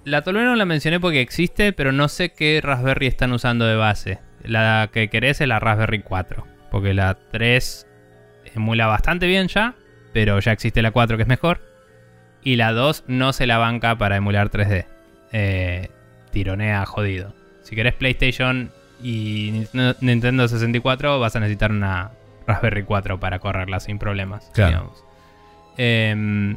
La 0.05 0.23
Tolueno 0.23 0.55
la 0.57 0.65
mencioné 0.65 0.99
porque 0.99 1.21
existe, 1.21 1.75
pero 1.75 1.93
no 1.93 2.09
sé 2.09 2.31
qué 2.33 2.61
Raspberry 2.63 3.07
están 3.07 3.33
usando 3.33 3.67
de 3.67 3.77
base. 3.77 4.19
La 4.43 4.89
que 4.93 5.09
querés 5.11 5.43
es 5.43 5.49
la 5.49 5.59
Raspberry 5.61 6.01
4, 6.03 6.47
porque 6.75 6.93
la 6.93 7.15
3 7.31 7.87
emula 8.57 8.89
bastante 8.89 9.29
bien 9.29 9.47
ya, 9.47 9.75
pero 10.13 10.41
ya 10.41 10.51
existe 10.51 10.83
la 10.83 10.91
4 10.91 11.17
que 11.17 11.23
es 11.23 11.29
mejor. 11.29 11.61
Y 12.43 12.57
la 12.57 12.73
2 12.73 13.05
no 13.07 13.33
se 13.33 13.47
la 13.47 13.59
banca 13.59 13.97
para 13.97 14.17
emular 14.17 14.51
3D. 14.51 14.87
Eh, 15.31 15.89
tironea 16.33 16.85
jodido. 16.85 17.33
Si 17.63 17.77
querés 17.77 17.95
PlayStation 17.95 18.73
y 19.01 19.51
Nintendo- 19.53 19.97
Nintendo 20.01 20.49
64 20.49 21.21
vas 21.21 21.37
a 21.37 21.41
necesitar 21.41 21.71
una 21.71 22.11
Raspberry 22.45 22.83
4 22.83 23.21
para 23.21 23.39
correrla 23.39 23.79
sin 23.79 24.01
problemas. 24.01 24.51
Claro. 24.53 24.93
Em, 25.77 26.57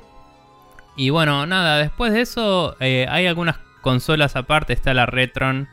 y 0.96 1.12
bueno, 1.12 1.46
nada, 1.46 1.78
después 1.78 2.12
de 2.12 2.22
eso 2.22 2.76
eh, 2.80 3.06
hay 3.08 3.28
algunas 3.28 3.58
consolas 3.82 4.36
aparte. 4.36 4.74
Está 4.74 4.96
la 4.96 5.06
Retron. 5.06 5.68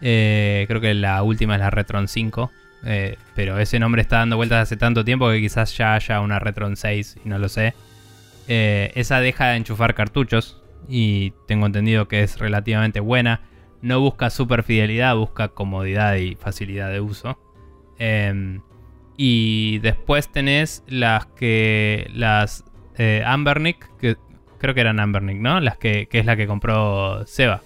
eh, 0.00 0.64
creo 0.66 0.80
que 0.80 0.94
la 0.94 1.22
última 1.22 1.54
es 1.56 1.60
la 1.60 1.68
Retron 1.70 2.08
5. 2.08 2.50
Eh, 2.84 3.16
pero 3.34 3.58
ese 3.58 3.78
nombre 3.78 4.02
está 4.02 4.18
dando 4.18 4.36
vueltas 4.36 4.62
hace 4.62 4.76
tanto 4.76 5.04
tiempo 5.04 5.30
que 5.30 5.40
quizás 5.40 5.76
ya 5.76 5.94
haya 5.94 6.20
una 6.20 6.38
Retron 6.38 6.76
6 6.76 7.18
y 7.24 7.28
no 7.28 7.38
lo 7.38 7.48
sé. 7.48 7.74
Eh, 8.48 8.92
esa 8.94 9.20
deja 9.20 9.48
de 9.48 9.56
enchufar 9.56 9.94
cartuchos 9.94 10.62
y 10.88 11.32
tengo 11.46 11.66
entendido 11.66 12.08
que 12.08 12.22
es 12.22 12.38
relativamente 12.38 13.00
buena. 13.00 13.40
No 13.82 14.00
busca 14.00 14.30
super 14.30 14.62
fidelidad, 14.62 15.16
busca 15.16 15.48
comodidad 15.48 16.16
y 16.16 16.34
facilidad 16.36 16.90
de 16.90 17.00
uso. 17.00 17.38
Em, 17.98 18.60
y 19.16 19.78
después 19.78 20.30
tenés 20.30 20.82
las 20.86 21.26
que. 21.26 22.10
Las 22.14 22.64
eh, 22.98 23.22
Ambernick, 23.26 23.90
que 23.98 24.16
creo 24.58 24.74
que 24.74 24.80
eran 24.80 25.00
Ambernick, 25.00 25.38
¿no? 25.38 25.60
Las 25.60 25.78
que, 25.78 26.06
que 26.06 26.18
es 26.18 26.26
la 26.26 26.36
que 26.36 26.46
compró 26.46 27.26
Seba. 27.26 27.62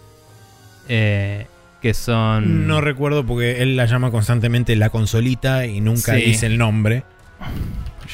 Que 1.80 1.94
son. 1.94 2.66
No 2.66 2.80
recuerdo 2.80 3.24
porque 3.24 3.62
él 3.62 3.76
la 3.76 3.86
llama 3.86 4.10
constantemente 4.10 4.76
la 4.76 4.90
consolita 4.90 5.66
y 5.66 5.80
nunca 5.80 6.14
Sí. 6.14 6.22
dice 6.22 6.46
el 6.46 6.58
nombre. 6.58 7.04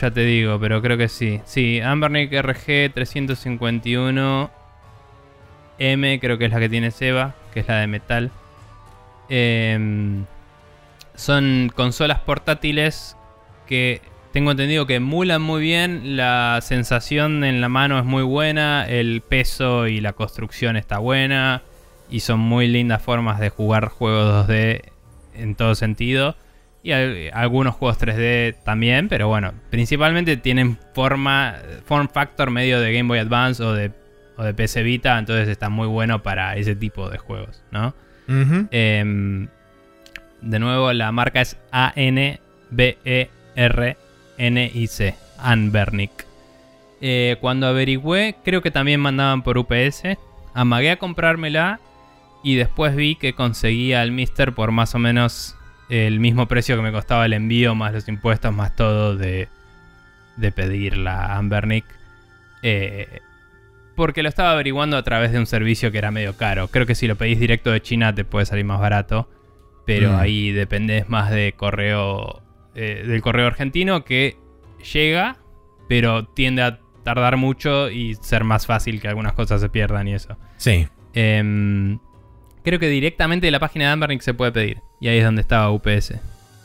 Ya 0.01 0.11
te 0.11 0.21
digo, 0.25 0.61
pero 0.61 0.81
creo 0.83 0.97
que 0.97 1.09
sí. 1.09 1.41
Sí, 1.47 1.81
Ambernick 1.81 2.33
RG 2.33 2.93
351 2.95 4.51
M, 5.79 6.21
creo 6.21 6.39
que 6.39 6.45
es 6.47 6.51
la 6.53 6.61
que 6.61 6.69
tiene 6.69 6.91
Seba, 6.91 7.35
que 7.53 7.61
es 7.61 7.69
la 7.69 7.77
de 7.81 7.87
metal. 7.87 8.31
Em, 9.29 10.25
son 11.15 11.73
consolas 11.75 12.21
portátiles 12.21 13.17
que 13.67 14.01
tengo 14.33 14.53
entendido 14.53 14.87
que 14.87 14.97
emulan 14.97 15.43
muy 15.43 15.61
bien. 15.63 16.17
La 16.17 16.61
sensación 16.63 17.43
en 17.43 17.61
la 17.61 17.69
mano 17.69 17.99
es 17.99 18.05
muy 18.05 18.23
buena. 18.23 18.87
El 18.87 19.23
peso 19.23 19.87
y 19.89 20.01
la 20.01 20.13
construcción 20.13 20.77
está 20.77 20.99
buena. 20.99 21.63
Y 22.11 22.21
son 22.21 22.39
muy 22.41 22.69
lindas 22.69 23.03
formas 23.03 23.41
de 23.41 23.49
jugar 23.51 23.89
juegos 23.89 24.47
2D 24.49 24.83
en 25.35 25.55
todo 25.55 25.75
sentido. 25.75 26.37
Y 26.83 26.93
al- 26.93 27.31
algunos 27.33 27.75
juegos 27.75 27.99
3D 27.99 28.55
también, 28.65 29.09
pero 29.09 29.27
bueno, 29.29 29.53
principalmente 29.71 30.37
tienen 30.37 30.79
forma, 30.95 31.57
form 31.85 32.09
factor 32.09 32.51
medio 32.51 32.81
de 32.81 32.93
Game 32.93 33.09
Boy 33.09 33.19
Advance 33.19 33.61
o 33.63 33.73
de, 33.73 33.91
o 34.37 34.45
de 34.45 34.55
PC 34.55 34.83
Vita, 34.85 35.19
entonces 35.19 35.49
está 35.49 35.69
muy 35.69 35.89
bueno 35.89 36.23
para 36.23 36.57
ese 36.57 36.77
tipo 36.77 37.11
de 37.11 37.19
juegos, 37.19 37.65
¿no? 37.73 37.93
Em, 38.71 39.49
de 40.43 40.59
nuevo, 40.61 40.93
la 40.93 41.11
marca 41.11 41.41
es 41.41 41.57
A-N-B-E-R-N-I-C, 43.87 45.15
Anbernic. 45.39 46.27
Eh, 47.01 47.37
cuando 47.41 47.67
averigüé, 47.67 48.37
creo 48.45 48.63
que 48.63 48.71
también 48.71 49.01
mandaban 49.01 49.43
por 49.43 49.59
UPS. 49.59 50.17
Amagué 50.55 50.93
a 50.93 50.97
comprármela 50.99 51.81
y 52.43 52.57
después 52.57 52.95
vi 52.97 53.17
que 53.17 53.33
conseguía 53.35 54.01
al 54.03 54.13
Mister 54.13 54.53
por 54.55 54.71
más 54.73 54.95
o 54.95 54.99
menos 54.99 55.57
el 55.89 56.21
mismo 56.21 56.47
precio 56.49 56.77
que 56.77 56.83
me 56.83 56.93
costaba 56.93 57.27
el 57.27 57.33
envío, 57.33 57.75
más 57.75 57.93
los 57.93 58.09
impuestos, 58.09 58.53
más 58.55 58.75
todo 58.77 59.17
de, 59.17 59.49
de 60.37 60.53
pedir 60.53 60.97
la 60.97 61.37
Ambernic. 61.37 61.85
Eh, 62.63 63.21
porque 63.95 64.23
lo 64.23 64.29
estaba 64.29 64.53
averiguando 64.53 64.97
a 64.97 65.03
través 65.03 65.33
de 65.33 65.39
un 65.39 65.47
servicio 65.47 65.91
que 65.91 65.99
era 65.99 66.11
medio 66.11 66.37
caro. 66.37 66.69
Creo 66.69 66.85
que 66.87 66.95
si 66.95 67.07
lo 67.07 67.17
pedís 67.17 67.39
directo 67.41 67.71
de 67.71 67.81
China 67.81 68.15
te 68.15 68.25
puede 68.25 68.45
salir 68.47 68.65
más 68.65 68.81
barato. 68.81 69.29
Pero 69.87 70.13
Mm. 70.13 70.17
ahí 70.17 70.51
dependés 70.53 71.09
más 71.09 71.31
de 71.31 71.55
correo. 71.57 72.43
eh, 72.79 73.05
del 73.07 73.23
correo 73.23 73.47
argentino 73.47 74.05
que 74.05 74.37
llega, 74.93 75.39
pero 75.89 76.27
tiende 76.27 76.61
a 76.61 76.79
tardar 77.05 77.39
mucho 77.39 77.89
y 77.91 78.17
ser 78.17 78.45
más 78.45 78.67
fácil 78.67 79.01
que 79.01 79.09
algunas 79.09 79.33
cosas 79.33 79.63
se 79.63 79.71
pierdan 79.71 80.09
y 80.09 80.15
eso. 80.15 80.37
Sí. 80.59 80.87
Em, 81.15 81.99
creo 82.67 82.81
que 82.81 82.89
directamente 82.89 83.47
de 83.47 83.53
la 83.53 83.61
página 83.61 83.85
de 83.85 83.93
Ambernick 83.93 84.23
se 84.23 84.35
puede 84.35 84.51
pedir. 84.51 84.81
Y 85.01 85.07
ahí 85.07 85.19
es 85.19 85.25
donde 85.25 85.41
estaba 85.41 85.71
UPS. 85.71 86.15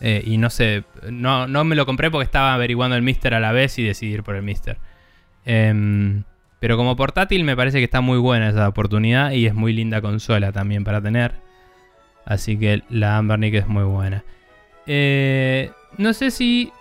Eh, 0.01 0.23
y 0.25 0.39
no 0.39 0.49
sé, 0.49 0.83
no, 1.11 1.45
no 1.45 1.63
me 1.63 1.75
lo 1.75 1.85
compré 1.85 2.09
porque 2.09 2.25
estaba 2.25 2.55
averiguando 2.55 2.95
el 2.95 3.03
Mister 3.03 3.35
a 3.35 3.39
la 3.39 3.51
vez 3.51 3.77
y 3.77 3.83
decidí 3.83 4.13
ir 4.13 4.23
por 4.23 4.35
el 4.35 4.41
Mister. 4.41 4.79
Em, 5.45 6.23
pero 6.59 6.75
como 6.75 6.95
portátil 6.95 7.43
me 7.43 7.55
parece 7.55 7.77
que 7.77 7.83
está 7.83 8.01
muy 8.01 8.17
buena 8.17 8.49
esa 8.49 8.67
oportunidad 8.67 9.29
y 9.29 9.45
es 9.45 9.53
muy 9.53 9.73
linda 9.73 10.01
consola 10.01 10.51
también 10.51 10.83
para 10.83 11.03
tener. 11.03 11.35
Así 12.25 12.57
que 12.57 12.81
la 12.89 13.17
Ambernick 13.17 13.53
es 13.53 13.67
muy 13.67 13.83
buena. 13.83 14.23
Eh, 14.87 15.69
no 15.99 16.13
sé 16.13 16.31
si... 16.31 16.71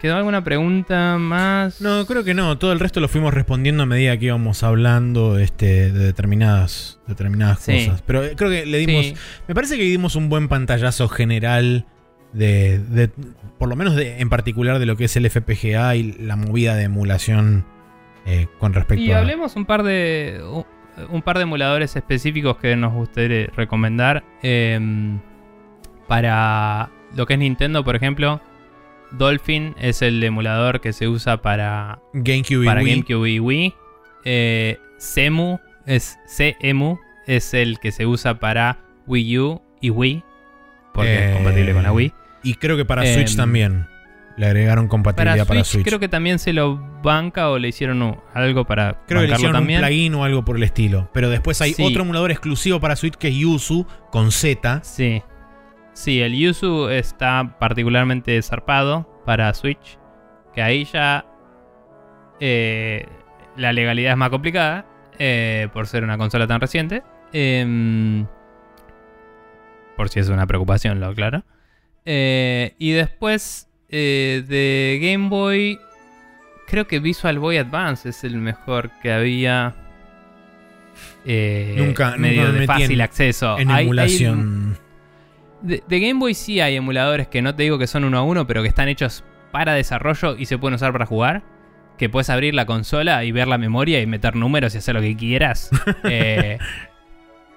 ¿Quedó 0.00 0.16
alguna 0.16 0.42
pregunta 0.44 1.16
más? 1.18 1.80
No, 1.80 2.06
creo 2.06 2.24
que 2.24 2.34
no. 2.34 2.58
Todo 2.58 2.72
el 2.72 2.80
resto 2.80 3.00
lo 3.00 3.08
fuimos 3.08 3.32
respondiendo 3.34 3.82
a 3.82 3.86
medida 3.86 4.16
que 4.18 4.26
íbamos 4.26 4.62
hablando 4.62 5.38
este, 5.38 5.90
de 5.90 5.98
determinadas, 6.06 6.98
determinadas 7.06 7.60
Sí. 7.60 7.86
cosas. 7.86 8.02
Pero 8.02 8.24
eh, 8.24 8.34
creo 8.36 8.50
que 8.50 8.66
le 8.66 8.78
dimos. 8.78 9.06
Sí. 9.06 9.14
Me 9.48 9.54
parece 9.54 9.76
que 9.76 9.82
dimos 9.84 10.16
un 10.16 10.28
buen 10.28 10.48
pantallazo 10.48 11.08
general 11.08 11.86
de. 12.32 12.78
de- 12.78 13.10
por 13.58 13.68
lo 13.68 13.76
menos 13.76 13.94
de, 13.96 14.20
en 14.20 14.28
particular 14.30 14.78
de 14.78 14.86
lo 14.86 14.96
que 14.96 15.04
es 15.04 15.16
el 15.16 15.26
FPGA 15.28 15.94
y 15.96 16.12
la 16.12 16.36
movida 16.36 16.74
de 16.76 16.84
emulación 16.84 17.64
eh, 18.26 18.46
con 18.58 18.72
respecto 18.72 19.02
Y 19.04 19.12
a. 19.12 19.18
hablemos 19.18 19.56
un 19.56 19.66
par 19.66 19.82
de 19.82 20.40
un, 20.50 20.64
un 21.10 21.22
par 21.22 21.36
de 21.36 21.42
emuladores 21.42 21.96
específicos 21.96 22.56
que 22.58 22.76
nos 22.76 22.92
gustaría 22.94 23.46
recomendar 23.56 24.22
em, 24.42 25.18
para 26.08 26.90
lo 27.16 27.26
que 27.26 27.34
es 27.34 27.38
Nintendo, 27.38 27.84
por 27.84 27.96
ejemplo. 27.96 28.40
Dolphin 29.12 29.74
es 29.78 30.02
el 30.02 30.22
emulador 30.22 30.80
que 30.80 30.92
se 30.92 31.08
usa 31.08 31.42
para, 31.42 32.00
GameCube 32.14 32.62
y 32.64 32.66
para 32.66 32.82
Wii. 32.82 32.90
GameCube 32.92 33.30
y 33.30 33.40
Wii. 33.40 33.74
Eh, 34.24 34.78
Cemu 34.98 35.58
es 35.86 36.18
CEMU 36.28 36.98
es 37.26 37.54
el 37.54 37.78
que 37.80 37.90
se 37.92 38.06
usa 38.06 38.38
para 38.38 38.78
Wii 39.06 39.38
U 39.38 39.62
y 39.80 39.90
Wii 39.90 40.22
porque 40.92 41.14
Eh, 41.14 41.30
es 41.30 41.36
compatible 41.36 41.72
con 41.72 41.82
la 41.84 41.92
Wii. 41.92 42.12
Y 42.42 42.54
creo 42.54 42.76
que 42.76 42.84
para 42.84 43.06
Em, 43.06 43.14
Switch 43.14 43.36
también. 43.36 43.86
Le 44.36 44.46
agregaron 44.46 44.84
Para 44.86 44.90
compatibilidad 44.90 45.36
Switch, 45.36 45.48
para 45.48 45.64
Switch. 45.64 45.84
creo 45.84 45.98
que 46.00 46.08
también 46.08 46.38
se 46.38 46.52
lo 46.54 46.76
banca 47.02 47.50
o 47.50 47.58
le 47.58 47.68
hicieron 47.68 48.18
algo 48.32 48.64
para 48.64 48.92
Creo 49.06 49.20
que 49.20 49.26
le 49.26 49.32
bancarlo 49.32 49.36
hicieron 49.36 49.52
también. 49.54 49.80
un 49.80 49.86
plugin 49.86 50.14
o 50.14 50.24
algo 50.24 50.44
por 50.44 50.56
el 50.56 50.62
estilo. 50.62 51.10
Pero 51.12 51.28
después 51.28 51.60
hay 51.60 51.74
Sí. 51.74 51.82
otro 51.84 52.02
emulador 52.02 52.30
exclusivo 52.30 52.80
para 52.80 52.96
Switch 52.96 53.14
que 53.16 53.28
es 53.28 53.34
Yuzu 53.34 53.86
con 54.10 54.32
Z. 54.32 54.80
Sí. 54.82 55.22
Sí, 55.92 56.20
el 56.22 56.34
Yuzu 56.36 56.88
está 56.88 57.56
particularmente 57.58 58.40
zarpado 58.42 59.22
para 59.26 59.52
Switch. 59.54 59.98
Que 60.54 60.62
ahí 60.62 60.84
ya 60.84 61.24
eh, 62.40 63.06
la 63.56 63.72
legalidad 63.72 64.12
es 64.12 64.16
más 64.18 64.30
complicada. 64.30 64.86
eh, 65.18 65.68
por 65.74 65.86
ser 65.86 66.02
una 66.02 66.16
consola 66.16 66.46
tan 66.46 66.60
reciente. 66.62 67.02
Em, 67.32 68.26
por 69.96 70.08
si 70.08 70.18
es 70.20 70.28
una 70.30 70.46
preocupación, 70.46 70.98
lo 70.98 71.14
claro. 71.14 71.44
Eh, 72.06 72.74
y 72.78 72.92
después 72.92 73.68
eh, 73.90 74.42
de 74.48 74.98
Game 75.02 75.28
Boy. 75.28 75.78
creo 76.66 76.86
que 76.86 77.00
Visual 77.00 77.38
Boy 77.38 77.58
Advance 77.58 78.08
es 78.08 78.24
el 78.24 78.38
mejor 78.38 78.90
que 79.02 79.12
había. 79.12 79.74
eh, 81.26 81.74
Nunca- 81.76 82.16
medio 82.16 82.42
nunca 82.42 82.52
me 82.54 82.60
de 82.60 82.66
fácil 82.66 83.00
acceso. 83.02 83.58
En 83.58 83.70
Hay- 83.70 83.76
hay- 83.76 83.84
emulación. 83.84 84.78
De, 85.62 85.82
de 85.86 86.00
Game 86.00 86.18
Boy 86.18 86.34
sí 86.34 86.60
hay 86.60 86.76
emuladores 86.76 87.28
que 87.28 87.42
no 87.42 87.54
te 87.54 87.62
digo 87.62 87.78
que 87.78 87.86
son 87.86 88.04
uno 88.04 88.18
a 88.18 88.22
uno, 88.22 88.46
pero 88.46 88.62
que 88.62 88.68
están 88.68 88.88
hechos 88.88 89.24
para 89.50 89.74
desarrollo 89.74 90.36
y 90.36 90.46
se 90.46 90.58
pueden 90.58 90.74
usar 90.74 90.92
para 90.92 91.06
jugar. 91.06 91.42
Que 91.98 92.08
puedes 92.08 92.30
abrir 92.30 92.54
la 92.54 92.64
consola 92.64 93.24
y 93.24 93.32
ver 93.32 93.46
la 93.46 93.58
memoria 93.58 94.00
y 94.00 94.06
meter 94.06 94.34
números 94.34 94.74
y 94.74 94.78
hacer 94.78 94.94
lo 94.94 95.02
que 95.02 95.16
quieras. 95.16 95.70
Eh, 96.04 96.58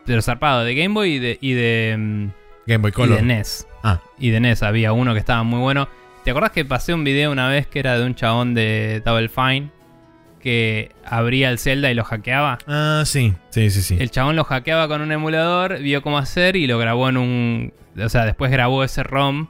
pero 0.06 0.22
zarpado, 0.22 0.66
de 0.66 0.76
Game 0.76 0.94
Boy 0.94 1.14
y 1.14 1.20
de, 1.20 1.38
y 1.40 1.54
de, 1.54 1.96
mm, 1.98 2.28
Game 2.68 2.82
Boy 2.82 2.90
y 2.90 2.94
Color. 2.94 3.18
de 3.18 3.24
NES. 3.24 3.68
Ah. 3.84 4.02
Y 4.20 4.32
de 4.32 4.42
NES 4.42 4.64
había 4.64 4.92
uno 4.92 5.14
que 5.14 5.20
estaba 5.20 5.44
muy 5.44 5.60
bueno. 5.60 5.88
¿Te 6.26 6.32
acordás 6.32 6.52
que 6.52 6.66
pasé 6.66 6.94
un 6.94 7.04
video 7.04 7.32
una 7.32 7.48
vez 7.48 7.68
que 7.68 7.80
era 7.80 7.98
de 7.98 8.06
un 8.06 8.16
chabón 8.16 8.54
de 8.54 9.02
Double 9.06 9.30
Fine? 9.30 9.70
Que 10.44 10.92
abría 11.06 11.50
el 11.50 11.58
Zelda 11.58 11.90
y 11.90 11.94
lo 11.94 12.04
hackeaba. 12.04 12.58
Ah, 12.68 13.04
sí. 13.06 13.34
Sí, 13.50 13.70
sí, 13.70 13.82
sí. 13.82 13.96
El 13.98 14.12
chabón 14.12 14.36
lo 14.36 14.44
hackeaba 14.44 14.90
con 14.90 15.00
un 15.00 15.10
emulador, 15.14 15.80
vio 15.80 16.02
cómo 16.02 16.18
hacer 16.18 16.58
y 16.58 16.68
lo 16.68 16.78
grabó 16.78 17.08
en 17.08 17.16
un. 17.16 17.74
O 17.98 18.10
sea, 18.10 18.26
después 18.26 18.52
grabó 18.52 18.84
ese 18.84 19.04
ROM 19.04 19.48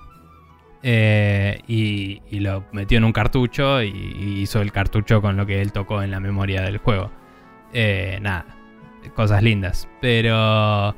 eh, 0.84 1.60
y, 1.68 2.22
y 2.30 2.42
lo 2.42 2.66
metió 2.74 3.00
en 3.00 3.06
un 3.06 3.12
cartucho 3.12 3.82
y, 3.82 3.88
y 3.88 4.42
hizo 4.42 4.62
el 4.62 4.72
cartucho 4.72 5.20
con 5.20 5.36
lo 5.36 5.48
que 5.48 5.64
él 5.64 5.72
tocó 5.72 6.04
en 6.04 6.12
la 6.12 6.20
memoria 6.20 6.62
del 6.62 6.78
juego. 6.78 7.10
Eh, 7.74 8.20
nada, 8.22 8.46
cosas 9.16 9.42
lindas. 9.42 9.90
Pero 10.00 10.96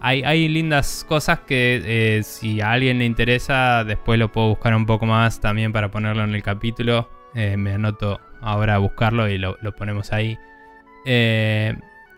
hay, 0.00 0.22
hay 0.22 0.48
lindas 0.48 1.04
cosas 1.08 1.40
que 1.40 1.82
eh, 1.84 2.22
si 2.22 2.60
a 2.60 2.70
alguien 2.70 2.98
le 2.98 3.06
interesa, 3.06 3.82
después 3.82 4.20
lo 4.20 4.30
puedo 4.30 4.50
buscar 4.50 4.72
un 4.76 4.86
poco 4.86 5.04
más 5.04 5.40
también 5.40 5.72
para 5.72 5.90
ponerlo 5.90 6.22
en 6.22 6.32
el 6.32 6.44
capítulo. 6.44 7.10
Eh, 7.34 7.56
me 7.56 7.72
anoto 7.72 8.20
ahora 8.42 8.78
buscarlo 8.78 9.28
y 9.28 9.38
lo, 9.38 9.56
lo 9.62 9.74
ponemos 9.74 10.12
ahí. 10.12 10.38
Eh, 11.06 11.74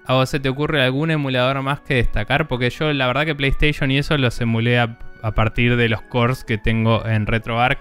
¿A 0.06 0.14
vos 0.14 0.28
se 0.28 0.38
te 0.40 0.48
ocurre 0.51 0.82
algún 0.82 1.10
emulador 1.10 1.62
más 1.62 1.80
que 1.80 1.94
destacar? 1.94 2.46
Porque 2.48 2.68
yo 2.70 2.92
la 2.92 3.06
verdad 3.06 3.24
que 3.24 3.34
PlayStation 3.34 3.90
y 3.90 3.98
eso 3.98 4.18
los 4.18 4.38
emulé 4.40 4.78
a, 4.78 4.98
a 5.22 5.32
partir 5.32 5.76
de 5.76 5.88
los 5.88 6.02
cores 6.02 6.44
que 6.44 6.59
tengo 6.59 7.06
en 7.06 7.26
RetroArch. 7.26 7.78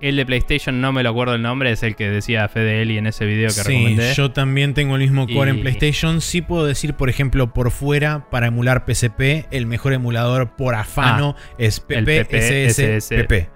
El 0.00 0.16
de 0.16 0.26
PlayStation 0.26 0.80
no 0.82 0.92
me 0.92 1.02
lo 1.02 1.08
acuerdo 1.10 1.34
el 1.34 1.42
nombre, 1.42 1.70
es 1.72 1.82
el 1.82 1.96
que 1.96 2.08
decía 2.10 2.46
Fede 2.48 2.82
Eli 2.82 2.98
en 2.98 3.06
ese 3.06 3.24
video 3.24 3.46
que 3.48 3.54
Sí, 3.54 3.72
recomendé. 3.72 4.12
yo 4.14 4.30
también 4.30 4.74
tengo 4.74 4.94
el 4.96 5.00
mismo 5.00 5.26
core 5.26 5.50
en 5.50 5.60
PlayStation. 5.62 6.20
Sí 6.20 6.42
puedo 6.42 6.66
decir, 6.66 6.92
por 6.94 7.08
ejemplo, 7.08 7.52
por 7.54 7.70
fuera, 7.70 8.26
para 8.30 8.46
emular 8.48 8.84
PSP, 8.86 9.46
el 9.50 9.64
mejor 9.66 9.94
emulador 9.94 10.54
por 10.54 10.74
afano 10.74 11.34
es 11.56 11.82
el 11.88 12.04
PPSSPP. 12.04 13.48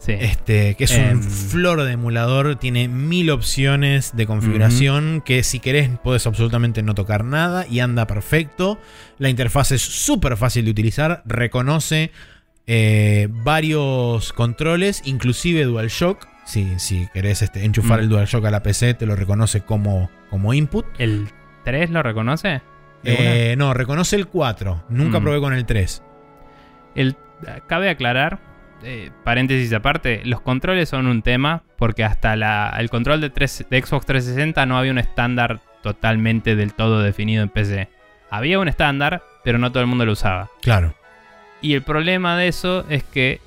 Sí. 0.00 0.12
Este, 0.18 0.74
que 0.76 0.84
es 0.84 0.92
Em. 0.92 1.18
un 1.18 1.22
flor 1.22 1.82
de 1.82 1.92
emulador, 1.92 2.56
tiene 2.56 2.88
mil 2.88 3.30
opciones 3.30 4.16
de 4.16 4.26
configuración 4.26 5.22
que 5.22 5.42
si 5.42 5.60
querés 5.60 5.90
puedes 6.02 6.26
absolutamente 6.26 6.82
no 6.82 6.94
tocar 6.94 7.22
nada 7.22 7.66
y 7.68 7.80
anda 7.80 8.06
perfecto. 8.06 8.78
La 9.18 9.28
interfaz 9.28 9.72
es 9.72 9.82
súper 9.82 10.38
fácil 10.38 10.64
de 10.64 10.70
utilizar, 10.70 11.22
reconoce 11.26 12.12
eh, 12.66 13.28
varios 13.30 14.32
controles, 14.32 15.02
inclusive 15.04 15.64
DualShock. 15.64 16.26
Si, 16.46 16.78
si 16.78 17.06
querés 17.12 17.42
este, 17.42 17.64
enchufar 17.64 17.98
Mm. 17.98 18.02
el 18.04 18.08
DualShock 18.08 18.44
a 18.46 18.50
la 18.50 18.62
PC, 18.62 18.94
te 18.94 19.04
lo 19.06 19.16
reconoce 19.16 19.60
como, 19.60 20.10
como 20.30 20.54
input. 20.54 20.86
¿El 20.98 21.28
3 21.64 21.90
lo 21.90 22.02
reconoce? 22.02 22.62
Eh, 23.04 23.54
no, 23.58 23.74
reconoce 23.74 24.16
el 24.16 24.26
4. 24.28 24.82
Nunca 24.88 25.20
Mm. 25.20 25.22
probé 25.22 25.40
con 25.40 25.52
el 25.52 25.66
3. 25.66 26.02
El, 26.94 27.16
cabe 27.66 27.90
aclarar, 27.90 28.40
eh, 28.82 29.10
paréntesis 29.24 29.72
aparte, 29.72 30.22
los 30.24 30.40
controles 30.40 30.88
son 30.88 31.06
un 31.06 31.22
tema 31.22 31.62
porque 31.76 32.04
hasta 32.04 32.36
la, 32.36 32.74
el 32.78 32.90
control 32.90 33.20
de, 33.20 33.28
Xbox 33.28 34.06
360 34.06 34.66
no 34.66 34.78
había 34.78 34.92
un 34.92 34.98
estándar 34.98 35.60
totalmente 35.82 36.56
del 36.56 36.74
todo 36.74 37.02
definido 37.02 37.42
en 37.42 37.48
PC. 37.48 37.88
Había 38.30 38.58
un 38.58 38.68
estándar, 38.68 39.22
pero 39.44 39.58
no 39.58 39.70
todo 39.70 39.82
el 39.82 39.86
mundo 39.86 40.06
lo 40.06 40.12
usaba. 40.12 40.48
Claro. 40.62 40.94
Y 41.62 41.74
el 41.74 41.82
problema 41.82 42.36
de 42.36 42.48
eso 42.48 42.86
es 42.88 43.02
que, 43.02 43.40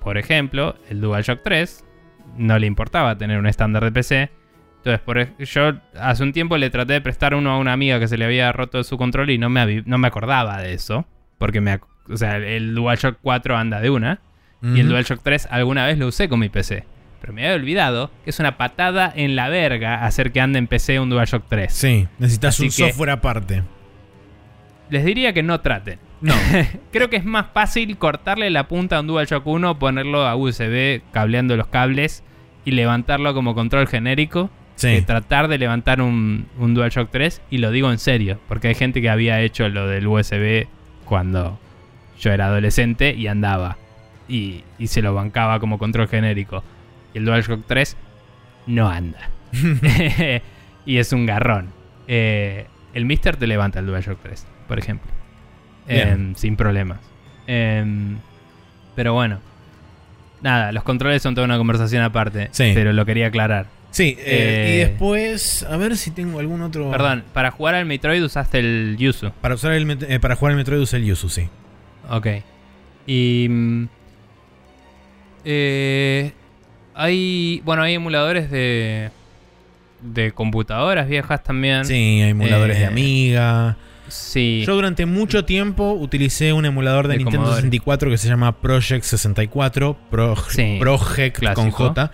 por 0.00 0.18
ejemplo, 0.18 0.76
el 0.90 1.00
DualShock 1.00 1.42
3 1.42 1.84
no 2.36 2.58
le 2.58 2.66
importaba 2.66 3.16
tener 3.16 3.38
un 3.38 3.46
estándar 3.46 3.84
de 3.84 3.92
PC. 3.92 4.30
Entonces, 4.78 5.00
por, 5.00 5.36
yo 5.38 5.74
hace 5.98 6.22
un 6.22 6.32
tiempo 6.32 6.56
le 6.58 6.70
traté 6.70 6.94
de 6.94 7.00
prestar 7.00 7.34
uno 7.34 7.50
a 7.50 7.58
una 7.58 7.72
amiga 7.72 7.98
que 7.98 8.08
se 8.08 8.18
le 8.18 8.24
había 8.24 8.52
roto 8.52 8.82
su 8.84 8.98
control 8.98 9.30
y 9.30 9.38
no 9.38 9.48
me, 9.48 9.82
no 9.86 9.98
me 9.98 10.08
acordaba 10.08 10.60
de 10.60 10.74
eso. 10.74 11.06
Porque 11.38 11.60
me, 11.60 11.80
o 12.08 12.16
sea, 12.16 12.36
el 12.36 12.74
DualShock 12.74 13.18
4 13.22 13.56
anda 13.56 13.80
de 13.80 13.90
una. 13.90 14.20
Y 14.62 14.80
el. 14.80 14.88
DualShock 14.88 15.20
3 15.22 15.48
alguna 15.50 15.86
vez 15.86 15.98
lo 15.98 16.06
usé 16.06 16.28
con 16.28 16.40
mi 16.40 16.48
PC. 16.48 16.84
Pero 17.20 17.32
me 17.32 17.44
había 17.44 17.56
olvidado 17.56 18.10
que 18.24 18.30
es 18.30 18.38
una 18.38 18.56
patada 18.56 19.12
en 19.14 19.36
la 19.36 19.48
verga 19.48 20.04
hacer 20.04 20.32
que 20.32 20.40
ande 20.40 20.58
en 20.58 20.66
PC 20.66 21.00
un 21.00 21.10
DualShock 21.10 21.44
3. 21.48 21.72
Sí, 21.72 22.08
necesitas 22.18 22.60
un 22.60 22.70
software 22.70 23.10
aparte. 23.10 23.62
Les 24.90 25.04
diría 25.04 25.32
que 25.32 25.42
no 25.42 25.60
traten. 25.60 25.98
No. 26.20 26.34
Creo 26.92 27.10
que 27.10 27.16
es 27.16 27.24
más 27.24 27.46
fácil 27.52 27.96
cortarle 27.98 28.50
la 28.50 28.68
punta 28.68 28.96
a 28.96 29.00
un 29.00 29.06
DualShock 29.08 29.46
1, 29.46 29.78
ponerlo 29.78 30.26
a 30.26 30.36
USB, 30.36 31.02
cableando 31.12 31.56
los 31.56 31.66
cables 31.66 32.22
y 32.64 32.72
levantarlo 32.72 33.34
como 33.34 33.54
control 33.54 33.88
genérico. 33.88 34.50
Que 34.80 35.00
tratar 35.00 35.48
de 35.48 35.56
levantar 35.56 36.02
un, 36.02 36.48
un 36.58 36.74
DualShock 36.74 37.10
3. 37.10 37.40
Y 37.50 37.58
lo 37.58 37.70
digo 37.70 37.90
en 37.90 37.98
serio, 37.98 38.38
porque 38.46 38.68
hay 38.68 38.74
gente 38.74 39.00
que 39.00 39.08
había 39.08 39.40
hecho 39.40 39.68
lo 39.70 39.88
del 39.88 40.06
USB 40.06 40.66
cuando 41.06 41.58
yo 42.20 42.30
era 42.30 42.46
adolescente 42.46 43.14
y 43.14 43.26
andaba. 43.26 43.78
Y, 44.28 44.64
y 44.78 44.86
se 44.88 45.02
lo 45.02 45.14
bancaba 45.14 45.60
como 45.60 45.78
control 45.78 46.08
genérico. 46.08 46.62
Y 47.14 47.18
el 47.18 47.24
DualShock 47.24 47.64
3 47.66 47.96
no 48.66 48.88
anda. 48.88 49.30
y 50.86 50.96
es 50.98 51.12
un 51.12 51.26
garrón. 51.26 51.68
Eh, 52.08 52.66
el 52.94 53.04
Mister 53.04 53.36
te 53.36 53.46
levanta 53.46 53.78
el 53.80 53.86
DualShock 53.86 54.20
3, 54.22 54.46
por 54.68 54.78
ejemplo. 54.78 55.10
Em, 55.88 56.34
sin 56.34 56.56
problemas. 56.56 56.98
Em, 57.46 58.16
pero 58.94 59.14
bueno. 59.14 59.38
Nada, 60.42 60.72
los 60.72 60.82
controles 60.82 61.22
son 61.22 61.34
toda 61.34 61.44
una 61.44 61.58
conversación 61.58 62.02
aparte. 62.02 62.48
Sí. 62.52 62.72
Pero 62.74 62.92
lo 62.92 63.06
quería 63.06 63.28
aclarar. 63.28 63.66
Sí, 63.90 64.16
eh, 64.18 64.74
y 64.76 64.80
Eh, 64.80 64.86
después, 64.88 65.62
a 65.62 65.76
ver 65.76 65.96
si 65.96 66.10
tengo 66.10 66.38
algún 66.38 66.60
otro. 66.62 66.90
Perdón, 66.90 67.24
para 67.32 67.50
jugar 67.50 67.76
al 67.76 67.86
Metroid 67.86 68.22
usaste 68.22 68.58
el 68.58 68.96
Yuzu. 68.98 69.30
Para, 69.40 69.54
usar 69.54 69.72
el, 69.72 70.20
para 70.20 70.36
jugar 70.36 70.52
el 70.52 70.58
Metroid 70.58 70.80
usé 70.80 70.98
el 70.98 71.04
Yuzu, 71.06 71.28
sí. 71.28 71.48
Ok. 72.10 72.26
Y. 73.06 73.48
eh, 75.46 76.32
hay. 76.94 77.62
Bueno, 77.64 77.82
hay 77.82 77.94
emuladores 77.94 78.50
de. 78.50 79.10
De 80.02 80.32
computadoras 80.32 81.08
viejas 81.08 81.42
también. 81.42 81.84
Sí, 81.86 81.94
hay 81.94 82.30
emuladores 82.30 82.76
de 82.76 82.82
Eh, 82.84 82.86
Amiga. 82.86 83.76
Sí. 84.08 84.62
Yo 84.66 84.74
durante 84.74 85.04
mucho 85.06 85.44
tiempo 85.44 85.92
utilicé 85.92 86.52
un 86.52 86.64
emulador 86.66 87.08
de, 87.08 87.14
De 87.14 87.18
Nintendo 87.18 87.38
Commodore. 87.38 87.56
64 87.62 88.10
que 88.10 88.18
se 88.18 88.28
llama 88.28 88.52
Project 88.60 89.02
64. 89.04 89.96
Pro- 90.10 90.36
Sí, 90.48 90.76
Project 90.78 91.42
con. 91.54 91.70
J. 91.70 92.12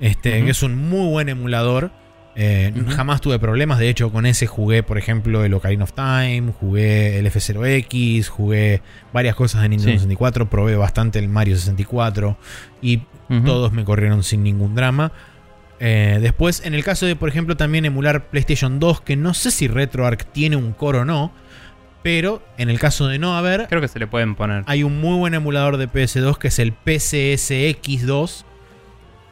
Este, 0.00 0.42
que 0.44 0.50
es 0.50 0.62
un 0.62 0.76
muy 0.88 1.08
buen 1.10 1.28
emulador. 1.28 1.90
Eh. 2.36 2.72
Jamás 2.88 3.20
tuve 3.20 3.38
problemas. 3.38 3.78
De 3.78 3.88
hecho, 3.88 4.10
con 4.10 4.26
ese 4.26 4.46
jugué, 4.46 4.82
por 4.82 4.98
ejemplo, 4.98 5.44
el 5.44 5.54
Ocarina 5.54 5.84
of 5.84 5.92
Time, 5.92 6.52
jugué 6.58 7.18
el 7.18 7.26
F0X, 7.26 8.26
jugué 8.28 8.82
varias 9.12 9.34
cosas 9.36 9.62
de 9.62 9.68
Nintendo 9.68 9.92
Sí. 9.92 9.98
64, 9.98 10.50
probé 10.50 10.74
bastante 10.76 11.18
el 11.20 11.28
Mario 11.28 11.56
64 11.56 12.36
y 12.82 13.02
todos 13.44 13.72
me 13.72 13.84
corrieron 13.84 14.22
sin 14.22 14.42
ningún 14.42 14.74
drama. 14.74 15.12
Eh, 15.80 16.18
después, 16.20 16.62
en 16.64 16.74
el 16.74 16.84
caso 16.84 17.04
de, 17.06 17.16
por 17.16 17.28
ejemplo, 17.28 17.56
también 17.56 17.84
emular 17.84 18.28
PlayStation 18.30 18.78
2, 18.80 19.00
que 19.00 19.16
no 19.16 19.34
sé 19.34 19.50
si 19.50 19.66
RetroArch 19.68 20.24
tiene 20.32 20.56
un 20.56 20.72
core 20.72 20.98
o 21.00 21.04
no, 21.04 21.32
pero 22.02 22.42
en 22.58 22.68
el 22.70 22.78
caso 22.78 23.06
de 23.08 23.18
no 23.18 23.36
haber, 23.36 23.66
Creo 23.68 23.80
que 23.80 23.88
se 23.88 23.98
le 23.98 24.06
pueden 24.06 24.34
poner. 24.34 24.62
hay 24.66 24.82
un 24.82 25.00
muy 25.00 25.16
buen 25.18 25.34
emulador 25.34 25.76
de 25.78 25.88
PS2 25.88 26.36
que 26.38 26.48
es 26.48 26.58
el 26.58 26.72
PCSX2, 26.74 28.44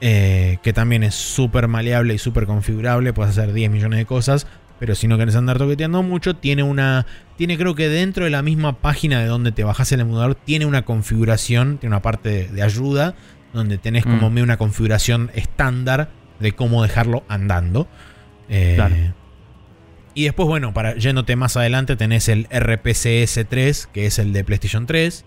eh, 0.04 0.58
que 0.62 0.72
también 0.72 1.04
es 1.04 1.14
súper 1.14 1.68
maleable 1.68 2.12
y 2.12 2.18
súper 2.18 2.44
configurable, 2.46 3.12
puedes 3.12 3.38
hacer 3.38 3.52
10 3.52 3.70
millones 3.70 3.98
de 4.00 4.04
cosas, 4.04 4.48
pero 4.80 4.96
si 4.96 5.06
no 5.06 5.16
querés 5.16 5.36
andar 5.36 5.58
toqueteando 5.58 6.02
mucho, 6.02 6.34
tiene 6.34 6.64
una. 6.64 7.06
Tiene 7.36 7.56
creo 7.56 7.76
que 7.76 7.88
dentro 7.88 8.24
de 8.24 8.30
la 8.30 8.42
misma 8.42 8.80
página 8.80 9.20
de 9.20 9.26
donde 9.26 9.52
te 9.52 9.62
bajas 9.62 9.92
el 9.92 10.00
emulador, 10.00 10.34
tiene 10.34 10.66
una 10.66 10.82
configuración, 10.84 11.78
tiene 11.78 11.94
una 11.94 12.02
parte 12.02 12.28
de, 12.30 12.48
de 12.48 12.62
ayuda, 12.62 13.14
donde 13.52 13.78
tenés 13.78 14.04
como 14.04 14.28
Mm. 14.28 14.38
una 14.38 14.56
configuración 14.56 15.30
estándar 15.34 16.10
de 16.40 16.50
cómo 16.50 16.82
dejarlo 16.82 17.22
andando. 17.28 17.86
Eh, 18.48 18.72
Claro. 18.74 18.96
Y 20.14 20.24
después, 20.24 20.46
bueno, 20.48 20.74
para 20.74 20.96
yéndote 20.96 21.36
más 21.36 21.56
adelante, 21.56 21.94
tenés 21.96 22.28
el 22.28 22.46
RPCS3, 22.50 23.86
que 23.92 24.06
es 24.06 24.18
el 24.18 24.32
de 24.32 24.44
PlayStation 24.44 24.86
3. 24.86 25.24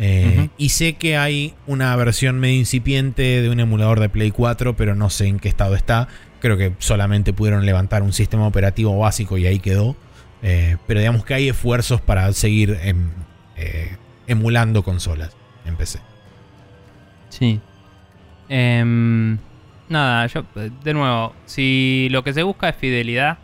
Eh. 0.00 0.48
Y 0.56 0.68
sé 0.68 0.94
que 0.94 1.16
hay 1.16 1.54
una 1.66 1.94
versión 1.96 2.38
medio 2.38 2.56
incipiente 2.58 3.42
de 3.42 3.50
un 3.50 3.58
emulador 3.58 3.98
de 4.00 4.08
Play 4.08 4.30
4, 4.30 4.76
pero 4.76 4.94
no 4.94 5.10
sé 5.10 5.26
en 5.26 5.38
qué 5.40 5.48
estado 5.48 5.74
está. 5.74 6.06
Creo 6.40 6.56
que 6.56 6.72
solamente 6.78 7.32
pudieron 7.32 7.66
levantar 7.66 8.02
un 8.02 8.12
sistema 8.12 8.46
operativo 8.46 8.96
básico 8.96 9.38
y 9.38 9.46
ahí 9.46 9.58
quedó. 9.58 9.96
Eh, 10.42 10.76
pero 10.86 11.00
digamos 11.00 11.24
que 11.24 11.34
hay 11.34 11.48
esfuerzos 11.48 12.00
para 12.00 12.32
seguir 12.32 12.78
em- 12.82 13.10
eh, 13.56 13.96
emulando 14.28 14.84
consolas 14.84 15.36
en 15.66 15.74
PC. 15.76 15.98
Sí. 17.28 17.60
Em, 18.48 19.38
nada, 19.88 20.26
yo, 20.26 20.44
de 20.84 20.94
nuevo, 20.94 21.34
si 21.46 22.08
lo 22.12 22.22
que 22.22 22.32
se 22.32 22.42
busca 22.44 22.68
es 22.68 22.76
fidelidad 22.76 23.38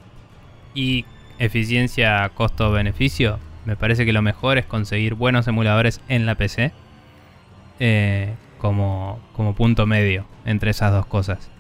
y 0.74 1.04
eficiencia 1.38 2.30
costo-beneficio, 2.34 3.38
me 3.64 3.76
parece 3.76 4.04
que 4.04 4.12
lo 4.12 4.22
mejor 4.22 4.58
es 4.58 4.66
conseguir 4.66 5.14
buenos 5.14 5.46
emuladores 5.48 6.00
en 6.08 6.26
la 6.26 6.34
PC 6.34 6.72
eh, 7.80 8.34
como, 8.58 9.20
como 9.32 9.54
punto 9.54 9.86
medio 9.86 10.26
entre 10.44 10.70
esas 10.70 10.92
dos 10.92 11.06
cosas. 11.06 11.50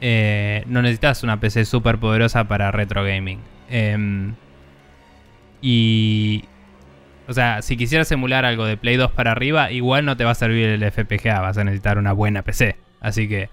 Eh, 0.00 0.62
no 0.66 0.82
necesitas 0.82 1.22
una 1.22 1.40
PC 1.40 1.64
súper 1.64 1.98
poderosa 1.98 2.44
para 2.44 2.70
retro 2.70 3.04
gaming. 3.04 3.40
Em, 3.68 4.34
y. 5.60 6.44
O 7.26 7.32
sea, 7.34 7.60
si 7.60 7.76
quisieras 7.76 8.10
emular 8.10 8.46
algo 8.46 8.64
de 8.64 8.78
Play 8.78 8.96
2 8.96 9.10
para 9.12 9.32
arriba, 9.32 9.70
igual 9.70 10.06
no 10.06 10.16
te 10.16 10.24
va 10.24 10.30
a 10.30 10.34
servir 10.34 10.66
el 10.68 10.82
FPGA, 10.90 11.40
vas 11.40 11.58
a 11.58 11.64
necesitar 11.64 11.98
una 11.98 12.12
buena 12.12 12.42
PC. 12.42 12.76
Así 13.00 13.28
que, 13.28 13.50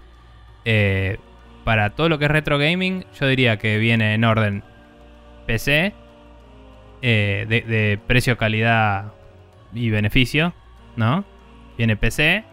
eh, 0.63 1.17
para 1.65 1.89
todo 1.89 2.07
lo 2.07 2.17
que 2.17 2.25
es 2.25 2.31
retro 2.31 2.57
gaming, 2.57 3.05
yo 3.19 3.27
diría 3.27 3.57
que 3.57 3.77
viene 3.77 4.13
en 4.13 4.23
orden 4.23 4.63
PC, 5.45 5.93
eh, 7.01 7.45
de, 7.47 7.61
de 7.61 7.99
precio, 8.05 8.37
calidad 8.37 9.13
y 9.73 9.89
beneficio, 9.89 10.53
¿no? 10.95 11.25
Viene 11.77 11.97
PC, 11.97 12.43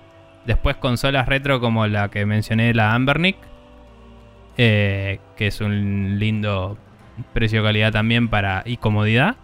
después 0.46 0.76
consolas 0.76 1.28
retro 1.28 1.60
como 1.60 1.86
la 1.86 2.10
que 2.10 2.26
mencioné, 2.26 2.74
la 2.74 2.94
Ambernic, 2.94 3.36
eh, 4.56 5.20
que 5.36 5.46
es 5.46 5.60
un 5.60 6.18
lindo 6.18 6.76
precio-calidad 7.32 7.92
también 7.92 8.28
para 8.28 8.62
y 8.66 8.76
comodidad. 8.76 9.36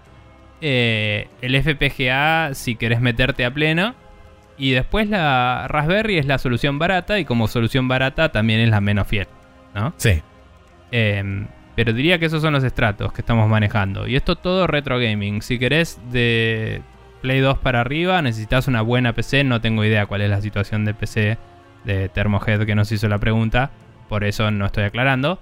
Eh, 0.61 1.29
el 1.41 1.55
FPGA 1.62 2.55
si 2.55 2.77
querés 2.77 3.01
meterte 3.01 3.45
a 3.45 3.53
pleno. 3.53 3.95
Y 4.61 4.73
después 4.73 5.09
la 5.09 5.66
Raspberry 5.69 6.19
es 6.19 6.27
la 6.27 6.39
solución 6.39 6.81
barata 6.81 7.20
y 7.20 7.25
como 7.25 7.47
solución 7.47 7.87
barata 7.87 8.33
también 8.33 8.59
es 8.59 8.69
la 8.69 8.81
menos 8.81 9.07
fiel, 9.07 9.29
¿no? 9.73 9.95
Sí. 9.99 10.20
Em, 10.91 11.47
pero 11.78 11.92
diría 11.92 12.18
que 12.18 12.26
esos 12.26 12.42
son 12.42 12.55
los 12.55 12.64
estratos 12.64 13.12
que 13.12 13.20
estamos 13.20 13.48
manejando. 13.48 14.09
Y 14.09 14.16
esto 14.16 14.34
todo 14.34 14.66
retro 14.66 14.98
gaming. 14.98 15.42
Si 15.42 15.60
querés 15.60 16.00
de 16.10 16.82
Play 17.22 17.38
2 17.38 17.59
para 17.59 17.80
arriba, 17.80 18.20
necesitas 18.20 18.66
una 18.66 18.82
buena 18.82 19.12
PC. 19.12 19.44
No 19.44 19.60
tengo 19.60 19.84
idea 19.84 20.06
cuál 20.06 20.22
es 20.22 20.28
la 20.28 20.40
situación 20.40 20.84
de 20.84 20.92
PC 20.92 21.38
de 21.84 22.09
Thermohead 22.09 22.66
que 22.66 22.74
nos 22.74 22.90
hizo 22.90 23.06
la 23.06 23.18
pregunta. 23.18 23.70
Por 24.09 24.24
eso 24.24 24.50
no 24.50 24.66
estoy 24.66 24.82
aclarando. 24.82 25.38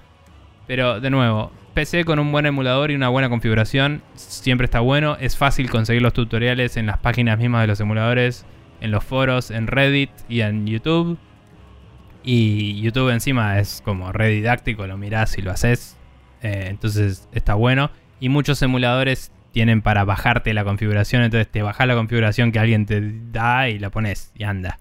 Pero 0.66 1.00
de 1.00 1.08
nuevo, 1.08 1.52
PC 1.72 2.04
con 2.04 2.18
un 2.18 2.30
buen 2.30 2.44
emulador 2.44 2.90
y 2.90 2.96
una 2.96 3.08
buena 3.08 3.30
configuración 3.30 4.02
siempre 4.14 4.66
está 4.66 4.80
bueno. 4.80 5.16
Es 5.18 5.38
fácil 5.38 5.70
conseguir 5.70 6.02
los 6.02 6.12
tutoriales 6.12 6.76
en 6.76 6.84
las 6.84 6.98
páginas 6.98 7.38
mismas 7.38 7.62
de 7.62 7.68
los 7.68 7.80
emuladores, 7.80 8.44
en 8.82 8.90
los 8.90 9.02
foros, 9.02 9.50
en 9.50 9.68
Reddit 9.68 10.10
y 10.28 10.42
en 10.42 10.66
YouTube. 10.66 11.16
Y 12.22 12.78
YouTube 12.82 13.08
encima 13.08 13.58
es 13.58 13.80
como 13.82 14.12
re 14.12 14.28
didáctico, 14.28 14.86
lo 14.86 14.98
mirás 14.98 15.38
y 15.38 15.40
lo 15.40 15.50
haces. 15.50 15.96
Eh, 16.42 16.66
entonces 16.68 17.28
está 17.32 17.54
bueno. 17.54 17.90
Y 18.20 18.28
muchos 18.28 18.60
emuladores 18.62 19.30
tienen 19.52 19.82
para 19.82 20.04
bajarte 20.04 20.52
la 20.54 20.64
configuración. 20.64 21.22
Entonces 21.22 21.48
te 21.50 21.62
bajas 21.62 21.86
la 21.86 21.94
configuración 21.94 22.52
que 22.52 22.58
alguien 22.58 22.86
te 22.86 23.00
da 23.32 23.68
y 23.68 23.78
la 23.78 23.90
pones 23.90 24.32
y 24.36 24.44
anda. 24.44 24.78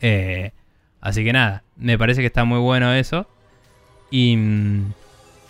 Eh, 0.00 0.52
así 1.00 1.24
que 1.24 1.32
nada, 1.32 1.62
me 1.76 1.98
parece 1.98 2.20
que 2.20 2.26
está 2.26 2.44
muy 2.44 2.58
bueno 2.58 2.92
eso. 2.92 3.28
Y, 4.10 4.36
mm, 4.36 4.92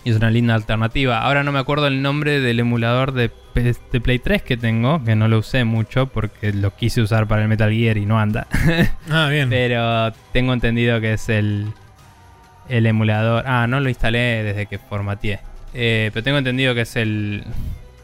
y 0.04 0.10
es 0.10 0.16
una 0.16 0.30
linda 0.30 0.54
alternativa. 0.54 1.20
Ahora 1.20 1.42
no 1.42 1.52
me 1.52 1.58
acuerdo 1.58 1.86
el 1.86 2.02
nombre 2.02 2.40
del 2.40 2.58
emulador 2.60 3.12
de, 3.12 3.30
de 3.54 4.00
Play 4.00 4.18
3 4.18 4.42
que 4.42 4.56
tengo, 4.56 5.04
que 5.04 5.14
no 5.14 5.28
lo 5.28 5.38
usé 5.38 5.64
mucho 5.64 6.06
porque 6.06 6.52
lo 6.52 6.74
quise 6.74 7.02
usar 7.02 7.26
para 7.26 7.42
el 7.42 7.48
Metal 7.48 7.70
Gear 7.70 7.98
y 7.98 8.06
no 8.06 8.18
anda. 8.18 8.46
Ah, 9.10 9.28
bien. 9.28 9.50
Pero 9.50 10.12
tengo 10.32 10.52
entendido 10.52 11.00
que 11.00 11.14
es 11.14 11.28
el, 11.28 11.72
el 12.70 12.86
emulador. 12.86 13.44
Ah, 13.46 13.66
no 13.66 13.80
lo 13.80 13.88
instalé 13.88 14.42
desde 14.42 14.66
que 14.66 14.78
formateé. 14.78 15.40
Eh, 15.74 16.10
pero 16.12 16.24
tengo 16.24 16.38
entendido 16.38 16.74
que 16.74 16.82
es 16.82 16.96
el. 16.96 17.44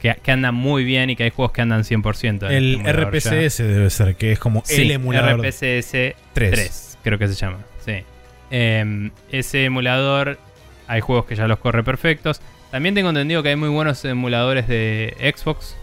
Que, 0.01 0.15
que 0.23 0.31
anda 0.31 0.53
muy 0.53 0.85
bien 0.85 1.09
y 1.11 1.17
que 1.17 1.25
hay 1.25 1.31
juegos 1.31 1.53
que 1.53 1.63
andan 1.63 1.83
100%. 1.83 2.47
en 2.47 2.53
el 2.53 2.83
ya. 2.85 2.93
RPCS 2.93 3.59
debe 3.59 3.91
ser, 3.91 4.15
que 4.17 4.33
es 4.33 4.39
como 4.39 4.63
Sí, 4.65 4.83
el 4.83 4.91
emulador. 4.93 5.41
RPCS 5.41 5.91
3. 5.93 6.15
3, 6.35 6.99
creo 7.03 7.19
que 7.19 7.29
se 7.29 7.35
llama. 7.35 7.59
Sí. 7.85 8.05
Em, 8.51 9.11
ese 9.33 9.65
emulador, 9.65 10.39
hay 10.87 11.01
juegos 11.01 11.25
que 11.25 11.35
ya 11.35 11.49
los 11.49 11.59
corre 11.59 11.83
perfectos. 11.83 12.41
También 12.71 12.95
tengo 12.95 13.09
entendido 13.09 13.43
que 13.43 13.49
hay 13.51 13.57
muy 13.57 13.69
buenos 13.71 14.05
emuladores 14.05 14.69
de 14.69 15.17
Xbox 15.37 15.77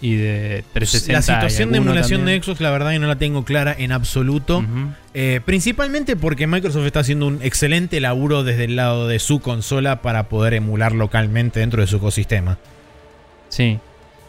y 0.00 0.16
de 0.16 0.64
360. 0.72 1.12
La 1.12 1.22
situación 1.22 1.72
de 1.72 1.78
emulación 1.78 2.20
también. 2.20 2.40
de 2.40 2.44
Xbox, 2.44 2.60
la 2.60 2.70
verdad 2.70 2.90
que 2.92 2.98
no 2.98 3.06
la 3.06 3.16
tengo 3.16 3.44
clara 3.44 3.74
en 3.76 3.92
absoluto. 3.92 4.64
Eh, 5.14 5.40
principalmente 5.44 6.16
porque 6.16 6.46
Microsoft 6.46 6.86
está 6.86 7.00
haciendo 7.00 7.26
un 7.26 7.40
excelente 7.42 8.00
laburo 8.00 8.44
desde 8.44 8.64
el 8.64 8.76
lado 8.76 9.08
de 9.08 9.18
su 9.18 9.40
consola 9.40 10.02
para 10.02 10.28
poder 10.28 10.54
emular 10.54 10.92
localmente 10.92 11.60
dentro 11.60 11.80
de 11.80 11.88
su 11.88 11.96
ecosistema. 11.96 12.58
Sí. 13.48 13.78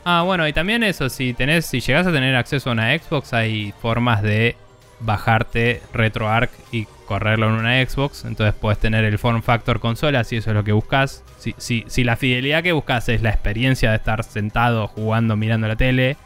Ah, 0.06 0.24
bueno, 0.24 0.48
y 0.48 0.54
también 0.54 0.84
eso, 0.84 1.10
si 1.10 1.34
tenés, 1.34 1.66
si 1.66 1.82
llegás 1.82 2.08
a 2.08 2.12
tener 2.12 2.36
acceso 2.36 2.70
a 2.70 2.74
una 2.74 2.98
Xbox, 2.98 3.34
hay 3.34 3.74
formas 3.82 4.24
de 4.24 4.56
bajarte 5.02 5.82
RetroArch 5.94 6.50
y 6.72 6.86
correrlo 7.06 7.48
en 7.48 7.54
una 7.54 7.84
Xbox. 7.86 8.26
Entonces 8.26 8.54
puedes 8.60 8.80
tener 8.80 9.04
el 9.06 9.18
form 9.18 9.42
factor 9.42 9.80
consola 9.80 10.24
si 10.24 10.38
eso 10.38 10.52
es 10.52 10.56
lo 10.56 10.64
que 10.64 10.72
buscas. 10.72 11.24
Si, 11.38 11.56
si, 11.58 11.86
si 11.88 12.04
la 12.04 12.16
fidelidad 12.18 12.64
que 12.64 12.72
buscas 12.74 13.08
es 13.10 13.22
la 13.22 13.30
experiencia 13.30 13.92
de 13.92 13.96
estar 13.98 14.24
sentado 14.24 14.88
jugando, 14.88 15.36
mirando 15.36 15.68
la 15.68 15.76
tele 15.76 16.18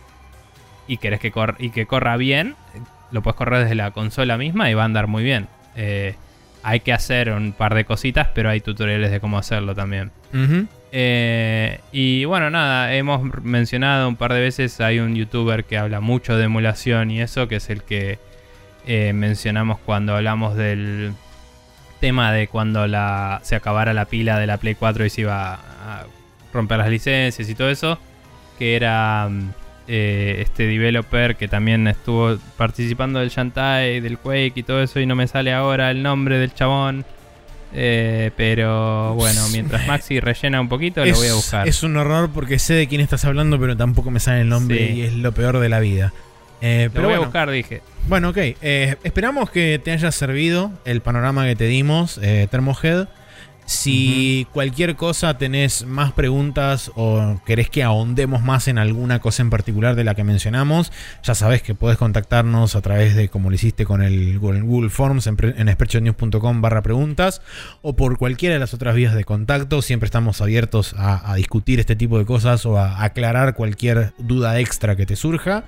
y 0.87 0.97
querés 0.97 1.19
que, 1.19 1.31
cor- 1.31 1.55
y 1.59 1.69
que 1.69 1.85
corra 1.85 2.17
bien, 2.17 2.55
lo 3.11 3.21
puedes 3.21 3.35
correr 3.37 3.61
desde 3.61 3.75
la 3.75 3.91
consola 3.91 4.37
misma 4.37 4.69
y 4.69 4.73
va 4.73 4.81
a 4.81 4.85
andar 4.85 5.07
muy 5.07 5.23
bien. 5.23 5.47
Eh, 5.75 6.15
hay 6.63 6.79
que 6.79 6.93
hacer 6.93 7.31
un 7.31 7.53
par 7.53 7.75
de 7.75 7.85
cositas, 7.85 8.29
pero 8.33 8.49
hay 8.49 8.59
tutoriales 8.61 9.11
de 9.11 9.19
cómo 9.19 9.37
hacerlo 9.37 9.75
también. 9.75 10.11
Eh, 10.91 11.79
y 11.91 12.25
bueno, 12.25 12.49
nada, 12.49 12.93
hemos 12.95 13.23
mencionado 13.43 14.07
un 14.07 14.15
par 14.15 14.33
de 14.33 14.39
veces, 14.39 14.79
hay 14.81 14.99
un 14.99 15.15
youtuber 15.15 15.65
que 15.65 15.77
habla 15.77 15.99
mucho 15.99 16.37
de 16.37 16.45
emulación 16.45 17.11
y 17.11 17.21
eso, 17.21 17.47
que 17.47 17.57
es 17.57 17.69
el 17.69 17.83
que 17.83 18.17
eh, 18.85 19.13
mencionamos 19.13 19.79
cuando 19.85 20.15
hablamos 20.15 20.55
del 20.55 21.13
tema 21.99 22.31
de 22.33 22.47
cuando 22.47 22.85
la, 22.87 23.39
se 23.43 23.55
acabara 23.55 23.93
la 23.93 24.05
pila 24.05 24.37
de 24.39 24.47
la 24.47 24.57
Play 24.57 24.75
4 24.75 25.05
y 25.05 25.09
se 25.09 25.21
iba 25.21 25.53
a 25.53 26.05
romper 26.53 26.77
las 26.79 26.89
licencias 26.89 27.47
y 27.49 27.55
todo 27.55 27.69
eso, 27.69 27.97
que 28.59 28.75
era 28.75 29.27
mm, 29.29 29.49
eh, 29.87 30.35
este 30.39 30.67
developer 30.67 31.35
que 31.35 31.47
también 31.47 31.87
estuvo 31.87 32.37
participando 32.57 33.19
del 33.19 33.29
Shantae, 33.29 34.01
del 34.01 34.17
Quake 34.17 34.53
y 34.55 34.63
todo 34.63 34.83
eso, 34.83 34.99
y 34.99 35.05
no 35.05 35.15
me 35.15 35.27
sale 35.27 35.53
ahora 35.53 35.91
el 35.91 36.03
nombre 36.03 36.37
del 36.37 36.53
chabón. 36.53 37.05
Eh, 37.75 38.29
pero 38.37 39.15
bueno, 39.15 39.41
mientras 39.51 39.87
Maxi 39.87 40.19
rellena 40.19 40.61
un 40.61 40.69
poquito, 40.69 41.03
lo 41.03 41.15
voy 41.15 41.27
a 41.27 41.33
buscar. 41.33 41.67
es 41.67 41.81
un 41.83 41.97
horror 41.97 42.29
porque 42.31 42.59
sé 42.59 42.73
de 42.75 42.87
quién 42.87 43.01
estás 43.01 43.25
hablando, 43.25 43.59
pero 43.59 43.75
tampoco 43.75 44.11
me 44.11 44.19
sale 44.19 44.41
el 44.41 44.49
nombre 44.49 44.77
Sí. 44.77 44.93
y 44.93 45.01
es 45.03 45.13
lo 45.13 45.31
peor 45.31 45.57
de 45.59 45.69
la 45.69 45.79
vida. 45.79 46.13
Eh, 46.65 46.85
lo 46.85 46.91
pero 46.93 47.03
voy 47.03 47.11
bueno, 47.15 47.23
a 47.23 47.25
buscar, 47.25 47.51
dije. 47.51 47.81
Bueno, 48.07 48.29
ok. 48.29 48.37
eh, 48.37 48.95
esperamos 49.03 49.49
que 49.49 49.81
te 49.83 49.91
haya 49.91 50.11
servido 50.13 50.71
el 50.85 51.01
panorama 51.01 51.45
que 51.45 51.57
te 51.57 51.65
dimos, 51.65 52.17
eh, 52.23 52.47
Thermohead. 52.49 53.07
Si 53.65 54.47
cualquier 54.51 54.95
cosa 54.95 55.37
tenés 55.37 55.85
más 55.85 56.11
preguntas 56.11 56.91
o 56.95 57.39
querés 57.45 57.69
que 57.69 57.83
ahondemos 57.83 58.41
más 58.41 58.67
en 58.67 58.77
alguna 58.77 59.19
cosa 59.19 59.41
en 59.41 59.49
particular 59.49 59.95
de 59.95 60.03
la 60.03 60.15
que 60.15 60.23
mencionamos, 60.23 60.91
ya 61.23 61.33
sabés 61.35 61.61
que 61.61 61.75
podés 61.75 61.97
contactarnos 61.97 62.75
a 62.75 62.81
través 62.81 63.15
de, 63.15 63.29
como 63.29 63.49
lo 63.49 63.55
hiciste 63.55 63.85
con 63.85 64.01
el 64.01 64.39
Google, 64.39 64.61
Google 64.61 64.89
Forms 64.89 65.27
en, 65.27 65.37
en 65.41 66.61
barra 66.61 66.81
preguntas 66.81 67.41
o 67.81 67.95
por 67.95 68.17
cualquiera 68.17 68.53
de 68.53 68.59
las 68.59 68.73
otras 68.73 68.95
vías 68.95 69.15
de 69.15 69.23
contacto. 69.23 69.81
Siempre 69.81 70.05
estamos 70.05 70.41
abiertos 70.41 70.93
a, 70.97 71.31
a 71.31 71.35
discutir 71.35 71.79
este 71.79 71.95
tipo 71.95 72.17
de 72.19 72.25
cosas 72.25 72.65
o 72.65 72.77
a 72.77 73.03
aclarar 73.03 73.55
cualquier 73.55 74.13
duda 74.17 74.59
extra 74.59 74.95
que 74.95 75.05
te 75.05 75.15
surja. 75.15 75.63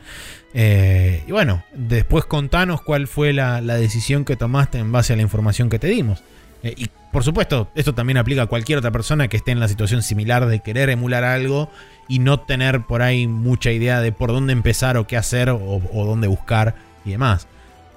Eh, 0.54 1.24
y 1.28 1.32
bueno, 1.32 1.64
después 1.74 2.26
contanos 2.26 2.82
cuál 2.82 3.08
fue 3.08 3.34
la, 3.34 3.62
la 3.62 3.76
decisión 3.76 4.26
que 4.26 4.36
tomaste 4.36 4.80
en 4.80 4.92
base 4.92 5.14
a 5.14 5.16
la 5.16 5.22
información 5.22 5.70
que 5.70 5.80
te 5.80 5.88
dimos. 5.88 6.24
Eh, 6.66 6.74
y 6.76 6.90
por 7.12 7.24
supuesto, 7.24 7.70
esto 7.76 7.94
también 7.94 8.18
aplica 8.18 8.42
a 8.42 8.48
cualquier 8.48 8.80
otra 8.80 8.92
persona 8.92 9.28
que 9.28 9.38
esté 9.38 9.52
en 9.52 9.60
la 9.60 9.68
situación 9.68 10.02
similar 10.02 10.48
de 10.48 10.60
querer 10.60 10.90
emular 10.90 11.24
algo 11.24 11.70
y 12.10 12.20
no 12.20 12.40
tener 12.42 12.82
por 12.82 13.02
ahí 13.02 13.28
mucha 13.28 13.72
idea 13.72 14.02
de 14.02 14.12
por 14.12 14.32
dónde 14.32 14.52
empezar 14.52 14.98
o 14.98 15.08
qué 15.08 15.16
hacer 15.16 15.50
o, 15.50 15.60
o 15.60 16.06
dónde 16.06 16.28
buscar 16.28 16.76
y 17.06 17.12
demás. 17.12 17.48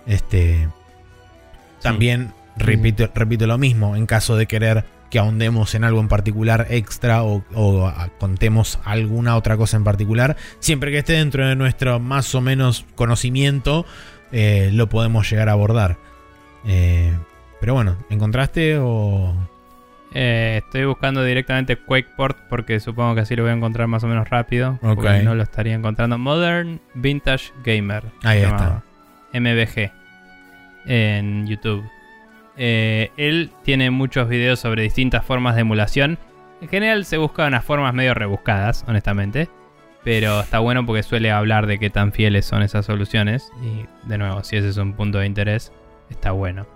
Este. 0.06 0.68
También 1.80 2.32
repito, 2.56 3.10
repito 3.14 3.46
lo 3.46 3.56
mismo, 3.58 3.96
en 3.96 4.06
caso 4.06 4.36
de 4.36 4.46
querer 4.46 4.84
que 5.10 5.18
ahondemos 5.18 5.74
en 5.74 5.84
algo 5.84 6.00
en 6.00 6.08
particular 6.08 6.66
extra 6.68 7.22
o, 7.22 7.42
contemos 8.18 8.78
alguna 8.84 9.36
otra 9.36 9.56
cosa 9.56 9.78
en 9.78 9.84
particular, 9.84 10.36
siempre 10.58 10.90
que 10.90 10.98
esté 10.98 11.14
dentro 11.14 11.46
de 11.46 11.56
nuestro 11.56 11.98
más 11.98 12.34
o 12.34 12.42
menos 12.42 12.84
conocimiento, 12.94 13.86
eh, 14.32 14.68
lo 14.72 14.88
podemos 14.90 15.30
llegar 15.30 15.48
a 15.48 15.52
abordar. 15.52 15.96
Eh, 16.66 17.16
pero 17.60 17.74
bueno, 17.74 17.97
¿encontraste 18.10 18.78
o...? 18.78 19.35
Eh, 20.14 20.62
estoy 20.64 20.86
buscando 20.86 21.22
directamente 21.22 21.76
Quakeport 21.76 22.39
porque 22.48 22.80
supongo 22.80 23.14
que 23.14 23.20
así 23.22 23.36
lo 23.36 23.43
voy 23.43 23.52
a 23.52 23.55
encontrar 23.55 23.89
más 23.89 24.05
o 24.05 24.06
menos 24.06 24.28
rápido. 24.28 24.78
Ok. 24.82 24.97
Porque 24.97 25.22
no 25.22 25.35
lo 25.35 25.43
estaría 25.43 25.74
encontrando. 25.74 26.18
Modern 26.18 26.80
Vintage 26.94 27.52
Gamer. 27.64 28.05
Ahí 28.24 28.40
está. 28.40 28.82
MVG. 29.35 29.93
En 30.86 31.47
YouTube. 31.47 31.85
Eh, 32.56 33.10
él 33.16 33.51
tiene 33.62 33.90
muchos 33.90 34.28
videos 34.28 34.60
sobre 34.60 34.82
distintas 34.82 35.24
formas 35.24 35.55
de 35.55 35.60
emulación. 35.60 36.18
En 36.60 36.68
general 36.68 37.05
se 37.05 37.18
buscan 37.18 37.48
unas 37.48 37.64
formas 37.64 37.94
medio 37.94 38.14
rebuscadas, 38.14 38.85
honestamente. 38.89 39.48
Pero 40.05 40.40
está 40.40 40.60
bueno 40.60 40.86
porque 40.86 41.02
suele 41.02 41.30
hablar 41.30 41.66
de 41.66 41.78
qué 41.78 41.90
tan 41.90 42.12
fieles 42.12 42.47
son 42.47 42.62
esas 42.62 42.86
soluciones. 42.86 43.52
Y 43.62 43.86
de 44.09 44.16
nuevo, 44.16 44.43
si 44.43 44.56
ese 44.56 44.70
es 44.70 44.76
un 44.78 44.94
punto 44.94 45.18
de 45.18 45.26
interés, 45.26 45.70
está 46.09 46.30
bueno. 46.32 46.66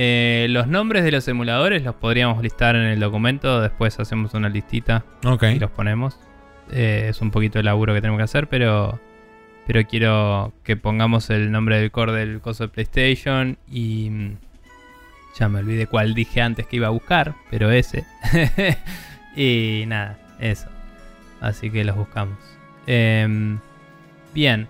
Eh, 0.00 0.46
los 0.50 0.68
nombres 0.68 1.02
de 1.02 1.10
los 1.10 1.26
emuladores 1.26 1.82
los 1.82 1.92
podríamos 1.96 2.40
listar 2.40 2.76
en 2.76 2.82
el 2.82 3.00
documento. 3.00 3.60
Después 3.60 3.98
hacemos 3.98 4.32
una 4.32 4.48
listita 4.48 5.04
y 5.52 5.58
los 5.58 5.72
ponemos. 5.72 6.20
Eh, 6.70 7.06
es 7.08 7.20
un 7.20 7.32
poquito 7.32 7.58
el 7.58 7.64
laburo 7.64 7.94
que 7.94 8.00
tenemos 8.00 8.18
que 8.18 8.22
hacer, 8.22 8.48
pero, 8.48 9.00
pero 9.66 9.84
quiero 9.88 10.52
que 10.62 10.76
pongamos 10.76 11.30
el 11.30 11.50
nombre 11.50 11.80
del 11.80 11.90
core 11.90 12.12
del 12.12 12.40
coso 12.40 12.62
de 12.62 12.68
PlayStation 12.68 13.58
y 13.68 14.10
mm, 14.10 14.36
ya 15.36 15.48
me 15.48 15.58
olvidé 15.58 15.88
cuál 15.88 16.14
dije 16.14 16.42
antes 16.42 16.68
que 16.68 16.76
iba 16.76 16.86
a 16.86 16.90
buscar, 16.90 17.34
pero 17.50 17.72
ese. 17.72 18.04
y 19.36 19.82
nada, 19.88 20.16
eso. 20.38 20.68
Así 21.40 21.70
que 21.70 21.82
los 21.82 21.96
buscamos. 21.96 22.38
Em, 22.86 23.58
bien. 24.32 24.68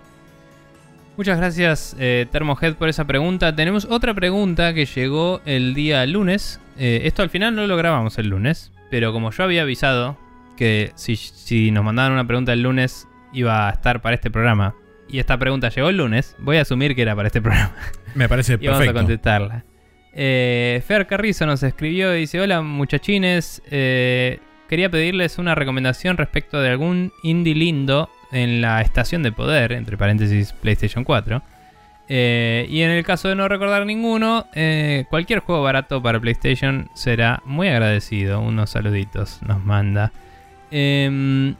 Muchas 1.19 1.37
gracias, 1.37 1.97
eh, 1.99 2.27
Thermohead, 2.31 2.75
por 2.75 2.87
esa 2.87 3.05
pregunta. 3.05 3.53
Tenemos 3.53 3.83
otra 3.83 4.13
pregunta 4.13 4.73
que 4.73 4.85
llegó 4.85 5.41
el 5.43 5.73
día 5.73 6.05
lunes. 6.05 6.61
Eh, 6.77 7.01
esto 7.03 7.23
al 7.23 7.29
final 7.29 7.53
no 7.55 7.67
lo 7.67 7.75
grabamos 7.75 8.17
el 8.19 8.29
lunes, 8.29 8.71
pero 8.89 9.11
como 9.11 9.29
yo 9.29 9.43
había 9.43 9.63
avisado 9.63 10.17
que 10.55 10.93
si, 10.95 11.17
si 11.17 11.71
nos 11.71 11.83
mandaban 11.83 12.13
una 12.13 12.25
pregunta 12.25 12.53
el 12.53 12.61
lunes 12.61 13.05
iba 13.33 13.67
a 13.67 13.71
estar 13.71 14.01
para 14.01 14.15
este 14.15 14.31
programa, 14.31 14.75
y 15.09 15.19
esta 15.19 15.37
pregunta 15.37 15.67
llegó 15.67 15.89
el 15.89 15.97
lunes, 15.97 16.37
voy 16.39 16.55
a 16.55 16.61
asumir 16.61 16.95
que 16.95 17.01
era 17.01 17.17
para 17.17 17.27
este 17.27 17.41
programa. 17.41 17.75
Me 18.15 18.29
parece 18.29 18.53
Y 18.53 18.67
vamos 18.67 18.75
a 18.75 18.85
perfecto. 18.85 18.99
contestarla. 19.01 19.65
Eh, 20.13 20.81
Fer 20.87 21.05
Carrizo 21.05 21.45
nos 21.45 21.61
escribió 21.63 22.15
y 22.15 22.21
dice: 22.21 22.39
Hola 22.39 22.61
muchachines, 22.61 23.61
eh, 23.69 24.39
quería 24.69 24.89
pedirles 24.89 25.37
una 25.37 25.53
recomendación 25.53 26.15
respecto 26.15 26.61
de 26.61 26.69
algún 26.69 27.11
indie 27.23 27.55
lindo 27.55 28.09
en 28.31 28.61
la 28.61 28.81
estación 28.81 29.23
de 29.23 29.31
poder, 29.31 29.71
entre 29.71 29.97
paréntesis 29.97 30.53
PlayStation 30.53 31.03
4. 31.03 31.41
Eh, 32.11 32.65
y 32.69 32.81
en 32.81 32.89
el 32.89 33.03
caso 33.03 33.29
de 33.29 33.35
no 33.35 33.47
recordar 33.47 33.85
ninguno, 33.85 34.47
eh, 34.55 35.05
cualquier 35.09 35.39
juego 35.39 35.61
barato 35.61 36.01
para 36.01 36.19
PlayStation 36.19 36.89
será 36.95 37.41
muy 37.45 37.67
agradecido. 37.67 38.41
Unos 38.41 38.71
saluditos 38.71 39.39
nos 39.43 39.63
manda. 39.63 40.11
Eh, 40.71 41.53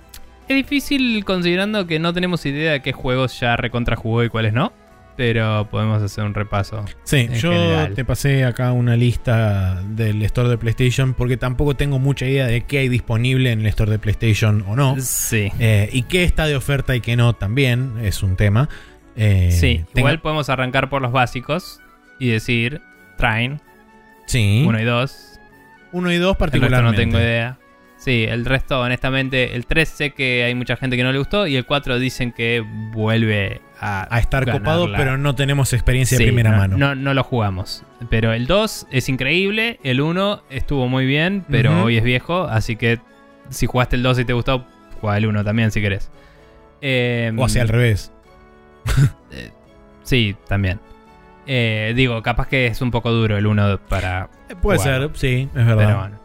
es 0.47 0.55
difícil 0.55 1.23
considerando 1.25 1.85
que 1.85 1.99
no 1.99 2.11
tenemos 2.11 2.43
idea 2.47 2.71
de 2.71 2.81
qué 2.81 2.91
juegos 2.91 3.39
ya 3.39 3.55
recontra 3.55 3.95
jugó 3.95 4.23
y 4.23 4.29
cuáles 4.29 4.51
no. 4.53 4.73
Pero 5.19 5.67
podemos 5.69 6.01
hacer 6.01 6.23
un 6.23 6.33
repaso. 6.33 6.85
Sí, 7.03 7.27
yo 7.41 7.51
general. 7.51 7.93
te 7.93 8.05
pasé 8.05 8.45
acá 8.45 8.71
una 8.71 8.95
lista 8.95 9.81
del 9.83 10.21
store 10.21 10.47
de 10.47 10.57
PlayStation 10.57 11.13
porque 11.13 11.35
tampoco 11.35 11.75
tengo 11.75 11.99
mucha 11.99 12.25
idea 12.25 12.47
de 12.47 12.61
qué 12.61 12.77
hay 12.77 12.87
disponible 12.87 13.51
en 13.51 13.59
el 13.59 13.65
store 13.65 13.91
de 13.91 13.99
PlayStation 13.99 14.63
o 14.65 14.77
no. 14.77 14.95
Sí. 14.97 15.51
Eh, 15.59 15.89
y 15.91 16.03
qué 16.03 16.23
está 16.23 16.45
de 16.47 16.55
oferta 16.55 16.95
y 16.95 17.01
qué 17.01 17.17
no 17.17 17.33
también 17.33 17.95
es 18.01 18.23
un 18.23 18.37
tema. 18.37 18.69
Eh, 19.17 19.49
Sí, 19.51 19.83
tengo- 19.93 20.07
igual 20.07 20.21
podemos 20.21 20.47
arrancar 20.47 20.87
por 20.89 21.01
los 21.01 21.11
básicos 21.11 21.81
y 22.17 22.29
decir 22.29 22.79
Train 23.17 23.59
Sí, 24.25 24.63
1 24.65 24.79
y 24.79 24.85
2. 24.85 25.37
uno 25.91 26.13
y 26.13 26.15
dos 26.15 26.27
El 26.29 26.29
resto 26.29 26.37
particularmente. 26.39 27.05
no 27.05 27.11
tengo 27.11 27.19
idea. 27.19 27.57
Sí, 27.97 28.23
el 28.23 28.45
resto, 28.45 28.79
honestamente, 28.79 29.53
el 29.57 29.65
3 29.65 29.89
sé 29.89 30.11
que 30.11 30.45
hay 30.45 30.55
mucha 30.55 30.77
gente 30.77 30.95
que 30.95 31.03
no 31.03 31.11
le 31.11 31.17
gustó 31.17 31.45
y 31.45 31.57
el 31.57 31.65
4 31.65 31.99
dicen 31.99 32.31
que 32.31 32.63
vuelve 32.93 33.59
a, 33.79 34.13
A 34.13 34.19
estar 34.19 34.45
ganar 34.45 34.61
copado, 34.61 34.87
pero 34.95 35.17
no 35.17 35.35
tenemos 35.35 35.71
experiencia 35.73 36.17
Sí, 36.17 36.23
de 36.23 36.29
primera 36.29 36.51
no, 36.51 36.57
mano. 36.57 36.77
No, 36.77 36.95
no 36.95 37.13
lo 37.13 37.23
jugamos. 37.23 37.83
Pero 38.09 38.33
el 38.33 38.45
2 38.47 38.87
es 38.91 39.09
increíble, 39.09 39.79
el 39.83 40.01
1 40.01 40.43
estuvo 40.49 40.87
muy 40.87 41.05
bien, 41.05 41.45
pero 41.49 41.71
Ujú. 41.73 41.81
hoy 41.85 41.97
es 41.97 42.03
viejo, 42.03 42.43
así 42.43 42.75
que 42.75 42.99
si 43.49 43.65
jugaste 43.67 43.95
el 43.95 44.03
2 44.03 44.19
y 44.19 44.25
te 44.25 44.33
gustó, 44.33 44.65
juega 45.01 45.17
el 45.17 45.25
1 45.27 45.43
también 45.43 45.71
si 45.71 45.81
querés. 45.81 46.11
Eh, 46.81 47.31
O 47.37 47.45
hacia 47.45 47.61
al 47.61 47.67
revés. 47.69 48.11
Sí, 50.03 50.35
también. 50.47 50.79
Eh, 51.45 51.93
digo, 51.95 52.21
capaz 52.23 52.47
que 52.47 52.65
es 52.67 52.81
un 52.81 52.89
poco 52.91 53.11
duro 53.11 53.37
el 53.37 53.45
1 53.45 53.79
para... 53.87 54.29
Eh, 54.49 54.55
Puede 54.59 54.77
Bueno. 54.79 55.09
ser, 55.09 55.09
sí, 55.13 55.47
es 55.55 55.65
verdad. 55.65 55.85
Pero 55.85 55.97
bueno. 55.99 56.19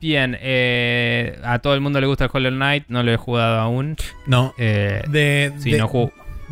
Bien, 0.00 0.36
eh, 0.40 1.38
a 1.44 1.58
todo 1.60 1.74
el 1.74 1.80
mundo 1.80 2.00
le 2.00 2.06
gusta 2.06 2.24
el 2.24 2.30
Hollow 2.32 2.50
Knight, 2.52 2.84
no 2.88 3.02
lo 3.02 3.12
he 3.12 3.16
jugado 3.16 3.58
aún. 3.60 3.96
No, 4.26 4.54
Eh, 4.58 5.02
de, 5.08 5.52
sí, 5.58 5.72
de- 5.72 5.78
no 5.78 5.90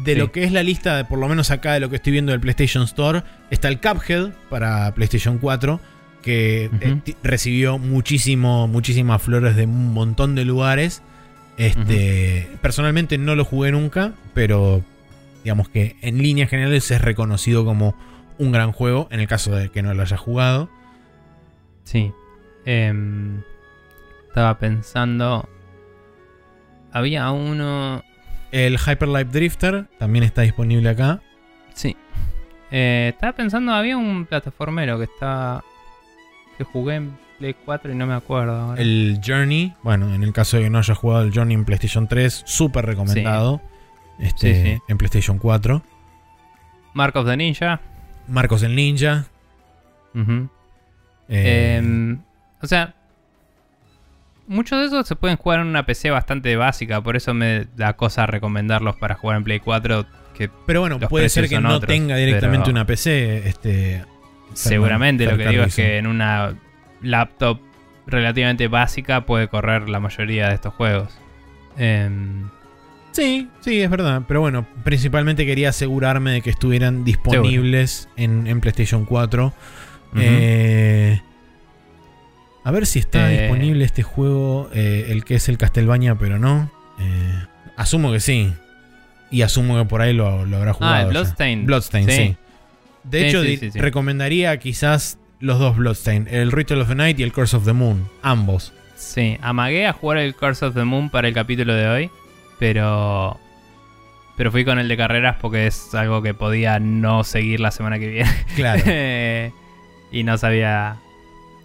de 0.05 0.13
sí. 0.15 0.19
lo 0.19 0.33
que 0.33 0.45
es 0.45 0.53
la 0.53 0.63
lista, 0.63 0.97
de, 0.97 1.05
por 1.05 1.19
lo 1.19 1.29
menos 1.29 1.51
acá 1.51 1.73
de 1.75 1.81
lo 1.81 1.89
que 1.91 1.97
estoy 1.97 2.13
viendo 2.13 2.33
del 2.33 2.41
PlayStation 2.41 2.85
Store, 2.85 3.23
está 3.51 3.69
el 3.69 3.81
Cuphead 3.81 4.31
para 4.51 4.93
PlayStation 4.95 5.39
4, 5.39 5.81
que 6.23 6.71
eh, 6.81 7.15
recibió 7.23 7.79
muchísimo, 7.79 8.67
muchísimas 8.69 9.23
flores 9.23 9.55
de 9.57 9.65
un 9.65 9.93
montón 9.95 10.35
de 10.35 10.45
lugares. 10.45 11.03
Este, 11.57 12.49
Personalmente 12.61 13.17
no 13.17 13.35
lo 13.37 13.45
jugué 13.45 13.73
nunca, 13.73 14.13
pero 14.35 14.83
digamos 15.45 15.69
que 15.69 15.97
en 16.03 16.19
líneas 16.19 16.51
generales 16.51 16.91
es 16.91 17.01
reconocido 17.01 17.65
como 17.65 17.95
un 18.39 18.53
gran 18.53 18.73
juego, 18.73 19.09
en 19.11 19.21
el 19.21 19.29
caso 19.29 19.55
de 19.55 19.71
que 19.71 19.83
no 19.83 19.95
lo 19.95 20.03
haya 20.03 20.17
jugado. 20.17 20.69
Sí. 21.85 22.13
Em, 22.67 23.43
estaba 24.29 24.59
pensando... 24.59 25.49
Había 26.93 27.31
uno... 27.31 28.03
El 28.53 28.79
Hyper 28.79 29.09
Light 29.09 29.29
Drifter 29.29 29.87
también 29.99 30.25
está 30.25 30.43
disponible 30.43 30.89
acá. 30.89 31.21
Sí. 31.75 31.97
Eh, 32.71 33.13
estaba 33.15 33.33
pensando, 33.33 33.73
había 33.73 33.97
un 33.97 34.27
plataformero 34.27 34.99
que 34.99 35.05
está... 35.05 35.63
Que 36.59 36.65
jugué 36.65 36.97
en 36.97 37.19
Play 37.39 37.55
4 37.65 37.93
y 37.93 37.95
no 37.95 38.07
me 38.07 38.15
acuerdo 38.15 38.55
ahora. 38.55 38.81
El 38.81 39.21
Journey, 39.25 39.75
bueno, 39.83 40.15
en 40.15 40.23
el 40.23 40.33
caso 40.33 40.57
de 40.57 40.65
que 40.65 40.71
no 40.71 40.79
haya 40.79 40.95
jugado 40.95 41.23
el 41.25 41.33
Journey 41.35 41.55
en 41.55 41.65
PlayStation 41.67 42.09
3, 42.09 42.43
súper 42.47 42.87
recomendado. 42.87 43.61
Este, 44.19 44.55
Sí, 44.55 44.63
sí. 44.75 44.79
En 44.89 44.97
PlayStation 44.99 45.39
4. 45.39 45.83
Mark 46.95 47.15
of 47.17 47.27
the 47.27 47.37
Ninja. 47.37 47.81
Marcos 48.27 48.63
el 48.63 48.75
Ninja. 48.75 49.27
Eh, 51.29 51.77
Em, 51.79 52.21
o 52.63 52.67
sea, 52.67 52.95
muchos 54.47 54.81
de 54.81 54.87
esos 54.87 55.07
se 55.07 55.17
pueden 55.17 55.37
jugar 55.37 55.61
en 55.61 55.67
una 55.67 55.87
PC 55.87 56.11
bastante 56.11 56.57
básica, 56.57 57.01
por 57.01 57.17
eso 57.17 57.35
me 57.35 57.67
da 57.77 57.95
cosa 57.95 58.27
recomendarlos 58.27 58.97
para 58.97 59.15
jugar 59.15 59.39
en 59.39 59.45
Play 59.45 59.61
4, 59.61 60.07
que 60.35 60.51
pero 60.67 60.81
bueno, 60.81 60.99
puede 61.01 61.29
ser 61.29 61.49
que 61.49 61.61
no 61.61 61.77
otros, 61.77 61.89
tenga 61.89 62.17
directamente 62.17 62.71
una 62.71 62.87
PC. 62.87 63.49
Este, 63.49 64.05
seguramente 64.53 65.27
lo 65.27 65.37
que 65.37 65.49
digo 65.49 65.65
es 65.65 65.75
que 65.75 65.99
en 65.99 66.07
una 66.07 66.55
laptop 67.03 67.61
relativamente 68.07 68.69
básica 68.69 69.27
puede 69.27 69.49
correr 69.49 69.89
la 69.89 70.01
mayoría 70.01 70.49
de 70.49 70.55
estos 70.55 70.75
juegos. 70.75 71.19
Em, 71.77 72.49
Sí, 73.17 73.49
sí, 73.61 73.81
es 73.81 73.89
verdad. 73.89 74.25
Pero 74.29 74.43
bueno, 74.43 74.67
principalmente 74.85 75.47
quería 75.47 75.71
asegurarme 75.71 76.33
de 76.33 76.43
que 76.43 76.51
estuvieran 76.51 77.03
disponibles 77.03 78.11
en, 78.17 78.47
en 78.47 78.61
PlayStation 78.61 79.07
4. 79.07 79.47
ujú. 79.47 79.55
Eh, 80.21 81.23
a 82.67 82.71
ver 82.73 82.85
si 82.87 82.99
está 82.99 83.33
Eh. 83.33 83.43
disponible 83.43 83.85
este 83.85 84.03
juego, 84.03 84.69
eh, 84.75 85.07
el 85.11 85.25
que 85.25 85.37
es 85.37 85.49
el 85.49 85.57
Castlevania, 85.57 86.17
pero 86.17 86.39
no. 86.39 86.71
Eh, 86.99 87.45
asumo 87.77 88.11
que 88.13 88.21
sí. 88.21 88.53
Y 89.31 89.43
asumo 89.43 89.79
que 89.79 89.85
por 89.89 90.01
ahí 90.03 90.13
lo, 90.13 90.45
lo 90.47 90.57
habrá 90.57 90.73
jugado. 90.73 90.95
ah, 90.95 91.01
el 91.03 91.07
ya. 91.07 91.11
Bloodstained. 91.13 91.67
Bloodstained, 91.67 92.11
sí. 92.11 92.37
De 93.05 93.21
Sí, 93.21 93.27
hecho, 93.27 93.43
sí, 93.73 93.79
recomendaría 93.79 94.57
quizás 94.59 95.19
los 95.39 95.59
dos 95.61 95.77
Bloodstained, 95.77 96.27
el 96.33 96.51
Ritual 96.51 96.81
of 96.81 96.89
the 96.89 96.95
Night 96.97 97.21
y 97.21 97.23
el 97.23 97.33
Curse 97.33 97.57
of 97.57 97.65
the 97.65 97.73
Moon, 97.73 98.09
ambos. 98.23 98.73
Sí, 98.97 99.39
amagué 99.43 99.87
a 99.87 99.93
jugar 99.93 100.19
el 100.19 100.35
Curse 100.35 100.65
of 100.67 100.75
the 100.75 100.83
Moon 100.85 101.09
para 101.11 101.29
el 101.29 101.35
capítulo 101.35 101.73
de 101.75 101.87
hoy, 101.89 102.11
pero 102.59 103.39
pero 104.37 104.51
fui 104.51 104.65
con 104.65 104.79
el 104.79 104.89
de 104.89 104.97
carreras 104.97 105.37
porque 105.41 105.67
es 105.69 105.95
algo 105.95 106.21
que 106.23 106.35
podía 106.35 106.79
no 106.81 107.23
seguir 107.25 107.61
la 107.61 107.71
semana 107.71 107.99
que 107.99 108.09
viene 108.09 108.31
Claro. 108.57 108.83
y 110.13 110.23
no 110.25 110.37
sabía 110.39 110.97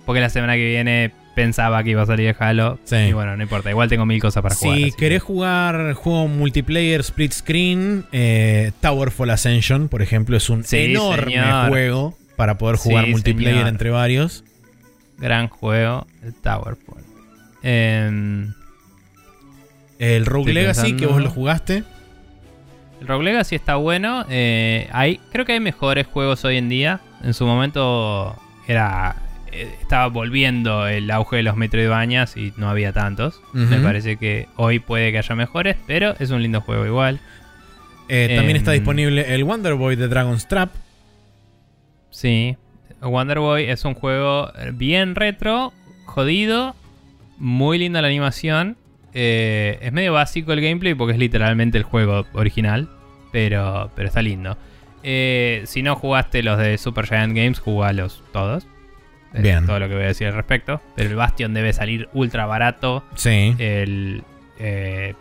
porque 0.06 0.22
la 0.22 0.30
semana 0.30 0.56
que 0.56 0.65
viene 0.65 1.11
pensaba 1.36 1.82
que 1.84 1.91
iba 1.91 2.02
a 2.02 2.06
salir 2.06 2.28
el 2.28 2.36
Halo 2.38 2.78
Sí. 2.84 2.95
y 2.98 3.14
bueno, 3.14 3.38
no 3.38 3.44
importa, 3.44 3.69
igual 3.69 3.88
tengo 3.88 4.06
mil 4.06 4.22
cosas 4.22 4.44
para 4.44 4.53
jugar. 4.56 4.78
si 4.78 4.91
querés 4.91 5.22
que- 5.22 5.28
jugar 5.28 5.94
juego 5.94 6.28
multiplayer 6.28 6.99
split 7.02 7.32
screen, 7.32 8.06
eh, 8.11 8.72
Towerfall 8.82 9.30
Ascension, 9.30 9.88
por 9.88 10.02
ejemplo, 10.02 10.36
es 10.36 10.49
un 10.49 10.64
Sí, 10.65 10.78
enorme 10.91 11.32
señor. 11.34 11.69
juego 11.69 12.18
para 12.36 12.57
poder 12.57 12.76
jugar 12.76 13.06
Sí, 13.06 13.11
multiplayer 13.11 13.53
señor. 13.53 13.68
entre 13.69 13.90
varios. 13.91 14.44
gran 15.18 15.48
juego, 15.49 16.07
el 16.23 16.34
Towerfall. 16.34 17.03
Em, 17.64 18.53
El 19.99 20.26
Rogue 20.26 20.52
Legacy, 20.52 20.95
que 20.95 21.06
vos 21.06 21.22
lo 21.22 21.30
jugaste. 21.30 21.84
El 22.99 23.07
Rogue 23.07 23.26
Legacy 23.26 23.56
está 23.56 23.76
bueno. 23.76 24.26
eh, 24.30 24.88
hay, 24.91 25.19
creo 25.32 25.45
que 25.45 25.53
hay 25.53 25.60
mejores 25.60 26.07
juegos 26.07 26.44
hoy 26.44 26.57
en 26.57 26.69
día. 26.69 27.02
En 27.23 27.34
su 27.36 27.45
momento 27.45 28.36
era 28.68 29.15
estaba 29.52 30.07
volviendo 30.07 30.88
el 30.88 31.10
auge 31.11 31.38
de 31.38 31.44
los 31.44 31.56
Metroidvanias 31.57 32.38
y 32.38 32.53
no 32.57 32.69
había 32.69 32.94
tantos. 32.94 33.41
Me 33.53 33.78
parece 33.80 34.18
que 34.18 34.48
hoy 34.56 34.80
puede 34.80 35.11
que 35.11 35.18
haya 35.19 35.36
mejores, 35.36 35.76
pero 35.88 36.15
es 36.19 36.30
un 36.32 36.41
lindo 36.41 36.61
juego 36.61 36.86
igual. 36.86 37.19
Eh, 38.10 38.34
también 38.36 38.57
está 38.57 38.73
Em. 38.73 38.80
disponible 38.80 39.34
el 39.34 39.44
Wonder 39.44 39.76
Boy 39.76 39.95
de 39.95 40.07
Dragon's 40.07 40.48
Trap. 40.48 40.69
Sí. 42.10 42.57
Wonder 43.02 43.40
Boy 43.40 43.64
es 43.65 43.84
un 43.86 43.94
juego 43.94 44.52
bien 44.73 45.15
retro, 45.15 45.73
jodido, 46.06 46.76
muy 47.38 47.78
linda 47.78 48.02
la 48.02 48.07
animación. 48.10 48.78
Eh, 49.14 49.80
es 49.82 49.91
medio 49.91 50.14
básico 50.14 50.53
el 50.53 50.61
gameplay 50.61 50.94
porque 50.94 51.14
es 51.14 51.19
literalmente 51.19 51.78
el 51.78 51.84
juego 51.84 52.26
original, 52.34 52.90
pero, 53.32 53.91
pero 53.95 54.07
está 54.07 54.22
lindo. 54.22 54.57
Eh, 55.03 55.64
si 55.65 55.82
no 55.82 55.95
jugaste 55.95 56.44
los 56.44 56.57
de 56.60 56.78
Super 56.78 57.07
Giant 57.07 57.36
Games, 57.36 57.60
jugalos 57.60 58.23
todos. 58.34 58.68
Es 59.34 59.41
Bien. 59.41 59.66
todo 59.66 59.80
lo 59.80 59.88
que 59.88 59.95
voy 59.95 60.03
a 60.03 60.08
decir 60.08 60.28
al 60.28 60.34
respecto. 60.34 60.82
Pero 60.95 61.10
el 61.10 61.16
Bastion 61.16 61.53
debe 61.53 61.72
salir 61.74 62.10
ultra 62.14 62.45
barato. 62.45 63.03
Sí. 63.16 63.56
El, 63.60 64.24
eh, 64.60 65.14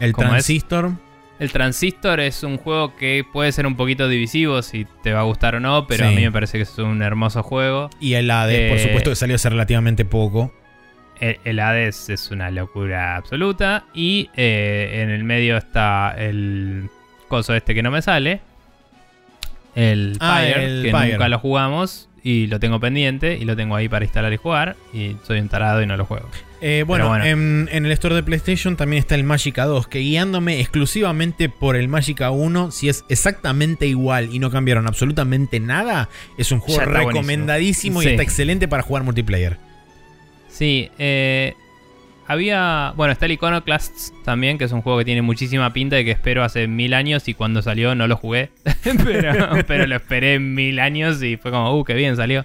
El. 0.00 0.12
Transistor. 0.14 0.92
el 1.38 1.52
Transistor 1.52 2.20
es 2.20 2.42
un 2.42 2.56
juego 2.58 2.96
que 2.96 3.24
puede 3.32 3.52
ser 3.52 3.66
un 3.66 3.76
poquito 3.76 4.08
divisivo 4.08 4.62
si 4.62 4.86
te 5.02 5.12
va 5.12 5.20
a 5.20 5.24
gustar 5.24 5.54
o 5.56 5.60
no, 5.60 5.86
pero 5.86 6.06
Sí. 6.08 6.12
a 6.12 6.16
mí 6.16 6.22
me 6.22 6.32
parece 6.32 6.58
que 6.58 6.62
es 6.62 6.78
un 6.78 7.02
hermoso 7.02 7.42
juego. 7.42 7.88
Y 8.00 8.14
el 8.14 8.30
Hades, 8.30 8.68
por 8.70 8.78
Eh, 8.78 8.82
supuesto, 8.82 9.10
que 9.10 9.16
salió 9.16 9.36
hace 9.36 9.48
relativamente 9.50 10.04
poco. 10.04 10.52
El, 11.20 11.38
el 11.44 11.60
Hades 11.60 12.08
es 12.10 12.30
una 12.32 12.50
locura 12.50 13.14
absoluta. 13.16 13.84
Y 13.94 14.28
eh, 14.36 15.02
en 15.02 15.10
el 15.10 15.22
medio 15.22 15.56
está 15.56 16.14
el 16.18 16.88
coso 17.28 17.54
este 17.54 17.74
que 17.76 17.82
no 17.82 17.92
me 17.92 18.02
sale. 18.02 18.40
El 19.74 20.16
Ah, 20.20 20.40
Pyre, 20.44 20.64
el 20.64 20.82
que 20.84 20.90
Pyre. 20.90 21.12
nunca 21.12 21.28
lo 21.28 21.38
jugamos. 21.38 22.08
Y 22.24 22.46
lo 22.46 22.60
tengo 22.60 22.78
pendiente. 22.80 23.36
Y 23.36 23.44
lo 23.44 23.56
tengo 23.56 23.74
ahí 23.76 23.88
para 23.88 24.04
instalar 24.04 24.32
y 24.32 24.36
jugar. 24.36 24.76
Y 24.92 25.16
soy 25.26 25.40
un 25.40 25.48
tarado 25.48 25.82
y 25.82 25.86
no 25.86 25.96
lo 25.96 26.04
juego. 26.04 26.28
Eh, 26.60 26.84
bueno, 26.86 27.08
bueno. 27.08 27.24
En, 27.24 27.68
en 27.72 27.84
el 27.86 27.90
store 27.92 28.14
de 28.14 28.22
PlayStation 28.22 28.76
también 28.76 29.00
está 29.00 29.16
el 29.16 29.24
Magica 29.24 29.64
2, 29.64 29.88
que 29.88 29.98
guiándome 29.98 30.60
exclusivamente 30.60 31.48
por 31.48 31.74
el 31.74 31.88
Magica 31.88 32.30
1, 32.30 32.70
si 32.70 32.88
es 32.88 33.04
exactamente 33.08 33.88
igual 33.88 34.28
y 34.32 34.38
no 34.38 34.48
cambiaron 34.52 34.86
absolutamente 34.86 35.58
nada, 35.58 36.08
es 36.38 36.52
un 36.52 36.60
juego 36.60 36.78
buenísimo. 36.84 37.08
recomendadísimo 37.10 38.00
y 38.02 38.04
Sí. 38.04 38.10
está 38.12 38.22
excelente 38.22 38.68
para 38.68 38.84
jugar 38.84 39.02
multiplayer. 39.02 39.58
Sí, 40.48 40.88
eh, 40.98 41.54
había. 42.26 42.92
Bueno, 42.96 43.12
está 43.12 43.26
el 43.26 43.32
Iconoclasts 43.32 44.12
también, 44.24 44.58
que 44.58 44.64
es 44.64 44.72
un 44.72 44.82
juego 44.82 44.98
que 44.98 45.04
tiene 45.04 45.22
muchísima 45.22 45.72
pinta 45.72 45.98
y 46.00 46.04
que 46.04 46.10
espero 46.12 46.44
hace 46.44 46.66
mil 46.68 46.94
años. 46.94 47.28
Y 47.28 47.34
cuando 47.34 47.62
salió 47.62 47.94
no 47.94 48.06
lo 48.06 48.16
jugué. 48.16 48.50
pero, 49.04 49.32
pero 49.66 49.86
lo 49.86 49.96
esperé 49.96 50.38
mil 50.38 50.78
años 50.80 51.22
y 51.22 51.36
fue 51.36 51.50
como, 51.50 51.76
uh, 51.78 51.84
qué 51.84 51.94
bien 51.94 52.16
salió. 52.16 52.44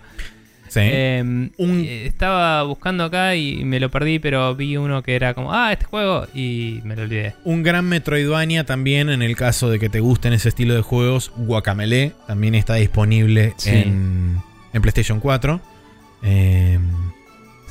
Sí. 0.69 0.81
Eh, 0.83 1.21
Un- 1.57 1.85
eh, 1.87 2.05
Estaba 2.07 2.61
buscando 2.63 3.05
acá 3.05 3.35
y 3.35 3.63
me 3.63 3.79
lo 3.79 3.89
perdí, 3.89 4.19
pero 4.19 4.53
vi 4.53 4.75
uno 4.75 5.01
que 5.01 5.15
era 5.15 5.33
como, 5.33 5.53
ah, 5.53 5.71
este 5.71 5.85
juego, 5.85 6.27
y 6.33 6.81
me 6.83 6.93
lo 6.97 7.03
olvidé. 7.03 7.35
Un 7.45 7.63
gran 7.63 7.85
Metroidvania 7.85 8.65
también, 8.65 9.09
en 9.09 9.21
el 9.21 9.37
caso 9.37 9.69
de 9.69 9.79
que 9.79 9.87
te 9.87 10.01
gusten 10.01 10.33
ese 10.33 10.49
estilo 10.49 10.75
de 10.75 10.81
juegos, 10.81 11.31
Guacamele 11.37 12.11
también 12.27 12.53
está 12.53 12.73
disponible 12.75 13.53
Sí. 13.55 13.69
en, 13.69 14.39
en 14.73 14.81
PlayStation 14.81 15.21
4. 15.21 15.61
Eh, 16.23 16.79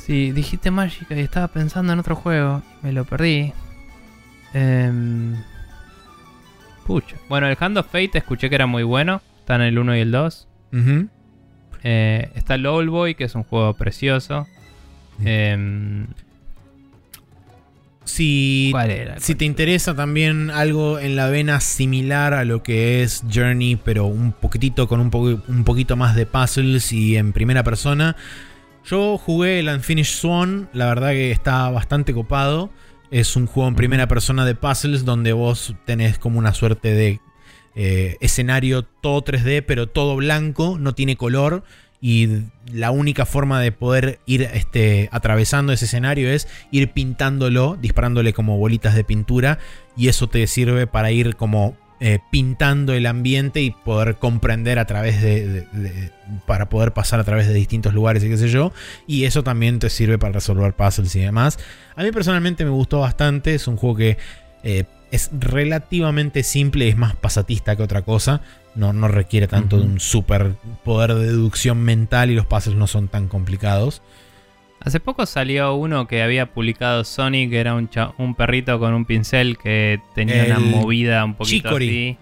Sí, 0.06 0.30
dijiste 0.32 0.70
Magica 0.70 1.16
y 1.16 1.20
estaba 1.20 1.48
pensando 1.48 1.92
en 1.92 1.98
otro 1.98 2.14
juego. 2.14 2.62
Me 2.82 2.92
lo 2.92 3.04
perdí. 3.04 3.52
Em, 4.54 5.34
pucha. 6.86 7.16
Bueno, 7.28 7.48
el 7.48 7.56
Hand 7.58 7.78
of 7.78 7.86
Fate 7.86 8.10
escuché 8.18 8.48
que 8.48 8.54
era 8.54 8.66
muy 8.66 8.84
bueno. 8.84 9.20
Está 9.40 9.56
en 9.56 9.62
el 9.62 9.78
1 9.78 9.96
y 9.96 10.00
el 10.00 10.10
2. 10.12 10.48
ujú. 10.72 11.08
Eh, 11.88 12.30
está 12.34 12.54
el 12.56 12.66
Old 12.66 12.88
Boy, 12.90 13.14
que 13.14 13.24
es 13.24 13.34
un 13.34 13.44
juego 13.44 13.74
precioso. 13.74 14.46
Em, 15.24 16.06
Si 18.04 18.68
¿Cuál 18.72 18.90
era? 18.92 19.18
Si 19.20 19.34
te 19.34 19.44
interesa 19.44 19.94
también 19.96 20.50
algo 20.50 20.98
en 21.00 21.16
la 21.16 21.28
vena 21.28 21.58
similar 21.60 22.34
a 22.34 22.44
lo 22.44 22.62
que 22.62 23.02
es 23.02 23.24
Journey, 23.32 23.76
pero 23.76 24.06
un 24.06 24.30
poquitito 24.32 24.86
con 24.86 25.00
un, 25.00 25.10
po- 25.10 25.42
un 25.48 25.64
poquito 25.64 25.96
más 25.96 26.14
de 26.14 26.24
puzzles 26.26 26.92
y 26.92 27.16
en 27.16 27.32
primera 27.32 27.62
persona, 27.64 28.14
yo 28.86 29.18
jugué 29.18 29.58
el 29.58 29.68
Unfinished 29.68 30.14
Swan, 30.14 30.68
la 30.72 30.86
verdad 30.86 31.10
que 31.10 31.30
está 31.30 31.68
bastante 31.70 32.14
copado. 32.14 32.70
Es 33.10 33.36
un 33.36 33.46
juego 33.46 33.68
en 33.68 33.74
primera 33.74 34.08
persona 34.08 34.44
de 34.44 34.54
puzzles 34.54 35.04
donde 35.04 35.32
vos 35.32 35.74
tenés 35.84 36.18
como 36.18 36.38
una 36.38 36.54
suerte 36.54 36.92
de 36.92 37.20
eh, 37.74 38.16
escenario 38.20 38.82
todo 38.84 39.22
3D, 39.24 39.64
pero 39.66 39.88
todo 39.88 40.16
blanco, 40.16 40.78
no 40.78 40.94
tiene 40.94 41.16
color. 41.16 41.64
Y 42.00 42.28
la 42.72 42.90
única 42.90 43.26
forma 43.26 43.60
de 43.60 43.72
poder 43.72 44.20
ir 44.26 44.42
este, 44.42 45.08
atravesando 45.10 45.72
ese 45.72 45.86
escenario 45.86 46.30
es 46.30 46.46
ir 46.70 46.92
pintándolo, 46.92 47.76
disparándole 47.80 48.32
como 48.32 48.58
bolitas 48.58 48.94
de 48.94 49.02
pintura. 49.02 49.58
Y 49.96 50.08
eso 50.08 50.28
te 50.28 50.46
sirve 50.46 50.86
para 50.86 51.10
ir 51.10 51.36
como 51.36 51.76
eh, 52.00 52.18
pintando 52.30 52.92
el 52.92 53.06
ambiente 53.06 53.62
y 53.62 53.70
poder 53.70 54.16
comprender 54.16 54.78
a 54.78 54.86
través 54.86 55.22
de, 55.22 55.46
de- 55.46 55.60
de- 55.72 56.10
para 56.46 56.68
poder 56.68 56.92
pasar 56.92 57.20
a 57.20 57.24
través 57.24 57.46
de 57.48 57.54
distintos 57.54 57.94
lugares 57.94 58.22
y 58.24 58.28
qué 58.28 58.36
sé 58.36 58.48
yo. 58.48 58.72
Y 59.06 59.24
eso 59.24 59.42
también 59.42 59.78
te 59.78 59.88
sirve 59.90 60.18
para 60.18 60.32
resolver 60.34 60.74
puzzles 60.74 61.14
y 61.16 61.20
demás. 61.20 61.58
A 61.94 62.02
mí 62.02 62.12
personalmente 62.12 62.64
me 62.64 62.70
gustó 62.70 63.00
bastante. 63.00 63.54
Es 63.54 63.66
un 63.68 63.76
juego 63.76 63.96
que 63.96 64.18
eh, 64.62 64.84
es 65.10 65.30
relativamente 65.38 66.42
simple, 66.42 66.88
es 66.88 66.96
más 66.96 67.14
pasatista 67.16 67.76
que 67.76 67.82
otra 67.82 68.02
cosa. 68.02 68.40
No, 68.74 68.92
no 68.92 69.08
requiere 69.08 69.46
tanto 69.48 69.78
de 69.78 69.84
un 69.84 70.00
super 70.00 70.54
poder 70.84 71.14
de 71.14 71.26
deducción 71.26 71.78
mental 71.82 72.30
y 72.30 72.34
los 72.34 72.44
puzzles 72.44 72.76
no 72.76 72.86
son 72.86 73.08
tan 73.08 73.26
complicados. 73.28 74.02
Hace 74.80 75.00
poco 75.00 75.26
salió 75.26 75.74
uno 75.74 76.06
que 76.06 76.22
había 76.22 76.46
publicado 76.52 77.02
Sony, 77.04 77.48
que 77.50 77.58
era 77.58 77.74
un, 77.74 77.88
un 78.18 78.34
perrito 78.34 78.78
con 78.78 78.94
un 78.94 79.04
pincel 79.04 79.58
que 79.58 80.00
tenía 80.14 80.44
una 80.44 80.58
movida 80.60 81.24
un 81.24 81.34
poquito 81.34 81.68
Chicory. 81.70 81.88
así. 81.88 82.18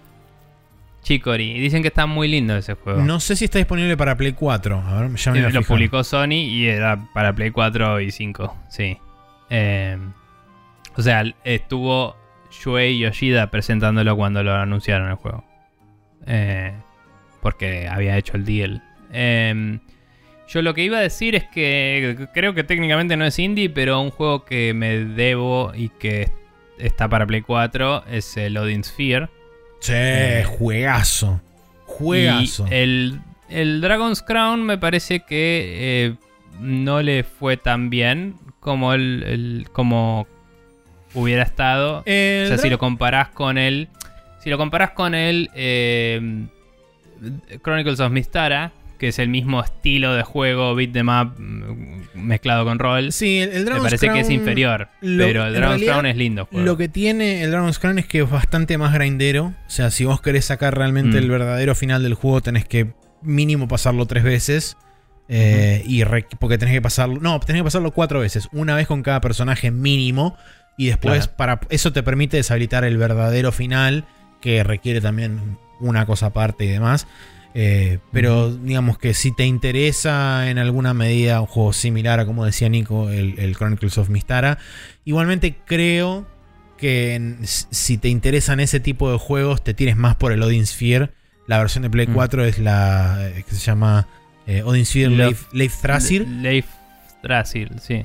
Chicory. 1.03 1.51
Y 1.57 1.61
dicen 1.61 1.83
que 1.83 1.89
está 1.89 2.07
muy 2.07 2.29
lindo 2.29 2.57
ese 2.57 2.75
juego. 2.75 3.03
No 3.03 3.21
sé 3.21 3.37
si 3.37 3.45
está 3.45 3.59
disponible 3.59 3.97
para 3.97 4.17
Play 4.17 4.33
4. 4.33 4.79
A 4.87 5.01
ver, 5.01 5.15
ya 5.17 5.33
me 5.33 5.39
Sí, 5.39 5.45
voy 5.45 5.51
a 5.51 5.51
lo 5.51 5.63
publicó 5.63 6.03
Sony 6.05 6.33
y 6.33 6.67
era 6.67 6.99
para 7.13 7.35
Play 7.35 7.51
4 7.51 8.01
y 8.01 8.11
5. 8.11 8.57
Sí. 8.71 8.97
Eh, 9.51 9.99
o 10.97 11.03
sea, 11.03 11.25
estuvo 11.45 12.17
Shuei 12.51 12.99
Yoshida 12.99 13.51
presentándolo 13.51 14.17
cuando 14.17 14.43
lo 14.43 14.55
anunciaron 14.55 15.11
el 15.11 15.17
juego. 15.17 15.45
Eh, 16.27 16.73
porque 17.43 17.87
había 17.89 18.17
hecho 18.17 18.39
el 18.39 18.47
deal. 18.47 18.83
Eh, 19.13 19.79
yo 20.49 20.63
lo 20.63 20.75
que 20.75 20.83
iba 20.85 20.99
a 20.99 21.01
decir 21.01 21.35
es 21.35 21.45
que 21.45 22.29
creo 22.35 22.55
que 22.55 22.65
técnicamente 22.65 23.17
no 23.17 23.25
es 23.25 23.39
indie, 23.39 23.71
pero 23.71 24.01
un 24.01 24.11
juego 24.11 24.45
que 24.45 24.75
me 24.75 24.99
debo 25.05 25.73
y 25.75 25.89
que 25.89 26.31
está 26.79 27.09
para 27.09 27.27
Play 27.27 27.43
4 27.43 28.05
es 28.11 28.37
el 28.37 28.57
Odin 28.57 28.85
Sphere. 28.85 29.29
Che, 29.81 30.45
juegazo. 30.45 31.41
Juegazo. 31.87 32.67
Y 32.71 32.75
el, 32.75 33.21
el 33.49 33.81
Dragon's 33.81 34.23
Crown 34.23 34.63
me 34.65 34.79
parece 34.79 35.21
que 35.21 35.75
eh, 35.79 36.15
no 36.61 37.03
le 37.03 37.23
fue 37.25 37.57
tan 37.57 37.91
bien 37.91 38.37
como 38.61 38.93
el, 38.95 39.23
el- 39.27 39.67
como 39.73 40.27
hubiera 41.15 41.43
estado. 41.43 42.03
El 42.07 42.45
o 42.47 42.49
sea, 42.49 42.59
si 42.59 42.69
lo 42.71 42.79
comparás 42.79 43.29
con 43.29 43.57
el. 43.59 43.89
Si 44.41 44.51
lo 44.51 44.59
comparás 44.59 44.91
con 44.91 45.15
el 45.15 45.49
eh, 45.55 46.47
Chronicles 47.63 48.01
of 48.01 48.11
Mistara, 48.13 48.73
que 49.05 49.09
es 49.11 49.19
el 49.19 49.29
mismo 49.29 49.63
estilo 49.63 50.15
de 50.15 50.23
juego, 50.23 50.75
beat 50.75 50.93
them 50.93 51.09
up 51.09 51.35
mm, 51.39 52.03
mezclado 52.15 52.65
con 52.65 52.79
rol, 52.79 53.13
Sí, 53.13 53.39
el, 53.39 53.51
el 53.51 53.65
me 53.65 53.81
parece 53.81 54.09
que 54.09 54.21
es 54.21 54.31
inferior. 54.31 54.89
lo- 55.01 55.25
pero 55.25 55.45
el 55.47 55.53
Dragon's 55.55 55.71
realidad, 55.81 55.93
Crown 55.93 56.07
es 56.07 56.17
lindo. 56.17 56.47
juego. 56.47 56.65
Lo 56.65 56.77
que 56.77 56.89
tiene 56.89 57.43
el 57.43 57.51
Dragon's 57.51 57.79
Crown 57.79 57.99
es 57.99 58.07
que 58.07 58.21
es 58.23 58.31
bastante 58.31 58.79
más 58.79 58.93
grindero. 58.95 59.47
O 59.67 59.71
sea, 59.71 59.91
si 59.91 60.05
vos 60.05 60.21
querés 60.21 60.47
sacar 60.47 60.77
realmente 60.77 61.17
Mm. 61.19 61.23
el 61.25 61.31
verdadero 61.31 61.75
final 61.75 62.03
del 62.03 62.15
juego, 62.15 62.41
tenés 62.41 62.65
que 62.65 62.93
mínimo 63.23 63.69
pasarlo 63.69 64.07
tres 64.07 64.25
veces. 64.25 64.77
Eh, 65.29 65.83
y 65.87 66.05
re- 66.05 66.27
porque 66.39 66.59
tenés 66.59 66.75
que 66.75 66.83
pasarlo. 66.83 67.19
No, 67.21 67.41
tenés 67.41 67.61
que 67.61 67.65
pasarlo 67.65 67.93
cuatro 67.93 68.21
veces. 68.21 68.49
Una 68.53 68.75
vez 68.77 68.87
con 68.87 69.03
cada 69.03 69.21
personaje 69.21 69.71
mínimo. 69.71 70.37
Y 70.77 70.87
después, 70.89 71.29
Claro. 71.29 71.37
para 71.37 71.61
eso 71.71 71.93
te 71.93 72.03
permite 72.03 72.37
deshabilitar 72.37 72.85
el 72.85 72.97
verdadero 72.99 73.53
final. 73.53 74.05
Que 74.41 74.63
requiere 74.65 75.01
también 75.01 75.57
una 75.81 76.05
cosa 76.05 76.27
aparte 76.27 76.65
y 76.65 76.69
demás. 76.69 77.07
Eh, 77.57 77.99
pero 78.13 78.51
digamos 78.53 78.99
que 78.99 79.15
si 79.15 79.31
te 79.31 79.47
interesa 79.47 80.51
en 80.51 80.59
alguna 80.59 80.93
medida 80.93 81.41
un 81.41 81.47
juego 81.47 81.73
similar 81.73 82.19
a 82.19 82.27
como 82.27 82.45
decía 82.45 82.69
Nico, 82.69 83.11
el, 83.11 83.39
el 83.39 83.55
Chronicles 83.57 83.97
of 83.99 84.09
Mistara, 84.09 84.59
igualmente 85.05 85.55
creo 85.65 86.27
que 86.77 87.15
en- 87.15 87.39
si 87.47 87.97
te 87.99 88.09
interesan 88.09 88.59
ese 88.59 88.81
tipo 88.81 89.11
de 89.13 89.19
juegos, 89.19 89.63
te 89.63 89.73
tires 89.73 89.97
más 89.97 90.17
por 90.17 90.33
el 90.33 90.43
Odin 90.43 90.67
Sphere. 90.67 91.11
La 91.47 91.59
versión 91.59 91.83
de 91.83 91.91
Play 91.91 92.09
Mm. 92.09 92.15
4 92.15 92.45
es 92.45 92.59
la 92.59 93.19
eh, 93.29 93.45
que 93.49 93.55
se 93.55 93.61
llama 93.61 94.09
eh, 94.47 94.63
Odin 94.65 94.85
Sphere 94.85 95.11
Leif, 95.11 95.47
Leif 95.53 95.81
Thrasir. 95.81 96.27
Leif 96.27 96.67
Thrasir, 97.23 97.71
sí. 97.81 98.05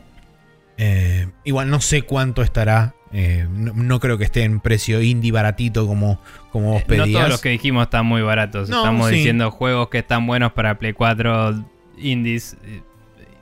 Eh, 0.78 1.28
igual 1.44 1.70
no 1.70 1.82
sé 1.82 2.04
cuánto 2.04 2.42
estará. 2.44 2.94
Eh, 3.12 3.48
no, 3.50 3.74
no 3.74 4.00
creo 4.00 4.18
que 4.18 4.24
esté 4.24 4.44
en 4.44 4.60
precio 4.60 5.02
indie 5.02 5.32
baratito 5.32 5.88
como, 5.88 6.22
como 6.52 6.74
vos 6.74 6.82
Eh, 6.82 6.86
No 6.98 7.04
pedías. 7.04 7.12
todos 7.20 7.30
los 7.30 7.42
que 7.42 7.50
dijimos 7.50 7.84
están 7.84 8.06
muy 8.06 8.22
baratos. 8.22 8.70
No, 8.70 8.78
Estamos 8.78 9.10
sí. 9.10 9.16
diciendo 9.16 9.50
juegos 9.52 9.90
que 9.90 10.00
están 10.00 10.28
buenos 10.28 10.54
para 10.54 10.78
Play 10.80 10.94
4 10.94 11.66
indies 11.98 12.56
eh, 12.66 12.82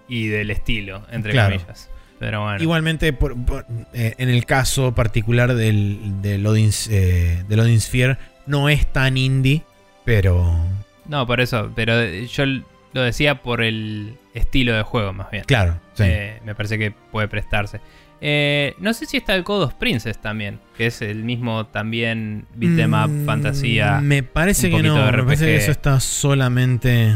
y 0.07 0.27
del 0.27 0.51
estilo, 0.51 1.03
entre 1.11 1.31
Claro. 1.33 1.55
comillas. 1.57 1.89
Pero 2.19 2.41
bueno. 2.43 2.61
Igualmente, 2.63 3.13
por- 3.13 3.35
por- 3.45 3.65
eh, 3.93 4.15
en 4.17 4.29
el 4.29 4.45
caso 4.45 4.95
particular 4.95 5.53
del, 5.53 6.21
del, 6.21 6.45
Odin, 6.47 6.71
eh, 6.89 7.43
del 7.47 7.59
Odin 7.59 7.79
Sphere, 7.79 8.17
no 8.47 8.69
es 8.69 8.87
tan 8.91 9.17
indie, 9.17 9.63
pero, 10.03 10.57
No, 11.05 11.27
por 11.27 11.41
eso, 11.41 11.71
pero 11.75 12.03
yo 12.03 12.45
lo 12.93 13.01
decía 13.01 13.41
por 13.43 13.61
el 13.61 14.15
estilo 14.33 14.73
de 14.73 14.81
juego 14.81 15.13
más 15.13 15.29
bien. 15.29 15.43
Claro, 15.45 15.79
sí. 15.93 16.03
Eh, 16.07 16.39
me 16.43 16.55
parece 16.55 16.79
que 16.79 16.91
puede 16.91 17.27
prestarse. 17.27 17.81
Eh, 18.19 18.73
no 18.79 18.93
sé 18.93 19.05
si 19.05 19.17
está 19.17 19.35
el 19.35 19.43
Code 19.43 19.65
of 19.65 19.73
Princess 19.75 20.17
también, 20.19 20.59
que 20.75 20.87
es 20.87 21.01
el 21.03 21.23
mismo 21.23 21.67
también 21.67 22.45
beat'em 22.55 22.93
up, 22.93 23.09
Mm, 23.09 23.25
fantasía. 23.25 23.99
Me 24.01 24.23
parece 24.23 24.69
que 24.71 24.81
no. 24.81 24.95
Me 25.11 25.23
parece 25.23 25.45
que 25.45 25.55
eso 25.57 25.71
está 25.71 25.99
solamente 25.99 27.15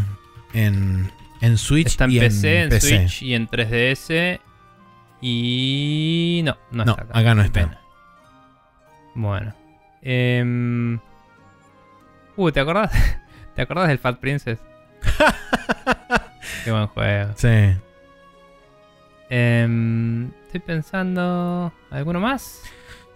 en, 0.54 1.12
en 1.42 1.58
Switch 1.58 1.88
Está 1.88 2.06
en 2.06 2.12
y 2.12 2.20
PC, 2.20 2.62
en, 2.64 2.70
PC. 2.70 2.88
Switch 3.00 3.22
y 3.24 3.34
en 3.34 3.48
3DS. 3.48 4.40
Y 5.22 6.42
no, 6.44 6.58
no, 6.72 6.86
No, 6.86 6.92
está 6.92 7.04
acá. 7.04 7.20
acá 7.20 7.36
no 7.36 7.42
está. 7.44 7.60
pena. 7.62 7.82
Bueno. 9.16 9.54
Em, 10.02 11.00
Uh, 12.36 12.50
¿te 12.52 12.60
acordás? 12.60 12.92
¿Te 13.56 13.62
acordás 13.62 13.88
del 13.90 14.00
Fat 14.00 14.18
Princess? 14.20 14.60
Qué 16.64 16.72
buen 16.72 16.88
juego. 16.88 17.34
Sí. 17.36 17.48
Em, 19.34 20.30
estoy 20.46 20.60
pensando. 20.60 21.72
¿Alguno 21.90 22.20
más? 22.20 22.64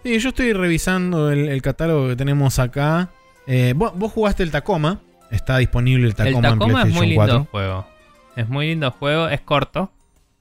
Sí, 0.02 0.18
yo 0.18 0.30
estoy 0.30 0.54
revisando 0.54 1.30
el, 1.30 1.50
el 1.50 1.60
catálogo 1.60 2.08
que 2.08 2.16
tenemos 2.16 2.58
acá. 2.58 3.10
Eh, 3.46 3.74
vos, 3.76 3.92
vos 3.94 4.12
jugaste 4.12 4.42
el 4.42 4.50
Tacoma. 4.50 5.00
Está 5.30 5.58
disponible 5.58 6.06
el 6.06 6.14
Tacoma, 6.14 6.48
el 6.48 6.54
Tacoma 6.58 6.82
en 6.82 6.88
es 6.88 6.94
muy 6.94 7.06
PlayStation 7.06 7.26
lindo 7.26 7.46
4. 7.46 7.50
juego. 7.50 7.86
Es 8.34 8.48
muy 8.48 8.68
lindo 8.68 8.90
juego, 8.92 9.28
es 9.28 9.42
corto. 9.42 9.92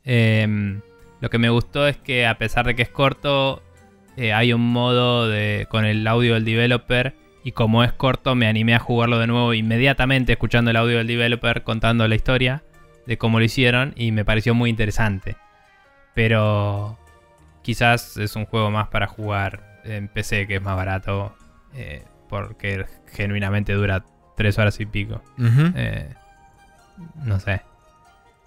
Em, 0.06 0.80
lo 1.20 1.30
que 1.30 1.40
me 1.40 1.50
gustó 1.50 1.88
es 1.90 1.98
que 1.98 2.26
a 2.26 2.38
pesar 2.38 2.66
de 2.66 2.76
que 2.76 2.84
es 2.84 2.90
corto, 2.90 3.62
eh, 4.16 4.32
hay 4.32 4.54
un 4.54 4.72
modo 4.72 5.28
de, 5.28 5.68
con 5.70 5.84
el 5.84 6.08
audio 6.08 6.36
del 6.36 6.46
developer. 6.46 7.16
Y 7.44 7.52
como 7.52 7.84
es 7.84 7.92
corto, 7.92 8.34
me 8.34 8.48
animé 8.48 8.76
a 8.76 8.80
jugarlo 8.80 9.20
de 9.20 9.28
nuevo 9.28 9.54
inmediatamente 9.54 10.32
escuchando 10.32 10.72
el 10.72 10.78
audio 10.78 11.00
del 11.00 11.08
developer 11.08 11.64
contando 11.64 12.08
la 12.08 12.16
historia 12.16 12.64
de 13.06 13.18
cómo 13.18 13.40
lo 13.40 13.46
hicieron. 13.46 13.92
Y 13.98 14.14
me 14.14 14.24
pareció 14.24 14.56
muy 14.56 14.70
interesante. 14.70 15.36
Pero 16.16 16.98
quizás 17.62 18.18
es 18.18 18.36
un 18.36 18.46
juego 18.46 18.72
más 18.72 18.88
para 18.88 19.06
jugar 19.08 19.82
en 19.84 20.08
PC, 20.08 20.48
que 20.48 20.56
es 20.56 20.62
más 20.62 20.76
barato. 20.76 21.36
eh, 21.76 22.04
porque 22.30 22.86
genuinamente 23.14 23.74
dura 23.74 24.04
3 24.36 24.58
horas 24.58 24.80
y 24.80 24.86
pico. 24.86 25.22
Eh, 25.38 26.10
no 27.24 27.40
sé. 27.40 27.62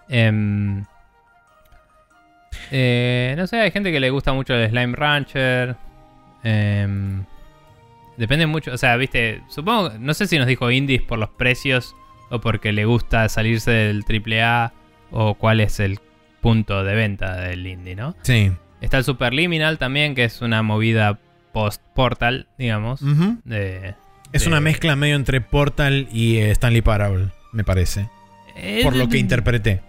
Em, 0.08 0.84
eh, 2.70 3.34
no 3.36 3.46
sé, 3.46 3.60
hay 3.60 3.70
gente 3.70 3.92
que 3.92 4.00
le 4.00 4.10
gusta 4.10 4.32
mucho 4.32 4.54
el 4.54 4.68
Slime 4.68 4.96
Rancher. 4.96 5.76
Em, 6.42 7.24
depende 8.16 8.46
mucho, 8.46 8.72
o 8.72 8.78
sea, 8.78 8.96
viste, 8.96 9.42
supongo, 9.48 9.90
no 9.98 10.14
sé 10.14 10.26
si 10.26 10.38
nos 10.38 10.46
dijo 10.46 10.70
indies 10.70 11.02
por 11.02 11.18
los 11.18 11.30
precios 11.30 11.94
o 12.30 12.40
porque 12.40 12.72
le 12.72 12.84
gusta 12.84 13.28
salirse 13.28 13.70
del 13.70 14.04
AAA 14.04 14.72
o 15.10 15.34
cuál 15.34 15.60
es 15.60 15.80
el 15.80 16.00
punto 16.40 16.84
de 16.84 16.94
venta 16.94 17.36
del 17.36 17.66
indie, 17.66 17.94
¿no? 17.96 18.14
Sí. 18.22 18.52
Está 18.80 18.98
el 18.98 19.04
Superliminal 19.04 19.78
también, 19.78 20.14
que 20.14 20.24
es 20.24 20.40
una 20.40 20.62
movida 20.62 21.18
post-portal, 21.52 22.46
digamos. 22.58 23.00
De- 23.44 23.94
Es 24.32 24.42
de- 24.42 24.48
una 24.48 24.60
mezcla 24.60 24.94
medio 24.96 25.16
entre 25.16 25.40
Portal 25.40 26.06
y 26.12 26.36
eh, 26.36 26.50
Stanley 26.52 26.82
Parable, 26.82 27.28
me 27.52 27.64
parece. 27.64 28.08
Por 28.84 28.94
lo 28.96 29.08
que 29.08 29.16
Eh, 29.16 29.20
interpreté. 29.20 29.80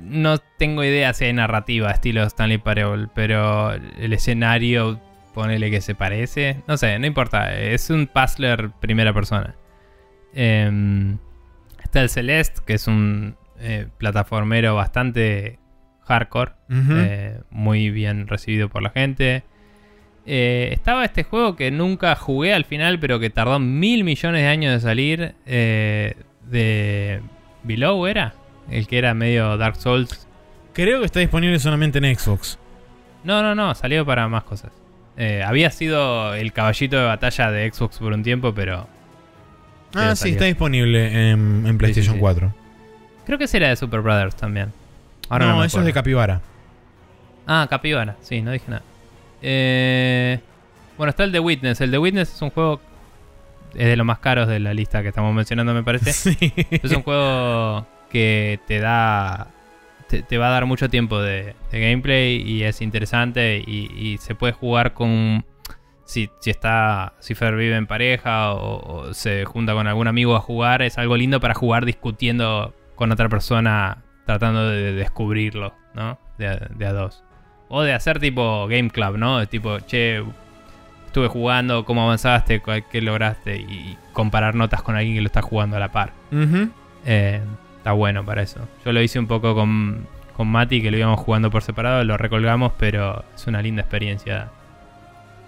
No 0.00 0.38
tengo 0.58 0.82
idea 0.82 1.12
si 1.14 1.26
hay 1.26 1.32
narrativa 1.32 1.90
estilo 1.90 2.24
Stanley 2.24 2.58
Parable, 2.58 3.06
pero 3.14 3.72
el 3.72 4.12
escenario, 4.12 5.00
ponele 5.32 5.70
que 5.70 5.80
se 5.80 5.94
parece. 5.94 6.56
No 6.66 6.76
sé, 6.76 6.98
no 6.98 7.06
importa. 7.06 7.56
Es 7.58 7.90
un 7.90 8.06
puzzler 8.08 8.70
primera 8.80 9.12
persona. 9.12 9.54
Em, 10.34 11.18
está 11.82 12.00
el 12.02 12.08
Celeste, 12.10 12.60
que 12.66 12.74
es 12.74 12.86
un 12.88 13.36
eh, 13.60 13.86
plataformero 13.98 14.74
bastante 14.74 15.58
hardcore. 16.02 16.52
Eh, 16.70 17.40
muy 17.50 17.90
bien 17.90 18.26
recibido 18.26 18.68
por 18.68 18.82
la 18.82 18.90
gente. 18.90 19.42
Eh, 20.26 20.70
estaba 20.72 21.04
este 21.04 21.24
juego 21.24 21.54
que 21.56 21.70
nunca 21.70 22.14
jugué 22.16 22.54
al 22.54 22.64
final, 22.64 22.98
pero 22.98 23.18
que 23.20 23.30
tardó 23.30 23.58
mil 23.58 24.04
millones 24.04 24.42
de 24.42 24.48
años 24.48 24.72
de 24.74 24.80
salir. 24.80 25.34
de 25.44 27.20
Below 27.62 28.06
era. 28.06 28.34
El 28.70 28.86
que 28.86 28.98
era 28.98 29.12
medio 29.14 29.56
Dark 29.58 29.76
Souls. 29.76 30.26
Creo 30.72 31.00
que 31.00 31.06
está 31.06 31.20
disponible 31.20 31.58
solamente 31.58 31.98
en 31.98 32.16
Xbox. 32.16 32.58
No, 33.22 33.42
no, 33.42 33.54
no, 33.54 33.74
salió 33.74 34.04
para 34.06 34.26
más 34.28 34.44
cosas. 34.44 34.72
Había 35.46 35.70
sido 35.70 36.34
el 36.34 36.52
caballito 36.52 36.96
de 36.98 37.04
batalla 37.04 37.50
de 37.50 37.70
Xbox 37.70 37.98
por 37.98 38.12
un 38.12 38.22
tiempo, 38.22 38.52
pero 38.54 38.88
Ah, 39.94 40.10
Sí, 40.16 40.22
salió. 40.22 40.32
está 40.34 40.44
disponible 40.46 41.30
en, 41.30 41.64
en 41.66 41.78
PlayStation 41.78 42.14
sí. 42.14 42.20
4. 42.20 42.52
Creo 43.26 43.38
que 43.38 43.44
ese 43.44 43.56
era 43.58 43.68
de 43.68 43.76
Super 43.76 44.00
Brothers 44.00 44.36
también. 44.36 44.72
Ahora 45.28 45.46
no, 45.46 45.52
no, 45.52 45.60
me 45.60 45.66
eso 45.66 45.80
es 45.80 45.86
de. 45.86 45.92
Capybara. 45.92 46.40
Ah, 47.46 47.66
Capibara, 47.68 48.16
sí, 48.20 48.42
no 48.42 48.52
dije 48.52 48.66
nada. 48.68 48.82
Eh, 49.42 50.40
bueno, 50.96 51.10
está 51.10 51.24
el 51.24 51.32
The 51.32 51.40
Witness. 51.40 51.80
El 51.80 51.90
The 51.90 51.98
Witness 51.98 52.34
es 52.34 52.42
un 52.42 52.50
juego. 52.50 52.80
Es 53.74 53.86
de 53.86 53.96
los 53.96 54.06
más 54.06 54.20
caros 54.20 54.48
de 54.48 54.60
la 54.60 54.72
lista 54.72 55.02
que 55.02 55.08
estamos 55.08 55.34
mencionando, 55.34 55.74
me 55.74 55.82
parece. 55.82 56.12
Sí. 56.12 56.52
es 56.70 56.90
un 56.92 57.02
juego 57.02 57.86
que 58.10 58.60
te 58.66 58.78
da. 58.80 59.48
Te, 60.08 60.22
te 60.22 60.38
va 60.38 60.48
a 60.48 60.50
dar 60.50 60.66
mucho 60.66 60.88
tiempo 60.88 61.20
de, 61.20 61.54
de 61.72 61.80
gameplay 61.80 62.36
y 62.36 62.62
es 62.62 62.80
interesante. 62.80 63.62
Y, 63.66 63.90
y 63.94 64.18
se 64.18 64.34
puede 64.34 64.52
jugar 64.52 64.94
con. 64.94 65.44
Si, 66.04 66.30
si 66.40 66.50
está. 66.50 67.14
Si 67.18 67.34
Fer 67.34 67.56
vive 67.56 67.76
en 67.76 67.86
pareja 67.86 68.52
o, 68.52 69.08
o 69.08 69.14
se 69.14 69.44
junta 69.44 69.74
con 69.74 69.86
algún 69.86 70.06
amigo 70.06 70.36
a 70.36 70.40
jugar, 70.40 70.82
es 70.82 70.96
algo 70.98 71.16
lindo 71.16 71.40
para 71.40 71.54
jugar 71.54 71.84
discutiendo 71.84 72.74
con 72.94 73.10
otra 73.12 73.28
persona, 73.28 73.98
tratando 74.26 74.68
de 74.68 74.92
descubrirlo, 74.92 75.74
¿no? 75.94 76.18
De, 76.38 76.48
a- 76.48 76.56
de 76.74 76.86
a 76.86 76.92
dos. 76.92 77.22
O 77.68 77.82
de 77.82 77.92
hacer 77.92 78.18
tipo 78.20 78.66
Game 78.68 78.90
Club, 78.90 79.16
¿no? 79.16 79.38
De 79.38 79.46
tipo, 79.46 79.78
che, 79.80 80.22
estuve 81.06 81.28
jugando, 81.28 81.84
cómo 81.84 82.02
avanzaste, 82.02 82.62
qué 82.90 83.00
lograste, 83.00 83.56
y, 83.56 83.96
comparar 84.12 84.54
notas 84.54 84.82
con 84.82 84.94
alguien 84.96 85.14
que 85.16 85.20
lo 85.22 85.26
está 85.26 85.42
jugando 85.42 85.76
a 85.76 85.80
la 85.80 85.90
par. 85.90 86.12
Eh, 87.06 87.40
está 87.78 87.92
bueno 87.92 88.24
para 88.24 88.42
eso. 88.42 88.60
Yo 88.84 88.92
lo 88.92 89.02
hice 89.02 89.18
un 89.18 89.26
poco 89.26 89.54
con, 89.54 90.06
con 90.36 90.46
Mati, 90.48 90.80
que 90.82 90.90
lo 90.90 90.96
íbamos 90.98 91.18
jugando 91.20 91.50
por 91.50 91.62
separado, 91.62 92.04
lo 92.04 92.16
recolgamos, 92.16 92.72
pero 92.78 93.24
es 93.34 93.46
una 93.46 93.60
linda 93.60 93.82
experiencia. 93.82 94.48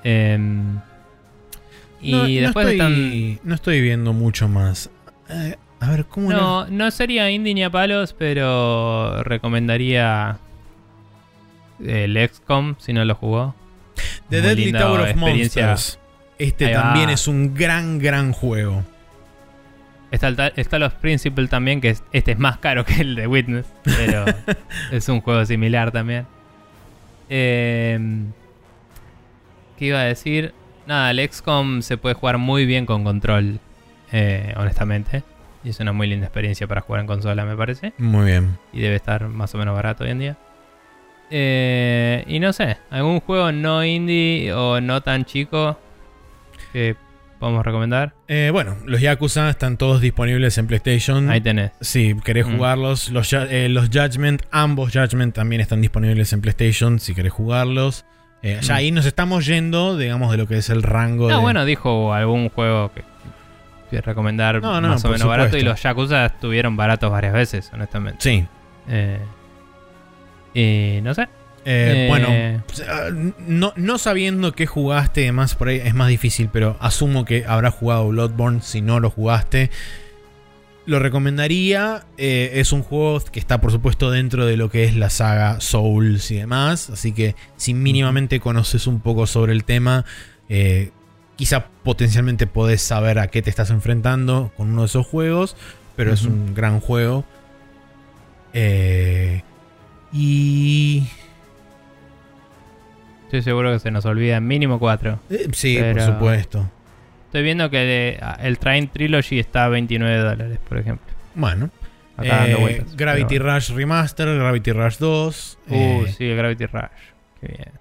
Em, 0.04 0.78
y 2.00 2.12
no, 2.12 2.18
no 2.18 2.24
después 2.28 2.66
estoy, 2.68 3.30
están. 3.32 3.48
no 3.48 3.54
estoy 3.54 3.80
viendo 3.80 4.12
mucho 4.12 4.48
más. 4.48 4.90
Eh, 5.28 5.56
a 5.86 5.90
ver, 5.90 6.04
¿cómo 6.06 6.30
era? 6.30 6.40
No, 6.40 6.66
no 6.68 6.90
sería 6.90 7.30
indie 7.30 7.54
ni 7.54 7.62
a 7.64 7.70
palos, 7.70 8.12
pero 8.18 9.22
recomendaría 9.22 10.38
el 11.84 12.16
XCOM 12.28 12.74
si 12.78 12.92
no 12.92 13.04
lo 13.04 13.14
jugó. 13.14 13.54
The 14.30 14.40
Muy 14.40 14.48
Deadly 14.48 14.72
Tower 14.72 15.00
of. 15.10 15.16
Monsters. 15.16 15.98
Este 16.38 16.66
Ahí 16.66 16.74
va. 16.74 16.82
también 16.82 17.10
es 17.10 17.28
un 17.28 17.54
gran, 17.54 17.98
gran 17.98 18.32
juego. 18.32 18.84
Está, 20.10 20.78
los 20.78 20.92
Principle 20.94 21.48
también, 21.48 21.80
que 21.80 21.90
es- 21.90 22.02
este 22.12 22.32
es 22.32 22.38
más 22.38 22.58
caro 22.58 22.84
que 22.86 23.00
el 23.00 23.14
de 23.14 23.26
Witness, 23.26 23.66
pero 23.84 24.24
es 24.92 25.08
un 25.08 25.20
juego 25.20 25.44
similar 25.46 25.90
también. 25.92 26.26
Em, 27.28 28.32
¿Qué 29.78 29.86
iba 29.86 30.00
a 30.00 30.04
decir? 30.04 30.54
Nada, 30.86 31.10
el 31.10 31.28
XCOM 31.28 31.82
se 31.82 31.96
puede 31.98 32.14
jugar 32.14 32.38
muy 32.38 32.64
bien 32.66 32.86
con 32.86 33.02
control, 33.04 33.58
eh, 34.12 34.54
honestamente. 34.56 35.22
Y 35.66 35.70
es 35.70 35.80
una 35.80 35.92
muy 35.92 36.06
linda 36.06 36.26
experiencia 36.26 36.68
para 36.68 36.80
jugar 36.80 37.00
en 37.00 37.08
consola, 37.08 37.44
me 37.44 37.56
parece. 37.56 37.92
Muy 37.98 38.24
bien. 38.26 38.56
Y 38.72 38.80
debe 38.82 38.94
estar 38.94 39.26
más 39.26 39.52
o 39.54 39.58
menos 39.58 39.74
barato 39.74 40.04
hoy 40.04 40.10
en 40.10 40.18
día. 40.20 40.36
Eh, 41.30 42.22
y 42.28 42.38
no 42.38 42.52
sé, 42.52 42.76
algún 42.88 43.18
juego 43.20 43.50
no 43.50 43.84
indie 43.84 44.52
o 44.52 44.80
no 44.80 45.00
tan 45.00 45.24
chico 45.24 45.76
que 46.72 46.94
podemos 47.40 47.64
recomendar. 47.66 48.14
Eh, 48.28 48.50
bueno, 48.52 48.76
los 48.84 49.00
Yakuza 49.00 49.50
están 49.50 49.76
todos 49.76 50.00
disponibles 50.00 50.56
en 50.58 50.68
PlayStation. 50.68 51.28
Ahí 51.30 51.40
tenés. 51.40 51.72
Si 51.80 52.14
querés 52.24 52.46
Mm. 52.46 52.56
jugarlos, 52.56 53.10
los, 53.10 53.32
eh, 53.32 53.68
los 53.68 53.88
Judgment, 53.88 54.42
ambos 54.52 54.92
Judgment 54.92 55.34
también 55.34 55.60
están 55.60 55.80
disponibles 55.82 56.32
en 56.32 56.40
PlayStation 56.42 57.00
si 57.00 57.12
querés 57.12 57.32
jugarlos. 57.32 58.04
Eh, 58.42 58.58
ya 58.62 58.74
Mm. 58.74 58.76
ahí 58.76 58.90
nos 58.92 59.04
estamos 59.06 59.46
yendo, 59.46 59.96
digamos, 59.96 60.30
de 60.30 60.36
lo 60.36 60.46
que 60.46 60.58
es 60.58 60.70
el 60.70 60.84
rango 60.84 61.28
No, 61.28 61.36
de... 61.38 61.42
bueno, 61.42 61.64
dijo 61.64 62.14
algún 62.14 62.50
juego 62.50 62.92
que 62.92 63.02
recomendar 63.90 64.60
No, 64.60 64.80
no, 64.80 64.88
más 64.88 65.04
o 65.04 65.08
menos 65.08 65.26
barato 65.26 65.56
y 65.56 65.62
los 65.62 65.82
Yakuza 65.82 66.26
estuvieron 66.26 66.76
baratos 66.76 67.10
varias 67.10 67.32
veces, 67.32 67.70
honestamente. 67.72 68.18
Sí. 68.20 68.46
Eh, 68.88 69.18
y 70.54 71.00
no 71.02 71.14
sé. 71.14 71.22
Eh, 71.22 71.28
Eh, 71.64 72.06
Bueno, 72.08 72.28
sea, 72.72 73.10
no, 73.46 73.72
no 73.76 73.98
sabiendo 73.98 74.52
qué 74.52 74.66
jugaste 74.66 75.22
y 75.22 75.24
demás, 75.24 75.54
por 75.56 75.68
ahí 75.68 75.80
es 75.84 75.94
más 75.94 76.08
difícil, 76.08 76.48
pero 76.52 76.76
asumo 76.80 77.24
que 77.24 77.44
habrás 77.46 77.74
jugado 77.74 78.08
Bloodborne 78.08 78.60
si 78.62 78.80
no 78.80 79.00
lo 79.00 79.10
jugaste. 79.10 79.70
Lo 80.86 81.00
recomendaría. 81.00 82.04
eh, 82.16 82.52
es 82.54 82.72
un 82.72 82.84
juego 82.84 83.20
que 83.32 83.40
está, 83.40 83.60
por 83.60 83.72
supuesto, 83.72 84.12
dentro 84.12 84.46
de 84.46 84.56
lo 84.56 84.70
que 84.70 84.84
es 84.84 84.94
la 84.94 85.10
saga 85.10 85.60
Souls 85.60 86.30
y 86.30 86.36
demás. 86.36 86.88
Así 86.90 87.12
que, 87.12 87.34
si 87.56 87.74
mínimamente 87.74 88.38
conoces 88.38 88.86
un 88.86 89.00
poco 89.00 89.26
sobre 89.26 89.52
el 89.52 89.64
tema, 89.64 90.04
eh, 90.48 90.92
quizá 91.36 91.66
potencialmente 91.82 92.46
podés 92.46 92.80
saber 92.82 93.18
a 93.18 93.28
qué 93.28 93.42
te 93.42 93.50
estás 93.50 93.70
enfrentando 93.70 94.52
con 94.56 94.70
uno 94.70 94.82
de 94.82 94.86
esos 94.86 95.06
juegos, 95.06 95.56
pero 95.96 96.12
es 96.12 96.24
un 96.24 96.54
gran 96.54 96.80
juego. 96.80 97.24
Eh, 98.52 99.42
y... 100.12 101.06
Estoy 103.24 103.42
seguro 103.42 103.72
que 103.72 103.80
se 103.80 103.90
nos 103.90 104.04
olvida 104.06 104.40
mínimo 104.40 104.78
4. 104.78 105.18
eh, 105.30 105.48
sí, 105.52 105.76
Pero- 105.78 105.94
por 106.04 106.14
supuesto. 106.14 106.70
Estoy 107.26 107.42
viendo 107.42 107.68
que 107.70 107.78
de- 107.78 108.20
el 108.40 108.58
Train 108.58 108.88
Trilogy 108.88 109.38
está 109.40 109.64
a 109.64 109.68
29 109.68 110.16
dólares, 110.18 110.58
por 110.68 110.78
ejemplo. 110.78 111.12
Bueno. 111.34 111.70
Acá 112.16 112.36
dando 112.38 112.56
Eh, 112.58 112.60
vueltas. 112.60 112.96
Gravity 112.96 113.38
Rush 113.38 113.70
Remaster, 113.72 114.34
Gravity 114.38 114.72
Rush 114.72 114.96
2. 114.98 115.58
bueno. 115.66 115.98
Uh, 115.98 116.06
sí, 116.06 116.24
el 116.24 116.36
Gravity 116.36 116.64
Rush. 116.66 116.82
Qué 117.40 117.48
bien. 117.48 117.72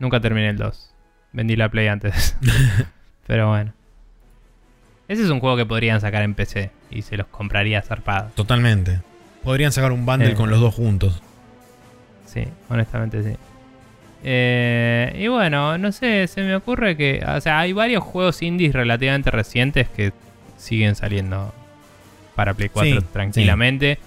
Nunca 0.00 0.18
terminé 0.18 0.48
el 0.48 0.56
2. 0.56 0.92
Vendí 1.32 1.56
la 1.56 1.68
Play 1.68 1.88
antes. 1.88 2.36
pero 3.26 3.48
bueno. 3.48 3.72
Ese 5.08 5.22
es 5.22 5.30
un 5.30 5.38
juego 5.40 5.56
que 5.56 5.66
podrían 5.66 6.00
sacar 6.00 6.22
en 6.22 6.34
PC 6.34 6.70
y 6.90 7.02
se 7.02 7.16
los 7.16 7.26
compraría 7.28 7.80
zarpado. 7.82 8.30
Totalmente. 8.34 9.00
Podrían 9.44 9.70
sacar 9.70 9.92
un 9.92 10.04
bundle 10.04 10.32
Eh. 10.32 10.34
con 10.34 10.50
los 10.50 10.60
dos 10.60 10.74
juntos. 10.74 11.22
Sí, 12.26 12.44
honestamente 12.68 13.22
sí. 13.22 13.36
Eh, 14.24 15.14
y 15.20 15.28
bueno, 15.28 15.78
no 15.78 15.92
sé, 15.92 16.26
se 16.26 16.42
me 16.42 16.56
ocurre 16.56 16.96
que. 16.96 17.22
O 17.26 17.40
sea, 17.40 17.60
hay 17.60 17.72
varios 17.72 18.02
juegos 18.02 18.42
indies 18.42 18.72
relativamente 18.72 19.30
recientes 19.30 19.88
que 19.88 20.12
siguen 20.56 20.96
saliendo 20.96 21.54
para 22.34 22.54
Play 22.54 22.68
4 22.70 23.00
Sí, 23.00 23.06
tranquilamente. 23.12 23.98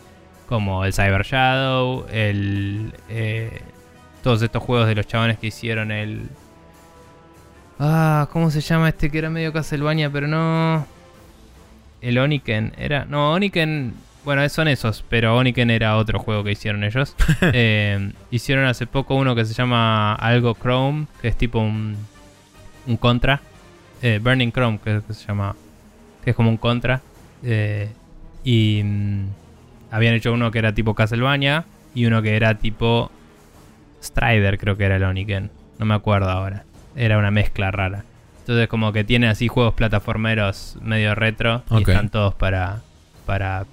Como 0.48 0.84
el 0.84 0.94
Cyber 0.94 1.24
Shadow, 1.26 2.06
el. 2.12 2.92
eh, 3.08 3.62
todos 4.24 4.42
estos 4.42 4.62
juegos 4.62 4.88
de 4.88 4.96
los 4.96 5.08
chabones 5.08 5.38
que 5.38 5.48
hicieron 5.48 5.92
el. 5.92 6.28
Ah, 7.80 8.28
¿cómo 8.34 8.52
se 8.52 8.60
llama 8.60 8.90
este 8.90 9.10
que 9.10 9.18
era 9.18 9.30
medio 9.30 9.54
Castlevania, 9.54 10.10
pero 10.10 10.28
no. 10.28 10.86
El 12.02 12.18
Oniken, 12.18 12.74
era. 12.78 13.06
No, 13.06 13.32
Oniken. 13.34 13.94
Bueno, 14.26 14.48
son 14.50 14.68
esos, 14.68 15.04
pero 15.10 15.38
Oniken 15.38 15.72
era 15.72 15.96
otro 15.96 16.20
juego 16.20 16.44
que 16.44 16.52
hicieron 16.52 16.84
ellos. 16.84 17.16
Eh, 17.54 18.12
hicieron 18.32 18.66
hace 18.66 18.86
poco 18.86 19.16
uno 19.16 19.34
que 19.34 19.46
se 19.46 19.54
llama 19.54 20.14
algo 20.16 20.58
Chrome, 20.62 21.08
que 21.22 21.30
es 21.30 21.38
tipo 21.38 21.60
un, 21.60 21.96
un 22.86 22.98
contra. 22.98 23.40
Eh, 24.02 24.20
Burning 24.22 24.52
Chrome, 24.52 24.80
que, 24.84 25.02
que 25.08 25.14
se 25.14 25.26
llama. 25.26 25.56
Que 26.24 26.32
es 26.32 26.36
como 26.36 26.50
un 26.50 26.58
contra. 26.58 27.02
Eh, 27.44 27.90
y 28.44 28.82
mm, 28.84 29.24
habían 29.92 30.16
hecho 30.16 30.34
uno 30.34 30.52
que 30.52 30.60
era 30.60 30.74
tipo 30.74 30.94
Castlevania 30.94 31.64
y 31.96 32.06
uno 32.06 32.22
que 32.22 32.36
era 32.36 32.56
tipo 32.56 33.10
Strider, 34.04 34.58
creo 34.58 34.76
que 34.76 34.84
era 34.84 34.98
el 34.98 35.04
Oniken. 35.04 35.50
No 35.78 35.86
me 35.86 35.96
acuerdo 35.96 36.30
ahora. 36.30 36.66
Era 37.00 37.18
una 37.18 37.32
mezcla 37.32 37.72
rara. 37.72 38.04
Entonces 38.40 38.68
como 38.68 38.92
que 38.92 39.04
tiene 39.04 39.28
así 39.30 39.48
juegos 39.48 39.74
plataformeros 39.74 40.78
medio 40.82 41.16
retro 41.16 41.64
y 41.72 41.82
están 41.82 42.10
todos 42.10 42.34
para 42.36 42.82
para 43.26 43.66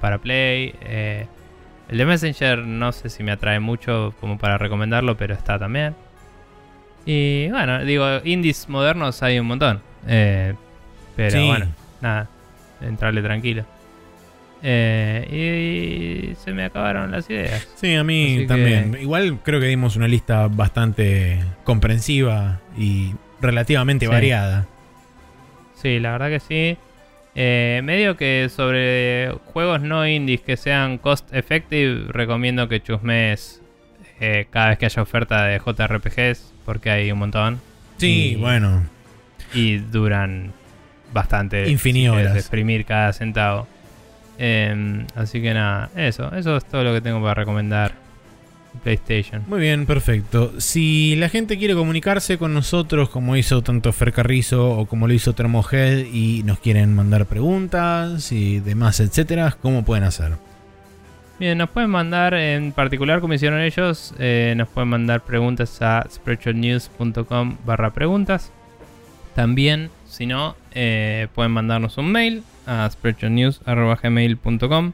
para 0.00 0.18
Play. 0.18 0.74
Eh, 0.82 1.26
el 1.88 1.98
de 1.98 2.06
Messenger 2.06 2.58
no 2.58 2.90
sé 2.92 3.08
si 3.08 3.22
me 3.22 3.30
atrae 3.30 3.60
mucho 3.60 4.14
como 4.20 4.36
para 4.38 4.58
recomendarlo, 4.58 5.16
pero 5.16 5.34
está 5.34 5.58
también. 5.58 5.94
Y 7.06 7.48
bueno, 7.50 7.84
digo, 7.84 8.04
indies 8.24 8.68
modernos 8.68 9.22
hay 9.22 9.38
un 9.38 9.46
montón. 9.46 9.80
Eh, 10.08 10.54
pero 11.14 11.38
Sí. 11.38 11.46
bueno, 11.46 11.66
nada, 12.00 12.28
entrarle 12.80 13.22
tranquilo. 13.22 13.64
Eh, 14.64 16.30
y 16.32 16.34
se 16.36 16.52
me 16.52 16.64
acabaron 16.64 17.10
las 17.10 17.28
ideas. 17.28 17.66
Sí, 17.74 17.94
a 17.94 18.04
mí 18.04 18.26
Así 18.26 18.38
que- 18.42 18.46
también. 18.46 18.96
Igual 19.00 19.38
creo 19.42 19.58
que 19.60 19.66
dimos 19.66 19.96
una 19.96 20.06
lista 20.08 20.46
bastante 20.48 21.40
comprensiva 21.64 22.60
y 22.78 23.12
relativamente 23.40 24.06
Sí. 24.06 24.12
variada. 24.12 24.66
Sí, 25.74 25.98
la 25.98 26.12
verdad 26.12 26.28
que 26.30 26.40
sí. 26.40 26.76
Eh, 27.34 27.80
medio 27.82 28.16
que 28.16 28.48
sobre 28.54 29.30
juegos 29.46 29.80
no 29.80 30.06
indies 30.06 30.42
que 30.42 30.56
sean 30.56 30.98
cost 30.98 31.32
effective, 31.34 32.04
recomiendo 32.08 32.68
que 32.68 32.80
chusmes 32.82 33.58
eh, 34.20 34.46
cada 34.50 34.68
vez 34.68 34.78
que 34.78 34.86
haya 34.86 35.02
oferta 35.02 35.44
de 35.46 35.58
JRPGs, 35.58 36.52
porque 36.64 36.90
hay 36.90 37.10
un 37.10 37.18
montón. 37.18 37.60
Sí, 37.96 38.32
Y- 38.32 38.36
bueno. 38.36 38.84
Y 39.52 39.78
duran 39.78 40.52
bastante. 41.12 41.68
Infini 41.68 42.06
si 42.06 42.38
exprimir 42.38 42.84
cada 42.84 43.12
centavo. 43.12 43.66
Em, 44.38 45.06
así 45.14 45.40
que 45.40 45.54
nada, 45.54 45.90
eso. 45.96 46.34
Eso 46.34 46.56
es 46.56 46.64
todo 46.64 46.84
lo 46.84 46.92
que 46.92 47.00
tengo 47.00 47.20
para 47.20 47.34
recomendar. 47.34 48.02
PlayStation. 48.82 49.42
Muy 49.48 49.60
bien, 49.60 49.86
perfecto. 49.86 50.52
Si 50.58 51.14
la 51.16 51.28
gente 51.28 51.58
quiere 51.58 51.74
comunicarse 51.74 52.38
con 52.38 52.54
nosotros, 52.54 53.10
como 53.10 53.36
hizo 53.36 53.62
tanto 53.62 53.92
Fer 53.92 54.12
Carrizo 54.12 54.70
o 54.70 54.86
como 54.86 55.06
lo 55.06 55.12
hizo 55.12 55.34
Thermohead, 55.34 56.06
y 56.12 56.42
nos 56.44 56.58
quieren 56.58 56.94
mandar 56.94 57.26
preguntas 57.26 58.32
y 58.32 58.60
demás, 58.60 59.00
etcétera, 59.00 59.56
¿cómo 59.60 59.84
pueden 59.84 60.04
hacer? 60.04 60.32
Bien, 61.38 61.58
nos 61.58 61.70
pueden 61.70 61.90
mandar, 61.90 62.34
en 62.34 62.72
particular 62.72 63.20
como 63.20 63.34
hicieron 63.34 63.60
ellos, 63.60 64.14
eh, 64.18 64.54
nos 64.56 64.68
pueden 64.68 64.88
mandar 64.88 65.22
preguntas 65.22 65.82
a 65.82 66.06
spreadshotnews.com 66.10 67.56
barra 67.64 67.92
preguntas. 67.92 68.52
También, 69.34 69.90
si 70.06 70.26
no, 70.26 70.56
eh, 70.74 71.28
pueden 71.34 71.52
mandarnos 71.52 71.98
un 71.98 72.12
mail 72.12 72.42
a 72.66 72.88
spreadshotnews.gmail.com 72.90 74.92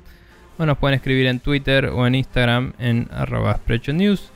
o 0.59 0.67
nos 0.67 0.79
pueden 0.79 0.97
escribir 0.97 1.27
en 1.27 1.41
Twitter 1.41 1.87
o 1.87 2.07
en 2.07 2.15
Instagram 2.15 2.73
en 2.79 3.09
arroba 3.13 3.57
spreadshotnews. 3.57 4.31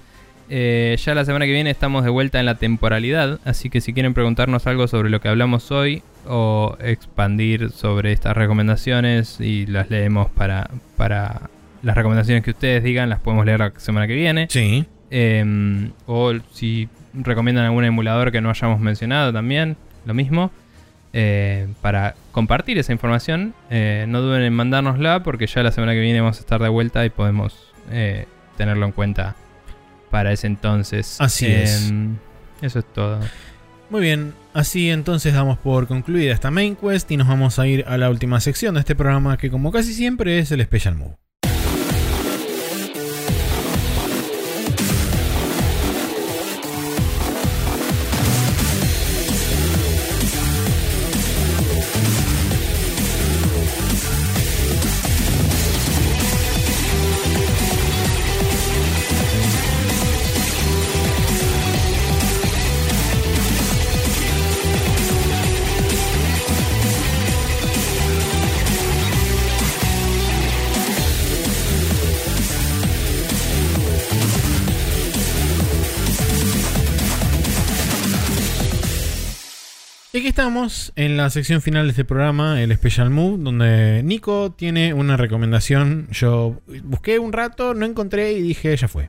Eh, 0.48 0.96
ya 1.02 1.14
la 1.14 1.24
semana 1.24 1.46
que 1.46 1.52
viene 1.52 1.70
estamos 1.70 2.04
de 2.04 2.10
vuelta 2.10 2.38
en 2.38 2.46
la 2.46 2.56
temporalidad, 2.56 3.40
así 3.44 3.70
que 3.70 3.80
si 3.80 3.92
quieren 3.92 4.12
preguntarnos 4.12 4.66
algo 4.66 4.86
sobre 4.86 5.08
lo 5.08 5.20
que 5.20 5.28
hablamos 5.28 5.70
hoy 5.70 6.02
o 6.26 6.76
expandir 6.80 7.70
sobre 7.70 8.12
estas 8.12 8.36
recomendaciones 8.36 9.40
y 9.40 9.66
las 9.66 9.90
leemos 9.90 10.30
para, 10.30 10.70
para 10.96 11.50
las 11.82 11.96
recomendaciones 11.96 12.44
que 12.44 12.50
ustedes 12.50 12.84
digan, 12.84 13.08
las 13.08 13.20
podemos 13.20 13.46
leer 13.46 13.60
la 13.60 13.72
semana 13.78 14.06
que 14.06 14.14
viene. 14.14 14.46
Sí. 14.50 14.84
Eh, 15.10 15.90
o 16.06 16.32
si 16.52 16.88
recomiendan 17.14 17.64
algún 17.64 17.84
emulador 17.84 18.32
que 18.32 18.40
no 18.40 18.50
hayamos 18.50 18.80
mencionado 18.80 19.32
también, 19.32 19.76
lo 20.04 20.14
mismo. 20.14 20.50
Eh, 21.12 21.68
para 21.82 22.14
compartir 22.32 22.78
esa 22.78 22.92
información, 22.92 23.54
eh, 23.70 24.06
no 24.08 24.20
duden 24.22 24.42
en 24.42 24.52
mandárnosla 24.54 25.22
porque 25.22 25.46
ya 25.46 25.62
la 25.62 25.70
semana 25.72 25.92
que 25.92 26.00
viene 26.00 26.20
vamos 26.20 26.38
a 26.38 26.40
estar 26.40 26.60
de 26.62 26.68
vuelta 26.68 27.04
y 27.04 27.10
podemos 27.10 27.54
eh, 27.90 28.26
tenerlo 28.56 28.86
en 28.86 28.92
cuenta 28.92 29.36
para 30.10 30.32
ese 30.32 30.46
entonces. 30.46 31.16
Así 31.20 31.46
Eh, 31.46 31.62
es. 31.64 31.92
Eso 32.62 32.78
es 32.78 32.84
todo. 32.92 33.20
Muy 33.90 34.00
bien, 34.00 34.32
así 34.54 34.88
entonces 34.90 35.34
damos 35.34 35.58
por 35.58 35.86
concluida 35.86 36.32
esta 36.32 36.50
main 36.50 36.76
quest 36.76 37.10
y 37.10 37.18
nos 37.18 37.28
vamos 37.28 37.58
a 37.58 37.66
ir 37.66 37.84
a 37.86 37.98
la 37.98 38.08
última 38.08 38.40
sección 38.40 38.74
de 38.74 38.80
este 38.80 38.94
programa 38.94 39.36
que 39.36 39.50
como 39.50 39.70
casi 39.70 39.92
siempre 39.92 40.38
es 40.38 40.50
el 40.50 40.62
Special 40.62 40.94
Move. 40.94 41.16
Y 80.14 80.18
aquí 80.18 80.26
estamos 80.26 80.92
en 80.94 81.16
la 81.16 81.30
sección 81.30 81.62
final 81.62 81.84
de 81.86 81.92
este 81.92 82.04
programa, 82.04 82.60
el 82.60 82.70
Special 82.74 83.08
Move, 83.08 83.42
donde 83.42 84.02
Nico 84.04 84.52
tiene 84.52 84.92
una 84.92 85.16
recomendación. 85.16 86.06
Yo 86.10 86.60
busqué 86.84 87.18
un 87.18 87.32
rato, 87.32 87.72
no 87.72 87.86
encontré 87.86 88.32
y 88.32 88.42
dije, 88.42 88.76
ya 88.76 88.88
fue. 88.88 89.08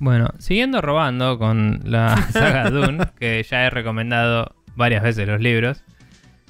Bueno, 0.00 0.28
siguiendo 0.36 0.82
robando 0.82 1.38
con 1.38 1.80
la 1.84 2.28
saga 2.30 2.68
Dune, 2.68 3.06
que 3.18 3.42
ya 3.42 3.64
he 3.64 3.70
recomendado 3.70 4.54
varias 4.76 5.02
veces 5.02 5.26
los 5.26 5.40
libros, 5.40 5.82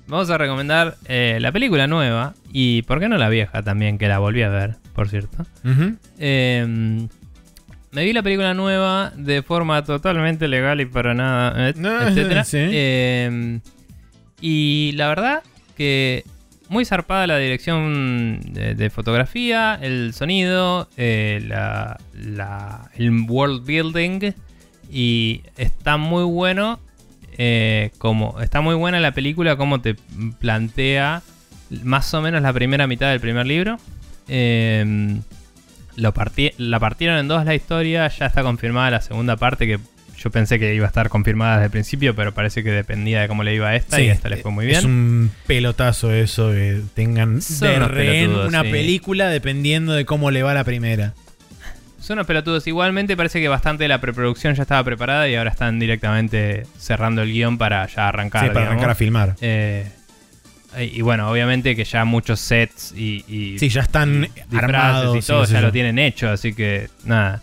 vamos 0.09 0.29
a 0.31 0.37
recomendar 0.37 0.97
eh, 1.05 1.39
la 1.41 1.53
película 1.53 1.87
nueva 1.87 2.35
y, 2.51 2.83
¿por 2.83 2.99
qué 2.99 3.09
no 3.09 3.17
la 3.17 3.29
vieja 3.29 3.63
también, 3.63 3.99
que 3.99 4.09
la 4.09 4.19
volví 4.19 4.43
a 4.43 4.49
ver, 4.49 4.75
por 4.93 5.09
cierto? 5.09 5.47
Eh, 6.19 7.09
me 7.93 8.05
vi 8.05 8.13
la 8.13 8.23
película 8.23 8.55
nueva 8.55 9.13
de 9.17 9.43
forma 9.43 9.83
totalmente 9.85 10.47
legal 10.49 10.81
y 10.81 10.87
para 10.87 11.15
nada, 11.15 11.55
Ah, 11.85 12.09
etcétera. 12.09 12.45
sí. 12.45 12.59
Eh, 12.61 13.61
y 14.41 14.93
la 14.95 15.09
verdad 15.09 15.43
que 15.77 16.25
muy 16.69 16.85
zarpada 16.85 17.27
la 17.27 17.39
dirección 17.39 18.41
de, 18.53 18.75
de 18.75 18.91
fotografía, 18.91 19.79
el 19.81 20.13
sonido, 20.13 20.89
eh, 20.97 21.43
la, 21.47 21.99
la- 22.15 22.91
el 22.97 23.11
world 23.29 23.65
building 23.65 24.33
y 24.91 25.43
está 25.57 25.97
muy 25.97 26.25
bueno 26.25 26.79
eh, 27.39 27.91
como 27.99 28.41
está 28.41 28.61
muy 28.61 28.75
buena 28.75 29.01
la 29.01 29.13
película, 29.13 29.57
como 29.57 29.81
te 29.81 29.95
plantea 30.41 31.23
más 31.85 32.13
o 32.15 32.21
menos 32.21 32.43
la 32.43 32.53
primera 32.53 32.87
mitad 32.87 33.11
del 33.11 33.21
primer 33.21 33.47
libro. 33.47 33.79
Eh, 34.29 35.17
lo 35.99 36.15
partí- 36.15 36.53
la 36.59 36.79
partieron 36.81 37.19
en 37.19 37.29
dos 37.29 37.45
la 37.45 37.55
historia, 37.55 38.09
ya 38.09 38.27
está 38.27 38.43
confirmada 38.43 38.91
la 38.91 39.01
segunda 39.01 39.37
parte 39.37 39.67
que 39.67 39.79
yo 40.17 40.31
pensé 40.31 40.59
que 40.59 40.75
iba 40.75 40.85
a 40.85 40.89
estar 40.89 41.09
confirmada 41.11 41.55
desde 41.57 41.67
el 41.67 41.71
principio, 41.71 42.15
pero 42.17 42.35
parece 42.35 42.65
que 42.65 42.71
dependía 42.71 43.21
de 43.21 43.29
cómo 43.29 43.45
le 43.45 43.55
iba 43.55 43.69
a 43.69 43.77
esta 43.77 44.01
y 44.01 44.09
a 44.09 44.13
esta 44.13 44.29
le 44.29 44.39
fue 44.39 44.51
muy 44.51 44.67
bien. 44.67 44.79
Es 44.79 44.85
un 44.85 45.31
pelotazo 45.47 46.13
eso, 46.13 46.51
que 46.51 46.81
tengan 46.95 47.41
Son 47.41 47.69
de 47.69 47.79
rehén 47.81 48.31
una 48.35 48.63
sí. 48.65 48.71
película 48.71 49.29
dependiendo 49.29 49.93
de 49.93 50.05
cómo 50.05 50.31
le 50.33 50.43
va 50.43 50.55
la 50.55 50.65
primera. 50.65 51.15
Son 52.01 52.15
unos 52.19 52.27
pelotudos. 52.27 52.67
Igualmente 52.67 53.17
parece 53.17 53.41
que 53.41 53.49
bastante 53.49 53.85
de 53.85 53.89
la 53.89 54.01
preproducción 54.01 54.55
ya 54.55 54.63
estaba 54.63 54.83
preparada 54.83 55.29
y 55.29 55.35
ahora 55.37 55.51
están 55.51 55.79
directamente 55.79 56.65
cerrando 56.79 57.23
el 57.23 57.33
guion 57.33 57.59
para 57.59 57.87
ya 57.87 58.09
arrancar. 58.09 58.43
Sí, 58.43 58.49
para 58.49 58.61
digamos. 58.61 58.71
arrancar 58.73 58.91
a 58.91 58.95
filmar. 58.95 59.35
Eh, 59.41 59.87
y 60.79 61.01
bueno, 61.03 61.31
obviamente 61.31 61.75
que 61.75 61.85
ya 61.85 62.05
muchos 62.05 62.41
sets 62.41 62.93
y, 62.97 63.25
y 63.27 63.59
Sí, 63.59 63.69
ya 63.69 63.81
están 63.83 64.23
disfraces 64.23 64.63
armados. 64.63 65.17
y 65.17 65.27
todo 65.27 65.45
ya 65.45 65.61
lo 65.61 65.73
tienen 65.73 65.99
hecho, 65.99 66.29
así 66.31 66.55
que 66.55 66.89
nada. 67.05 67.43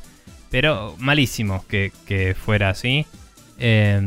Pero 0.51 0.95
malísimo 0.99 1.65
que, 1.67 1.91
que 2.05 2.35
fuera 2.35 2.69
así. 2.69 3.05
Eh, 3.57 4.01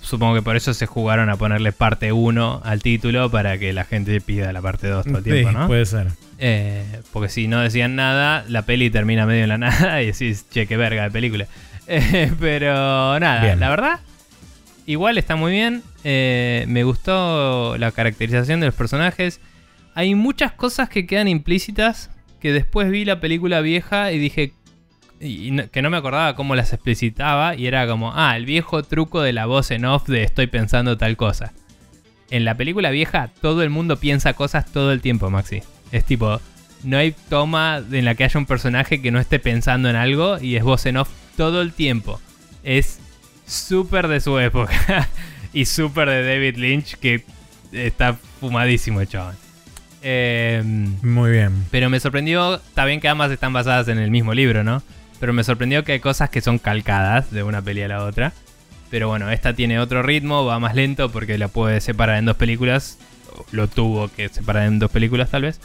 supongo 0.00 0.34
que 0.34 0.42
por 0.42 0.56
eso 0.56 0.74
se 0.74 0.86
jugaron 0.86 1.30
a 1.30 1.36
ponerle 1.36 1.72
parte 1.72 2.12
1 2.12 2.62
al 2.64 2.82
título 2.82 3.30
para 3.30 3.58
que 3.58 3.72
la 3.72 3.84
gente 3.84 4.20
pida 4.20 4.52
la 4.52 4.60
parte 4.62 4.88
2 4.88 5.04
todo 5.06 5.18
el 5.18 5.24
tiempo, 5.24 5.50
Sí, 5.50 5.56
¿no? 5.56 5.66
Puede 5.66 5.86
ser. 5.86 6.08
Eh, 6.38 6.84
porque 7.12 7.28
si 7.28 7.48
no 7.48 7.60
decían 7.60 7.96
nada, 7.96 8.44
la 8.48 8.62
peli 8.62 8.90
termina 8.90 9.26
medio 9.26 9.42
en 9.44 9.48
la 9.50 9.58
nada 9.58 10.02
y 10.02 10.06
decís, 10.06 10.46
che, 10.50 10.66
qué 10.66 10.76
verga 10.76 11.04
de 11.04 11.10
película. 11.10 11.46
Eh, 11.92 12.30
pero 12.38 13.18
nada, 13.18 13.42
Bien. 13.42 13.58
la 13.58 13.68
verdad, 13.68 14.00
igual 14.90 15.18
está 15.18 15.36
muy 15.36 15.52
bien. 15.52 15.82
Eh, 16.02 16.64
me 16.68 16.82
gustó 16.82 17.76
la 17.78 17.92
caracterización 17.92 18.60
de 18.60 18.66
los 18.66 18.74
personajes. 18.74 19.40
Hay 19.94 20.14
muchas 20.14 20.52
cosas 20.52 20.88
que 20.88 21.06
quedan 21.06 21.28
implícitas 21.28 22.10
que 22.40 22.52
después 22.52 22.90
vi 22.90 23.04
la 23.04 23.20
película 23.20 23.60
vieja 23.60 24.12
y 24.12 24.18
dije 24.18 24.52
que 25.20 25.82
no 25.82 25.90
me 25.90 25.98
acordaba 25.98 26.34
cómo 26.34 26.54
las 26.54 26.72
explicitaba 26.72 27.54
y 27.54 27.66
era 27.66 27.86
como, 27.86 28.12
ah, 28.14 28.34
el 28.36 28.46
viejo 28.46 28.82
truco 28.82 29.20
de 29.20 29.34
la 29.34 29.44
voz 29.44 29.70
en 29.70 29.84
off 29.84 30.08
de 30.08 30.22
estoy 30.22 30.46
pensando 30.46 30.96
tal 30.96 31.16
cosa. 31.16 31.52
En 32.30 32.44
la 32.44 32.56
película 32.56 32.90
vieja 32.90 33.28
todo 33.40 33.62
el 33.62 33.70
mundo 33.70 33.98
piensa 33.98 34.32
cosas 34.32 34.72
todo 34.72 34.92
el 34.92 35.02
tiempo, 35.02 35.30
Maxi. 35.30 35.62
Es 35.92 36.04
tipo, 36.04 36.40
no 36.82 36.96
hay 36.96 37.14
toma 37.28 37.82
en 37.92 38.04
la 38.06 38.14
que 38.14 38.24
haya 38.24 38.40
un 38.40 38.46
personaje 38.46 39.02
que 39.02 39.10
no 39.10 39.20
esté 39.20 39.38
pensando 39.38 39.90
en 39.90 39.96
algo 39.96 40.38
y 40.40 40.56
es 40.56 40.64
voz 40.64 40.86
en 40.86 40.96
off 40.96 41.10
todo 41.36 41.60
el 41.60 41.74
tiempo. 41.74 42.18
Es 42.62 43.00
súper 43.50 44.08
de 44.08 44.20
su 44.20 44.38
época 44.38 45.08
y 45.52 45.64
súper 45.64 46.08
de 46.08 46.24
David 46.24 46.56
Lynch 46.56 46.96
que 46.96 47.24
está 47.72 48.16
fumadísimo 48.40 49.00
el 49.00 49.08
chabón. 49.08 49.34
Em, 50.02 50.96
Muy 51.02 51.30
bien. 51.30 51.66
pero 51.70 51.90
me 51.90 52.00
sorprendió, 52.00 52.54
está 52.54 52.84
bien 52.86 53.00
que 53.00 53.08
ambas 53.08 53.30
están 53.30 53.52
basadas 53.52 53.88
en 53.88 53.98
el 53.98 54.10
mismo 54.10 54.32
libro, 54.32 54.64
¿no? 54.64 54.82
Pero 55.18 55.34
me 55.34 55.44
sorprendió 55.44 55.84
que 55.84 55.92
hay 55.92 56.00
cosas 56.00 56.30
que 56.30 56.40
son 56.40 56.58
calcadas 56.58 57.30
de 57.30 57.42
una 57.42 57.60
peli 57.60 57.82
a 57.82 57.88
la 57.88 58.04
otra. 58.04 58.32
Pero 58.90 59.08
bueno, 59.08 59.30
esta 59.30 59.54
tiene 59.54 59.78
otro 59.78 60.02
ritmo, 60.02 60.44
va 60.46 60.58
más 60.58 60.74
lento 60.74 61.12
porque 61.12 61.36
la 61.36 61.48
puede 61.48 61.80
separar 61.80 62.16
en 62.18 62.24
dos 62.24 62.36
películas. 62.36 62.98
Lo 63.52 63.68
tuvo 63.68 64.08
que 64.08 64.28
separar 64.30 64.66
en 64.66 64.78
dos 64.78 64.90
películas 64.90 65.30
tal 65.30 65.42
vez. 65.42 65.60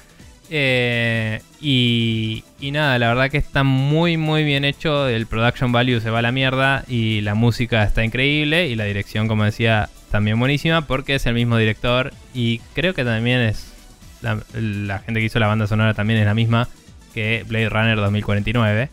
Eh, 0.49 1.41
y, 1.59 2.43
y 2.59 2.71
nada, 2.71 2.99
la 2.99 3.07
verdad 3.07 3.31
que 3.31 3.37
está 3.37 3.63
muy 3.63 4.17
muy 4.17 4.43
bien 4.43 4.65
hecho. 4.65 5.07
El 5.07 5.25
production 5.27 5.71
value 5.71 5.99
se 5.99 6.09
va 6.09 6.19
a 6.19 6.21
la 6.21 6.31
mierda 6.31 6.83
y 6.87 7.21
la 7.21 7.35
música 7.35 7.83
está 7.83 8.03
increíble 8.03 8.67
y 8.67 8.75
la 8.75 8.85
dirección, 8.85 9.27
como 9.27 9.43
decía, 9.43 9.89
también 10.11 10.39
buenísima 10.39 10.81
porque 10.85 11.15
es 11.15 11.25
el 11.25 11.33
mismo 11.33 11.57
director 11.57 12.13
y 12.33 12.59
creo 12.73 12.93
que 12.93 13.03
también 13.03 13.41
es 13.41 13.73
la, 14.21 14.99
gente 14.99 15.19
que 15.19 15.25
hizo 15.25 15.39
la 15.39 15.47
banda 15.47 15.67
sonora 15.67 15.93
también 15.93 16.19
es 16.19 16.25
la 16.25 16.33
misma 16.33 16.67
que 17.13 17.43
Blade 17.47 17.69
Runner 17.69 17.97
2049, 17.97 18.89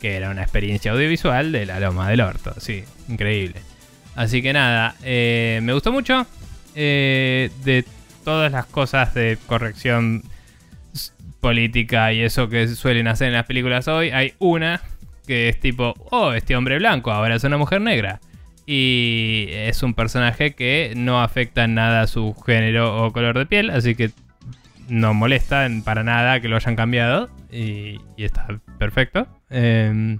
que 0.00 0.16
era 0.16 0.30
una 0.30 0.42
experiencia 0.42 0.92
audiovisual 0.92 1.52
de 1.52 1.66
la 1.66 1.80
loma 1.80 2.08
del 2.08 2.20
orto, 2.20 2.54
sí, 2.58 2.84
increíble. 3.08 3.60
Así 4.14 4.40
que 4.42 4.52
nada, 4.52 4.94
eh, 5.02 5.60
me 5.62 5.72
gustó 5.72 5.92
mucho. 5.92 6.26
eh, 6.74 7.50
de 7.64 7.84
todas 8.24 8.52
las 8.52 8.66
cosas 8.66 9.14
de 9.14 9.38
corrección 9.46 10.22
política 11.46 12.12
y 12.12 12.22
eso 12.22 12.48
que 12.48 12.66
suelen 12.66 13.06
hacer 13.06 13.28
en 13.28 13.34
las 13.34 13.46
películas 13.46 13.86
hoy, 13.86 14.10
hay 14.10 14.32
una 14.40 14.80
que 15.28 15.48
es 15.48 15.60
tipo, 15.60 15.94
oh, 16.10 16.32
este 16.32 16.56
hombre 16.56 16.76
blanco 16.76 17.12
ahora 17.12 17.36
es 17.36 17.44
una 17.44 17.56
mujer 17.56 17.80
negra. 17.80 18.20
Y 18.66 19.46
es 19.52 19.84
un 19.84 19.94
personaje 19.94 20.56
que 20.56 20.92
no 20.96 21.22
afecta 21.22 21.62
en 21.62 21.74
nada 21.74 22.00
a 22.00 22.08
su 22.08 22.34
género 22.34 23.00
o 23.00 23.12
color 23.12 23.38
de 23.38 23.46
piel, 23.46 23.70
así 23.70 23.94
que 23.94 24.10
no 24.88 25.14
molesta 25.14 25.68
para 25.84 26.02
nada 26.02 26.40
que 26.40 26.48
lo 26.48 26.56
hayan 26.56 26.74
cambiado 26.74 27.30
y, 27.52 28.00
y 28.16 28.24
está 28.24 28.48
perfecto. 28.80 29.28
Eh, 29.48 30.18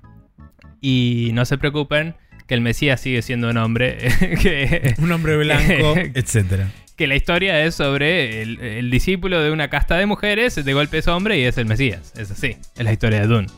y 0.81 1.31
no 1.32 1.44
se 1.44 1.59
preocupen 1.59 2.15
que 2.47 2.55
el 2.55 2.61
Mesías 2.61 3.01
sigue 3.01 3.20
siendo 3.23 3.51
un 3.51 3.57
hombre, 3.57 3.98
que, 4.40 4.94
Un 4.98 5.11
hombre 5.11 5.36
blanco, 5.39 5.97
etcétera. 6.15 6.70
Que 6.97 7.06
la 7.06 7.14
historia 7.14 7.64
es 7.64 7.74
sobre 7.74 8.43
el, 8.43 8.59
el 8.60 8.90
discípulo 8.90 9.43
de 9.43 9.51
una 9.51 9.68
casta 9.68 9.97
de 9.97 10.06
mujeres, 10.06 10.55
de 10.64 10.73
golpe 10.73 10.98
es 10.98 11.09
hombre 11.09 11.39
y 11.39 11.43
es 11.44 11.59
el 11.59 11.66
Mesías. 11.66 12.12
Es 12.16 12.31
así, 12.31 12.56
es 12.77 12.85
la 12.85 12.93
historia 12.93 13.20
de 13.20 13.27
Dune. 13.27 13.48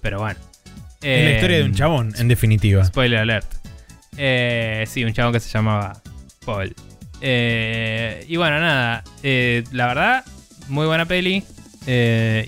Pero 0.00 0.20
bueno. 0.20 0.38
Es 1.02 1.24
la 1.24 1.34
historia 1.34 1.56
de 1.58 1.64
un 1.64 1.72
Eh, 1.72 1.74
chabón, 1.74 2.14
en 2.18 2.28
definitiva. 2.28 2.84
Spoiler 2.84 3.18
alert. 3.18 3.46
Eh, 4.16 4.84
sí, 4.86 5.04
un 5.04 5.12
chabón 5.12 5.32
que 5.32 5.40
se 5.40 5.50
llamaba 5.50 6.00
Paul. 6.46 6.74
Eh, 7.20 8.24
y 8.28 8.36
bueno, 8.36 8.60
nada. 8.60 9.02
la 9.22 9.86
verdad, 9.86 10.24
muy 10.68 10.86
buena 10.86 11.04
peli. 11.06 11.42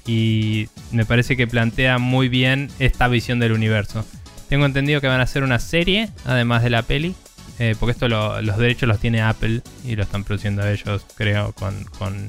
y 0.07 0.69
me 0.93 1.05
parece 1.05 1.37
que 1.37 1.47
plantea 1.47 1.99
muy 1.99 2.29
bien 2.29 2.71
esta 2.79 3.09
visión 3.09 3.39
del 3.41 3.53
universo. 3.53 4.07
Tengo 4.49 4.65
entendido 4.65 5.01
que 5.01 5.09
van 5.09 5.21
a 5.21 5.25
hacer 5.25 5.43
una 5.43 5.59
serie, 5.59 6.09
además 6.25 6.63
de 6.63 6.71
la 6.71 6.83
peli. 6.83 7.15
Eh, 7.59 7.75
porque 7.79 7.93
esto 7.93 8.09
lo- 8.09 8.41
los 8.43 8.57
derechos 8.59 8.89
los 8.89 8.99
tiene 8.99 9.23
Apple 9.23 9.63
y 9.85 9.97
lo 9.97 10.03
están 10.03 10.25
produciendo 10.25 10.67
ellos, 10.67 11.07
creo, 11.17 11.53
con, 11.53 11.85
con 11.99 12.29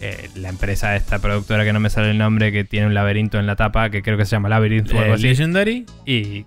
eh, 0.00 0.28
la 0.36 0.48
empresa 0.48 0.94
esta 0.96 1.18
productora 1.18 1.64
que 1.64 1.72
no 1.72 1.80
me 1.80 1.90
sale 1.90 2.10
el 2.10 2.18
nombre, 2.18 2.52
que 2.52 2.64
tiene 2.64 2.86
un 2.86 2.94
laberinto 2.94 3.38
en 3.38 3.46
la 3.46 3.56
tapa, 3.56 3.90
que 3.90 4.02
creo 4.02 4.16
que 4.16 4.24
se 4.24 4.32
llama 4.32 4.48
Labyrinth 4.48 4.92
o 4.92 4.98
algo 4.98 5.12
Eh, 5.12 5.14
así. 5.14 5.22
Legendary. 5.24 5.86
Y. 6.06 6.46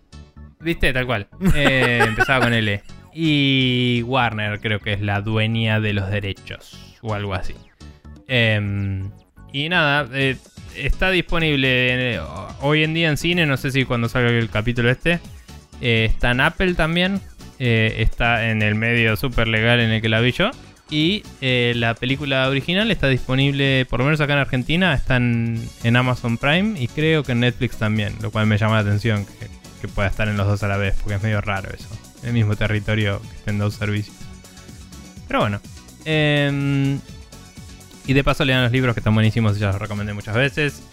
¿Viste? 0.59 0.93
Tal 0.93 1.05
cual. 1.05 1.27
Eh, 1.55 2.01
empezaba 2.07 2.45
con 2.45 2.53
L. 2.53 2.81
Y 3.13 4.03
Warner 4.05 4.59
creo 4.61 4.79
que 4.79 4.93
es 4.93 5.01
la 5.01 5.19
dueña 5.21 5.79
de 5.81 5.91
los 5.93 6.09
derechos. 6.09 6.97
O 7.01 7.13
algo 7.13 7.33
así. 7.33 7.55
Em, 8.27 9.09
y 9.51 9.67
nada, 9.67 10.07
está 10.77 11.09
disponible 11.09 12.19
hoy 12.61 12.83
en 12.83 12.93
día 12.93 13.09
en 13.09 13.17
cine. 13.17 13.45
No 13.45 13.57
sé 13.57 13.71
si 13.71 13.83
cuando 13.85 14.07
salga 14.07 14.29
el 14.29 14.49
capítulo 14.49 14.89
este. 14.89 15.19
Eh, 15.81 16.05
está 16.09 16.31
en 16.31 16.39
Apple 16.41 16.75
también. 16.75 17.19
Eh, 17.63 18.01
está 18.01 18.49
en 18.49 18.63
el 18.63 18.73
medio 18.73 19.15
súper 19.15 19.47
legal 19.47 19.79
en 19.79 19.91
el 19.91 20.01
que 20.01 20.09
la 20.09 20.19
vi 20.19 20.31
yo. 20.31 20.49
Y 20.89 21.23
eh, 21.41 21.73
la 21.75 21.93
película 21.93 22.49
original 22.49 22.89
está 22.89 23.07
disponible, 23.07 23.85
por 23.85 23.99
lo 23.99 24.05
menos 24.05 24.19
acá 24.19 24.33
en 24.33 24.39
Argentina, 24.39 24.95
está 24.95 25.17
en, 25.17 25.63
en 25.83 25.95
Amazon 25.95 26.39
Prime 26.39 26.77
y 26.81 26.87
creo 26.87 27.21
que 27.23 27.33
en 27.33 27.41
Netflix 27.41 27.77
también, 27.77 28.15
lo 28.19 28.31
cual 28.31 28.47
me 28.47 28.57
llama 28.57 28.73
la 28.73 28.79
atención 28.79 29.27
que, 29.79 29.87
pueda 29.87 30.07
estar 30.07 30.27
en 30.27 30.37
los 30.37 30.47
dos 30.47 30.63
a 30.63 30.67
la 30.67 30.77
vez, 30.77 30.95
porque 31.01 31.15
es 31.15 31.23
medio 31.23 31.39
raro 31.41 31.69
eso, 31.73 31.87
en 32.21 32.29
el 32.29 32.33
mismo 32.33 32.55
territorio 32.55 33.21
que 33.21 33.35
estén 33.37 33.59
dos 33.59 33.75
servicios. 33.75 34.15
Pero 35.27 35.41
bueno. 35.41 35.61
em, 36.05 36.99
y 38.07 38.13
de 38.13 38.23
paso 38.23 38.43
lean 38.43 38.63
los 38.63 38.71
libros 38.71 38.95
que 38.95 39.01
están 39.01 39.13
buenísimos, 39.13 39.59
ya 39.59 39.67
los 39.67 39.79
recomendé 39.79 40.13
muchas 40.13 40.35
veces. 40.35 40.83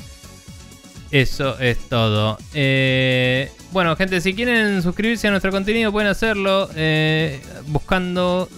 Eso 1.10 1.58
es 1.58 1.78
todo. 1.88 2.38
Eh, 2.54 3.50
bueno, 3.72 3.96
gente, 3.96 4.20
si 4.20 4.34
quieren 4.34 4.82
suscribirse 4.82 5.28
a 5.28 5.30
nuestro 5.30 5.50
contenido, 5.50 5.90
pueden 5.92 6.08
hacerlo 6.08 6.68
eh, 6.74 7.40
buscando 7.66 8.48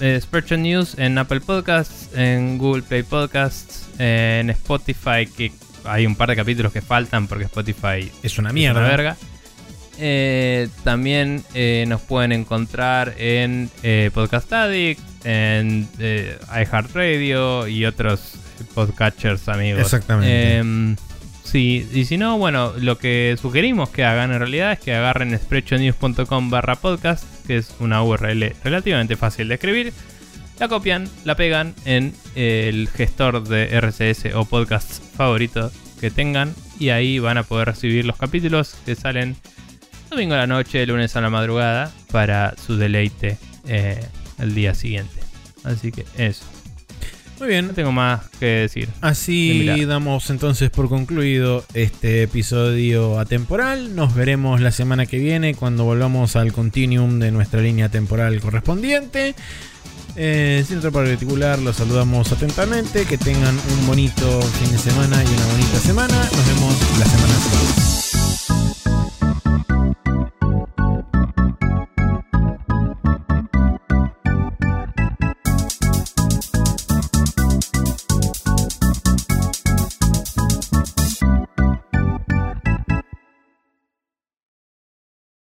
eh, 0.00 0.20
News 0.58 0.98
en 0.98 1.18
Apple 1.18 1.40
Podcasts, 1.40 2.10
en 2.14 2.58
Google 2.58 2.82
Play 2.82 3.02
Podcasts, 3.02 3.88
eh, 3.98 4.38
en 4.40 4.50
Spotify, 4.50 5.26
que 5.26 5.52
hay 5.84 6.06
un 6.06 6.16
par 6.16 6.28
de 6.28 6.36
capítulos 6.36 6.72
que 6.72 6.80
faltan 6.82 7.26
porque 7.26 7.44
Spotify 7.44 8.10
Es 8.22 8.38
una 8.38 8.48
es 8.48 8.54
mierda. 8.54 8.80
una 8.80 8.88
verga. 8.88 9.16
Eh, 9.98 10.68
también 10.84 11.42
eh, 11.54 11.86
nos 11.88 12.02
pueden 12.02 12.32
encontrar 12.32 13.14
en 13.16 13.70
eh, 13.82 14.10
Podcast 14.12 14.52
Addict, 14.52 15.00
en 15.24 15.88
iHeartRadio 16.00 17.66
y 17.66 17.86
otros 17.86 18.34
podcatchers 18.74 19.48
amigos. 19.48 19.80
Exactamente. 19.80 20.96
Sí, 21.46 21.88
y 21.92 22.06
si 22.06 22.18
no, 22.18 22.38
bueno, 22.38 22.72
lo 22.76 22.98
que 22.98 23.36
sugerimos 23.40 23.88
que 23.90 24.04
hagan 24.04 24.32
en 24.32 24.40
realidad 24.40 24.72
es 24.72 24.80
que 24.80 24.92
agarren 24.92 25.38
sprechonews.com 25.38 26.50
barra 26.50 26.74
podcast, 26.74 27.24
que 27.46 27.58
es 27.58 27.72
una 27.78 28.02
URL 28.02 28.52
relativamente 28.64 29.16
fácil 29.16 29.46
de 29.46 29.54
escribir. 29.54 29.92
La 30.58 30.66
copian, 30.66 31.08
la 31.24 31.36
pegan 31.36 31.74
en 31.84 32.14
el 32.34 32.88
gestor 32.88 33.46
de 33.46 33.78
RCS 33.78 34.34
o 34.34 34.44
podcast 34.44 35.00
favorito 35.16 35.70
que 36.00 36.10
tengan 36.10 36.52
y 36.80 36.88
ahí 36.88 37.20
van 37.20 37.38
a 37.38 37.44
poder 37.44 37.68
recibir 37.68 38.04
los 38.06 38.16
capítulos 38.16 38.76
que 38.84 38.96
salen 38.96 39.36
domingo 40.10 40.34
a 40.34 40.38
la 40.38 40.46
noche, 40.48 40.84
lunes 40.84 41.14
a 41.14 41.20
la 41.20 41.30
madrugada, 41.30 41.92
para 42.10 42.56
su 42.56 42.76
deleite 42.76 43.38
eh, 43.68 44.04
el 44.40 44.52
día 44.54 44.74
siguiente. 44.74 45.20
Así 45.62 45.92
que 45.92 46.04
eso. 46.18 46.44
Muy 47.38 47.48
bien. 47.48 47.68
No 47.68 47.74
tengo 47.74 47.92
más 47.92 48.22
que 48.40 48.46
decir. 48.46 48.88
Así 49.00 49.64
De 49.64 49.86
damos 49.86 50.30
entonces 50.30 50.70
por 50.70 50.88
concluido 50.88 51.64
este 51.74 52.22
episodio 52.22 53.18
atemporal. 53.18 53.94
Nos 53.94 54.14
veremos 54.14 54.60
la 54.60 54.70
semana 54.70 55.06
que 55.06 55.18
viene 55.18 55.54
cuando 55.54 55.84
volvamos 55.84 56.36
al 56.36 56.52
continuum 56.52 57.18
de 57.18 57.30
nuestra 57.30 57.60
línea 57.60 57.88
temporal 57.88 58.40
correspondiente. 58.40 59.34
Eh, 60.18 60.64
sin 60.66 60.78
otro 60.78 60.92
particular, 60.92 61.58
los 61.58 61.76
saludamos 61.76 62.32
atentamente. 62.32 63.04
Que 63.04 63.18
tengan 63.18 63.54
un 63.54 63.86
bonito 63.86 64.40
fin 64.42 64.72
de 64.72 64.78
semana 64.78 65.22
y 65.22 65.26
una 65.26 65.46
bonita 65.46 65.78
semana. 65.78 66.16
Nos 66.16 66.46
vemos 66.46 66.98
la 66.98 67.06
semana 67.06 67.34
siguiente. 67.34 68.95